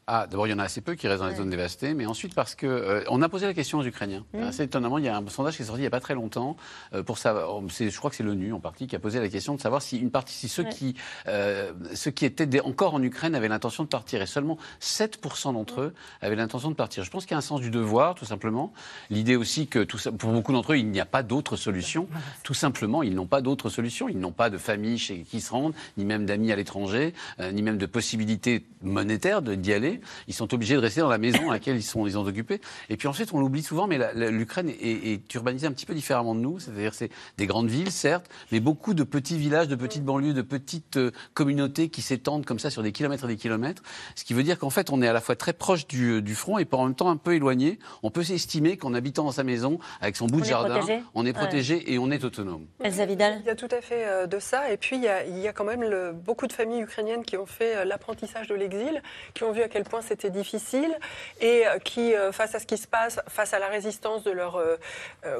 Ah, 0.08 0.26
d'abord, 0.28 0.48
il 0.48 0.50
y 0.50 0.52
en 0.52 0.58
a 0.58 0.64
assez 0.64 0.80
peu 0.80 0.94
qui 0.94 1.06
restent 1.06 1.22
dans 1.22 1.28
les 1.28 1.36
zones 1.36 1.50
dévastées, 1.50 1.94
mais 1.94 2.06
ensuite 2.06 2.34
parce 2.34 2.56
que 2.56 2.66
euh, 2.66 3.04
on 3.08 3.22
a 3.22 3.28
posé 3.28 3.46
la 3.46 3.54
question 3.54 3.78
aux 3.78 3.84
Ukrainiens. 3.84 4.24
Mmh. 4.34 4.42
Assez 4.42 4.64
étonnamment, 4.64 4.98
il 4.98 5.04
y 5.04 5.08
a 5.08 5.16
un 5.16 5.28
sondage 5.28 5.56
qui 5.56 5.62
est 5.62 5.64
sorti 5.64 5.78
il 5.78 5.84
n'y 5.84 5.86
a 5.86 5.90
pas 5.90 6.00
très 6.00 6.14
longtemps 6.14 6.56
euh, 6.92 7.04
pour 7.04 7.18
savoir. 7.18 7.62
Je 7.68 7.96
crois 7.96 8.10
que 8.10 8.16
c'est 8.16 8.24
l'ONU 8.24 8.52
en 8.52 8.58
partie 8.58 8.88
qui 8.88 8.96
a 8.96 8.98
posé 8.98 9.20
la 9.20 9.28
question 9.28 9.54
de 9.54 9.60
savoir 9.60 9.80
si 9.80 9.98
une 9.98 10.10
partie, 10.10 10.34
si 10.34 10.48
ceux 10.48 10.64
qui, 10.64 10.96
euh, 11.28 11.72
ceux 11.94 12.10
qui 12.10 12.24
étaient 12.24 12.60
encore 12.60 12.94
en 12.94 13.02
Ukraine 13.02 13.36
avaient 13.36 13.46
l'intention 13.46 13.84
de 13.84 13.88
partir, 13.88 14.20
et 14.20 14.26
seulement 14.26 14.58
7% 14.80 15.52
d'entre 15.52 15.80
eux 15.80 15.94
avaient 16.20 16.34
l'intention 16.34 16.70
de 16.70 16.74
partir. 16.74 17.04
Je 17.04 17.10
pense 17.10 17.24
qu'il 17.24 17.32
y 17.32 17.36
a 17.36 17.38
un 17.38 17.40
sens 17.40 17.60
du 17.60 17.70
devoir, 17.70 18.16
tout 18.16 18.24
simplement. 18.24 18.72
L'idée 19.08 19.36
aussi 19.36 19.68
que 19.68 19.84
tout 19.84 19.98
ça, 19.98 20.10
pour 20.10 20.32
beaucoup 20.32 20.52
d'entre 20.52 20.72
eux, 20.72 20.78
il 20.78 20.88
n'y 20.88 21.00
a 21.00 21.06
pas 21.06 21.22
d'autre 21.22 21.54
solution. 21.54 22.08
Tout 22.42 22.54
simplement, 22.54 23.04
ils 23.04 23.14
n'ont 23.14 23.26
pas 23.26 23.40
d'autre 23.40 23.68
solution. 23.68 24.08
Ils 24.08 24.18
n'ont 24.18 24.32
pas 24.32 24.50
de 24.50 24.58
famille 24.58 24.98
chez 24.98 25.20
qui 25.20 25.40
se 25.40 25.52
rendent, 25.52 25.74
ni 25.96 26.04
même 26.04 26.26
d'amis 26.26 26.50
à 26.50 26.56
l'étranger, 26.56 27.14
ni 27.52 27.62
même 27.62 27.78
de 27.78 27.86
possibilité 27.86 28.66
monétaire 28.82 29.42
d'y 29.42 29.72
aller. 29.72 29.91
Ils 30.28 30.34
sont 30.34 30.52
obligés 30.54 30.74
de 30.74 30.80
rester 30.80 31.00
dans 31.00 31.08
la 31.08 31.18
maison 31.18 31.50
à 31.50 31.54
laquelle 31.54 31.76
ils 31.76 31.82
sont, 31.82 32.06
ils 32.06 32.18
ont 32.18 32.22
occupés. 32.22 32.60
Et 32.88 32.96
puis 32.96 33.08
ensuite, 33.08 33.32
on 33.32 33.40
l'oublie 33.40 33.62
souvent, 33.62 33.86
mais 33.86 33.98
l'Ukraine 34.14 34.68
est, 34.68 35.32
urbanisée 35.34 35.66
un 35.66 35.72
petit 35.72 35.86
peu 35.86 35.94
différemment 35.94 36.34
de 36.34 36.40
nous. 36.40 36.58
C'est-à-dire, 36.58 36.94
c'est 36.94 37.10
des 37.38 37.46
grandes 37.46 37.68
villes, 37.68 37.90
certes, 37.90 38.26
mais 38.50 38.60
beaucoup 38.60 38.94
de 38.94 39.02
petits 39.02 39.36
villages, 39.36 39.68
de 39.68 39.76
petites 39.76 40.04
banlieues, 40.04 40.34
de 40.34 40.42
petites 40.42 40.96
euh, 40.96 41.10
communautés 41.34 41.88
qui 41.88 42.02
s'étendent 42.02 42.44
comme 42.44 42.58
ça 42.58 42.70
sur 42.70 42.82
des 42.82 42.92
kilomètres 42.92 43.24
et 43.24 43.28
des 43.28 43.36
kilomètres. 43.36 43.82
Ce 44.14 44.24
qui 44.24 44.34
veut 44.34 44.42
dire 44.42 44.58
qu'en 44.58 44.70
fait, 44.70 44.90
on 44.90 45.02
est 45.02 45.08
à 45.08 45.12
la 45.12 45.20
fois 45.20 45.36
très 45.36 45.52
proche 45.52 45.86
du, 45.86 46.10
euh, 46.10 46.34
front 46.34 46.58
et 46.58 46.66
en 46.72 46.84
même 46.84 46.94
temps 46.94 47.10
un 47.10 47.16
peu 47.16 47.34
éloigné. 47.34 47.78
On 48.02 48.10
peut 48.10 48.22
s'estimer 48.22 48.76
qu'en 48.76 48.94
habitant 48.94 49.24
dans 49.24 49.32
sa 49.32 49.44
maison, 49.44 49.78
avec 50.00 50.16
son 50.16 50.26
bout 50.26 50.40
de 50.40 50.46
jardin, 50.46 50.80
on 51.14 51.26
est 51.26 51.32
protégé 51.32 51.92
et 51.92 51.98
on 51.98 52.10
est 52.10 52.24
autonome. 52.24 52.66
Elsa 52.80 53.06
Vidal 53.06 53.38
Il 53.40 53.46
y 53.46 53.50
a 53.50 53.54
tout 53.54 53.68
à 53.70 53.80
fait 53.80 54.06
euh, 54.06 54.26
de 54.26 54.38
ça. 54.38 54.70
Et 54.70 54.76
puis, 54.76 54.96
il 54.96 55.02
y 55.02 55.08
a, 55.08 55.24
il 55.26 55.38
y 55.38 55.48
a 55.48 55.52
quand 55.52 55.64
même 55.64 55.82
le, 55.82 56.12
beaucoup 56.12 56.46
de 56.46 56.52
familles 56.52 56.82
ukrainiennes 56.82 57.24
qui 57.24 57.36
ont 57.36 57.46
fait 57.46 57.84
l'apprentissage 57.84 58.48
de 58.48 58.54
l'exil, 58.54 59.02
qui 59.34 59.44
ont 59.44 59.52
vu 59.52 59.62
à 59.62 59.68
quel 59.68 59.81
point 59.84 60.02
c'était 60.02 60.30
difficile 60.30 60.96
et 61.40 61.66
euh, 61.66 61.78
qui, 61.78 62.14
euh, 62.14 62.32
face 62.32 62.54
à 62.54 62.58
ce 62.58 62.66
qui 62.66 62.78
se 62.78 62.86
passe, 62.86 63.20
face 63.28 63.54
à 63.54 63.58
la 63.58 63.68
résistance 63.68 64.22
de 64.22 64.30
leurs 64.30 64.56
euh, 64.56 64.76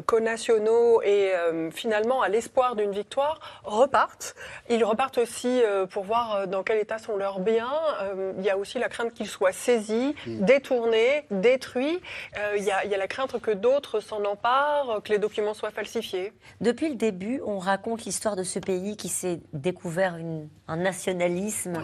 connationaux 0.07 1.03
et 1.03 1.33
finalement 1.73 2.23
à 2.23 2.29
l'espoir 2.29 2.77
d'une 2.77 2.93
victoire, 2.93 3.41
repartent. 3.65 4.35
Ils 4.69 4.85
repartent 4.85 5.19
aussi 5.19 5.63
pour 5.91 6.05
voir 6.05 6.47
dans 6.47 6.63
quel 6.63 6.79
état 6.79 6.99
sont 6.99 7.17
leurs 7.17 7.41
biens. 7.41 7.73
Il 8.39 8.45
y 8.45 8.51
a 8.51 8.57
aussi 8.57 8.79
la 8.79 8.89
crainte 8.89 9.13
qu'ils 9.13 9.29
soient 9.29 9.53
saisis, 9.53 10.15
mm. 10.27 10.45
détournés, 10.45 11.25
détruits. 11.31 12.01
Il 12.57 12.63
y, 12.63 12.71
a, 12.71 12.85
il 12.85 12.91
y 12.91 12.95
a 12.95 12.99
la 12.99 13.09
crainte 13.09 13.41
que 13.41 13.51
d'autres 13.51 14.01
s'en 14.01 14.25
emparent, 14.25 15.03
que 15.03 15.11
les 15.11 15.19
documents 15.19 15.55
soient 15.55 15.71
falsifiés. 15.71 16.33
Depuis 16.61 16.89
le 16.89 16.95
début, 16.95 17.41
on 17.45 17.59
raconte 17.59 18.05
l'histoire 18.05 18.37
de 18.37 18.45
ce 18.45 18.59
pays 18.59 18.97
qui 18.97 19.09
s'est 19.09 19.41
découvert 19.53 20.17
une, 20.17 20.49
un 20.69 20.77
nationalisme, 20.77 21.81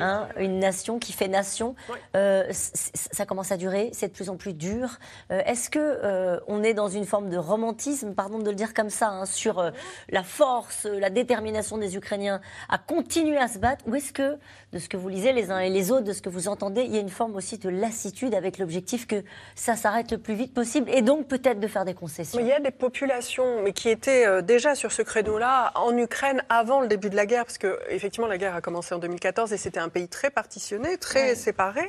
hein, 0.00 0.28
une 0.38 0.58
nation 0.58 0.98
qui 0.98 1.12
fait 1.12 1.28
nation 1.28 1.74
ça 2.14 3.26
commence 3.26 3.52
à 3.52 3.56
durer, 3.56 3.90
c'est 3.92 4.08
de 4.08 4.12
plus 4.12 4.30
en 4.30 4.36
plus 4.36 4.54
dur. 4.54 4.98
Euh, 5.30 5.40
est-ce 5.46 5.70
que 5.70 5.78
euh, 5.78 6.38
on 6.46 6.62
est 6.62 6.74
dans 6.74 6.88
une 6.88 7.04
forme 7.04 7.28
de 7.28 7.36
romantisme, 7.36 8.14
pardon 8.14 8.38
de 8.38 8.48
le 8.48 8.54
dire 8.54 8.74
comme 8.74 8.90
ça, 8.90 9.08
hein, 9.08 9.26
sur 9.26 9.58
euh, 9.58 9.70
la 10.08 10.22
force, 10.22 10.86
la 10.86 11.10
détermination 11.10 11.78
des 11.78 11.96
Ukrainiens 11.96 12.40
à 12.68 12.78
continuer 12.78 13.38
à 13.38 13.48
se 13.48 13.58
battre, 13.58 13.84
ou 13.86 13.94
est-ce 13.94 14.12
que, 14.12 14.36
de 14.72 14.78
ce 14.78 14.88
que 14.88 14.96
vous 14.96 15.08
lisez 15.08 15.32
les 15.32 15.50
uns 15.50 15.58
et 15.58 15.70
les 15.70 15.90
autres, 15.90 16.04
de 16.04 16.12
ce 16.12 16.22
que 16.22 16.28
vous 16.28 16.48
entendez, 16.48 16.82
il 16.82 16.94
y 16.94 16.98
a 16.98 17.00
une 17.00 17.08
forme 17.08 17.34
aussi 17.36 17.58
de 17.58 17.68
lassitude 17.68 18.34
avec 18.34 18.58
l'objectif 18.58 19.06
que 19.06 19.22
ça 19.54 19.76
s'arrête 19.76 20.10
le 20.10 20.18
plus 20.18 20.34
vite 20.34 20.54
possible 20.54 20.90
et 20.90 21.02
donc 21.02 21.26
peut-être 21.28 21.60
de 21.60 21.68
faire 21.68 21.84
des 21.84 21.94
concessions? 21.94 22.40
Il 22.40 22.46
y 22.46 22.52
a 22.52 22.60
des 22.60 22.70
populations, 22.70 23.62
mais 23.62 23.72
qui 23.72 23.88
étaient 23.88 24.42
déjà 24.42 24.74
sur 24.74 24.92
ce 24.92 25.02
créneau-là 25.02 25.72
en 25.74 25.96
Ukraine 25.96 26.42
avant 26.48 26.80
le 26.80 26.88
début 26.88 27.10
de 27.10 27.16
la 27.16 27.26
guerre, 27.26 27.44
parce 27.44 27.58
que 27.58 27.78
effectivement 27.88 28.28
la 28.28 28.38
guerre 28.38 28.54
a 28.54 28.60
commencé 28.60 28.94
en 28.94 28.98
2014 28.98 29.52
et 29.52 29.56
c'était 29.56 29.80
un 29.80 29.88
pays 29.88 30.08
très 30.08 30.30
partitionné, 30.30 30.96
très 30.98 31.34
séparé. 31.34 31.87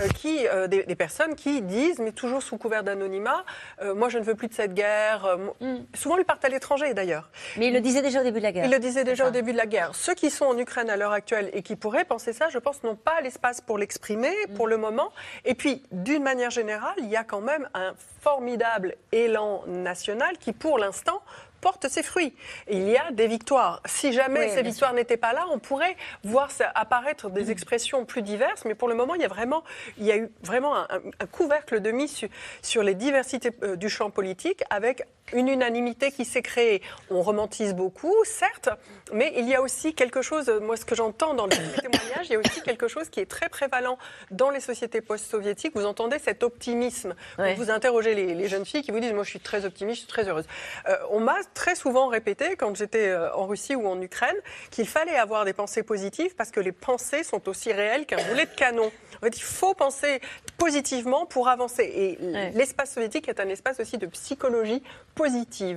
Euh, 0.00 0.08
qui, 0.08 0.46
euh, 0.46 0.68
des, 0.68 0.84
personnes 0.94 1.34
qui 1.34 1.62
disent, 1.62 1.98
mais 1.98 2.12
toujours 2.12 2.42
sous 2.42 2.56
couvert 2.56 2.84
d'anonymat, 2.84 3.44
euh, 3.82 3.94
moi 3.94 4.08
je 4.08 4.18
ne 4.18 4.24
veux 4.24 4.34
plus 4.34 4.48
de 4.48 4.54
cette 4.54 4.74
guerre. 4.74 5.38
Mm. 5.60 5.76
Souvent, 5.94 6.16
ils 6.18 6.24
partent 6.24 6.44
à 6.44 6.48
l'étranger 6.48 6.94
d'ailleurs. 6.94 7.30
Mais 7.56 7.68
ils 7.68 7.72
le 7.72 7.80
disaient 7.80 8.02
déjà 8.02 8.20
au 8.20 8.24
début 8.24 8.38
de 8.38 8.44
la 8.44 8.52
guerre. 8.52 8.64
Ils 8.66 8.70
le 8.70 8.78
disaient 8.78 9.04
déjà 9.04 9.26
au 9.26 9.30
début 9.30 9.52
de 9.52 9.56
la 9.56 9.66
guerre. 9.66 9.94
Ceux 9.94 10.14
qui 10.14 10.30
sont 10.30 10.44
en 10.44 10.58
Ukraine 10.58 10.90
à 10.90 10.96
l'heure 10.96 11.12
actuelle 11.12 11.50
et 11.52 11.62
qui 11.62 11.74
pourraient 11.74 12.04
penser 12.04 12.32
ça, 12.32 12.48
je 12.48 12.58
pense, 12.58 12.82
n'ont 12.82 12.96
pas 12.96 13.20
l'espace 13.22 13.60
pour 13.60 13.78
l'exprimer 13.78 14.32
mm. 14.48 14.54
pour 14.54 14.68
le 14.68 14.76
moment. 14.76 15.10
Et 15.44 15.54
puis, 15.54 15.82
d'une 15.90 16.22
manière 16.22 16.50
générale, 16.50 16.94
il 16.98 17.08
y 17.08 17.16
a 17.16 17.24
quand 17.24 17.40
même 17.40 17.68
un 17.74 17.94
formidable 18.20 18.94
élan 19.12 19.64
national 19.66 20.38
qui, 20.38 20.52
pour 20.52 20.78
l'instant, 20.78 21.22
porte 21.60 21.88
ses 21.88 22.02
fruits. 22.02 22.34
Il 22.70 22.88
y 22.88 22.96
a 22.96 23.10
des 23.12 23.26
victoires. 23.26 23.82
Si 23.86 24.12
jamais 24.12 24.48
ces 24.48 24.62
victoires 24.62 24.92
n'étaient 24.92 25.16
pas 25.16 25.32
là, 25.32 25.46
on 25.50 25.58
pourrait 25.58 25.96
voir 26.24 26.50
apparaître 26.74 27.30
des 27.30 27.50
expressions 27.50 28.04
plus 28.04 28.22
diverses, 28.22 28.64
mais 28.64 28.74
pour 28.74 28.88
le 28.88 28.94
moment, 28.94 29.14
il 29.14 29.22
y 29.22 29.24
a 29.24 29.28
vraiment, 29.28 29.64
il 29.98 30.04
y 30.04 30.12
a 30.12 30.16
eu 30.16 30.30
vraiment 30.42 30.76
un, 30.76 30.86
couvercle 31.30 31.80
de 31.80 31.90
mise 31.90 32.26
sur, 32.62 32.82
les 32.82 32.94
diversités 32.94 33.50
euh, 33.62 33.76
du 33.76 33.88
champ 33.88 34.10
politique 34.10 34.62
avec 34.70 35.04
une 35.32 35.48
unanimité 35.48 36.12
qui 36.12 36.24
s'est 36.24 36.42
créée. 36.42 36.82
On 37.10 37.22
romantise 37.22 37.74
beaucoup, 37.74 38.14
certes, 38.24 38.70
mais 39.12 39.32
il 39.36 39.48
y 39.48 39.54
a 39.54 39.62
aussi 39.62 39.94
quelque 39.94 40.22
chose, 40.22 40.50
moi 40.62 40.76
ce 40.76 40.84
que 40.84 40.94
j'entends 40.94 41.34
dans 41.34 41.46
les 41.46 41.56
témoignages, 41.80 42.26
il 42.26 42.32
y 42.32 42.36
a 42.36 42.38
aussi 42.38 42.62
quelque 42.62 42.88
chose 42.88 43.08
qui 43.08 43.20
est 43.20 43.26
très 43.26 43.48
prévalent 43.48 43.98
dans 44.30 44.50
les 44.50 44.60
sociétés 44.60 45.00
post-soviétiques. 45.00 45.72
Vous 45.74 45.86
entendez 45.86 46.18
cet 46.18 46.42
optimisme. 46.42 47.14
Vous 47.56 47.70
interrogez 47.70 48.14
les, 48.14 48.48
jeunes 48.48 48.64
filles 48.64 48.82
qui 48.82 48.90
vous 48.90 49.00
disent, 49.00 49.12
moi 49.12 49.24
je 49.24 49.30
suis 49.30 49.40
très 49.40 49.64
optimiste, 49.64 49.96
je 49.96 50.06
suis 50.06 50.08
très 50.08 50.28
heureuse. 50.28 50.46
Euh, 50.88 50.96
on 51.10 51.20
m'a 51.20 51.36
très 51.54 51.74
souvent 51.74 52.08
répété, 52.08 52.56
quand 52.56 52.74
j'étais 52.74 53.08
euh, 53.08 53.34
en 53.34 53.46
Russie 53.46 53.74
ou 53.74 53.86
en 53.86 54.00
Ukraine, 54.00 54.36
qu'il 54.70 54.88
fallait 54.88 55.16
avoir 55.16 55.44
des 55.44 55.52
pensées 55.52 55.82
positives 55.82 56.34
parce 56.34 56.50
que 56.50 56.60
les 56.60 56.72
pensées 56.72 57.24
sont 57.24 57.46
aussi 57.48 57.72
réelles 57.72 58.06
qu'un 58.06 58.22
boulet 58.28 58.46
de 58.46 58.54
canon. 58.54 58.90
En 59.16 59.20
fait, 59.20 59.36
il 59.36 59.42
faut 59.42 59.74
penser 59.74 60.20
positivement 60.56 61.26
pour 61.26 61.48
avancer. 61.48 61.82
Et 61.82 62.18
l'espace 62.54 62.94
soviétique 62.94 63.28
est 63.28 63.40
un 63.40 63.48
espace 63.48 63.80
aussi 63.80 63.98
de 63.98 64.06
psychologie 64.06 64.82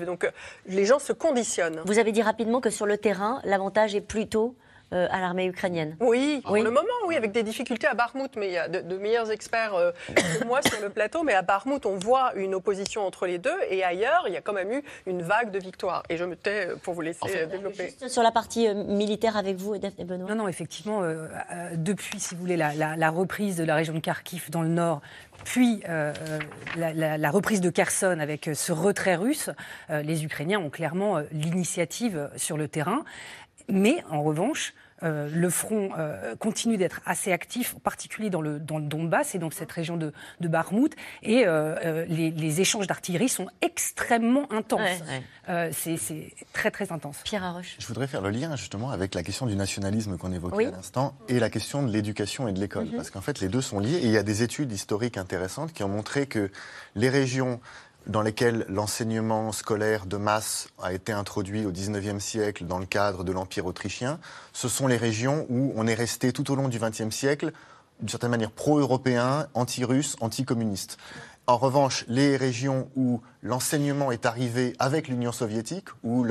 Donc 0.06 0.24
euh, 0.24 0.32
les 0.68 0.86
gens 0.86 1.00
se 1.00 1.14
conditionnent. 1.14 1.82
Vous 1.86 2.00
avez 2.00 2.12
dit 2.12 2.22
rapidement 2.22 2.62
que 2.62 2.70
sur 2.70 2.86
le 2.86 2.98
terrain, 2.98 3.42
l'avantage 3.44 3.96
est 3.96 4.02
plutôt 4.02 4.56
euh, 4.94 5.08
à 5.10 5.22
l'armée 5.22 5.46
ukrainienne. 5.46 5.96
Oui, 6.02 6.42
pour 6.44 6.58
le 6.58 6.64
moment, 6.64 6.82
oui, 7.08 7.16
avec 7.16 7.32
des 7.32 7.44
difficultés 7.44 7.88
à 7.88 7.94
Barmout, 7.94 8.30
mais 8.36 8.48
il 8.48 8.52
y 8.52 8.58
a 8.58 8.68
de, 8.68 8.98
meilleurs 8.98 9.32
experts 9.32 9.74
euh, 9.74 9.92
que 10.14 10.46
moi 10.46 10.62
sur 10.62 10.82
le 10.82 10.89
plateau. 10.89 11.24
Mais 11.24 11.34
à 11.34 11.42
Barmout, 11.42 11.86
on 11.86 11.96
voit 11.96 12.34
une 12.36 12.54
opposition 12.56 13.08
entre 13.08 13.26
les 13.26 13.38
deux, 13.38 13.56
et 13.70 13.86
ailleurs, 13.86 14.26
il 14.28 14.34
y 14.34 14.38
a 14.38 14.42
quand 14.42 14.52
même 14.52 14.70
eu 14.70 14.84
une 15.06 15.22
vague 15.22 15.50
de 15.52 15.60
victoires. 15.60 16.04
Et 16.10 16.18
je 16.18 16.26
me 16.26 16.36
tais 16.36 16.68
pour 16.84 16.94
vous 16.94 17.00
laisser 17.00 17.46
développer. 17.46 17.86
Juste 17.86 18.10
sur 18.10 18.22
la 18.22 18.32
partie 18.32 18.68
militaire 18.74 19.38
avec 19.38 19.56
vous, 19.56 19.78
Daphné 19.78 20.04
Benoît. 20.04 20.30
Non, 20.30 20.36
non, 20.36 20.48
effectivement, 20.50 21.02
depuis, 21.74 22.20
si 22.20 22.36
vous 22.36 22.42
voulez, 22.42 22.58
la, 22.58 22.74
la, 22.76 23.10
reprise 23.10 23.56
de 23.56 23.64
la 23.64 23.76
région 23.76 23.94
de 23.94 24.00
Kharkiv 24.00 24.50
dans 24.50 24.62
le 24.62 24.68
nord, 24.68 25.00
puis 25.46 25.82
la, 26.76 27.18
la, 27.18 27.32
reprise 27.32 27.62
de 27.62 27.70
Kherson 27.70 28.18
avec 28.20 28.50
ce 28.54 28.72
retrait 28.74 29.16
russe, 29.16 29.50
les 29.89 30.26
Ukrainiens 30.26 30.60
ont 30.60 30.70
clairement 30.70 31.20
l'initiative 31.32 32.30
sur 32.36 32.58
le 32.58 32.68
terrain. 32.68 33.06
Mais 33.70 34.03
en 34.09 34.24
revanche, 34.24 34.74
euh, 35.03 35.28
le 35.34 35.49
front 35.49 35.89
euh, 35.97 36.36
continue 36.36 36.78
d'être 36.78 37.01
assez 37.05 37.32
actif, 37.32 37.76
en 37.76 37.80
particulier 37.80 38.30
dans 38.30 38.41
le, 38.41 38.59
dans 38.59 38.78
le 38.78 38.86
Donbass 38.86 39.34
et 39.34 39.39
dans 39.39 39.49
cette 39.49 39.72
région 39.72 39.97
de, 39.97 40.14
de 40.41 40.47
Barmout. 40.47 40.93
Et 41.24 41.43
euh, 41.47 42.05
les, 42.07 42.62
échanges 42.62 42.86
d'artillerie 42.86 43.30
sont 43.30 43.47
extrêmement 43.62 44.51
intenses. 44.51 45.01
c'est 45.72 46.34
très, 46.53 46.70
très 46.70 46.91
intense. 46.91 47.18
Pierre 47.24 47.43
Arroche. 47.43 47.78
Je 47.80 47.88
voudrais 47.88 48.07
faire 48.07 48.22
le 48.22 48.30
lien 48.30 48.55
justement 48.55 48.91
avec 48.91 49.16
la 49.16 49.24
question 49.24 49.45
du 49.45 49.55
nationalisme 49.55 50.18
qu'on 50.18 50.34
évoquait 50.34 50.68
à 50.68 50.72
l'instant 50.72 51.16
et 51.30 51.39
la 51.39 51.49
question 51.49 51.82
de 51.82 51.91
l'éducation 51.91 52.47
et 52.47 52.53
de 52.53 52.59
l'école. 52.59 52.86
Mhm. 52.86 52.95
Parce 52.95 53.09
qu'en 53.09 53.22
fait, 53.22 53.39
les 53.39 53.47
deux 53.47 53.62
sont 53.62 53.80
liés. 53.80 53.97
Et 53.97 54.05
il 54.05 54.12
y 54.12 54.18
a 54.18 54.24
des 54.24 54.43
études 54.43 54.72
historiques 54.72 55.18
intéressantes 55.18 55.74
qui 55.74 55.84
ont 55.84 55.89
montré 55.89 56.28
que 56.28 56.51
les 56.95 57.09
régions 57.09 57.59
dans 58.08 58.22
lesquels 58.22 58.66
l'enseignement 58.68 59.52
scolaire 59.52 60.06
de 60.06 60.18
masse 60.18 60.70
a 60.82 60.93
été 60.93 61.12
introduit 61.12 61.66
au 61.66 61.72
XIXe 61.72 62.24
siècle 62.24 62.66
dans 62.66 62.80
le 62.80 62.86
cadre 62.86 63.24
de 63.24 63.32
l'Empire 63.32 63.66
autrichien, 63.66 64.20
ce 64.54 64.68
sont 64.68 64.88
les 64.88 64.97
régions 64.97 65.45
où 65.49 65.74
on 65.76 65.88
est 65.88 65.93
resté 65.93 66.34
tout 66.34 66.52
au 66.52 66.56
long 66.56 66.68
du 66.68 66.80
XXe 66.80 67.10
siècle, 67.10 67.52
d'une 67.99 68.10
certaine 68.10 68.32
manière, 68.32 68.52
pro-européen, 68.52 69.47
anti-russe, 69.54 70.16
anti-communiste. 70.20 70.97
En 71.52 71.58
revanche, 71.58 72.06
les 72.08 72.38
régions 72.38 72.89
où 72.95 73.20
l'enseignement 73.43 74.14
est 74.14 74.26
arrivé 74.26 74.74
avec 74.80 75.10
l'Union 75.10 75.34
soviétique, 75.34 75.89
où 76.02 76.26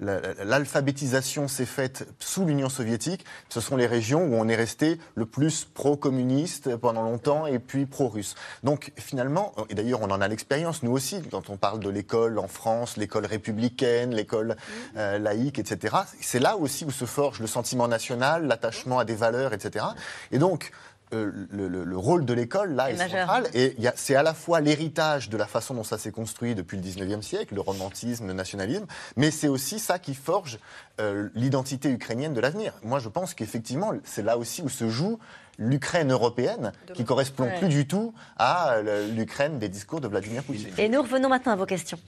l'alphabétisation 0.00 1.48
s'est 1.48 1.64
faite 1.64 2.06
sous 2.18 2.44
l'Union 2.44 2.68
soviétique, 2.68 3.24
ce 3.48 3.62
sont 3.62 3.76
les 3.76 3.86
régions 3.86 4.26
où 4.26 4.34
on 4.34 4.46
est 4.48 4.54
resté 4.54 4.98
le 5.14 5.24
plus 5.24 5.64
pro-communiste 5.64 6.76
pendant 6.76 7.00
longtemps 7.00 7.46
et 7.46 7.58
puis 7.58 7.86
pro-russe. 7.86 8.34
Donc 8.64 8.92
finalement, 8.98 9.54
et 9.70 9.74
d'ailleurs 9.74 10.02
on 10.02 10.10
en 10.10 10.20
a 10.20 10.28
l'expérience, 10.28 10.82
nous 10.82 10.92
aussi, 10.92 11.22
quand 11.30 11.48
on 11.48 11.56
parle 11.56 11.80
de 11.80 11.88
l'école 11.88 12.38
en 12.38 12.46
France, 12.46 12.98
l'école 12.98 13.24
républicaine, 13.24 14.14
l'école 14.14 14.56
euh, 14.98 15.18
laïque, 15.18 15.58
etc., 15.58 15.96
c'est 16.20 16.38
là 16.38 16.58
aussi 16.58 16.84
où 16.84 16.90
se 16.90 17.06
forge 17.06 17.40
le 17.40 17.46
sentiment 17.46 17.88
national, 17.88 18.46
l'attachement 18.46 18.98
à 18.98 19.06
des 19.06 19.14
valeurs, 19.14 19.54
etc. 19.54 19.86
Et 20.32 20.38
donc, 20.38 20.70
euh, 21.14 21.30
le, 21.50 21.96
rôle 21.96 22.24
de 22.24 22.34
l'école, 22.34 22.74
là, 22.74 22.90
est, 22.90 22.96
central. 22.96 23.46
Et 23.54 23.76
c'est 23.94 24.16
à 24.16 24.24
la 24.24 24.34
fois 24.34 24.60
l'héritage 24.60 25.30
de 25.30 25.36
la 25.36 25.46
façon 25.46 25.74
dont 25.74 25.84
ça 25.84 25.98
s'est 25.98 26.10
construit 26.10 26.54
depuis 26.54 26.76
le 26.76 26.82
19e 26.82 27.22
siècle, 27.22 27.54
le 27.54 27.60
romantisme, 27.60 28.26
le 28.26 28.32
nationalisme, 28.32 28.86
mais 29.16 29.30
c'est 29.30 29.48
aussi 29.48 29.78
ça 29.78 29.98
qui 30.00 30.14
forge 30.14 30.58
euh, 31.00 31.28
l'identité 31.34 31.90
ukrainienne 31.90 32.34
de 32.34 32.40
l'avenir. 32.40 32.72
Moi, 32.82 32.98
je 32.98 33.08
pense 33.08 33.34
qu'effectivement, 33.34 33.92
c'est 34.02 34.22
là 34.22 34.36
aussi 34.36 34.62
où 34.62 34.68
se 34.68 34.88
joue 34.88 35.18
l'Ukraine 35.58 36.10
européenne, 36.10 36.72
qui 36.94 37.04
correspond 37.04 37.48
plus 37.58 37.68
du 37.68 37.86
tout 37.86 38.12
à 38.36 38.72
euh, 38.74 39.08
l'Ukraine 39.12 39.58
des 39.58 39.68
discours 39.68 40.00
de 40.00 40.08
Vladimir 40.08 40.42
Poutine. 40.42 40.72
Et 40.76 40.88
nous 40.88 41.00
revenons 41.00 41.28
maintenant 41.28 41.52
à 41.52 41.56
vos 41.56 41.66
questions. 41.66 41.98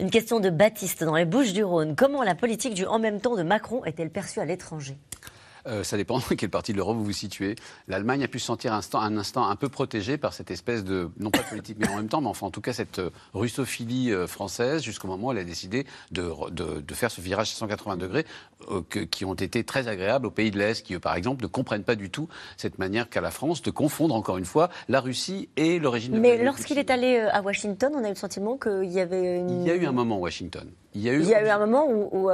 Une 0.00 0.10
question 0.10 0.40
de 0.40 0.48
Baptiste 0.48 1.04
dans 1.04 1.14
les 1.14 1.26
Bouches 1.26 1.52
du 1.52 1.62
Rhône. 1.62 1.94
Comment 1.94 2.22
la 2.22 2.34
politique 2.34 2.72
du 2.72 2.86
en 2.86 2.98
même 2.98 3.20
temps 3.20 3.36
de 3.36 3.42
Macron 3.42 3.84
est-elle 3.84 4.08
perçue 4.08 4.40
à 4.40 4.46
l'étranger? 4.46 4.96
Euh, 5.66 5.82
ça 5.82 5.96
dépend 5.96 6.18
de 6.30 6.34
quelle 6.34 6.50
partie 6.50 6.72
de 6.72 6.76
l'Europe 6.76 6.96
vous 6.96 7.04
vous 7.04 7.12
situez. 7.12 7.56
L'Allemagne 7.88 8.22
a 8.22 8.28
pu 8.28 8.38
se 8.38 8.46
sentir 8.46 8.72
un 8.72 8.78
instant, 8.78 9.00
un 9.00 9.16
instant 9.16 9.48
un 9.48 9.56
peu 9.56 9.68
protégée 9.68 10.18
par 10.18 10.32
cette 10.32 10.50
espèce 10.50 10.84
de, 10.84 11.10
non 11.18 11.30
pas 11.30 11.42
politique, 11.42 11.76
mais 11.78 11.88
en 11.88 11.96
même 11.96 12.08
temps, 12.08 12.20
mais 12.20 12.28
enfin 12.28 12.46
en 12.46 12.50
tout 12.50 12.60
cas 12.60 12.72
cette 12.72 12.98
euh, 12.98 13.10
russophilie 13.34 14.12
euh, 14.12 14.26
française 14.26 14.82
jusqu'au 14.82 15.08
moment 15.08 15.28
où 15.28 15.32
elle 15.32 15.38
a 15.38 15.44
décidé 15.44 15.86
de, 16.10 16.30
de, 16.50 16.94
faire 16.94 17.10
ce 17.10 17.20
virage 17.20 17.52
à 17.52 17.54
180 17.54 17.96
degrés 17.96 18.26
qui 19.10 19.24
ont 19.24 19.34
été 19.34 19.64
très 19.64 19.88
agréables 19.88 20.26
aux 20.26 20.30
pays 20.30 20.50
de 20.50 20.58
l'Est, 20.58 20.84
qui 20.84 20.94
eux, 20.94 21.00
par 21.00 21.14
exemple 21.14 21.42
ne 21.42 21.46
comprennent 21.46 21.84
pas 21.84 21.94
du 21.94 22.10
tout 22.10 22.28
cette 22.58 22.78
manière 22.78 23.08
qu'a 23.08 23.20
la 23.20 23.30
France 23.30 23.62
de 23.62 23.70
confondre 23.70 24.14
encore 24.14 24.36
une 24.36 24.44
fois 24.44 24.68
la 24.88 25.00
Russie 25.00 25.48
et 25.56 25.78
le 25.78 25.88
régime. 25.88 26.18
Mais 26.18 26.42
lorsqu'il 26.42 26.78
est 26.78 26.90
allé 26.90 27.18
à 27.18 27.40
Washington, 27.40 27.92
on 27.94 28.04
a 28.04 28.08
eu 28.08 28.10
le 28.10 28.16
sentiment 28.16 28.58
qu'il 28.58 28.90
y 28.90 29.00
avait 29.00 29.38
une... 29.38 29.62
Il 29.62 29.66
y 29.66 29.70
a 29.70 29.76
eu 29.76 29.86
un 29.86 29.92
moment 29.92 30.18
Washington. 30.18 30.68
Il 30.94 31.02
y 31.02 31.08
a 31.08 31.12
eu, 31.12 31.32
un 31.32 31.58
moment 31.58 31.86
où, 31.88 32.30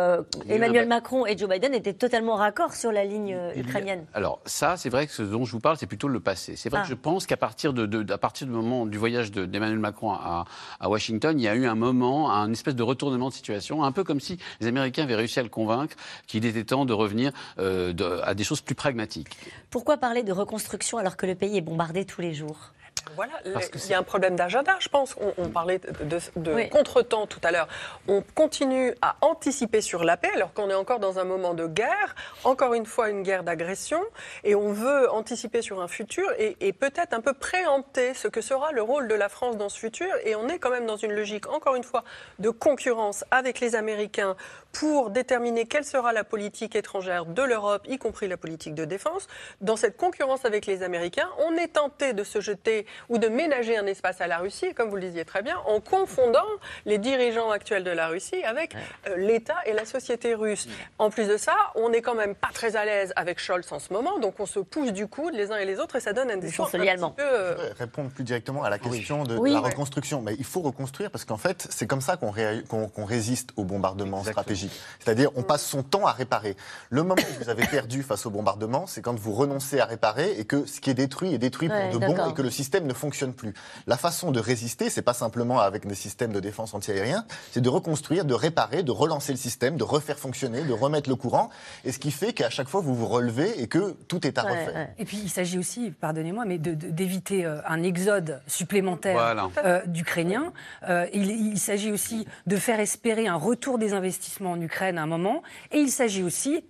Emmanuel 0.49 0.89
Macron 0.89 1.27
et 1.27 1.37
Joe 1.37 1.49
Biden 1.49 1.75
étaient 1.75 1.93
totalement 1.93 2.37
raccord 2.37 2.75
sur 2.75 2.91
la 2.91 3.05
ligne 3.05 3.37
ukrainienne. 3.55 4.05
Alors 4.15 4.41
ça, 4.47 4.77
c'est 4.77 4.89
vrai 4.89 5.07
que 5.07 5.13
ce 5.13 5.23
dont 5.23 5.45
je 5.45 5.53
vous 5.53 5.61
parle, 5.61 5.77
c'est 5.77 5.87
plutôt 5.87 6.09
le 6.09 6.21
passé. 6.21 6.57
C'est 6.57 6.69
vrai 6.69 6.81
que 6.81 6.87
ah. 6.87 6.91
je 6.91 6.95
pense 6.95 7.27
qu'à 7.27 7.37
partir, 7.37 7.73
de, 7.73 8.13
à 8.13 8.19
partir 8.19 8.47
du 8.47 8.53
moment 8.53 8.87
du 8.87 8.99
voyage 8.99 9.31
d'Emmanuel 9.31 9.79
Macron 9.79 10.13
à, 10.13 10.45
Washington, 10.89 11.39
il 11.39 11.43
y 11.43 11.49
a 11.49 11.55
eu 11.55 11.67
un 11.67 11.75
moment, 11.75 12.33
un 12.33 12.53
espèce 12.53 12.75
de 12.75 12.83
retournement 12.83 13.29
de 13.29 13.35
situation, 13.35 13.85
un 13.85 13.93
peu 13.93 14.05
comme 14.05 14.21
si 14.21 14.39
les 14.61 14.67
Américains 14.67 15.03
avaient 15.03 15.17
réussi 15.17 15.39
à 15.39 15.43
le 15.43 15.49
convaincre 15.49 15.97
qu'il 16.27 16.45
était 16.45 16.65
temps 16.65 16.85
de 16.85 16.93
revenir 16.93 17.33
euh, 17.59 17.93
à 18.25 18.35
des 18.35 18.45
choses 18.45 18.61
plus 18.61 18.75
pragmatiques. 18.75 19.29
Pourquoi 19.71 19.97
parler 19.97 20.23
de 20.23 20.33
reconstruction 20.33 20.99
alors 20.99 21.17
que 21.17 21.27
le 21.27 21.35
pays 21.35 21.57
est 21.57 21.63
bombardé 21.63 22.05
tous 22.05 22.21
les 22.21 22.35
jours? 22.35 22.73
Voilà, 23.15 23.33
il 23.45 23.91
y 23.91 23.95
a 23.95 23.99
un 23.99 24.03
problème 24.03 24.37
d'agenda, 24.37 24.77
je 24.81 24.89
pense. 24.89 25.17
On, 25.39 25.49
parlait 25.49 25.79
de, 25.79 26.19
de 26.37 26.69
contretemps 26.69 27.27
tout 27.27 27.41
à 27.43 27.51
l'heure. 27.51 27.69
On 28.09 28.23
continue 28.35 28.95
à 29.01 29.17
anticiper 29.21 29.81
sur 29.81 30.05
la 30.05 30.17
paix 30.17 30.31
alors 30.35 30.53
qu'on 30.53 30.69
est 30.71 30.75
encore 30.75 30.99
dans 30.99 31.19
un 31.19 31.25
moment 31.25 31.55
de 31.55 31.67
guerre, 31.67 32.15
encore 32.45 32.75
une 32.75 32.87
fois 32.87 33.09
une 33.09 33.23
guerre 33.23 33.45
d'agression, 33.45 34.01
et 34.45 34.55
on 34.55 34.73
veut 34.73 35.11
anticiper 35.11 35.63
sur 35.63 35.81
un 35.81 35.89
futur 35.89 36.29
et, 36.39 36.57
et 36.61 36.73
peut-être 36.73 37.15
un 37.15 37.21
peu 37.21 37.33
préempter 37.33 38.15
ce 38.15 38.29
que 38.29 38.41
sera 38.41 38.73
le 38.73 38.83
rôle 38.83 39.09
de 39.09 39.15
la 39.15 39.29
France 39.29 39.57
dans 39.57 39.69
ce 39.69 39.79
futur. 39.79 40.13
Et 40.25 40.35
on 40.35 40.49
est 40.49 40.59
quand 40.59 40.71
même 40.71 40.87
dans 40.87 40.97
une 40.97 41.13
logique, 41.13 41.49
encore 41.49 41.77
une 41.77 41.85
fois, 41.85 42.05
de 42.39 42.51
concurrence 42.51 43.25
avec 43.31 43.61
les 43.61 43.77
Américains 43.77 44.37
pour 44.73 45.11
déterminer 45.11 45.65
quelle 45.67 45.85
sera 45.85 46.13
la 46.13 46.25
politique 46.25 46.77
étrangère 46.77 47.25
de 47.25 47.43
l'Europe, 47.43 47.87
y 47.89 47.99
compris 47.99 48.29
la 48.29 48.37
politique 48.37 48.75
de 48.75 48.85
défense. 48.85 49.27
Dans 49.63 49.77
cette 49.77 49.97
concurrence 49.97 50.45
avec 50.45 50.67
les 50.67 50.83
Américains, 50.83 51.31
on 51.39 51.57
est 51.57 51.69
tenté 51.69 52.13
de 52.13 52.25
se 52.25 52.41
jeter 52.41 52.87
ou 53.09 53.18
de 53.18 53.28
ménager 53.28 53.76
un 53.76 53.86
espace 53.86 54.20
à 54.20 54.26
la 54.26 54.38
Russie, 54.38 54.74
comme 54.74 54.88
vous 54.88 54.97
le 54.97 55.03
disiez 55.03 55.24
très 55.24 55.42
bien, 55.42 55.57
en 55.66 55.80
confondant 55.80 56.47
les 56.84 56.99
dirigeants 56.99 57.51
actuels 57.51 57.84
de 57.84 57.90
la 57.90 58.09
Russie 58.09 58.42
avec 58.44 58.74
euh, 59.09 59.16
l'État 59.16 59.57
et 59.66 59.72
la 59.72 59.84
société 59.84 60.34
russe. 60.34 60.68
En 60.99 61.11
plus 61.11 61.28
de 61.28 61.36
ça, 61.36 61.55
on 61.74 61.88
n'est 61.88 62.03
quand 62.03 62.14
même 62.14 62.34
pas 62.34 62.51
très 62.53 62.76
à 62.76 62.84
l'aise 62.84 63.12
avec 63.16 63.38
Scholz 63.38 63.72
en 63.72 63.78
ce 63.78 63.92
moment, 63.92 64.18
donc 64.18 64.40
on 64.40 64.47
se 64.47 64.61
pousse 64.61 64.92
du 64.92 65.07
coude 65.07 65.34
les 65.34 65.51
uns 65.53 65.59
et 65.59 65.64
les 65.64 65.78
autres 65.78 65.97
et 65.97 66.01
ça 66.01 66.12
donne 66.12 66.30
un 66.30 66.36
discours 66.36 66.66
un 66.66 66.78
petit 66.78 67.14
peu... 67.16 67.22
Euh, 67.22 67.57
répondre 67.78 68.11
plus 68.11 68.24
directement 68.24 68.62
à 68.62 68.70
la 68.70 68.78
question 68.78 69.24
de, 69.24 69.34
la 69.34 69.61
reconstruction. 69.61 70.22
Mais 70.22 70.34
il 70.38 70.44
faut 70.44 70.61
reconstruire 70.61 71.11
parce 71.11 71.24
qu'en 71.24 71.36
fait, 71.36 71.66
c'est 71.70 71.86
comme 71.86 72.01
ça 72.01 72.16
qu'on 72.16 73.05
résiste 73.05 73.51
au 73.57 73.64
bombardement 73.64 74.24
stratégique. 74.24 74.72
C'est-à-dire, 75.01 75.30
on 75.36 75.42
passe 75.42 75.64
son 75.64 75.82
temps 75.82 76.07
à 76.07 76.12
réparer. 76.12 76.57
Le 76.90 77.03
moment 77.03 77.16
où 77.20 77.44
vous 77.44 77.51
avez 77.51 77.66
perdu 77.66 78.03
face 78.03 78.26
au 78.26 78.30
bombardement, 78.30 78.86
c'est 78.86 79.03
quand 79.03 79.18
vous 79.18 79.32
renoncez 79.32 79.80
à 79.80 79.84
réparer 79.84 80.38
et 80.38 80.44
que 80.44 80.66
ce 80.66 80.80
qui 80.80 80.90
est 80.90 80.94
détruit 80.94 81.34
est 81.34 81.38
détruit 81.38 81.68
pour 81.68 81.99
de 81.99 82.07
bon 82.07 82.30
et 82.30 82.34
que 82.34 82.42
le 82.42 82.51
système 82.51 82.86
ne 82.87 82.95
fonctionne 82.95 83.32
plus. 83.32 83.55
La 83.87 83.97
façon 83.97 84.32
de 84.32 84.41
résister, 84.41 84.91
c'est 84.91 85.03
pas 85.03 85.14
simplement 85.14 85.61
avec 85.61 85.87
des 85.87 85.95
systèmes 85.95 86.32
de 86.32 86.41
défense 86.41 86.74
antiaérien, 86.74 87.26
c'est 87.53 87.61
de 87.61 87.68
reconstruire, 87.68 88.24
de 88.24 88.34
réparer, 88.34 88.82
de 88.82 88.91
relancer 88.91 89.32
le 89.32 89.39
système, 89.39 89.76
de 89.76 89.84
refaire 89.84 90.18
fonctionner, 90.18 90.62
de 90.62 90.72
remettre 90.72 91.09
le 91.09 91.16
courant. 91.16 91.51
Et 91.84 91.93
ce 91.93 91.99
qui 91.99 92.11
fait 92.11 92.32
qu'à 92.32 92.51
chaque 92.51 92.68
fois, 92.68 92.80
vous 92.80 92.95
vous 92.95 93.07
relevez 93.07 93.61
et 93.61 93.68
que 93.68 93.93
tout 94.09 94.26
est 94.26 94.39
à 94.39 94.43
refaire. 94.43 94.89
Et 94.99 95.05
puis, 95.05 95.18
il 95.22 95.30
s'agit 95.30 95.59
aussi, 95.59 95.91
pardonnez-moi, 95.91 96.45
mais 96.47 96.59
d'éviter 96.59 97.45
euh, 97.45 97.61
un 97.66 97.82
exode 97.82 98.41
supplémentaire 98.47 99.51
euh, 99.64 99.82
d'Ukrainiens. 99.87 100.53
Euh, 100.89 101.07
il, 101.12 101.30
il 101.30 101.59
s'agit 101.59 101.93
aussi 101.93 102.26
de 102.47 102.57
faire 102.57 102.80
espérer 102.80 103.26
un 103.26 103.37
retour 103.37 103.78
des 103.78 103.93
investissements 103.93 104.53
en 104.53 104.61
Ukraine 104.61 104.99
à 104.99 105.03
un 105.03 105.07
moment. 105.07 105.43
Et 105.72 105.78
il 105.78 105.91
s'agit 105.91 106.22
aussi 106.22 106.64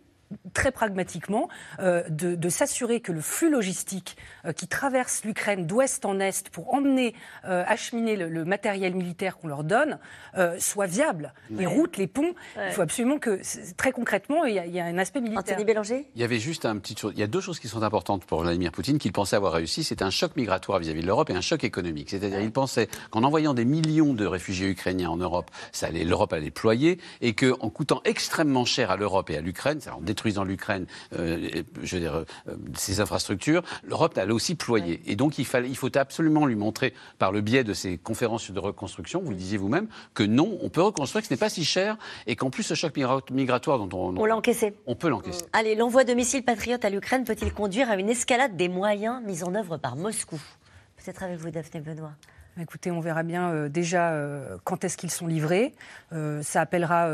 très 0.52 0.72
pragmatiquement 0.72 1.48
euh, 1.80 2.02
de, 2.08 2.48
s'assurer 2.48 3.00
que 3.00 3.12
le 3.12 3.20
flux 3.20 3.50
logistique 3.50 4.16
euh, 4.44 4.52
qui 4.52 4.68
traverse 4.68 5.24
l'Ukraine 5.24 5.66
d'ouest 5.66 6.04
en 6.04 6.20
est 6.20 6.48
pour 6.50 6.72
emmener, 6.72 7.14
euh, 7.44 7.64
acheminer 7.66 8.16
le, 8.16 8.44
matériel 8.44 8.94
militaire 8.94 9.38
qu'on 9.38 9.48
leur 9.48 9.64
donne 9.64 9.98
soit 10.58 10.86
viable. 10.86 11.32
Les 11.50 11.66
routes, 11.66 11.96
les 11.96 12.06
ponts, 12.06 12.34
il 12.56 12.72
faut 12.72 12.82
absolument 12.82 13.18
que, 13.18 13.40
très 13.76 13.90
concrètement, 13.90 14.44
il 14.44 14.54
y, 14.54 14.80
a, 14.80 14.84
un 14.84 14.98
aspect 14.98 15.20
militaire. 15.20 15.54
Anthony 15.54 15.64
Bélanger? 15.64 16.06
Il 16.14 16.20
y 16.20 16.24
avait 16.24 16.38
juste 16.38 16.64
un 16.64 16.76
petit 16.76 16.94
Il 17.12 17.18
y 17.18 17.22
a 17.22 17.26
deux 17.26 17.40
choses 17.40 17.58
qui 17.58 17.68
sont 17.68 17.82
importantes 17.82 18.24
pour 18.24 18.42
Vladimir 18.42 18.70
Poutine 18.70 18.98
qu'il 18.98 19.12
pensait 19.12 19.36
avoir 19.36 19.54
réussi. 19.54 19.82
C'est 19.82 20.02
un 20.02 20.10
choc 20.10 20.36
migratoire 20.36 20.78
vis-à-vis 20.78 21.00
de 21.00 21.06
l'Europe 21.06 21.30
et 21.30 21.34
un 21.34 21.40
choc 21.40 21.64
économique. 21.64 22.10
C'est-à-dire, 22.10 22.40
il 22.40 22.52
pensait 22.52 22.88
qu'en 23.10 23.24
envoyant 23.24 23.54
des 23.54 23.64
millions 23.64 24.14
de 24.14 24.26
réfugiés 24.26 24.68
ukrainiens 24.68 25.10
en 25.10 25.16
Europe, 25.16 25.50
ça 25.72 25.86
allait, 25.86 26.04
l'Europe 26.04 26.32
allait 26.32 26.50
ployer 26.50 27.00
et 27.20 27.34
qu'en 27.34 27.70
coûtant 27.70 28.00
extrêmement 28.04 28.64
cher 28.64 28.90
à 28.90 28.96
l'Europe 28.96 29.30
et 29.30 29.36
à 29.36 29.40
l'Ukraine, 29.40 29.80
en 30.16 30.24
détruisant 30.26 30.44
l'Ukraine, 30.44 30.86
euh, 31.18 31.62
je 31.82 31.96
veux 31.96 32.00
dire, 32.00 32.14
euh, 32.48 32.54
ses 32.74 33.00
infrastructures, 33.00 33.62
l'Europe 33.84 34.16
allait 34.16 34.32
aussi 34.32 34.54
ployer. 34.54 35.02
Et 35.04 35.14
donc, 35.14 35.38
il, 35.38 35.44
fallait, 35.44 35.68
il 35.68 35.76
faut 35.76 35.94
absolument 35.96 36.46
lui 36.46 36.56
montrer, 36.56 36.94
par 37.18 37.32
le 37.32 37.42
biais 37.42 37.64
de 37.64 37.74
ces 37.74 37.98
conférences 37.98 38.50
de 38.50 38.58
reconstruction, 38.58 39.20
vous 39.20 39.30
le 39.30 39.36
disiez 39.36 39.58
vous-même, 39.58 39.88
que 40.14 40.22
non, 40.22 40.58
on 40.62 40.70
peut 40.70 40.80
reconstruire, 40.80 41.22
que 41.22 41.28
ce 41.28 41.34
n'est 41.34 41.38
pas 41.38 41.50
si 41.50 41.64
cher, 41.64 41.98
et 42.26 42.34
qu'en 42.34 42.48
plus, 42.48 42.62
ce 42.62 42.72
choc 42.74 42.96
migratoire 43.30 43.78
dont 43.78 43.90
on... 43.98 44.16
On 44.16 44.24
l'a 44.24 44.36
encaissé. 44.36 44.74
On 44.86 44.94
peut 44.94 45.08
l'encaisser. 45.08 45.44
Allez, 45.52 45.74
l'envoi 45.74 46.04
de 46.04 46.14
missiles 46.14 46.44
patriotes 46.44 46.84
à 46.84 46.90
l'Ukraine 46.90 47.24
peut-il 47.24 47.52
conduire 47.52 47.90
à 47.90 47.96
une 47.96 48.08
escalade 48.08 48.56
des 48.56 48.68
moyens 48.68 49.22
mis 49.26 49.44
en 49.44 49.54
œuvre 49.54 49.76
par 49.76 49.96
Moscou? 49.96 50.40
Peut-être 50.96 51.22
avec 51.22 51.38
vous, 51.38 51.50
Daphné 51.50 51.80
Benoît. 51.80 52.12
Écoutez, 52.58 52.90
on 52.90 53.00
verra 53.00 53.22
bien 53.22 53.50
euh, 53.50 53.68
déjà 53.68 54.14
quand 54.64 54.82
est-ce 54.82 54.96
qu'ils 54.96 55.10
sont 55.10 55.26
livrés. 55.26 55.74
ça 56.40 56.62
appellera 56.62 57.10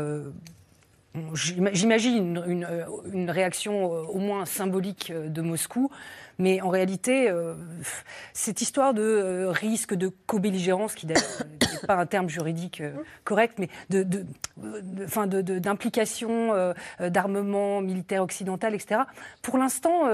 J'imagine 1.33 2.43
une, 2.47 2.65
une, 3.11 3.29
réaction 3.29 3.83
au 3.85 4.17
moins 4.17 4.45
symbolique 4.45 5.11
de 5.11 5.41
Moscou, 5.41 5.91
mais 6.39 6.61
en 6.61 6.69
réalité, 6.69 7.29
euh, 7.29 7.53
cette 8.33 8.61
histoire 8.61 8.93
de 8.93 9.01
euh, 9.01 9.51
risque 9.51 9.93
de 9.93 10.11
co-belligérance, 10.25 10.95
qui 10.95 11.05
d'ailleurs 11.05 11.23
n'est 11.61 11.87
pas 11.87 11.95
un 11.95 12.05
terme 12.05 12.29
juridique 12.29 12.81
euh, 12.81 12.91
correct, 13.23 13.59
mais 13.59 13.69
de, 13.89 14.25
d'implication 15.59 16.73
d'armement 16.99 17.81
militaire 17.81 18.23
occidental, 18.23 18.73
etc. 18.75 19.01
Pour 19.41 19.57
l'instant, 19.57 20.05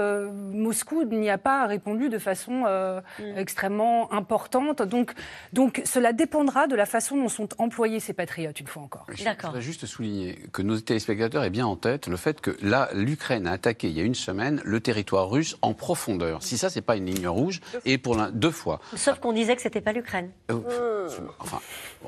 Moscou 0.52 1.04
n'y 1.04 1.30
a 1.30 1.38
pas 1.38 1.66
répondu 1.66 2.08
de 2.08 2.18
façon 2.18 2.64
mm. 2.64 3.22
extrêmement 3.36 4.12
importante. 4.12 4.82
Donc, 4.82 5.12
donc 5.52 5.82
cela 5.84 6.12
dépendra 6.12 6.66
de 6.66 6.74
la 6.74 6.86
façon 6.86 7.16
dont 7.16 7.28
sont 7.28 7.48
employés 7.58 8.00
ces 8.00 8.12
patriotes, 8.12 8.58
une 8.60 8.66
fois 8.66 8.82
encore. 8.82 9.06
Je 9.12 9.24
voudrais 9.24 9.60
juste 9.60 9.86
souligner 9.86 10.38
que 10.52 10.62
nos 10.62 10.78
téléspectateurs 10.80 11.44
aient 11.44 11.50
bien 11.50 11.66
en 11.66 11.76
tête 11.76 12.06
le 12.06 12.16
fait 12.16 12.40
que 12.40 12.56
là, 12.62 12.88
l'Ukraine 12.94 13.46
a 13.46 13.52
attaqué 13.52 13.88
il 13.88 13.96
y 13.96 14.00
a 14.00 14.04
une 14.04 14.14
semaine 14.14 14.60
le 14.64 14.80
territoire 14.80 15.30
russe 15.30 15.56
en 15.62 15.74
profondeur 15.74 16.09
si 16.40 16.58
ça, 16.58 16.70
c'est 16.70 16.80
pas 16.80 16.96
une 16.96 17.06
ligne 17.06 17.28
rouge, 17.28 17.60
et 17.84 17.98
pour 17.98 18.16
deux 18.16 18.50
fois. 18.50 18.80
Sauf 18.96 19.18
qu'on 19.18 19.32
disait 19.32 19.56
que 19.56 19.62
c'était 19.62 19.80
pas 19.80 19.92
l'Ukraine. 19.92 20.30
Euh, 20.50 21.08
enfin, 21.38 21.60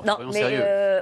non, 0.05 0.17
mais 0.31 0.41
euh, 0.43 1.01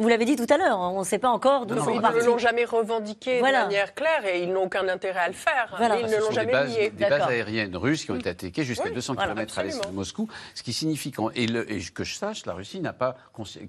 vous 0.00 0.08
l'avez 0.08 0.24
dit 0.24 0.36
tout 0.36 0.46
à 0.48 0.56
l'heure, 0.56 0.78
on 0.78 1.00
ne 1.00 1.04
sait 1.04 1.18
pas 1.18 1.28
encore 1.28 1.66
d'où 1.66 1.74
Ils 1.74 2.00
ne 2.00 2.24
l'ont 2.24 2.38
jamais 2.38 2.64
revendiqué 2.64 3.38
de 3.38 3.42
manière 3.42 3.94
claire 3.94 4.24
et 4.26 4.42
ils 4.42 4.52
n'ont 4.52 4.64
aucun 4.64 4.88
intérêt 4.88 5.20
à 5.20 5.28
le 5.28 5.34
faire. 5.34 5.76
Ils 5.80 6.10
ne 6.10 6.18
l'ont 6.18 6.30
jamais 6.30 6.52
des 6.52 6.70
nié. 6.70 6.90
Des 6.90 7.08
bases 7.08 7.28
aériennes 7.28 7.76
russes 7.76 8.04
qui 8.04 8.10
ont 8.10 8.16
été 8.16 8.30
attaquées 8.30 8.64
jusqu'à 8.64 8.90
200 8.90 9.16
km 9.16 9.58
à 9.58 9.62
l'est 9.62 9.88
de 9.88 9.92
Moscou, 9.92 10.28
ce 10.54 10.62
qui 10.62 10.72
signifie 10.72 11.12
et, 11.34 11.46
que 11.94 12.04
je 12.04 12.14
sache, 12.14 12.46
la 12.46 12.54
Russie 12.54 12.80
n'a 12.80 12.92
pas 12.92 13.16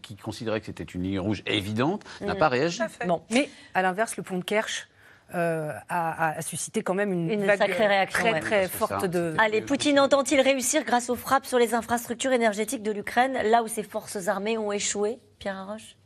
qui 0.02 0.16
considérait 0.16 0.60
que 0.60 0.66
c'était 0.66 0.84
une 0.84 1.04
ligne 1.04 1.20
rouge 1.20 1.44
évidente, 1.46 2.04
n'a 2.22 2.36
mm. 2.36 2.38
pas 2.38 2.50
réagi. 2.50 2.82
mais 3.30 3.50
à 3.74 3.82
l'inverse, 3.82 4.18
le 4.18 4.24
pont 4.24 4.38
de 4.38 4.44
Kerch 4.44 4.88
euh, 5.36 5.72
a, 5.90 6.42
suscité 6.42 6.84
quand 6.84 6.94
même 6.94 7.12
une, 7.12 7.46
sacrée 7.48 7.88
réaction 7.88 8.30
très, 8.30 8.40
très 8.40 8.68
forte 8.68 9.06
de. 9.06 9.34
Allez, 9.40 9.62
Poutine 9.62 10.00
entend-il 10.00 10.40
réussir 10.42 10.84
grâce 10.84 11.10
aux 11.10 11.16
frappes 11.16 11.46
sur 11.46 11.58
les 11.58 11.74
infrastructures 11.74 12.34
énergétiques 12.34 12.84
de 12.84 12.92
l'Ukraine, 12.92 13.34
là 13.46 13.64
où 13.64 13.68
ses 13.68 13.84
forces 13.84 14.28
armées 14.28 14.58
ont 14.58 14.72
échoué 14.72 15.20
Pierre 15.40 15.58
Arroche 15.58 15.98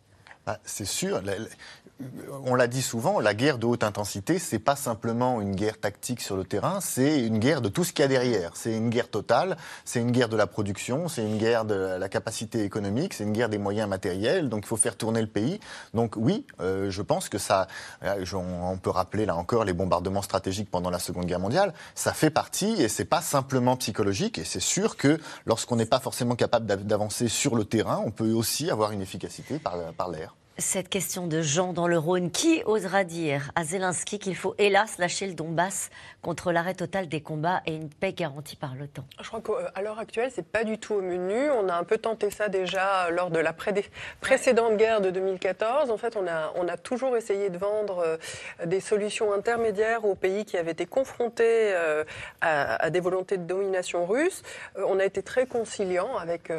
bah, 0.46 0.60
C'est 0.64 0.86
sûr 0.86 1.22
on 2.46 2.56
l'a 2.56 2.68
dit 2.68 2.82
souvent, 2.82 3.20
la 3.20 3.34
guerre 3.34 3.58
de 3.58 3.66
haute 3.66 3.84
intensité, 3.84 4.40
c'est 4.40 4.60
pas 4.60 4.76
simplement 4.76 5.42
une 5.42 5.56
guerre 5.56 5.80
tactique 5.80 6.22
sur 6.22 6.38
le 6.38 6.44
terrain, 6.44 6.80
c'est 6.80 7.22
une 7.22 7.40
guerre 7.40 7.62
de 7.62 7.70
tout 7.70 7.84
ce 7.84 7.92
qu'il 7.92 8.04
y 8.04 8.06
a 8.06 8.08
derrière. 8.08 8.52
C'est 8.56 8.76
une 8.76 8.90
guerre 8.90 9.10
totale, 9.10 9.58
c'est 9.86 10.00
une 10.00 10.12
guerre 10.12 10.30
de 10.30 10.38
la 10.38 10.48
production, 10.48 11.08
c'est 11.08 11.24
une 11.24 11.38
guerre 11.38 11.66
de 11.66 11.76
la 11.76 12.10
capacité 12.10 12.64
économique, 12.64 13.14
c'est 13.14 13.24
une 13.24 13.34
guerre 13.34 13.50
des 13.50 13.58
moyens 13.58 13.90
matériels. 13.90 14.50
Donc 14.50 14.64
il 14.66 14.68
faut 14.68 14.78
faire 14.78 14.96
tourner 14.96 15.22
le 15.22 15.28
pays. 15.28 15.60
Donc 15.94 16.16
oui, 16.18 16.46
euh, 16.60 16.92
je 16.92 17.02
pense 17.02 17.30
que 17.30 17.38
ça, 17.38 17.68
euh, 18.04 18.24
on 18.34 18.78
peut 18.78 18.92
rappeler 18.92 19.26
là 19.26 19.36
encore 19.36 19.64
les 19.64 19.74
bombardements 19.74 20.22
stratégiques 20.22 20.70
pendant 20.70 20.90
la 20.90 21.00
Seconde 21.00 21.26
Guerre 21.26 21.40
mondiale. 21.40 21.74
Ça 21.96 22.14
fait 22.14 22.30
partie 22.30 22.82
et 22.82 22.90
c'est 22.90 23.06
pas 23.06 23.22
simplement 23.22 23.76
psychologique. 23.76 24.38
Et 24.38 24.44
c'est 24.44 24.60
sûr 24.60 24.98
que 24.98 25.20
lorsqu'on 25.46 25.76
n'est 25.76 25.86
pas 25.86 26.00
forcément 26.00 26.36
capable 26.36 26.66
d'avancer 26.66 27.28
sur 27.28 27.56
le 27.56 27.66
terrain, 27.66 28.02
on 28.06 28.12
peut 28.12 28.32
aussi 28.32 28.70
avoir 28.70 28.92
une 28.92 29.02
efficacité 29.02 29.60
par 29.60 30.10
l'air. 30.10 30.36
Cette 30.60 30.90
question 30.90 31.28
de 31.28 31.44
Jean 31.44 31.72
dans 31.72 31.88
le 31.88 32.00
Rhône, 32.00 32.32
qui 32.32 32.64
osera 32.66 33.04
dire 33.04 33.52
à 33.54 33.64
Zelensky 33.64 34.18
qu'il 34.18 34.36
faut 34.36 34.56
hélas 34.58 34.98
lâcher 34.98 35.28
le 35.28 35.36
Donbass 35.36 35.92
contre 36.24 36.52
l'arrêt 36.52 36.74
total 36.74 37.08
des 37.08 37.22
combats 37.22 37.62
et 37.68 37.76
une 37.76 37.90
paix 37.90 38.12
garantie 38.12 38.56
par 38.56 38.74
l'OTAN? 38.74 39.04
Je 39.22 39.28
crois 39.28 39.40
qu'à 39.40 39.82
l'heure 39.84 40.00
actuelle, 40.00 40.32
c'est 40.34 40.48
pas 40.48 40.64
du 40.64 40.80
tout 40.80 40.96
au 40.96 41.02
menu. 41.02 41.52
On 41.52 41.70
a 41.70 41.76
un 41.76 41.84
peu 41.84 42.00
tenté 42.00 42.32
ça 42.32 42.50
déjà 42.50 43.12
lors 43.12 43.30
de 43.30 43.38
la 43.38 43.54
précédente 43.54 44.78
guerre 44.78 45.00
de 45.00 45.12
2014. 45.12 45.92
En 45.92 45.98
fait, 45.98 46.18
on 46.18 46.26
a, 46.26 46.52
on 46.56 46.68
a 46.68 46.76
toujours 46.76 47.16
essayé 47.16 47.52
de 47.52 47.58
vendre 47.60 48.00
euh, 48.00 48.18
des 48.66 48.80
solutions 48.80 49.34
intermédiaires 49.34 50.06
aux 50.06 50.16
pays 50.16 50.44
qui 50.44 50.58
avaient 50.58 50.72
été 50.72 50.88
confrontés 50.88 51.72
euh, 51.76 52.04
à, 52.42 52.90
des 52.90 53.00
volontés 53.00 53.38
de 53.38 53.44
domination 53.44 54.08
russe. 54.08 54.42
Euh, 54.76 54.86
on 54.88 55.00
a 55.00 55.06
été 55.06 55.22
très 55.22 55.46
conciliant 55.46 56.18
avec, 56.18 56.50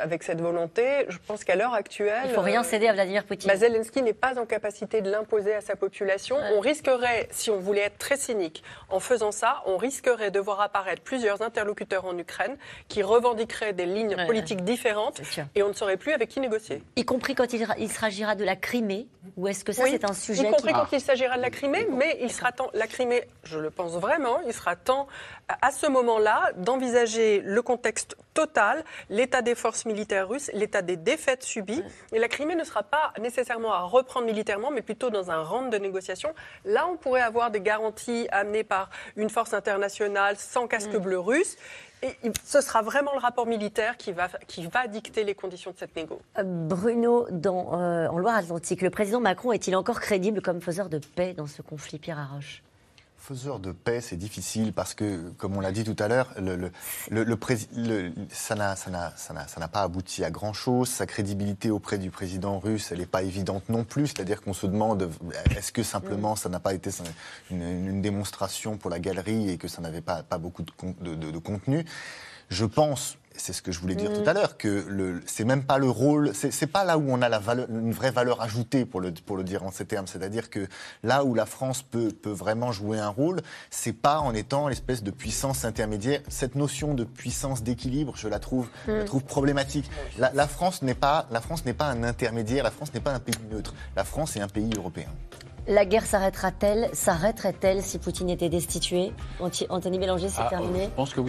avec 0.00 0.24
cette 0.24 0.40
volonté. 0.40 1.06
Je 1.08 1.18
pense 1.24 1.44
qu'à 1.44 1.54
l'heure 1.54 1.74
actuelle... 1.74 2.22
Il 2.24 2.30
ne 2.30 2.34
faut 2.34 2.40
rien 2.40 2.64
céder 2.64 2.88
à 2.88 2.92
Vladimir 2.92 3.22
Poutine. 3.22 3.35
Bah, 3.44 3.56
Zelensky 3.56 4.02
n'est 4.02 4.12
pas 4.12 4.38
en 4.38 4.46
capacité 4.46 5.00
de 5.00 5.10
l'imposer 5.10 5.54
à 5.54 5.60
sa 5.60 5.76
population. 5.76 6.36
On 6.54 6.60
risquerait, 6.60 7.28
si 7.30 7.50
on 7.50 7.58
voulait 7.58 7.82
être 7.82 7.98
très 7.98 8.16
cynique, 8.16 8.62
en 8.88 9.00
faisant 9.00 9.32
ça, 9.32 9.62
on 9.66 9.76
risquerait 9.76 10.30
de 10.30 10.40
voir 10.40 10.60
apparaître 10.60 11.02
plusieurs 11.02 11.42
interlocuteurs 11.42 12.04
en 12.04 12.16
Ukraine 12.16 12.56
qui 12.88 13.02
revendiqueraient 13.02 13.72
des 13.72 13.86
lignes 13.86 14.16
politiques 14.26 14.64
différentes 14.64 15.20
et 15.54 15.62
on 15.62 15.68
ne 15.68 15.72
saurait 15.72 15.96
plus 15.96 16.12
avec 16.12 16.28
qui 16.28 16.40
négocier. 16.40 16.82
Y 16.96 17.04
compris 17.04 17.34
quand 17.34 17.52
il, 17.52 17.90
s'agira 17.90 18.34
de 18.34 18.44
la 18.44 18.56
Crimée 18.56 19.06
Ou 19.36 19.48
est-ce 19.48 19.64
que 19.64 19.72
ça, 19.72 19.84
c'est 19.86 20.04
un 20.04 20.12
sujet 20.12 20.44
Y 20.44 20.50
compris 20.50 20.72
quand 20.72 20.92
il 20.92 21.00
s'agira 21.00 21.36
de 21.36 21.42
la 21.42 21.50
Crimée, 21.50 21.86
mais 21.90 22.18
il 22.20 22.30
sera 22.30 22.52
temps, 22.52 22.70
la 22.74 22.86
Crimée, 22.86 23.24
je 23.44 23.58
le 23.58 23.70
pense 23.70 23.92
vraiment, 23.92 24.40
il 24.46 24.52
sera 24.52 24.76
temps 24.76 25.06
à 25.48 25.70
ce 25.70 25.86
moment-là 25.86 26.50
d'envisager 26.56 27.40
le 27.40 27.62
contexte 27.62 28.16
total, 28.34 28.84
l'état 29.10 29.42
des 29.42 29.54
forces 29.54 29.86
militaires 29.86 30.28
russes, 30.28 30.50
l'état 30.52 30.82
des 30.82 30.96
défaites 30.96 31.42
subies. 31.42 31.82
Et 32.12 32.18
la 32.18 32.28
Crimée 32.28 32.54
ne 32.54 32.64
sera 32.64 32.82
pas 32.82 33.12
nécessairement 33.20 33.72
à 33.72 33.80
reprendre 33.82 34.26
militairement, 34.26 34.70
mais 34.70 34.82
plutôt 34.82 35.10
dans 35.10 35.30
un 35.30 35.42
round 35.42 35.72
de 35.72 35.78
négociation. 35.78 36.34
Là, 36.64 36.86
on 36.90 36.96
pourrait 36.96 37.22
avoir 37.22 37.50
des 37.50 37.60
garanties 37.60 38.26
amenées 38.32 38.64
par 38.64 38.90
une 39.16 39.30
force 39.30 39.54
internationale 39.54 40.36
sans 40.36 40.66
casque 40.66 40.92
mm. 40.92 40.98
bleu 40.98 41.18
russe. 41.18 41.56
Et 42.02 42.14
ce 42.44 42.60
sera 42.60 42.82
vraiment 42.82 43.12
le 43.14 43.20
rapport 43.20 43.46
militaire 43.46 43.96
qui 43.96 44.12
va, 44.12 44.28
qui 44.46 44.66
va 44.66 44.86
dicter 44.86 45.24
les 45.24 45.34
conditions 45.34 45.70
de 45.70 45.78
cette 45.78 45.96
négo. 45.96 46.20
Euh, 46.38 46.42
Bruno, 46.44 47.26
dans, 47.30 47.80
euh, 47.80 48.08
en 48.08 48.18
Loire-Atlantique, 48.18 48.82
le 48.82 48.90
président 48.90 49.20
Macron 49.20 49.52
est-il 49.52 49.74
encore 49.74 50.00
crédible 50.00 50.42
comme 50.42 50.60
faiseur 50.60 50.90
de 50.90 50.98
paix 50.98 51.32
dans 51.32 51.46
ce 51.46 51.62
conflit, 51.62 51.98
Pierre 51.98 52.18
Arroche 52.18 52.62
faiseur 53.26 53.58
de 53.58 53.72
paix, 53.72 54.00
c'est 54.00 54.16
difficile 54.16 54.72
parce 54.72 54.94
que, 54.94 55.30
comme 55.30 55.56
on 55.56 55.60
l'a 55.60 55.72
dit 55.72 55.82
tout 55.82 55.96
à 55.98 56.06
l'heure, 56.06 56.32
le, 56.40 56.54
le, 56.54 56.70
le, 57.10 58.12
ça 58.30 58.54
n'a 58.54 59.68
pas 59.68 59.82
abouti 59.82 60.22
à 60.22 60.30
grand-chose. 60.30 60.88
Sa 60.88 61.06
crédibilité 61.06 61.70
auprès 61.70 61.98
du 61.98 62.12
président 62.12 62.60
russe, 62.60 62.92
elle 62.92 63.00
n'est 63.00 63.06
pas 63.06 63.24
évidente 63.24 63.68
non 63.68 63.82
plus. 63.82 64.06
C'est-à-dire 64.06 64.42
qu'on 64.42 64.52
se 64.52 64.66
demande, 64.66 65.10
est-ce 65.56 65.72
que 65.72 65.82
simplement 65.82 66.36
ça 66.36 66.48
n'a 66.48 66.60
pas 66.60 66.72
été 66.72 66.90
une, 67.50 68.00
démonstration 68.00 68.76
pour 68.76 68.90
la 68.90 69.00
galerie 69.00 69.50
et 69.50 69.58
que 69.58 69.66
ça 69.66 69.82
n'avait 69.82 70.02
pas, 70.02 70.22
pas 70.22 70.38
beaucoup 70.38 70.62
de, 70.62 71.14
de, 71.16 71.30
de 71.32 71.38
contenu? 71.38 71.84
Je 72.48 72.64
pense 72.64 73.18
c'est 73.36 73.52
ce 73.52 73.62
que 73.62 73.72
je 73.72 73.80
voulais 73.80 73.94
dire 73.94 74.12
tout 74.12 74.28
à 74.28 74.32
l'heure, 74.32 74.56
que 74.56 75.20
c'est 75.26 75.44
même 75.44 75.64
pas 75.64 75.78
le 75.78 75.88
rôle, 75.88 76.32
c'est, 76.34 76.66
pas 76.66 76.84
là 76.84 76.98
où 76.98 77.04
on 77.08 77.22
a 77.22 77.28
la 77.28 77.38
valeur, 77.38 77.66
une 77.70 77.92
vraie 77.92 78.10
valeur 78.10 78.40
ajoutée, 78.40 78.84
pour 78.84 79.00
le, 79.00 79.12
pour 79.12 79.36
le 79.36 79.44
dire 79.44 79.62
en 79.62 79.70
ces 79.70 79.84
termes. 79.84 80.06
C'est-à-dire 80.06 80.50
que 80.50 80.66
là 81.02 81.24
où 81.24 81.34
la 81.34 81.46
France 81.46 81.82
peut, 81.82 82.10
peut 82.10 82.30
vraiment 82.30 82.72
jouer 82.72 82.98
un 82.98 83.08
rôle, 83.08 83.40
c'est 83.70 83.92
pas 83.92 84.18
en 84.18 84.34
étant 84.34 84.68
l'espèce 84.68 85.02
de 85.02 85.10
puissance 85.10 85.64
intermédiaire. 85.64 86.20
Cette 86.28 86.54
notion 86.54 86.94
de 86.94 87.04
puissance 87.04 87.62
d'équilibre, 87.62 88.14
je 88.16 88.28
la 88.28 88.38
trouve, 88.38 88.68
je 88.86 89.02
trouve 89.02 89.24
problématique. 89.24 89.90
La, 90.18 90.32
la, 90.32 90.46
France 90.46 90.82
n'est 90.82 90.94
pas, 90.94 91.26
la 91.30 91.40
France 91.40 91.64
n'est 91.64 91.74
pas 91.74 91.86
un 91.86 92.02
intermédiaire, 92.02 92.64
la 92.64 92.70
France 92.70 92.92
n'est 92.94 93.00
pas 93.00 93.12
un 93.12 93.20
pays 93.20 93.34
neutre. 93.50 93.74
La 93.94 94.04
France 94.04 94.36
est 94.36 94.40
un 94.40 94.48
pays 94.48 94.70
européen. 94.76 95.08
La 95.68 95.84
guerre 95.84 96.06
s'arrêtera-t-elle 96.06 96.90
S'arrêterait-elle 96.92 97.82
si 97.82 97.98
Poutine 97.98 98.30
était 98.30 98.48
destitué? 98.48 99.12
Anthony 99.68 99.98
Bélanger, 99.98 100.28
c'est 100.28 100.42
ah, 100.42 100.48
terminé 100.48 100.84
Je 100.84 100.90
pense 100.90 101.12
que 101.12 101.20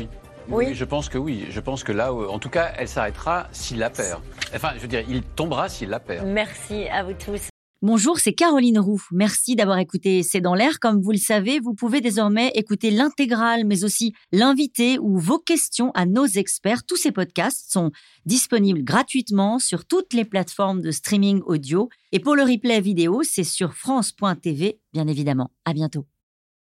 oui. 0.49 0.65
Oui. 0.67 0.75
je 0.75 0.85
pense 0.85 1.09
que 1.09 1.17
oui. 1.17 1.45
Je 1.49 1.59
pense 1.59 1.83
que 1.83 1.91
là, 1.91 2.13
en 2.13 2.39
tout 2.39 2.49
cas, 2.49 2.73
elle 2.77 2.87
s'arrêtera 2.87 3.47
s'il 3.51 3.79
la 3.79 3.89
perd. 3.89 4.21
Enfin, 4.53 4.71
je 4.75 4.81
veux 4.81 4.87
dire, 4.87 5.03
il 5.07 5.21
tombera 5.21 5.69
s'il 5.69 5.89
la 5.89 5.99
perd. 5.99 6.25
Merci 6.27 6.87
à 6.87 7.03
vous 7.03 7.13
tous. 7.13 7.49
Bonjour, 7.83 8.17
c'est 8.17 8.33
Caroline 8.33 8.79
Roux. 8.79 9.03
Merci 9.11 9.55
d'avoir 9.55 9.77
écouté 9.77 10.23
C'est 10.23 10.41
dans 10.41 10.55
l'air. 10.55 10.79
Comme 10.79 10.99
vous 10.99 11.11
le 11.11 11.19
savez, 11.19 11.59
vous 11.59 11.75
pouvez 11.75 12.01
désormais 12.01 12.51
écouter 12.55 12.89
l'intégrale, 12.89 13.65
mais 13.67 13.83
aussi 13.83 14.13
l'invité 14.31 14.97
ou 14.97 15.19
vos 15.19 15.37
questions 15.37 15.91
à 15.93 16.07
nos 16.07 16.25
experts. 16.25 16.85
Tous 16.87 16.95
ces 16.95 17.11
podcasts 17.11 17.71
sont 17.71 17.91
disponibles 18.25 18.83
gratuitement 18.83 19.59
sur 19.59 19.85
toutes 19.85 20.13
les 20.13 20.25
plateformes 20.25 20.81
de 20.81 20.89
streaming 20.89 21.41
audio. 21.45 21.87
Et 22.11 22.19
pour 22.19 22.35
le 22.35 22.41
replay 22.41 22.81
vidéo, 22.81 23.21
c'est 23.21 23.43
sur 23.43 23.75
France.tv, 23.75 24.79
bien 24.91 25.07
évidemment. 25.07 25.51
À 25.63 25.73
bientôt. 25.73 26.07